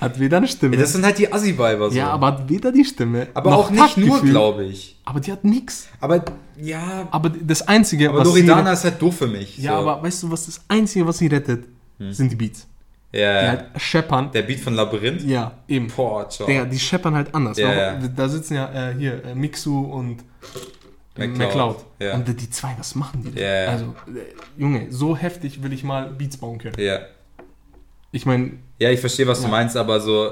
Hat 0.00 0.18
weder 0.20 0.36
eine 0.36 0.48
Stimme. 0.48 0.76
Das 0.76 0.92
sind 0.92 1.04
halt 1.04 1.18
die 1.18 1.32
Assi-Weiber 1.32 1.90
so. 1.90 1.96
ja, 1.96 2.10
aber 2.10 2.28
hat 2.28 2.48
weder 2.48 2.70
die 2.70 2.84
Stimme. 2.84 3.26
Aber 3.34 3.50
noch 3.50 3.58
auch 3.66 3.70
nicht 3.70 3.96
nur, 3.96 4.20
glaube 4.22 4.64
ich. 4.64 4.96
Aber 5.04 5.20
die 5.20 5.32
hat 5.32 5.44
nix. 5.44 5.88
Aber 6.00 6.24
ja, 6.56 7.08
Aber 7.10 7.30
das 7.30 7.66
Einzige, 7.66 8.08
aber 8.10 8.20
was 8.20 8.28
Loredana 8.28 8.66
sie... 8.66 8.72
ist 8.72 8.84
halt 8.84 9.02
doof 9.02 9.16
für 9.18 9.26
mich. 9.26 9.58
Ja, 9.58 9.72
so. 9.72 9.78
Hm. 9.80 9.88
aber 9.88 10.02
weißt 10.02 10.22
du, 10.22 10.30
was 10.30 10.46
das 10.46 10.60
Einzige, 10.68 11.06
was 11.06 11.18
sie 11.18 11.26
rettet, 11.26 11.64
sind 11.98 12.30
die 12.30 12.36
Beats. 12.36 12.66
Die 13.12 13.18
ja, 13.18 13.48
halt 13.48 13.64
scheppern. 13.76 14.30
der 14.32 14.42
Beat 14.42 14.60
von 14.60 14.74
Labyrinth. 14.74 15.22
Ja, 15.22 15.52
eben. 15.66 15.88
Boah, 15.88 16.28
ciao. 16.28 16.46
Digga, 16.46 16.66
die 16.66 16.78
scheppern 16.78 17.14
halt 17.14 17.34
anders. 17.34 17.56
Ja, 17.56 17.72
ja. 17.72 17.94
Da 17.94 18.28
sitzen 18.28 18.54
ja 18.54 18.90
äh, 18.90 18.94
hier 18.94 19.24
äh, 19.24 19.34
Mixu 19.34 19.80
und 19.80 20.18
McCloud, 21.16 21.38
McCloud. 21.38 21.76
ja. 21.98 22.14
Und 22.14 22.28
die 22.28 22.50
zwei, 22.50 22.74
was 22.78 22.94
machen 22.94 23.22
die 23.22 23.30
denn? 23.30 23.42
Ja, 23.42 23.62
ja. 23.62 23.68
Also, 23.70 23.84
äh, 24.06 24.60
Junge, 24.60 24.86
so 24.90 25.16
heftig 25.16 25.62
will 25.62 25.72
ich 25.72 25.84
mal 25.84 26.10
Beats 26.10 26.36
bauen 26.36 26.58
können. 26.58 26.76
Ja. 26.78 27.00
Ich 28.12 28.24
meine, 28.26 28.52
ja, 28.78 28.90
ich 28.90 29.00
verstehe, 29.00 29.26
was 29.26 29.38
du 29.40 29.44
Ja. 29.44 29.50
meinst, 29.50 29.76
aber 29.76 30.00
so, 30.00 30.30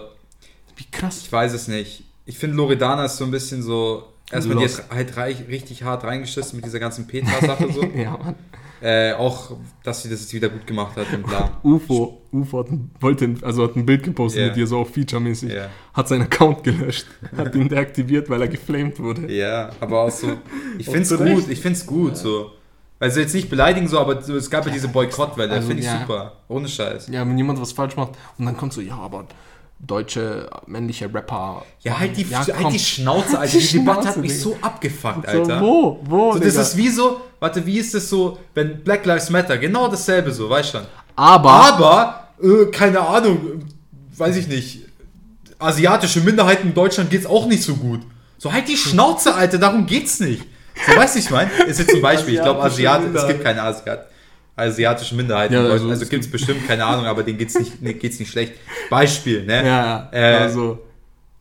wie 0.77 0.85
krass. 0.91 1.21
ich 1.23 1.31
weiß 1.33 1.53
es 1.53 1.69
nicht. 1.69 2.05
Ich 2.25 2.39
finde, 2.39 2.57
Loredana 2.57 3.05
ist 3.05 3.17
so 3.19 3.25
ein 3.25 3.31
bisschen 3.31 3.63
so. 3.63 4.05
Erstmal, 4.33 4.57
die 4.59 4.65
hat 4.65 4.91
halt 4.91 5.17
reich, 5.17 5.37
richtig 5.49 5.85
hart 5.85 6.03
reingeschissen 6.03 6.57
mit 6.57 6.65
dieser 6.67 6.81
ganzen 6.81 7.07
Petra-Sache 7.07 7.73
so. 7.73 7.85
ja, 7.97 8.11
Mann. 8.17 8.35
äh, 8.81 9.13
auch, 9.13 9.53
dass 9.85 10.03
sie 10.03 10.09
das 10.11 10.21
jetzt 10.23 10.35
wieder 10.35 10.49
gut 10.49 10.67
gemacht 10.67 10.97
hat 10.97 11.07
und 11.13 11.25
bla. 11.25 11.53
UFO, 11.63 12.23
UFO 12.33 12.59
hat 12.59 12.71
ein, 12.73 12.91
wollte, 12.99 13.35
also 13.43 13.63
hat 13.63 13.77
ein 13.77 13.87
Bild 13.87 14.03
gepostet 14.03 14.41
Ja. 14.41 14.49
mit 14.49 14.57
ihr, 14.57 14.67
so 14.67 14.79
auch 14.79 14.89
featuremäßig. 14.89 15.53
Ja. 15.53 15.69
Hat 15.95 16.09
seinen 16.09 16.23
Account 16.23 16.65
gelöscht, 16.65 17.07
hat 17.37 17.55
ihn 17.55 17.69
deaktiviert, 17.69 18.29
weil 18.29 18.41
er 18.43 18.49
geflamed 18.49 18.99
wurde. 18.99 19.33
Ja, 19.33 19.71
aber 19.81 20.01
auch 20.03 20.11
so. 20.11 20.33
Ich 20.79 20.89
Auch 20.89 20.93
finde 20.93 21.03
es 21.03 21.09
zu 21.11 21.19
gut, 21.19 21.49
ich 21.49 21.61
finde 21.61 21.79
es 21.79 21.87
gut 21.87 22.17
so. 22.17 22.51
Also 22.99 23.21
jetzt 23.21 23.35
nicht 23.35 23.51
beleidigen 23.51 23.89
so, 23.89 23.99
aber 24.01 24.23
so, 24.23 24.35
es 24.37 24.49
gab 24.51 24.65
ja 24.67 24.73
diese 24.73 24.89
Boykottwelle, 24.89 25.53
Also, 25.53 25.69
finde 25.69 25.81
ich 25.83 25.87
ja. 25.89 26.01
super. 26.01 26.33
Ohne 26.49 26.67
Scheiß. 26.69 27.09
Ja, 27.09 27.21
wenn 27.29 27.37
jemand 27.37 27.61
was 27.61 27.73
falsch 27.73 27.95
macht 27.97 28.13
und 28.39 28.47
dann 28.47 28.57
kommt 28.57 28.73
so, 28.73 28.81
ja, 28.81 28.95
aber 28.97 29.27
deutsche 29.79 30.49
männliche 30.67 31.13
Rapper. 31.13 31.63
Ja, 31.83 31.99
halt 31.99 32.17
die, 32.17 32.23
Ja, 32.23 32.39
halt 32.47 32.73
die 32.73 32.79
Schnauze, 32.79 33.39
Alter. 33.39 33.59
Die 33.59 33.67
Die, 33.67 33.79
Debatte 33.79 33.99
hat 33.99 34.05
Schnauze, 34.15 34.21
mich 34.21 34.31
Digga. 34.33 34.43
so 34.45 34.57
abgefuckt, 34.63 35.31
So, 35.31 35.39
Alter. 35.39 35.61
wo? 35.61 36.01
Wo? 36.05 36.33
So, 36.33 36.39
das 36.39 36.49
Digga? 36.53 36.63
ist 36.63 36.77
wie 36.79 36.89
so, 36.89 37.21
warte, 37.39 37.67
wie 37.67 37.79
ist 37.79 37.93
das 37.95 38.09
so, 38.09 38.39
wenn 38.55 38.83
Black 38.83 39.05
Lives 39.05 39.29
Matter, 39.29 39.59
genau 39.59 39.89
dasselbe 39.89 40.33
so, 40.33 40.49
weißt 40.49 40.71
schon. 40.73 40.83
aber, 41.17 41.51
Aber, 41.51 42.29
äh, 42.43 42.67
keine 42.73 43.01
Ahnung, 43.01 43.65
weiß 44.17 44.37
ich 44.37 44.49
nicht, 44.49 44.81
asiatische 45.59 46.21
Minderheiten 46.21 46.69
in 46.69 46.75
Deutschland 46.75 47.11
geht's 47.11 47.27
auch 47.27 47.47
nicht 47.47 47.63
so 47.63 47.75
gut. 47.77 48.01
So, 48.39 48.53
halt 48.53 48.69
die 48.69 48.77
Schnauze, 48.79 49.35
Alter, 49.35 49.59
darum 49.59 49.85
geht's 49.87 50.21
nicht. 50.21 50.45
So, 50.87 50.97
weißt 50.97 51.15
du, 51.15 51.19
ich 51.21 51.31
meine? 51.31 51.51
Ist 51.67 51.79
jetzt 51.79 51.91
zum 51.91 52.01
Beispiel, 52.03 52.35
ich 52.35 52.43
glaube, 52.43 52.63
Asiatische 52.63 53.09
Asiat, 53.11 53.23
es 53.23 53.29
gibt 53.29 53.45
keine 53.45 53.63
Asiat, 53.63 54.07
asiatische 54.57 55.15
Minderheiten 55.15 55.55
Ja, 55.55 55.61
also. 55.63 55.89
Also 55.91 56.03
es 56.03 56.09
gibt's 56.09 56.31
bestimmt, 56.31 56.67
keine 56.67 56.85
Ahnung, 56.85 57.07
aber 57.07 57.23
denen 57.23 57.39
geht's 57.39 57.59
nicht, 57.59 57.81
nee, 57.83 57.95
geht's 57.95 58.19
nicht 58.19 58.31
schlecht. 58.31 58.55
Beispiel, 58.91 59.45
ne? 59.45 59.65
ja, 59.67 59.85
ja, 59.85 60.09
Äh, 60.13 60.35
also, 60.43 60.79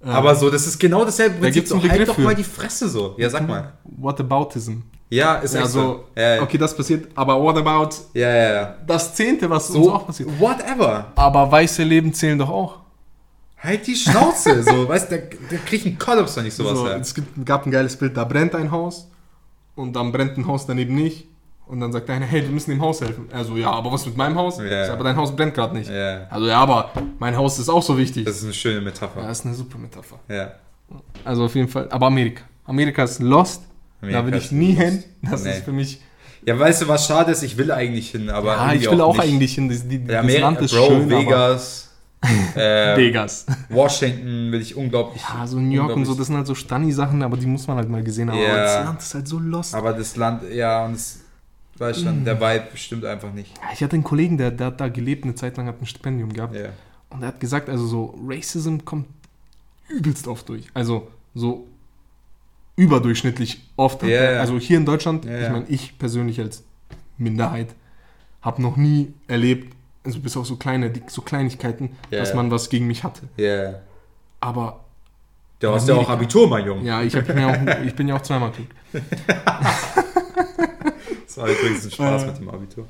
Aber 0.03 0.35
so, 0.35 0.49
das 0.49 0.67
ist 0.67 0.79
genau 0.79 1.03
dasselbe 1.03 1.35
Prinzip. 1.35 1.53
gibt's 1.53 1.71
einen 1.71 1.81
so, 1.81 1.89
halt 1.89 1.99
Begriff 1.99 2.15
doch 2.15 2.23
mal 2.23 2.29
für. 2.31 2.35
die 2.37 2.43
Fresse 2.43 2.87
so. 2.89 3.15
Ja, 3.17 3.29
sag 3.29 3.47
mal. 3.47 3.73
Whataboutism. 3.83 4.73
Ja, 5.09 5.35
ist 5.35 5.53
Ja, 5.53 5.61
echt 5.61 5.69
so. 5.69 6.05
Ja, 6.15 6.35
ja. 6.35 6.41
okay, 6.41 6.57
das 6.57 6.75
passiert, 6.75 7.07
aber 7.15 7.39
what 7.41 7.57
about 7.57 7.89
ja, 8.13 8.27
ja, 8.33 8.53
ja. 8.53 8.75
das 8.87 9.13
Zehnte, 9.13 9.49
was 9.49 9.69
uns 9.69 9.85
So, 9.85 9.93
auch 9.93 10.05
passiert? 10.07 10.29
whatever. 10.39 11.11
Aber 11.15 11.51
weiße 11.51 11.83
Leben 11.83 12.11
zählen 12.13 12.39
doch 12.39 12.49
auch. 12.49 12.79
Halt 13.57 13.85
die 13.87 13.95
Schnauze. 13.95 14.63
so, 14.63 14.87
weißt 14.87 15.11
du, 15.11 15.17
da, 15.17 15.23
da 15.51 15.57
krieg 15.65 15.81
ich 15.81 15.85
einen 15.85 15.97
Kollaps, 15.99 16.35
wenn 16.37 16.45
ich 16.47 16.53
sowas 16.55 16.77
so, 16.77 16.87
höre. 16.87 16.97
es 16.99 17.13
gibt, 17.13 17.45
gab 17.45 17.65
ein 17.65 17.71
geiles 17.71 17.95
Bild, 17.95 18.15
da 18.17 18.23
brennt 18.23 18.53
ein 18.55 18.69
Haus 18.71 19.07
und 19.75 19.93
dann 19.95 20.11
brennt 20.11 20.37
ein 20.37 20.47
Haus 20.47 20.65
daneben 20.65 20.95
nicht. 20.95 21.27
Und 21.67 21.79
dann 21.79 21.91
sagt 21.91 22.07
einer, 22.11 22.27
hey, 22.27 22.43
wir 22.43 22.49
müssen 22.51 22.69
dem 22.69 22.81
Haus 22.81 23.01
helfen. 23.01 23.27
Also, 23.31 23.57
ja, 23.57 23.71
aber 23.71 23.91
was 23.91 24.05
mit 24.05 24.15
meinem 24.15 24.35
Haus? 24.37 24.59
Ja. 24.59 24.85
Sag, 24.85 24.93
Aber 24.93 25.03
dein 25.03 25.15
Haus 25.15 25.35
brennt 25.35 25.55
gerade 25.55 25.75
nicht. 25.75 25.89
Ja, 25.89 26.27
Also, 26.29 26.45
ja, 26.47 26.59
aber 26.59 26.91
mein 27.17 27.35
Haus 27.35 27.57
ist 27.57 27.69
auch 27.69 27.81
so 27.81 27.97
wichtig. 27.97 28.23
das 28.25 28.37
ist 28.37 28.43
eine 28.43 28.53
schöne 28.53 28.75
ja, 28.75 28.81
Metapher. 28.81 29.21
das 29.23 29.39
ist 29.39 29.45
eine 29.47 29.55
super 29.55 29.79
Metapher. 29.79 30.19
Ja. 30.29 30.51
Also, 31.23 31.45
auf 31.45 31.55
jeden 31.55 31.67
Fall. 31.67 31.87
Aber 31.89 32.05
Amerika. 32.05 32.43
Amerika 32.65 33.03
ist 33.03 33.19
lost. 33.19 33.63
Amerika 33.99 34.21
da 34.21 34.27
will 34.27 34.35
ich 34.35 34.51
nie 34.51 34.73
hin. 34.73 35.03
Das 35.23 35.43
Nee. 35.43 35.51
ist 35.53 35.63
für 35.65 35.71
mich. 35.71 35.99
Ja, 36.45 36.59
weißt 36.59 36.83
du, 36.83 36.87
was 36.87 37.07
schade 37.07 37.31
ist? 37.31 37.41
Ich 37.41 37.57
will 37.57 37.71
eigentlich 37.71 38.11
hin, 38.11 38.29
aber. 38.29 38.53
Ja, 38.55 38.73
ich 38.73 38.89
will 38.91 39.01
auch 39.01 39.13
nicht. 39.17 39.23
eigentlich 39.23 39.55
hin. 39.55 39.67
Das, 39.67 39.87
die, 39.87 40.05
Ja, 40.07 40.21
das 40.21 40.37
Land 40.37 40.61
ist 40.61 40.71
Bro, 40.75 40.85
schön, 40.85 41.09
Vegas, 41.09 41.84
aber 42.25 42.55
äh, 42.61 42.97
Vegas. 42.97 43.45
Washington 43.69 44.51
will 44.51 44.61
ich 44.61 44.75
unglaublich. 44.75 45.21
Ja, 45.33 45.45
so 45.47 45.59
New 45.59 45.71
York 45.73 45.95
und 45.95 46.05
so, 46.05 46.13
das 46.15 46.27
sind 46.27 46.35
halt 46.37 46.47
so 46.47 46.55
Stani-Sachen, 46.55 47.21
aber 47.23 47.37
die 47.37 47.45
muss 47.45 47.67
man 47.67 47.77
halt 47.77 47.89
mal 47.89 48.03
gesehen 48.03 48.29
haben. 48.31 48.39
Ja. 48.39 48.49
Aber 48.53 48.57
das 48.61 48.85
Land 48.85 49.01
ist 49.01 49.13
halt 49.13 49.27
so 49.27 49.39
lost. 49.39 49.75
Aber 49.75 49.93
das 49.93 50.15
Land, 50.15 50.43
ja, 50.51 50.85
und 50.85 50.93
es, 50.95 51.21
weißt 51.77 52.01
schon, 52.03 52.21
Mm. 52.21 52.25
der 52.25 52.39
Vibe 52.39 52.67
stimmt 52.75 53.05
einfach 53.05 53.33
nicht. 53.33 53.55
Ja, 53.57 53.69
ich 53.73 53.83
hatte 53.83 53.93
einen 53.95 54.03
Kollegen, 54.03 54.37
der, 54.37 54.51
der 54.51 54.67
hat 54.67 54.79
da 54.81 54.87
gelebt, 54.87 55.23
eine 55.23 55.35
Zeit 55.35 55.57
lang 55.57 55.67
hat 55.67 55.81
ein 55.81 55.85
Stipendium 55.85 56.31
gehabt. 56.33 56.55
Ja. 56.55 56.69
Und 57.09 57.21
er 57.21 57.27
hat 57.29 57.39
gesagt, 57.39 57.69
also 57.69 57.85
so 57.85 58.19
Racism 58.25 58.77
kommt 58.85 59.07
übelst 59.87 60.27
oft 60.27 60.47
durch. 60.49 60.67
Also 60.73 61.07
so 61.33 61.67
überdurchschnittlich 62.75 63.61
oft. 63.75 64.03
ja. 64.03 64.39
Also 64.39 64.59
hier 64.59 64.77
in 64.77 64.85
Deutschland, 64.85 65.25
ich 65.25 65.49
meine, 65.49 65.65
ich 65.69 65.97
persönlich 65.97 66.39
als 66.39 66.63
Minderheit 67.17 67.73
habe 68.41 68.61
noch 68.61 68.75
nie 68.77 69.13
erlebt, 69.27 69.74
also 70.05 70.19
bis 70.19 70.37
auf 70.37 70.45
so 70.45 70.55
kleine, 70.55 70.89
die- 70.89 71.03
so 71.07 71.21
Kleinigkeiten, 71.21 71.95
Ja, 72.11 72.19
dass 72.19 72.33
man 72.33 72.49
was 72.51 72.69
gegen 72.69 72.87
mich 72.87 73.03
hatte. 73.03 73.21
Ja. 73.37 73.79
Aber 74.39 74.81
Du 75.59 75.69
hast 75.71 75.87
ja 75.87 75.95
auch. 75.95 76.09
Abitur, 76.09 76.47
mein 76.47 76.65
Junge. 76.65 76.83
ja, 76.85 77.01
ich, 77.01 77.13
ja 77.13 77.21
auch, 77.21 77.81
ich 77.85 77.95
bin 77.95 78.07
ja 78.07 78.15
auch 78.15 78.21
zweimal 78.21 78.51
klug. 78.51 78.67
Das 81.27 81.37
war 81.37 81.49
übrigens 81.49 81.85
ein 81.85 81.91
Spaß 81.91 82.23
Äh. 82.23 82.27
mit 82.27 82.37
dem 82.37 82.49
Abitur. 82.49 82.87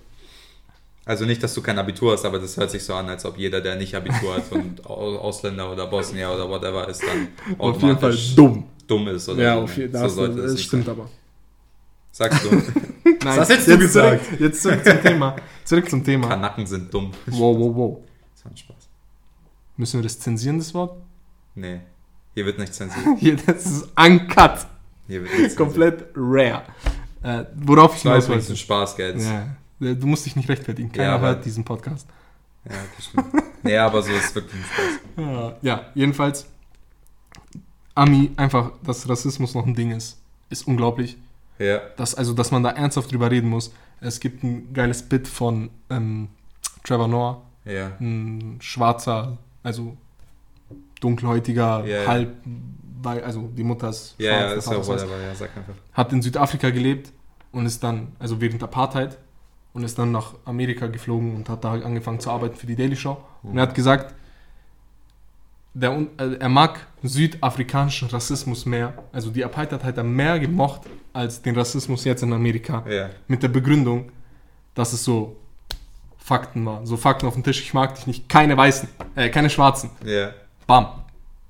Also 1.06 1.26
nicht, 1.26 1.42
dass 1.44 1.54
du 1.54 1.62
kein 1.62 1.78
Abitur 1.78 2.14
hast, 2.14 2.26
aber 2.26 2.40
das 2.40 2.58
hört 2.58 2.72
sich 2.72 2.84
so 2.84 2.94
an, 2.96 3.08
als 3.10 3.26
ob 3.26 3.38
jeder, 3.38 3.62
der 3.62 3.76
nicht 3.76 3.94
Abitur 3.96 4.36
hat 4.36 4.52
und 4.52 4.86
Au- 4.90 5.18
Ausländer 5.20 5.72
oder 5.72 5.86
Bosnier 5.88 6.32
oder 6.32 6.50
whatever 6.50 6.88
ist, 6.88 7.02
dann 7.04 7.28
Auf 7.60 7.76
jeden 7.82 7.98
Fall 7.98 8.10
automatisch 8.10 8.36
dumm. 8.36 8.64
dumm 8.88 9.08
ist. 9.10 9.30
Oder 9.30 9.44
Ja, 9.44 9.56
so. 9.56 9.62
auf 9.62 9.78
jeden 9.78 9.94
so 9.94 10.00
Fall. 10.00 10.10
sollte 10.10 10.42
das 10.42 10.52
nicht 10.54 10.64
stimmt 10.66 10.86
sein. 10.86 10.96
aber. 10.96 11.10
Sagst 12.12 12.46
du, 12.46 12.50
Nein, 12.50 13.40
hast 13.40 13.50
jetzt 13.50 13.68
du 13.68 13.72
jetzt 13.72 13.80
gesagt? 13.82 14.26
Zurück, 14.26 14.40
jetzt 14.40 14.62
zurück 14.64 14.86
zum 14.86 15.02
Thema. 15.02 15.36
Zurück 15.66 15.90
zum 15.90 16.04
Thema. 16.04 16.30
Kanaken 16.30 16.66
sind 16.66 16.94
dumm. 16.94 17.12
Wow, 17.26 17.58
wow, 17.60 17.76
wow. 17.76 17.98
Das 18.34 18.46
war 18.46 18.52
ein 18.52 18.58
Spaß. 18.58 18.88
Müssen 19.78 20.00
wir 20.00 20.04
das 20.04 20.18
zensieren, 20.20 20.58
das 20.60 20.74
Wort? 20.74 20.96
Nee, 21.56 21.82
hier 22.34 22.46
wird 22.46 22.58
nicht 22.60 22.74
zensiert. 22.74 23.06
Hier, 23.20 23.36
das 23.36 23.66
ist 23.66 23.84
uncut. 23.98 24.68
Hier 25.08 25.22
wird 25.24 25.32
nicht 25.32 25.52
zensiert. 25.52 25.58
Komplett 25.58 26.06
rare. 26.16 26.64
Äh, 27.24 27.46
worauf 27.56 27.96
ich 27.96 28.04
Das 28.04 28.26
hinaus 28.26 28.26
übrigens 28.26 28.46
ein 28.46 28.50
wollte. 28.50 28.62
Spaß, 28.62 28.96
gell? 28.96 29.20
Ja. 29.22 29.88
Äh, 29.88 29.96
du 29.96 30.08
musst 30.08 30.26
dich 30.26 30.36
nicht 30.36 30.48
rechtfertigen. 30.48 30.92
Keiner 30.92 31.14
Ja, 31.16 31.20
hört 31.20 31.44
diesen 31.46 31.64
Podcast. 31.66 32.08
ja, 32.66 32.72
das 32.96 33.06
stimmt. 33.06 33.26
Nee, 33.64 33.78
aber 33.78 34.02
so 34.02 34.12
ist 34.12 34.34
wirklich 34.36 34.54
ein 34.62 34.66
Spaß. 34.66 35.00
Ja, 35.18 35.56
ja, 35.62 35.86
jedenfalls. 35.96 36.46
Ami, 37.96 38.32
einfach, 38.36 38.72
dass 38.84 39.08
Rassismus 39.08 39.54
noch 39.56 39.66
ein 39.66 39.74
Ding 39.74 39.92
ist, 39.92 40.20
ist 40.50 40.68
unglaublich. 40.68 41.18
Ja, 41.58 41.80
Dass, 41.96 42.14
also, 42.14 42.34
dass 42.34 42.52
man 42.52 42.62
da 42.64 42.72
ernsthaft 42.72 43.10
drüber 43.12 43.32
reden 43.32 43.50
muss. 43.50 43.74
Es 44.02 44.20
gibt 44.20 44.44
ein 44.44 44.74
geiles 44.74 45.04
Bit 45.04 45.28
von 45.28 45.70
ähm, 45.90 46.30
Trevor 46.84 47.08
Noah, 47.08 47.42
ja. 47.66 47.92
ein 48.00 48.58
schwarzer, 48.62 49.38
also 49.64 49.96
dunkelhäutiger, 51.00 51.86
Ja, 51.86 52.08
halb, 52.08 52.30
also 53.04 53.50
die 53.56 53.64
Mutter 53.64 53.90
ist 53.90 54.16
Ja, 54.18 54.50
schwarz, 54.50 54.66
ja 54.66 54.72
ist 54.74 54.80
weiß. 54.80 54.88
whatever, 54.88 55.22
ja, 55.22 55.36
sag 55.36 55.56
einfach. 55.58 55.74
hat 55.94 56.14
in 56.14 56.22
Südafrika 56.22 56.70
gelebt 56.70 57.12
und 57.52 57.66
ist 57.66 57.84
dann, 57.84 58.10
also 58.20 58.40
während 58.42 58.62
Apartheid, 58.64 59.18
und 59.74 59.84
ist 59.84 60.00
dann 60.00 60.12
nach 60.14 60.36
Amerika 60.46 60.88
geflogen 60.88 61.36
und 61.36 61.50
hat 61.50 61.66
da 61.66 61.74
angefangen 61.74 62.22
zu 62.22 62.32
arbeiten 62.32 62.56
für 62.56 62.66
die 62.66 62.78
Daily 62.78 62.96
Show. 62.96 63.18
Und 63.44 63.58
er 63.58 63.64
hat 63.64 63.76
gesagt, 63.76 64.16
der, 65.76 65.92
äh, 66.18 66.36
er 66.40 66.50
mag 66.50 66.80
südafrikanischen 67.04 68.08
Rassismus 68.08 68.66
mehr, 68.66 68.94
also 69.12 69.30
die 69.30 69.44
Apartheid 69.46 69.84
hat 69.84 69.98
er 69.98 70.04
mehr 70.04 70.40
gemocht 70.40 70.82
als 71.14 71.42
den 71.42 71.56
Rassismus 71.56 72.04
jetzt 72.06 72.24
in 72.24 72.34
Amerika. 72.34 72.84
Ja, 72.90 73.10
Mit 73.28 73.44
der 73.44 73.50
Begründung, 73.50 74.12
dass 74.74 74.94
es 74.94 75.04
so 75.04 75.36
Fakten 76.18 76.66
war. 76.66 76.86
So 76.86 76.98
Fakten 76.98 77.28
auf 77.28 77.36
dem 77.36 77.44
Tisch, 77.44 77.62
ich 77.62 77.74
mag 77.74 77.94
dich 77.96 78.08
nicht, 78.08 78.28
keine 78.28 78.58
Weißen, 78.58 78.90
äh, 79.16 79.30
keine 79.30 79.50
Schwarzen. 79.50 79.92
ja. 80.04 80.32
Bam. 80.68 80.88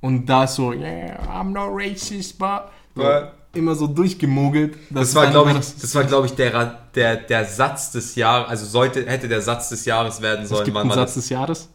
Und 0.01 0.25
da 0.25 0.43
ist 0.43 0.55
so, 0.55 0.73
yeah, 0.73 1.17
I'm 1.31 1.51
no 1.51 1.67
racist, 1.71 2.37
but... 2.37 2.63
But- 2.93 3.31
immer 3.53 3.73
so 3.73 3.87
durchgemogelt. 3.87 4.75
Das 4.89 5.09
es 5.09 5.15
war, 5.15 5.27
glaube 5.27 5.51
ich, 5.51 5.57
das 5.57 5.95
war, 5.95 6.03
glaube 6.03 6.27
ich, 6.27 6.33
der, 6.33 6.77
der, 6.93 7.15
der 7.15 7.45
Satz 7.45 7.91
des 7.91 8.15
Jahres, 8.15 8.49
also 8.49 8.65
sollte, 8.65 9.05
hätte 9.05 9.29
der 9.29 9.41
Satz 9.41 9.69
des 9.69 9.85
Jahres 9.85 10.21
werden 10.21 10.43
Es 10.43 10.49
sollen. 10.49 10.65
gibt 10.65 10.75
wann 10.75 10.83
einen 10.91 10.99
Satz 10.99 11.13
des 11.13 11.29
Jahres. 11.29 11.69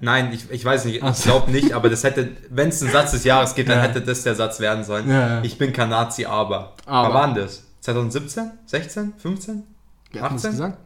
Nein, 0.00 0.32
ich, 0.32 0.50
ich 0.50 0.64
weiß 0.64 0.86
nicht, 0.86 1.02
ich 1.02 1.22
glaube 1.22 1.50
nicht, 1.50 1.72
aber 1.72 1.90
das 1.90 2.04
hätte, 2.04 2.30
wenn 2.50 2.70
es 2.70 2.82
ein 2.82 2.90
Satz 2.90 3.12
des 3.12 3.24
Jahres 3.24 3.54
gibt, 3.54 3.68
dann 3.68 3.78
Ja. 3.78 3.84
hätte 3.84 4.00
das 4.00 4.22
der 4.22 4.34
Satz 4.34 4.58
werden 4.60 4.82
sollen. 4.82 5.08
Ja, 5.08 5.28
ja. 5.28 5.42
Ich 5.42 5.58
bin 5.58 5.72
kein 5.72 5.90
Nazi, 5.90 6.24
aber. 6.24 6.72
Aber. 6.86 7.08
Wann 7.08 7.14
war 7.14 7.26
denn 7.34 7.44
das? 7.44 7.64
2017? 7.80 8.50
16? 8.64 9.12
15? 9.18 9.62
Wer 10.12 10.22
hat 10.22 10.32
das 10.32 10.44
18? 10.46 10.50
gesagt? 10.52 10.78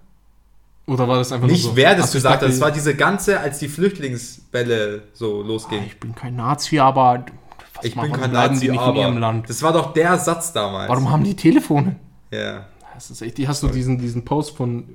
Oder 0.86 1.06
war 1.06 1.18
das 1.18 1.32
einfach 1.32 1.46
Nicht 1.46 1.62
nur 1.64 1.72
so? 1.72 1.76
wer 1.76 1.94
das 1.94 2.12
gesagt 2.12 2.42
hat, 2.42 2.48
das 2.48 2.60
war 2.60 2.70
diese 2.72 2.94
ganze, 2.94 3.38
als 3.38 3.58
die 3.58 3.68
Flüchtlingswelle 3.68 5.02
so 5.12 5.42
ah, 5.42 5.46
losging. 5.46 5.82
Ich 5.86 6.00
bin 6.00 6.14
kein 6.14 6.34
Nazi, 6.34 6.78
aber 6.78 7.26
was 7.74 7.84
Ich 7.84 7.94
bin 7.94 8.10
kein 8.12 8.32
Nazi, 8.32 8.70
aber. 8.70 9.42
Das 9.46 9.62
war 9.62 9.72
doch 9.72 9.92
der 9.92 10.18
Satz 10.18 10.52
damals. 10.52 10.88
Warum 10.88 11.10
haben 11.10 11.24
die 11.24 11.36
Telefone? 11.36 11.96
Ja. 12.30 12.66
Das 12.94 13.10
ist 13.10 13.22
echt, 13.22 13.38
die 13.38 13.46
hast 13.46 13.62
du 13.62 13.68
diesen, 13.68 13.98
diesen 13.98 14.24
Post 14.24 14.56
von 14.56 14.88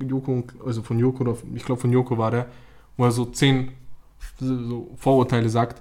Joko, 0.00 0.44
also 0.66 0.82
von 0.82 0.98
Joko, 0.98 1.22
oder 1.22 1.36
ich 1.54 1.64
glaube 1.64 1.80
von 1.80 1.90
Joko 1.90 2.18
war 2.18 2.30
der, 2.30 2.46
wo 2.98 3.04
er 3.04 3.10
so 3.12 3.24
zehn 3.24 3.72
so 4.38 4.90
Vorurteile 4.96 5.48
sagt. 5.48 5.80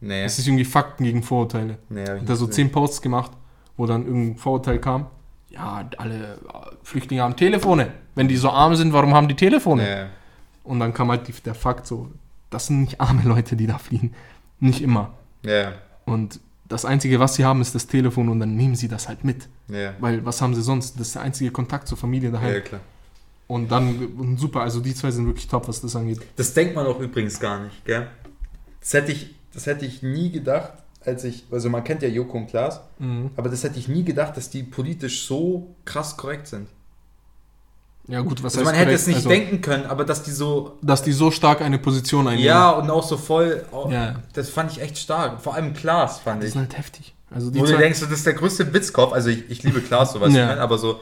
Nee. 0.00 0.22
Es 0.22 0.38
ist 0.38 0.46
irgendwie 0.46 0.64
Fakten 0.64 1.04
gegen 1.04 1.22
Vorurteile. 1.22 1.78
nee 1.88 2.06
Hat 2.06 2.28
er 2.28 2.36
so 2.36 2.46
zehn 2.46 2.70
Posts 2.70 3.02
gemacht, 3.02 3.32
wo 3.76 3.86
dann 3.86 4.06
irgendein 4.06 4.36
Vorurteil 4.36 4.78
kam. 4.78 5.06
Ja, 5.50 5.88
alle 5.98 6.34
äh, 6.34 6.36
Flüchtlinge 6.82 7.22
haben 7.22 7.36
Telefone. 7.36 7.92
Wenn 8.14 8.28
die 8.28 8.36
so 8.36 8.50
arm 8.50 8.76
sind, 8.76 8.92
warum 8.92 9.14
haben 9.14 9.28
die 9.28 9.34
Telefone? 9.36 9.82
Nee. 9.82 10.04
Und 10.62 10.80
dann 10.80 10.92
kam 10.94 11.10
halt 11.10 11.26
die, 11.28 11.32
der 11.32 11.54
Fakt 11.54 11.86
so, 11.86 12.10
das 12.50 12.66
sind 12.66 12.82
nicht 12.82 13.00
arme 13.00 13.22
Leute, 13.24 13.56
die 13.56 13.66
da 13.66 13.78
fliehen. 13.78 14.14
Nicht 14.60 14.82
immer. 14.82 15.12
Ja, 15.42 15.72
Und 16.06 16.40
das 16.68 16.84
Einzige, 16.84 17.20
was 17.20 17.34
sie 17.34 17.44
haben, 17.44 17.60
ist 17.60 17.74
das 17.74 17.86
Telefon 17.86 18.28
und 18.30 18.40
dann 18.40 18.56
nehmen 18.56 18.74
sie 18.74 18.88
das 18.88 19.08
halt 19.08 19.24
mit. 19.24 19.48
ja. 19.68 19.92
Weil 20.00 20.24
was 20.24 20.40
haben 20.40 20.54
sie 20.54 20.62
sonst? 20.62 20.98
Das 20.98 21.08
ist 21.08 21.14
der 21.14 21.22
einzige 21.22 21.50
Kontakt 21.50 21.86
zur 21.88 21.98
Familie 21.98 22.30
daheim. 22.30 22.54
Ja, 22.54 22.60
klar. 22.60 22.80
Und 23.46 23.70
dann, 23.70 24.36
super, 24.38 24.62
also 24.62 24.80
die 24.80 24.94
zwei 24.94 25.10
sind 25.10 25.26
wirklich 25.26 25.48
top, 25.48 25.68
was 25.68 25.80
das 25.82 25.94
angeht. 25.96 26.20
Das 26.36 26.54
denkt 26.54 26.74
man 26.74 26.86
auch 26.86 26.98
übrigens 26.98 27.38
gar 27.38 27.60
nicht, 27.62 27.84
gell? 27.84 28.06
Das 28.80 28.94
hätte 28.94 29.12
ich, 29.12 29.34
das 29.52 29.66
hätte 29.66 29.84
ich 29.84 30.02
nie 30.02 30.30
gedacht, 30.30 30.72
als 31.04 31.24
ich, 31.24 31.44
also 31.50 31.68
man 31.68 31.84
kennt 31.84 32.00
ja 32.02 32.08
Joko 32.08 32.38
und 32.38 32.46
Klaas, 32.46 32.80
Mhm. 32.98 33.30
aber 33.36 33.50
das 33.50 33.62
hätte 33.62 33.78
ich 33.78 33.86
nie 33.88 34.02
gedacht, 34.04 34.36
dass 34.38 34.48
die 34.48 34.62
politisch 34.62 35.26
so 35.26 35.74
krass 35.84 36.16
korrekt 36.16 36.46
sind. 36.46 36.68
Ja 38.06 38.20
gut, 38.20 38.42
was 38.42 38.54
Also 38.56 38.64
man 38.66 38.74
heißt 38.74 38.80
hätte 38.80 38.84
korrekt? 38.86 39.00
es 39.00 39.06
nicht 39.06 39.16
also, 39.16 39.28
denken 39.30 39.60
können, 39.62 39.86
aber 39.86 40.04
dass 40.04 40.22
die 40.22 40.30
so, 40.30 40.78
Dass 40.82 41.02
die 41.02 41.12
so 41.12 41.30
stark 41.30 41.60
eine 41.62 41.78
Position 41.78 42.26
einnehmen. 42.28 42.46
ja, 42.46 42.70
und 42.70 42.90
auch 42.90 43.02
so 43.02 43.16
voll, 43.16 43.64
auch, 43.72 43.90
Ja. 43.90 44.16
das 44.34 44.50
fand 44.50 44.72
ich 44.72 44.80
echt 44.80 44.98
stark. 44.98 45.40
Vor 45.42 45.54
allem 45.54 45.72
Klaas 45.74 46.18
fand 46.20 46.44
ich. 46.44 46.52
sind 46.52 46.60
halt 46.62 46.76
heftig. 46.78 47.14
Also 47.30 47.50
die 47.50 47.58
Wo 47.60 47.64
du 47.66 47.76
denkst, 47.76 48.00
das 48.00 48.10
ist 48.10 48.26
der 48.26 48.34
größte 48.34 48.72
Witzkopf, 48.74 49.12
also 49.12 49.28
ich, 49.30 49.50
ich 49.50 49.62
liebe 49.62 49.80
Klaas, 49.80 50.12
so 50.12 50.20
was 50.20 50.32
Ja. 50.34 50.42
ich 50.42 50.48
meine, 50.48 50.60
aber 50.60 50.76
so, 50.78 51.00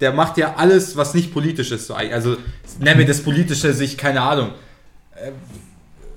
der 0.00 0.12
macht 0.12 0.36
ja 0.38 0.54
alles, 0.56 0.96
was 0.96 1.14
nicht 1.14 1.32
politisch 1.32 1.70
ist. 1.70 1.86
So, 1.86 1.94
also 1.94 2.36
nenn 2.80 2.96
mir 2.98 3.06
das 3.06 3.22
Politische, 3.22 3.72
sich, 3.72 3.96
keine 3.96 4.20
Ahnung, 4.22 4.50
äh, 5.16 5.30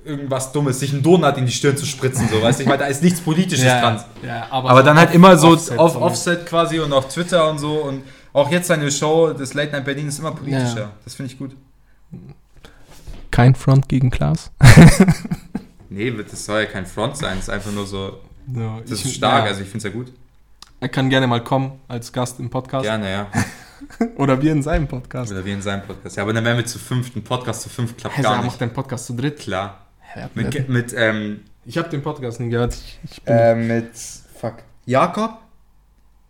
irgendwas 0.08 0.52
Dummes, 0.52 0.80
sich 0.80 0.92
einen 0.92 1.02
Donut 1.02 1.36
in 1.36 1.46
die 1.46 1.52
Stirn 1.52 1.76
zu 1.76 1.84
spritzen, 1.86 2.28
so, 2.28 2.40
weißt 2.42 2.58
du, 2.58 2.62
ich 2.62 2.68
meine, 2.68 2.80
da 2.80 2.86
ist 2.86 3.02
nichts 3.02 3.20
Politisches 3.20 3.64
dran. 3.66 4.02
ja, 4.22 4.28
ja, 4.28 4.46
aber, 4.50 4.70
Aber 4.70 4.80
so 4.80 4.86
dann 4.86 4.98
halt 4.98 5.14
immer 5.14 5.36
so 5.36 5.48
Offset, 5.52 5.78
auf. 5.78 5.96
Offset 5.96 6.46
quasi 6.46 6.78
und 6.80 6.92
auf 6.92 7.08
Twitter 7.08 7.48
und 7.50 7.58
so 7.58 7.82
und 7.82 8.02
auch 8.32 8.50
jetzt 8.50 8.68
seine 8.68 8.90
Show, 8.90 9.32
das 9.32 9.54
Late 9.54 9.72
Night 9.72 9.84
Berlin 9.84 10.08
ist 10.08 10.18
immer 10.18 10.32
politischer. 10.32 10.78
Ja. 10.80 10.90
Das 11.04 11.14
finde 11.14 11.32
ich 11.32 11.38
gut. 11.38 11.54
Kein 13.30 13.54
Front 13.54 13.88
gegen 13.88 14.10
Klaas. 14.10 14.50
Nee, 15.90 16.10
das 16.10 16.44
soll 16.44 16.60
ja 16.60 16.66
kein 16.66 16.84
Front 16.84 17.16
sein, 17.16 17.38
es 17.38 17.44
ist 17.44 17.48
einfach 17.50 17.72
nur 17.72 17.86
so, 17.86 18.20
Ja, 18.54 18.78
das 18.86 19.00
ich- 19.00 19.06
ist 19.06 19.14
stark, 19.14 19.44
ja. 19.44 19.50
also 19.52 19.62
ich 19.62 19.68
finde 19.68 19.78
es 19.78 19.84
ja 19.84 19.90
gut. 19.90 20.12
Er 20.80 20.90
kann 20.90 21.08
gerne 21.08 21.26
mal 21.26 21.42
kommen 21.42 21.80
als 21.88 22.12
Gast 22.12 22.38
im 22.40 22.50
Podcast. 22.50 22.84
Gerne, 22.84 23.10
ja. 23.10 23.26
Oder 24.16 24.40
wir 24.42 24.52
in 24.52 24.62
seinem 24.62 24.88
Podcast. 24.88 25.30
Oder 25.32 25.44
wie 25.44 25.52
in 25.52 25.62
seinem 25.62 25.82
Podcast. 25.82 26.16
Ja, 26.16 26.22
aber 26.22 26.32
dann 26.32 26.44
wären 26.44 26.56
wir 26.56 26.66
zu 26.66 26.78
fünft, 26.78 27.16
ein 27.16 27.24
Podcast 27.24 27.62
zu 27.62 27.68
fünf 27.68 27.96
klappt 27.96 28.16
Hey, 28.16 28.22
gar 28.24 28.36
nicht. 28.38 28.46
macht 28.46 28.60
den 28.60 28.72
Podcast 28.72 29.06
zu 29.06 29.14
dritt. 29.14 29.38
Klar. 29.40 29.86
Hä, 30.00 30.22
hat 30.22 30.36
Mit, 30.36 30.68
mit, 30.68 30.94
ähm, 30.96 31.40
Ich 31.64 31.76
habe 31.78 31.88
den 31.88 32.02
Podcast 32.02 32.40
nie 32.40 32.48
gehört. 32.48 32.74
Ich, 32.74 32.98
ich 33.10 33.22
bin 33.22 33.34
äh, 33.34 33.54
mit, 33.54 33.90
fuck, 34.40 34.56
Jakob? 34.86 35.38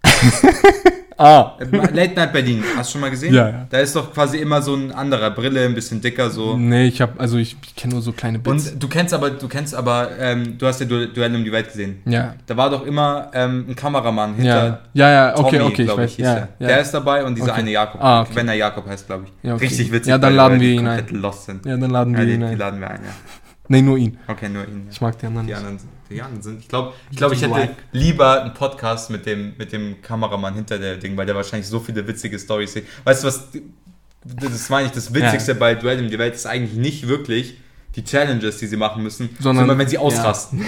ah, 1.18 1.52
Äh, 1.58 1.64
Late 1.94 2.14
Night 2.14 2.32
Berlin, 2.32 2.62
hast 2.76 2.88
du 2.88 2.92
schon 2.92 3.00
mal 3.02 3.10
gesehen? 3.10 3.34
Ja, 3.34 3.48
ja. 3.48 3.66
Da 3.68 3.78
ist 3.78 3.94
doch 3.96 4.12
quasi 4.12 4.38
immer 4.38 4.62
so 4.62 4.74
ein 4.74 4.92
anderer 4.92 5.30
Brille, 5.30 5.64
ein 5.64 5.74
bisschen 5.74 6.00
dicker 6.00 6.30
so. 6.30 6.56
nee, 6.56 6.86
ich 6.86 7.00
habe 7.00 7.12
also 7.18 7.36
ich, 7.38 7.56
ich 7.64 7.74
kenne 7.76 7.94
nur 7.94 8.02
so 8.02 8.12
kleine 8.12 8.38
Bits. 8.38 8.70
Und 8.72 8.82
du 8.82 8.88
kennst 8.88 9.12
aber, 9.12 9.30
du 9.30 9.48
kennst 9.48 9.74
aber, 9.74 10.10
ähm, 10.18 10.56
du 10.58 10.66
hast 10.66 10.80
ja 10.80 10.86
Du- 10.86 11.06
Duell 11.08 11.34
um 11.34 11.44
die 11.44 11.52
Welt 11.52 11.66
gesehen. 11.68 12.00
ja. 12.06 12.34
Da 12.46 12.56
war 12.56 12.70
doch 12.70 12.86
immer 12.86 13.30
ähm, 13.34 13.66
ein 13.68 13.76
Kameramann 13.76 14.34
hinter 14.36 14.80
Ja, 14.94 15.08
ja, 15.10 15.28
ja, 15.28 15.36
okay, 15.38 15.58
Tommy, 15.58 15.70
okay, 15.72 15.82
ich 15.82 15.96
weiß. 15.96 16.10
hieß 16.12 16.24
Ja, 16.24 16.34
der. 16.34 16.48
ja. 16.60 16.66
der 16.68 16.80
ist 16.80 16.92
dabei 16.92 17.24
und 17.24 17.34
dieser 17.34 17.50
Okay. 17.52 17.60
eine 17.60 17.70
Jakob. 17.72 18.02
Ah, 18.02 18.20
okay. 18.22 18.30
Wenn 18.34 18.48
er 18.48 18.54
Jakob 18.54 18.86
heißt, 18.86 19.06
glaube 19.06 19.24
ich. 19.26 19.32
Ja, 19.48 19.54
okay. 19.54 19.64
Richtig 19.66 19.92
witzig. 19.92 20.10
Ja, 20.10 20.18
dann 20.18 20.34
laden 20.36 20.60
wir 20.60 20.68
die 20.68 20.74
ihn 20.76 20.86
ein. 20.86 21.04
lost 21.10 21.46
sind. 21.46 21.66
ja, 21.66 21.76
dann 21.76 21.90
laden 21.90 22.16
wir 22.16 22.24
die, 22.24 22.32
ihn 22.34 22.40
die 22.40 22.46
ein. 22.46 22.58
laden 22.58 22.80
wir 22.80 22.88
ein, 22.90 23.00
ja. 23.02 23.10
Nee, 23.68 23.82
nur 23.82 23.98
ihn. 23.98 24.18
Okay, 24.26 24.48
nur 24.48 24.66
ihn. 24.66 24.84
Ja. 24.86 24.90
Ich 24.92 25.00
mag 25.00 25.18
die 25.18 25.26
anderen 25.26 25.46
Die 25.46 25.52
nicht. 25.52 25.58
anderen, 25.64 25.78
die 26.10 26.22
anderen 26.22 26.42
sind. 26.42 26.60
Ich 26.60 26.68
glaube, 26.68 26.94
ich, 27.10 27.16
glaub, 27.18 27.32
ich 27.32 27.42
hätte 27.42 27.70
lieber 27.92 28.42
einen 28.42 28.54
Podcast 28.54 29.10
mit 29.10 29.26
dem, 29.26 29.52
mit 29.58 29.72
dem 29.72 30.00
Kameramann 30.00 30.54
hinter 30.54 30.78
der 30.78 30.96
Ding, 30.96 31.16
weil 31.16 31.26
der 31.26 31.34
wahrscheinlich 31.34 31.68
so 31.68 31.78
viele 31.80 32.06
witzige 32.06 32.38
Storys 32.38 32.72
sieht. 32.72 32.86
Weißt 33.04 33.22
du 33.24 33.28
was? 33.28 33.48
Das 34.24 34.68
meine 34.70 34.86
ich, 34.86 34.92
das 34.92 35.12
Witzigste 35.14 35.54
bei 35.54 35.74
Duell 35.74 36.00
um 36.02 36.10
die 36.10 36.18
Welt 36.18 36.34
ist 36.34 36.46
eigentlich 36.46 36.74
nicht 36.78 37.06
wirklich 37.08 37.58
die 37.94 38.04
Challenges, 38.04 38.58
die 38.58 38.66
sie 38.66 38.76
machen 38.76 39.02
müssen, 39.02 39.28
Sondern- 39.38 39.62
sondern, 39.62 39.78
wenn 39.78 39.88
sie 39.88 39.98
ausrasten. 39.98 40.60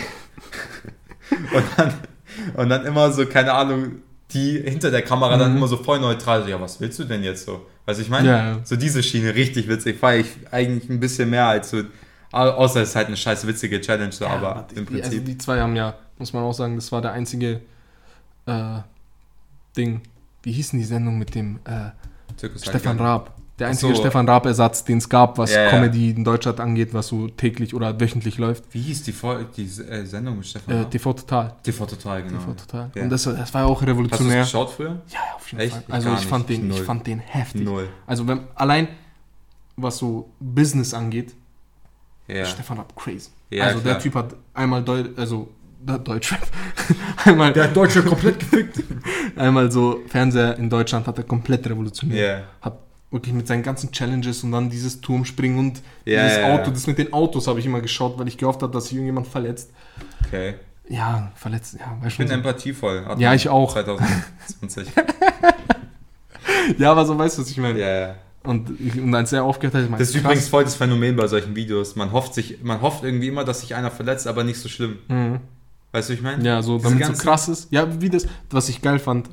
und, 1.54 1.64
dann, 1.76 1.94
und 2.54 2.68
dann 2.68 2.86
immer 2.86 3.12
so, 3.12 3.26
keine 3.26 3.52
Ahnung, 3.52 3.96
die 4.32 4.60
hinter 4.60 4.90
der 4.90 5.02
Kamera 5.02 5.36
dann 5.36 5.50
Mhm. 5.52 5.56
immer 5.58 5.68
so 5.68 5.76
voll 5.76 6.00
neutral, 6.00 6.42
so, 6.42 6.48
ja, 6.48 6.60
was 6.60 6.80
willst 6.80 6.98
du 6.98 7.04
denn 7.04 7.22
jetzt 7.24 7.44
so? 7.46 7.66
Weißt 7.86 7.98
du, 7.98 8.02
ich 8.04 8.08
meine? 8.10 8.28
Ja, 8.28 8.36
ja. 8.52 8.60
So 8.64 8.76
diese 8.76 9.02
Schiene, 9.02 9.34
richtig 9.34 9.68
witzig, 9.68 9.98
feiere 9.98 10.20
ich 10.20 10.26
eigentlich 10.52 10.88
ein 10.88 11.00
bisschen 11.00 11.30
mehr 11.30 11.46
als 11.46 11.70
so, 11.70 11.82
außer 12.32 12.82
es 12.82 12.90
ist 12.90 12.96
halt 12.96 13.08
eine 13.08 13.16
scheiß 13.16 13.46
witzige 13.46 13.80
Challenge, 13.80 14.12
so, 14.12 14.24
Ja, 14.24 14.30
aber 14.32 14.66
die, 14.70 14.76
im 14.76 14.86
Also 14.88 15.00
Prinzip. 15.00 15.24
die 15.24 15.38
zwei 15.38 15.60
haben 15.60 15.74
ja, 15.76 15.94
muss 16.18 16.32
man 16.32 16.42
auch 16.44 16.52
sagen, 16.52 16.76
das 16.76 16.90
war 16.92 17.02
der 17.02 17.12
einzige 17.12 17.60
äh, 18.46 18.78
Ding. 19.76 20.00
Wie 20.42 20.52
hieß 20.52 20.70
denn 20.70 20.80
die 20.80 20.86
Sendung 20.86 21.18
mit 21.18 21.34
dem 21.34 21.58
äh, 21.64 21.90
Stefan. 22.58 22.98
Raab? 22.98 23.34
Der 23.58 23.68
einzige 23.68 23.94
so. 23.94 24.00
Stefan 24.00 24.26
Raab-Ersatz, 24.26 24.84
den 24.84 24.96
es 24.98 25.08
gab, 25.08 25.36
was 25.36 25.52
Ja, 25.52 25.64
ja. 25.64 25.70
Comedy 25.70 26.10
in 26.10 26.24
Deutschland 26.24 26.60
angeht, 26.60 26.94
was 26.94 27.08
so 27.08 27.28
täglich 27.28 27.74
oder 27.74 28.00
wöchentlich 28.00 28.38
läuft. 28.38 28.64
Wie 28.72 28.80
hieß 28.80 29.02
die, 29.02 29.12
Folge, 29.12 29.46
die 29.54 29.64
äh, 29.82 30.06
Sendung 30.06 30.38
mit 30.38 30.46
Stefan? 30.46 30.74
Äh, 30.74 30.78
Raab? 30.78 30.90
TV 30.90 31.12
Total. 31.12 31.52
TV 31.62 31.84
Total, 31.86 32.22
genau. 32.22 32.38
TV 32.38 32.54
Total. 32.54 32.90
Ja. 32.94 33.02
Und 33.02 33.10
das, 33.10 33.24
das 33.24 33.52
war 33.52 33.60
ja 33.62 33.66
auch 33.66 33.74
Hast 33.74 33.82
du 33.82 33.90
revolutionär. 33.90 34.40
es 34.40 34.46
geschaut 34.46 34.70
früher? 34.70 34.88
Ja, 35.08 35.14
ja, 35.14 35.36
auf 35.36 35.46
jeden 35.52 35.60
Echt? 35.60 35.72
Fall. 35.74 35.82
Ich 35.88 35.92
Also 35.94 36.08
ich 36.08 36.14
nicht. 36.20 36.24
fand, 36.28 36.48
den, 36.48 36.70
ich 36.70 36.80
fand 36.80 37.06
den 37.06 37.18
heftig. 37.18 37.60
Null. 37.62 37.88
Also 38.06 38.26
wenn 38.26 38.40
allein 38.54 38.88
was 39.76 39.98
so 39.98 40.30
Business 40.40 40.94
angeht, 40.94 41.34
Ja. 42.34 42.44
Stefan 42.44 42.78
Raab 42.78 42.94
crazy. 42.96 43.30
Ja, 43.50 43.64
also 43.64 43.80
der 43.80 43.92
klar. 43.92 44.02
Typ 44.02 44.14
hat 44.14 44.34
einmal 44.54 44.82
Deu 44.82 45.04
also 45.16 45.48
der 45.82 45.98
Deutschrap, 45.98 46.46
einmal 47.24 47.52
Der 47.54 47.64
hat 47.64 47.76
Deutsche 47.76 48.02
komplett 48.02 48.38
gefickt. 48.38 48.82
einmal 49.36 49.70
so 49.72 50.00
Fernseher 50.08 50.56
in 50.58 50.68
Deutschland 50.68 51.06
hat 51.06 51.16
er 51.18 51.24
komplett 51.24 51.66
revolutioniert. 51.66 52.20
Ja. 52.20 52.42
Hat 52.60 52.78
wirklich 53.10 53.34
mit 53.34 53.46
seinen 53.48 53.62
ganzen 53.62 53.90
Challenges 53.90 54.44
und 54.44 54.52
dann 54.52 54.68
dieses 54.70 55.00
Turmspringen 55.00 55.58
und 55.58 55.82
Ja, 56.04 56.24
dieses 56.24 56.38
ja. 56.38 56.54
Auto, 56.54 56.70
das 56.70 56.86
mit 56.86 56.98
den 56.98 57.12
Autos 57.12 57.46
habe 57.48 57.58
ich 57.58 57.66
immer 57.66 57.80
geschaut, 57.80 58.18
weil 58.18 58.28
ich 58.28 58.36
gehofft 58.36 58.62
habe, 58.62 58.72
dass 58.72 58.84
sich 58.84 58.92
irgendjemand 58.94 59.26
verletzt. 59.26 59.70
Okay. 60.26 60.54
Ja, 60.88 61.32
verletzt, 61.34 61.76
ja, 61.78 61.96
weißt 62.00 62.12
Ich 62.12 62.18
bin. 62.18 62.28
So. 62.28 62.34
empathievoll. 62.34 63.04
Hat 63.06 63.18
Ja, 63.18 63.32
ich 63.34 63.48
auch. 63.48 63.72
2020. 63.72 64.88
Ja, 66.78 66.90
aber 66.92 67.04
so 67.06 67.18
weißt 67.18 67.38
du, 67.38 67.42
was 67.42 67.50
ich 67.50 67.56
meine. 67.58 67.78
ja, 67.78 67.88
ja. 68.08 68.14
Und, 68.42 68.70
ich, 68.80 68.98
und 68.98 69.14
als 69.14 69.32
er 69.32 69.44
aufgehört 69.44 69.74
hat, 69.74 69.82
ich 69.82 69.90
meinte, 69.90 70.02
Das 70.02 70.14
ist 70.14 70.16
übrigens 70.16 70.48
voll 70.48 70.64
das 70.64 70.74
Phänomen 70.74 71.14
bei 71.14 71.26
solchen 71.26 71.54
Videos. 71.54 71.94
Man 71.94 72.10
hofft 72.12 72.34
sich, 72.34 72.62
man 72.62 72.80
hofft 72.80 73.04
irgendwie 73.04 73.28
immer, 73.28 73.44
dass 73.44 73.60
sich 73.60 73.74
einer 73.74 73.90
verletzt, 73.90 74.26
aber 74.26 74.44
nicht 74.44 74.58
so 74.58 74.68
schlimm. 74.68 74.98
Mhm. 75.08 75.40
Weißt 75.92 76.08
du, 76.08 76.12
wie 76.12 76.16
ich 76.16 76.22
meine? 76.22 76.42
Ja, 76.42 76.62
so, 76.62 76.78
damit 76.78 77.04
so 77.04 77.12
krass 77.12 77.48
ist. 77.48 77.70
Ja, 77.70 78.00
wie 78.00 78.08
das, 78.08 78.26
was 78.50 78.68
ich 78.68 78.80
geil 78.80 78.98
fand, 78.98 79.28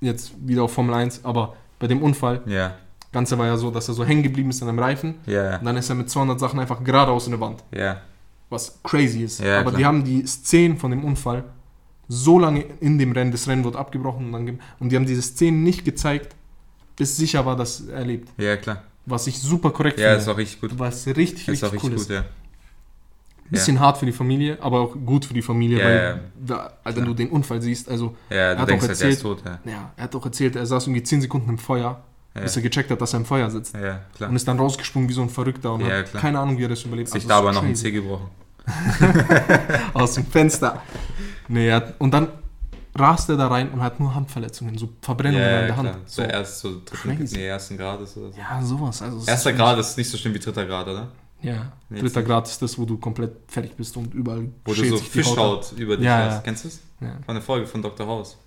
jetzt 0.00 0.32
wieder 0.40 0.62
auf 0.62 0.72
Formel 0.72 0.94
1, 0.94 1.24
aber 1.24 1.56
bei 1.78 1.86
dem 1.86 2.02
Unfall, 2.02 2.40
Ja, 2.46 2.74
Ganze 3.12 3.38
war 3.38 3.46
ja 3.46 3.56
so, 3.56 3.70
dass 3.70 3.88
er 3.88 3.94
so 3.94 4.04
hängen 4.04 4.24
geblieben 4.24 4.50
ist 4.50 4.60
an 4.60 4.68
einem 4.68 4.80
Reifen 4.80 5.14
ja, 5.26 5.58
und 5.58 5.64
dann 5.64 5.76
ist 5.76 5.88
er 5.88 5.94
mit 5.94 6.10
200 6.10 6.38
Sachen 6.38 6.58
einfach 6.58 6.82
geradeaus 6.82 7.28
in 7.28 7.32
eine 7.32 7.40
Wand, 7.40 7.62
ja. 7.72 8.00
was 8.50 8.80
crazy 8.82 9.22
ist. 9.22 9.40
Ja, 9.40 9.60
aber 9.60 9.70
klar. 9.70 9.78
die 9.78 9.86
haben 9.86 10.04
die 10.04 10.26
Szenen 10.26 10.76
von 10.76 10.90
dem 10.90 11.04
Unfall 11.04 11.44
so 12.08 12.38
lange 12.38 12.64
in 12.80 12.98
dem 12.98 13.12
Rennen, 13.12 13.30
das 13.30 13.46
Rennen 13.46 13.64
wurde 13.64 13.78
abgebrochen 13.78 14.26
und, 14.26 14.32
dann, 14.32 14.58
und 14.80 14.90
die 14.90 14.96
haben 14.96 15.06
diese 15.06 15.22
Szenen 15.22 15.62
nicht 15.62 15.84
gezeigt, 15.84 16.34
bis 16.96 17.16
sicher 17.16 17.44
war, 17.46 17.56
dass 17.56 17.80
er 17.88 18.04
lebt. 18.04 18.28
Ja, 18.40 18.56
klar. 18.56 18.82
Was 19.06 19.26
ich 19.26 19.38
super 19.40 19.70
korrekt 19.70 19.98
Ja, 20.00 20.12
ist 20.14 20.24
finde. 20.24 20.32
auch 20.32 20.38
richtig 20.38 20.60
gut. 20.60 20.78
was 20.78 21.06
richtig, 21.06 21.48
Ist 21.48 21.62
auch 21.64 21.72
richtig 21.72 21.72
richtig 21.72 21.82
cool 21.84 21.90
gut, 21.90 22.00
ist. 22.00 22.10
ja. 22.10 22.24
Bisschen 23.50 23.78
hart 23.78 23.98
für 23.98 24.06
die 24.06 24.12
Familie, 24.12 24.56
aber 24.60 24.80
auch 24.80 24.94
gut 25.04 25.26
für 25.26 25.34
die 25.34 25.42
Familie, 25.42 25.78
Ja, 25.78 25.84
weil 25.84 25.96
ja. 25.96 26.18
Da, 26.46 26.72
also 26.82 26.98
wenn 26.98 27.04
du 27.06 27.14
den 27.14 27.28
Unfall 27.28 27.60
siehst, 27.60 27.88
also 27.90 28.16
Ja, 28.30 28.50
hat 28.50 28.56
auch 28.56 28.58
halt, 28.60 28.68
der 28.70 28.76
ist 28.78 28.88
erzählt- 29.02 29.20
tot, 29.20 29.42
ja. 29.44 29.58
Ja, 29.64 29.92
er 29.96 30.04
hat 30.04 30.14
auch 30.16 30.24
erzählt, 30.24 30.56
er 30.56 30.64
saß 30.66 30.86
irgendwie 30.86 31.02
10 31.02 31.20
Sekunden 31.20 31.50
im 31.50 31.58
Feuer, 31.58 32.02
Ja, 32.34 32.40
bis 32.40 32.56
er 32.56 32.62
gecheckt 32.62 32.90
hat, 32.90 33.00
dass 33.02 33.12
er 33.12 33.18
im 33.20 33.26
Feuer 33.26 33.50
sitzt. 33.50 33.74
ja 33.74 34.00
klar. 34.16 34.30
Und 34.30 34.36
ist 34.36 34.48
dann 34.48 34.58
rausgesprungen 34.58 35.08
wie 35.10 35.12
so 35.12 35.20
ein 35.22 35.28
Verrückter 35.28 35.74
und 35.74 35.82
Ja, 35.82 35.98
hat 35.98 36.10
klar. 36.10 36.22
keine 36.22 36.38
Ahnung, 36.40 36.56
wie 36.56 36.64
er 36.64 36.70
das 36.70 36.82
überlebt 36.84 37.08
Sich 37.08 37.16
Also, 37.16 37.28
da 37.28 37.34
das 37.34 37.40
aber 37.42 37.50
ist 37.50 37.56
noch 37.56 37.64
ein. 37.64 37.76
Zeh 37.76 37.90
gebrochen. 37.92 38.28
Aus 39.94 40.14
dem 40.14 40.24
Fenster. 40.26 40.82
Nee, 41.48 41.68
er 41.68 41.76
hat, 41.76 41.94
und 41.98 42.12
dann 42.14 42.28
rast 42.96 43.28
er 43.28 43.36
da 43.36 43.48
rein 43.48 43.70
und 43.70 43.82
hat 43.82 43.98
nur 44.00 44.14
Handverletzungen, 44.14 44.76
so 44.78 44.88
Verbrennungen 45.02 45.42
Ja, 45.42 45.60
an 45.60 45.66
der 45.66 45.74
klar. 45.74 45.94
Hand. 45.94 46.10
So 46.10 46.22
erst 46.22 46.60
so 46.60 46.80
dritten, 46.84 47.24
nee, 47.32 47.46
ersten 47.46 47.76
Grades 47.76 48.16
oder 48.16 48.32
so. 48.32 48.38
ja, 48.38 48.62
sowas. 48.62 49.02
Also, 49.02 49.18
Erster 49.30 49.50
ist- 49.50 49.56
Grad 49.56 49.78
ist 49.78 49.96
nicht 49.98 50.10
so 50.10 50.16
schlimm 50.16 50.34
wie 50.34 50.38
dritter 50.38 50.64
Grad, 50.66 50.86
oder? 50.88 51.08
Ja, 51.42 51.72
Nee, 51.90 52.00
dritter 52.00 52.22
Grad 52.22 52.48
ist 52.48 52.62
das, 52.62 52.78
wo 52.78 52.84
du 52.86 52.96
komplett 52.96 53.32
fertig 53.48 53.76
bist 53.76 53.96
und 53.96 54.14
überall 54.14 54.48
Wo 54.64 54.72
du 54.72 54.84
so. 54.88 54.96
Fischhaut 54.96 55.72
über 55.76 55.96
dich 55.96 56.06
Ja, 56.06 56.18
hast. 56.24 56.34
ja. 56.36 56.40
Kennst 56.40 56.64
du 56.64 56.68
es? 56.68 56.80
Ja. 57.00 57.08
War 57.08 57.14
eine 57.28 57.42
Folge 57.42 57.66
von 57.66 57.82
Dr. 57.82 58.06
House. 58.06 58.38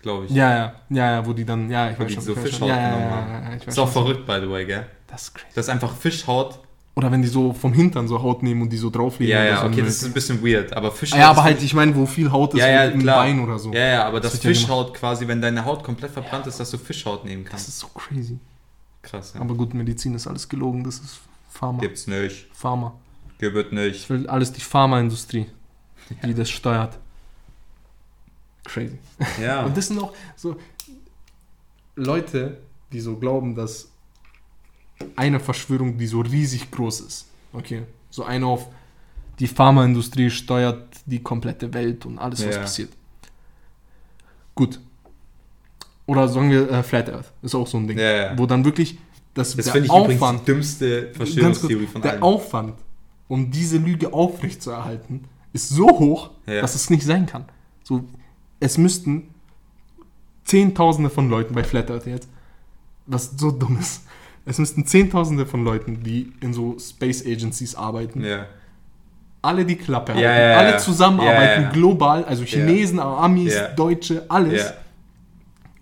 Glaube 0.00 0.24
ich. 0.26 0.32
Ja, 0.32 0.50
ja, 0.56 0.74
ja, 0.88 1.10
ja, 1.12 1.26
wo 1.26 1.32
die 1.32 1.44
dann, 1.44 1.70
ja, 1.70 1.90
ich 1.90 1.98
Wo 1.98 2.02
weiß 2.02 2.08
die 2.08 2.14
schon. 2.14 2.24
so. 2.24 2.34
Fischhaut 2.34 2.68
ja, 2.68 2.90
genommen 2.90 3.10
haben. 3.12 3.60
Ist 3.68 3.78
auch 3.78 3.88
verrückt, 3.88 4.26
by 4.26 4.38
the 4.40 4.48
way, 4.50 4.64
gell? 4.64 4.86
Das 5.06 5.22
ist 5.22 5.34
crazy. 5.34 5.46
Das 5.54 5.66
ist 5.66 5.68
einfach 5.68 5.94
Fischhaut. 5.94 6.58
Oder 6.94 7.10
wenn 7.10 7.22
die 7.22 7.28
so 7.28 7.54
vom 7.54 7.72
Hintern 7.72 8.06
so 8.06 8.20
Haut 8.22 8.42
nehmen 8.42 8.60
und 8.62 8.70
die 8.70 8.76
so 8.76 8.90
drauflegen. 8.90 9.32
Ja, 9.34 9.42
ja, 9.44 9.60
so 9.60 9.66
okay, 9.66 9.76
Müll. 9.76 9.84
das 9.86 9.94
ist 9.96 10.04
ein 10.04 10.12
bisschen 10.12 10.44
weird, 10.44 10.74
aber 10.74 10.92
Fischhaut. 10.92 11.18
Ja, 11.18 11.30
aber 11.30 11.42
halt, 11.42 11.62
ich 11.62 11.72
meine, 11.72 11.96
wo 11.96 12.04
viel 12.04 12.30
Haut 12.30 12.52
ist, 12.52 12.60
Ja, 12.60 12.68
ja, 12.68 12.84
im 12.84 13.00
klar. 13.00 13.22
Bein 13.24 13.40
oder 13.40 13.58
so. 13.58 13.72
Ja, 13.72 13.86
ja, 13.86 14.04
aber 14.06 14.20
Das 14.20 14.32
das, 14.32 14.44
wird 14.44 14.54
ja 14.54 14.60
Fischhaut 14.60 14.92
quasi, 14.92 15.26
wenn 15.26 15.40
deine 15.40 15.64
Haut 15.64 15.82
komplett 15.82 16.10
verbrannt 16.10 16.46
ist, 16.46 16.60
dass 16.60 16.70
du 16.70 16.76
Fischhaut 16.76 17.24
nehmen 17.24 17.44
Das 17.44 17.50
kannst. 17.52 17.68
ist 17.68 17.78
so 17.78 17.86
crazy. 17.94 18.38
Krass, 19.00 19.32
ja. 19.34 19.40
Aber 19.40 19.54
gut, 19.54 19.72
Medizin 19.72 20.14
ist 20.14 20.26
alles 20.26 20.46
gelogen, 20.48 20.84
das 20.84 20.96
ist 20.98 21.20
Pharma. 21.50 21.80
Gibt's 21.80 22.06
nicht. 22.06 22.46
Pharma. 22.52 22.92
Gibt 23.38 23.56
es 23.56 23.64
Ich 23.64 23.72
nicht. 23.72 24.10
will 24.10 24.26
alles 24.28 24.52
die 24.52 24.60
Pharmaindustrie, 24.60 25.46
die 26.24 26.34
das 26.34 26.50
steuert. 26.50 26.98
Crazy. 28.64 28.98
Ja. 29.40 29.62
Und 29.64 29.76
das 29.76 29.86
sind 29.88 29.98
auch 29.98 30.12
so 30.36 30.56
Leute, 31.96 32.58
die 32.92 33.00
so 33.00 33.16
glauben, 33.16 33.54
dass 33.54 33.88
eine 35.16 35.40
Verschwörung, 35.40 35.96
die 35.98 36.06
so 36.06 36.20
riesig 36.20 36.70
groß 36.70 37.00
ist. 37.00 37.26
Okay. 37.52 37.82
So 38.10 38.24
eine 38.24 38.46
auf 38.46 38.68
die 39.38 39.46
Pharmaindustrie 39.46 40.30
steuert 40.30 40.84
die 41.06 41.20
komplette 41.22 41.72
Welt 41.74 42.04
und 42.06 42.18
alles, 42.18 42.46
was 42.46 42.54
Ja. 42.54 42.60
passiert. 42.60 42.90
Gut. 44.54 44.80
Oder 46.06 46.28
sagen 46.28 46.50
wir 46.50 46.70
äh, 46.70 46.82
Flat 46.82 47.08
Earth. 47.10 47.32
Ist 47.42 47.54
auch 47.54 47.66
so 47.66 47.78
ein 47.78 47.86
Ding. 47.88 47.98
Ja. 47.98 48.36
Wo 48.38 48.46
dann 48.46 48.64
wirklich 48.64 48.98
das, 49.34 49.56
Das 49.56 49.72
der 49.72 49.90
Aufwand, 49.90 50.40
die 50.42 50.44
dümmste 50.44 51.12
Verschwörungstheorie 51.14 51.76
kurz, 51.84 51.92
von 51.92 52.02
der 52.02 52.12
allen. 52.12 52.22
Aufwand, 52.22 52.74
um 53.28 53.50
diese 53.50 53.78
Lüge 53.78 54.12
aufrechtzuerhalten, 54.12 55.24
ist 55.54 55.70
so 55.70 55.86
hoch, 55.88 56.30
Ja. 56.46 56.60
dass 56.60 56.74
es 56.74 56.90
nicht 56.90 57.04
sein 57.04 57.24
kann. 57.26 57.46
So, 57.84 58.04
es 58.60 58.76
müssten 58.78 59.28
Zehntausende 60.44 61.08
von 61.08 61.30
Leuten 61.30 61.54
bei 61.54 61.64
Flat 61.64 61.90
Earth 61.90 62.06
jetzt, 62.06 62.28
was 63.06 63.30
so 63.36 63.50
dumm 63.50 63.78
ist, 63.80 64.02
es 64.44 64.58
müssten 64.58 64.86
Zehntausende 64.86 65.46
von 65.46 65.64
Leuten, 65.64 66.02
die 66.02 66.32
in 66.40 66.52
so 66.52 66.76
Space 66.78 67.24
Agencies 67.24 67.74
arbeiten, 67.74 68.24
Ja. 68.24 68.46
alle 69.42 69.64
die 69.64 69.76
Klappe 69.76 70.12
halten, 70.14 70.24
ja, 70.24 70.50
ja. 70.50 70.58
alle 70.58 70.76
zusammenarbeiten, 70.78 71.70
global, 71.72 72.24
also 72.24 72.44
Chinesen, 72.44 72.98
Amis. 73.00 73.54
Deutsche, 73.76 74.24
alles, 74.28 74.72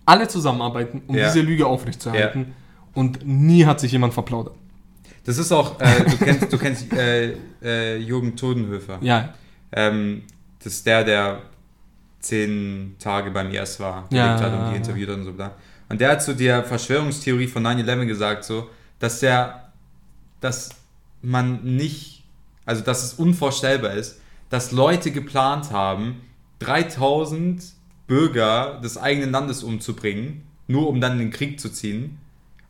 alle 0.05 0.27
zusammenarbeiten, 0.27 1.01
um 1.07 1.15
diese 1.15 1.41
Lüge 1.41 1.65
aufrechtzuerhalten. 1.65 2.53
Und 2.93 3.25
nie 3.25 3.65
hat 3.65 3.79
sich 3.79 3.91
jemand 3.93 4.13
verplaudert. 4.13 4.55
Das 5.23 5.37
ist 5.37 5.51
auch, 5.51 5.79
äh, 5.79 6.03
du 6.09 6.17
kennst, 6.17 6.51
du 6.51 6.57
kennst 6.57 6.91
äh, 6.93 7.35
äh, 7.63 7.97
Jürgen 7.97 8.35
Todenhöfer. 8.35 8.97
Ja, 9.01 9.33
Ähm, 9.71 10.23
das 10.63 10.73
ist 10.73 10.85
der, 10.85 11.03
der 11.05 11.41
zehn 12.19 12.95
Tage 12.99 13.31
beim 13.31 13.49
IS 13.51 13.79
war, 13.79 14.07
Ja, 14.11 14.39
hat 14.39 14.53
und 14.53 14.71
die 14.71 14.75
interviewt 14.77 15.09
und 15.09 15.23
so 15.23 15.31
bla. 15.33 15.51
Und 15.91 15.99
der 15.99 16.11
hat 16.11 16.23
zu 16.23 16.33
der 16.33 16.63
Verschwörungstheorie 16.63 17.47
von 17.47 17.65
9-11 17.67 18.05
gesagt, 18.05 18.45
so, 18.45 18.69
dass 18.99 19.19
der, 19.19 19.71
dass 20.39 20.69
man 21.21 21.63
nicht, 21.63 22.23
also 22.65 22.81
dass 22.81 23.03
es 23.03 23.13
unvorstellbar 23.15 23.93
ist, 23.93 24.21
dass 24.49 24.71
Leute 24.71 25.11
geplant 25.11 25.71
haben, 25.71 26.21
3000 26.59 27.61
Bürger 28.07 28.79
des 28.81 28.97
eigenen 28.97 29.31
Landes 29.31 29.63
umzubringen, 29.63 30.43
nur 30.67 30.87
um 30.87 31.01
dann 31.01 31.13
in 31.13 31.19
den 31.19 31.31
Krieg 31.31 31.59
zu 31.59 31.69
ziehen. 31.69 32.19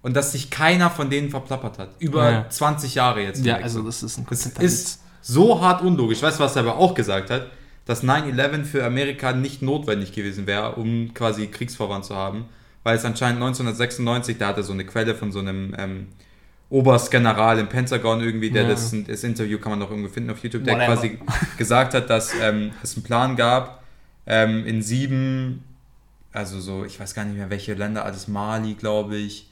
Und 0.01 0.15
dass 0.15 0.31
sich 0.31 0.49
keiner 0.49 0.89
von 0.89 1.11
denen 1.11 1.29
verplappert 1.29 1.77
hat. 1.77 1.89
Über 1.99 2.31
Ja. 2.31 2.49
20 2.49 2.95
Jahre 2.95 3.21
jetzt. 3.21 3.45
ja 3.45 3.57
also 3.57 3.81
so. 3.81 3.85
das 3.85 4.01
ist 4.01 4.17
ein 4.17 4.25
Das 4.29 4.45
ist 4.45 5.01
so 5.21 5.61
hart 5.61 5.83
unlogisch. 5.83 6.23
Weißt 6.23 6.39
du, 6.39 6.43
was 6.43 6.55
er 6.55 6.63
aber 6.63 6.77
auch 6.77 6.95
gesagt 6.95 7.29
hat? 7.29 7.51
Dass 7.85 8.03
9-11 8.03 8.63
für 8.63 8.83
Amerika 8.83 9.31
nicht 9.33 9.61
notwendig 9.61 10.11
gewesen 10.11 10.47
wäre, 10.47 10.73
um 10.73 11.13
quasi 11.13 11.47
Kriegsvorwand 11.47 12.05
zu 12.05 12.15
haben. 12.15 12.45
Weil 12.83 12.97
es 12.97 13.05
anscheinend 13.05 13.41
1996, 13.41 14.37
da 14.37 14.47
hat 14.47 14.57
er 14.57 14.63
so 14.63 14.73
eine 14.73 14.85
Quelle 14.85 15.13
von 15.15 15.31
so 15.31 15.39
einem 15.39 15.75
ähm, 15.77 16.07
Oberstgeneral 16.69 17.59
im 17.59 17.67
Pentagon 17.67 18.21
irgendwie, 18.21 18.49
der 18.49 18.63
Ja. 18.63 18.69
das, 18.69 18.95
das 19.07 19.23
Interview 19.23 19.59
kann 19.59 19.71
man 19.71 19.79
noch 19.79 19.89
irgendwo 19.89 20.09
finden 20.09 20.29
auf 20.31 20.41
YouTube, 20.43 20.63
der 20.63 20.75
Whatever. 20.75 20.95
quasi 20.95 21.19
gesagt 21.57 21.93
hat, 21.93 22.09
dass 22.09 22.31
ähm, 22.41 22.71
es 22.81 22.95
einen 22.95 23.03
Plan 23.03 23.35
gab, 23.35 23.83
ähm, 24.25 24.65
in 24.65 24.81
sieben, 24.81 25.63
also 26.31 26.59
so, 26.59 26.85
ich 26.85 26.99
weiß 26.99 27.13
gar 27.13 27.25
nicht 27.25 27.35
mehr 27.37 27.49
welche 27.49 27.73
Länder, 27.73 28.05
alles 28.05 28.27
Mali, 28.27 28.73
glaube 28.75 29.17
ich. 29.17 29.49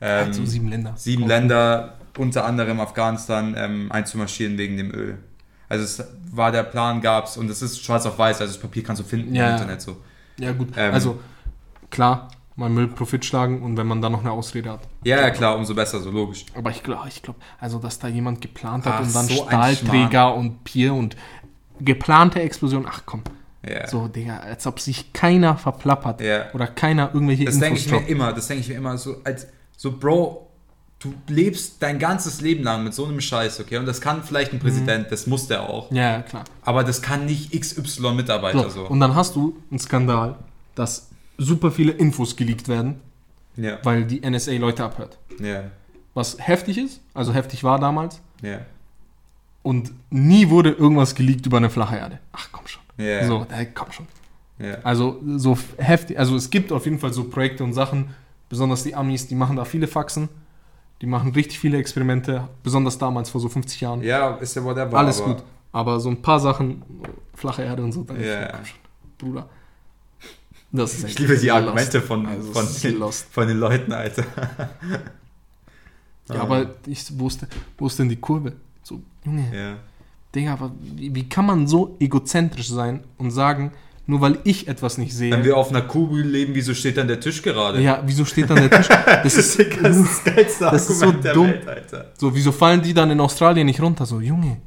Ähm, 0.00 0.26
Also 0.28 0.44
sieben 0.44 0.68
Länder. 0.68 0.92
sieben 0.96 1.24
Auch- 1.24 1.28
Länder, 1.28 1.94
unter 2.18 2.44
anderem 2.44 2.80
Afghanistan, 2.80 3.54
ähm, 3.56 3.92
einzumarschieren 3.92 4.58
wegen 4.58 4.76
dem 4.76 4.92
Öl. 4.92 5.18
Also 5.68 5.84
es 5.84 6.04
war 6.32 6.50
der 6.52 6.64
Plan, 6.64 7.00
gab's 7.00 7.36
und 7.36 7.48
es 7.48 7.62
ist 7.62 7.82
schwarz 7.82 8.06
auf 8.06 8.18
weiß, 8.18 8.40
also 8.40 8.52
das 8.52 8.60
Papier 8.60 8.82
kannst 8.82 9.00
du 9.02 9.06
finden 9.06 9.34
Ja. 9.34 9.46
im 9.48 9.52
Internet 9.54 9.80
so. 9.82 9.96
Ja, 10.38 10.52
gut. 10.52 10.68
Ähm, 10.76 10.92
also, 10.92 11.20
klar, 11.90 12.28
man 12.56 12.74
will 12.74 12.88
Profit 12.88 13.24
schlagen 13.24 13.62
und 13.62 13.76
wenn 13.76 13.86
man 13.86 14.00
dann 14.00 14.12
noch 14.12 14.20
eine 14.20 14.32
Ausrede 14.32 14.70
hat. 14.72 14.80
Ja, 15.04 15.20
ja 15.20 15.30
klar, 15.30 15.56
umso 15.56 15.74
besser, 15.74 16.00
so 16.00 16.10
logisch. 16.10 16.46
Aber 16.54 16.70
ich 16.70 16.82
glaube, 16.82 17.08
ich 17.08 17.22
glaub, 17.22 17.36
also, 17.60 17.78
dass 17.78 17.98
da 17.98 18.08
jemand 18.08 18.40
geplant 18.40 18.86
hat 18.86 18.94
Ach, 18.96 19.00
und 19.02 19.14
dann 19.14 19.26
so 19.26 19.44
Stahlträger 19.46 20.34
und 20.34 20.64
Pier 20.64 20.94
und 20.94 21.16
geplante 21.80 22.40
Explosion. 22.40 22.86
Ach 22.88 23.02
komm. 23.04 23.22
Ja. 23.68 23.86
So, 23.88 24.08
Digga, 24.08 24.38
als 24.38 24.66
ob 24.66 24.80
sich 24.80 25.12
keiner 25.12 25.56
verplappert. 25.56 26.20
Ja. 26.20 26.52
Oder 26.54 26.68
keiner 26.68 27.10
irgendwelche 27.12 27.44
Das 27.44 27.58
denke 27.58 27.78
ich 27.78 27.90
mir 27.90 28.06
immer, 28.06 28.32
das 28.32 28.46
denke 28.46 28.62
ich 28.62 28.68
mir 28.68 28.76
immer 28.76 28.96
so, 28.96 29.16
als 29.24 29.48
so, 29.76 29.92
Bro, 29.98 30.46
du 31.00 31.12
lebst 31.28 31.82
dein 31.82 31.98
ganzes 31.98 32.40
Leben 32.40 32.62
lang 32.62 32.84
mit 32.84 32.94
so 32.94 33.04
einem 33.04 33.20
Scheiß, 33.20 33.60
okay? 33.60 33.76
Und 33.76 33.86
das 33.86 34.00
kann 34.00 34.22
vielleicht 34.22 34.52
Mhm. 34.52 34.58
ein 34.58 34.62
Präsident, 34.62 35.06
das 35.12 35.26
muss 35.26 35.46
der 35.48 35.68
auch. 35.68 35.90
Ja, 35.90 36.12
ja, 36.12 36.22
klar. 36.22 36.44
Aber 36.62 36.84
das 36.84 37.02
kann 37.02 37.26
nicht 37.26 37.52
XY-Mitarbeiter 37.52 38.70
So, 38.70 38.70
so. 38.70 38.86
Und 38.86 39.00
dann 39.00 39.14
hast 39.14 39.34
du 39.36 39.56
einen 39.70 39.78
Skandal, 39.78 40.36
dass 40.74 41.08
super 41.38 41.70
viele 41.70 41.92
Infos 41.92 42.36
geleakt 42.36 42.68
werden, 42.68 43.00
Ja, 43.56 43.78
weil 43.82 44.04
die 44.04 44.20
NSA 44.28 44.52
Leute 44.52 44.84
abhört. 44.84 45.18
ja, 45.40 45.64
Was 46.14 46.36
heftig 46.38 46.78
ist, 46.78 47.00
also 47.14 47.32
heftig 47.34 47.62
war 47.64 47.78
damals. 47.78 48.20
ja. 48.42 48.60
Und 49.62 49.90
nie 50.10 50.48
wurde 50.48 50.70
irgendwas 50.70 51.14
geleakt 51.16 51.44
über 51.44 51.56
eine 51.56 51.70
flache 51.70 51.96
Erde. 51.96 52.20
Ach 52.32 52.48
komm 52.52 52.68
schon. 52.68 52.82
Ja, 52.98 53.26
So, 53.26 53.46
äh, 53.50 53.66
komm 53.74 53.90
schon. 53.90 54.06
ja. 54.60 54.76
Also 54.84 55.20
so 55.36 55.58
heftig, 55.78 56.16
also 56.18 56.36
es 56.36 56.50
gibt 56.50 56.70
auf 56.70 56.84
jeden 56.84 57.00
Fall 57.00 57.12
so 57.12 57.24
Projekte 57.24 57.64
und 57.64 57.72
Sachen, 57.72 58.10
besonders 58.48 58.84
die 58.84 58.94
Amis, 58.94 59.26
die 59.26 59.34
machen 59.34 59.56
da 59.56 59.64
viele 59.64 59.88
Faxen, 59.88 60.28
die 61.00 61.06
machen 61.06 61.32
richtig 61.32 61.58
viele 61.58 61.78
Experimente, 61.78 62.46
besonders 62.62 62.96
damals 62.96 63.28
vor 63.28 63.40
so 63.40 63.48
50 63.48 63.80
Jahren. 63.80 64.02
ja, 64.04 64.36
ist 64.36 64.54
ja 64.54 64.62
whatever. 64.62 64.96
Alles 64.96 65.20
aber- 65.20 65.34
gut. 65.34 65.42
Aber 65.72 65.98
so 66.00 66.08
ein 66.10 66.22
paar 66.22 66.38
Sachen, 66.38 66.82
flache 67.34 67.62
Erde 67.64 67.82
und 67.82 67.90
so, 67.92 68.04
dann 68.04 68.22
Ja. 68.22 68.46
komm 68.52 68.64
schon, 68.64 68.78
Bruder. 69.18 69.48
Das 70.76 70.94
ist 70.94 71.04
Ich 71.04 71.18
liebe 71.18 71.36
die 71.36 71.46
lost. 71.48 71.58
Argumente 71.58 72.00
von, 72.02 72.26
Also, 72.26 72.52
von, 72.52 72.64
ist 72.64 72.84
den, 72.84 73.02
von 73.30 73.48
den 73.48 73.58
Leuten, 73.58 73.92
Alter. 73.92 74.24
Ja, 76.28 76.40
aber 76.40 76.74
ich, 76.86 77.04
wo, 77.18 77.28
ist, 77.28 77.46
wo 77.78 77.86
ist 77.86 77.98
denn 77.98 78.08
die 78.08 78.16
Kurve? 78.16 78.52
So, 78.82 79.00
Junge, 79.24 79.44
Ja. 79.54 79.76
Digga, 80.34 80.52
aber 80.52 80.72
wie, 80.80 81.14
wie 81.14 81.28
kann 81.28 81.46
man 81.46 81.66
so 81.66 81.96
egozentrisch 82.00 82.68
sein 82.68 83.04
und 83.16 83.30
sagen, 83.30 83.72
nur 84.08 84.20
weil 84.20 84.38
ich 84.44 84.68
etwas 84.68 84.98
nicht 84.98 85.14
sehe. 85.14 85.32
Wenn 85.32 85.44
wir 85.44 85.56
auf 85.56 85.70
einer 85.70 85.82
Kugel 85.82 86.24
leben, 86.24 86.54
wieso 86.54 86.74
steht 86.74 86.96
dann 86.96 87.08
der 87.08 87.20
Tisch 87.20 87.42
gerade? 87.42 87.80
ja, 87.80 88.02
wieso 88.04 88.24
steht 88.24 88.50
dann 88.50 88.56
der 88.56 88.70
Tisch? 88.70 88.88
Das 88.88 89.34
ist, 89.36 89.58
das 89.58 89.66
das 89.82 90.24
geilste 90.24 90.64
Das 90.64 90.90
ist 90.90 90.98
so 91.00 91.10
dumm. 91.12 91.48
Welt, 91.48 91.66
Alter. 91.68 92.12
So, 92.18 92.34
wieso 92.34 92.52
fallen 92.52 92.82
die 92.82 92.92
dann 92.94 93.10
in 93.10 93.20
Australien 93.20 93.66
nicht 93.66 93.80
runter? 93.80 94.04
So, 94.04 94.20
Junge, 94.20 94.58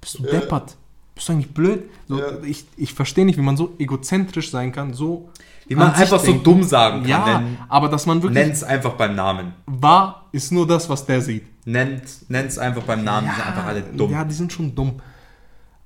bist 0.00 0.18
du 0.18 0.24
Ja. 0.24 0.30
deppert? 0.30 0.76
Bist 1.16 1.28
du 1.28 1.32
eigentlich 1.32 1.52
blöd? 1.52 1.90
So, 2.06 2.18
Ja. 2.20 2.26
Ich, 2.44 2.64
ich 2.76 2.94
verstehe 2.94 3.24
nicht, 3.24 3.36
wie 3.38 3.42
man 3.42 3.56
so 3.56 3.74
egozentrisch 3.78 4.50
sein 4.52 4.70
kann, 4.70 4.94
so. 4.94 5.28
Wie 5.66 5.74
man 5.74 5.92
einfach 5.94 6.20
so 6.20 6.26
denken. 6.26 6.44
dumm 6.44 6.62
sagen 6.62 7.00
kann. 7.00 7.08
Ja, 7.10 7.40
Nenn, 7.40 7.58
aber 7.68 7.88
dass 7.88 8.06
man 8.06 8.22
wirklich 8.22 8.40
nenn's 8.44 8.62
einfach 8.62 8.92
beim 8.92 9.16
Namen. 9.16 9.52
wahr 9.66 10.26
ist 10.30 10.52
nur 10.52 10.64
das, 10.66 10.88
was 10.88 11.04
der 11.06 11.20
sieht. 11.20 11.44
Nennt, 11.66 12.04
nenn's 12.30 12.56
einfach 12.56 12.82
beim 12.84 13.02
Namen, 13.02 13.28
die 13.28 13.34
sind 13.34 13.46
einfach 13.48 13.66
alle 13.66 13.82
dumm. 13.82 14.12
Ja, 14.12 14.22
die 14.24 14.34
sind 14.34 14.52
schon 14.52 14.72
dumm. 14.72 15.00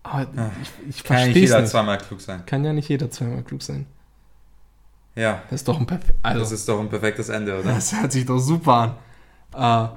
Aber 0.03 0.27
ich, 0.61 0.97
ich 0.97 1.05
Kann 1.05 1.17
ja 1.19 1.25
nicht 1.27 1.33
verstehe 1.33 1.43
jeder 1.45 1.61
nicht. 1.61 1.71
zweimal 1.71 1.97
klug 1.99 2.21
sein. 2.21 2.43
Kann 2.45 2.63
ja 2.65 2.73
nicht 2.75 2.89
jeder 2.91 3.11
zweimal 3.11 3.43
klug 3.43 3.63
sein. 3.63 3.87
Ja, 5.15 5.43
Das 5.51 5.61
ist 5.61 5.69
doch 5.69 5.79
ein 5.79 5.87
perfekt. 5.87 6.15
Also, 6.23 6.41
das 6.41 6.53
ist 6.53 6.69
doch 6.69 6.81
ein 6.81 6.89
perfektes 6.89 7.29
Ende, 7.31 7.59
oder? 7.61 7.73
Das 7.75 7.99
hört 7.99 8.13
sich 8.13 8.27
doch 8.27 8.39
super 8.39 8.97
an. 9.55 9.89
Äh, 9.93 9.97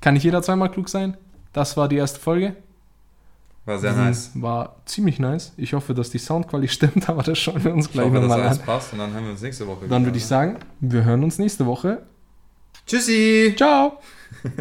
kann 0.00 0.14
nicht 0.14 0.24
jeder 0.24 0.42
zweimal 0.42 0.70
klug 0.70 0.88
sein? 0.88 1.16
Das 1.52 1.76
war 1.76 1.88
die 1.88 1.96
erste 1.96 2.18
Folge. 2.20 2.56
War 3.66 3.78
sehr 3.78 3.92
Mhm, 3.92 3.98
nice. 3.98 4.30
War 4.34 4.76
ziemlich 4.86 5.18
nice. 5.18 5.52
Ich 5.56 5.74
hoffe, 5.74 5.94
dass 5.94 6.10
die 6.10 6.18
Soundqualität 6.18 6.74
stimmt, 6.74 7.08
aber 7.10 7.22
das 7.22 7.38
schauen 7.38 7.62
wir 7.62 7.72
uns 7.74 7.86
Ich 7.86 7.92
gleich 7.92 8.06
hoffe, 8.06 8.14
dass 8.16 8.22
nochmal 8.22 8.42
alles 8.42 8.58
an. 8.60 8.64
passt 8.66 8.92
und 8.92 8.98
dann 9.00 9.12
hören 9.12 9.24
wir 9.24 9.30
uns 9.32 9.42
nächste 9.42 9.66
Woche 9.66 9.80
Dann 9.86 9.88
wieder, 10.02 10.04
würde 10.06 10.18
ich 10.18 10.24
oder? 10.24 10.28
sagen, 10.28 10.56
wir 10.80 11.04
hören 11.04 11.22
uns 11.24 11.38
nächste 11.38 11.66
Woche. 11.66 12.02
Tschüssi! 12.86 13.54
Ciao! 13.56 13.98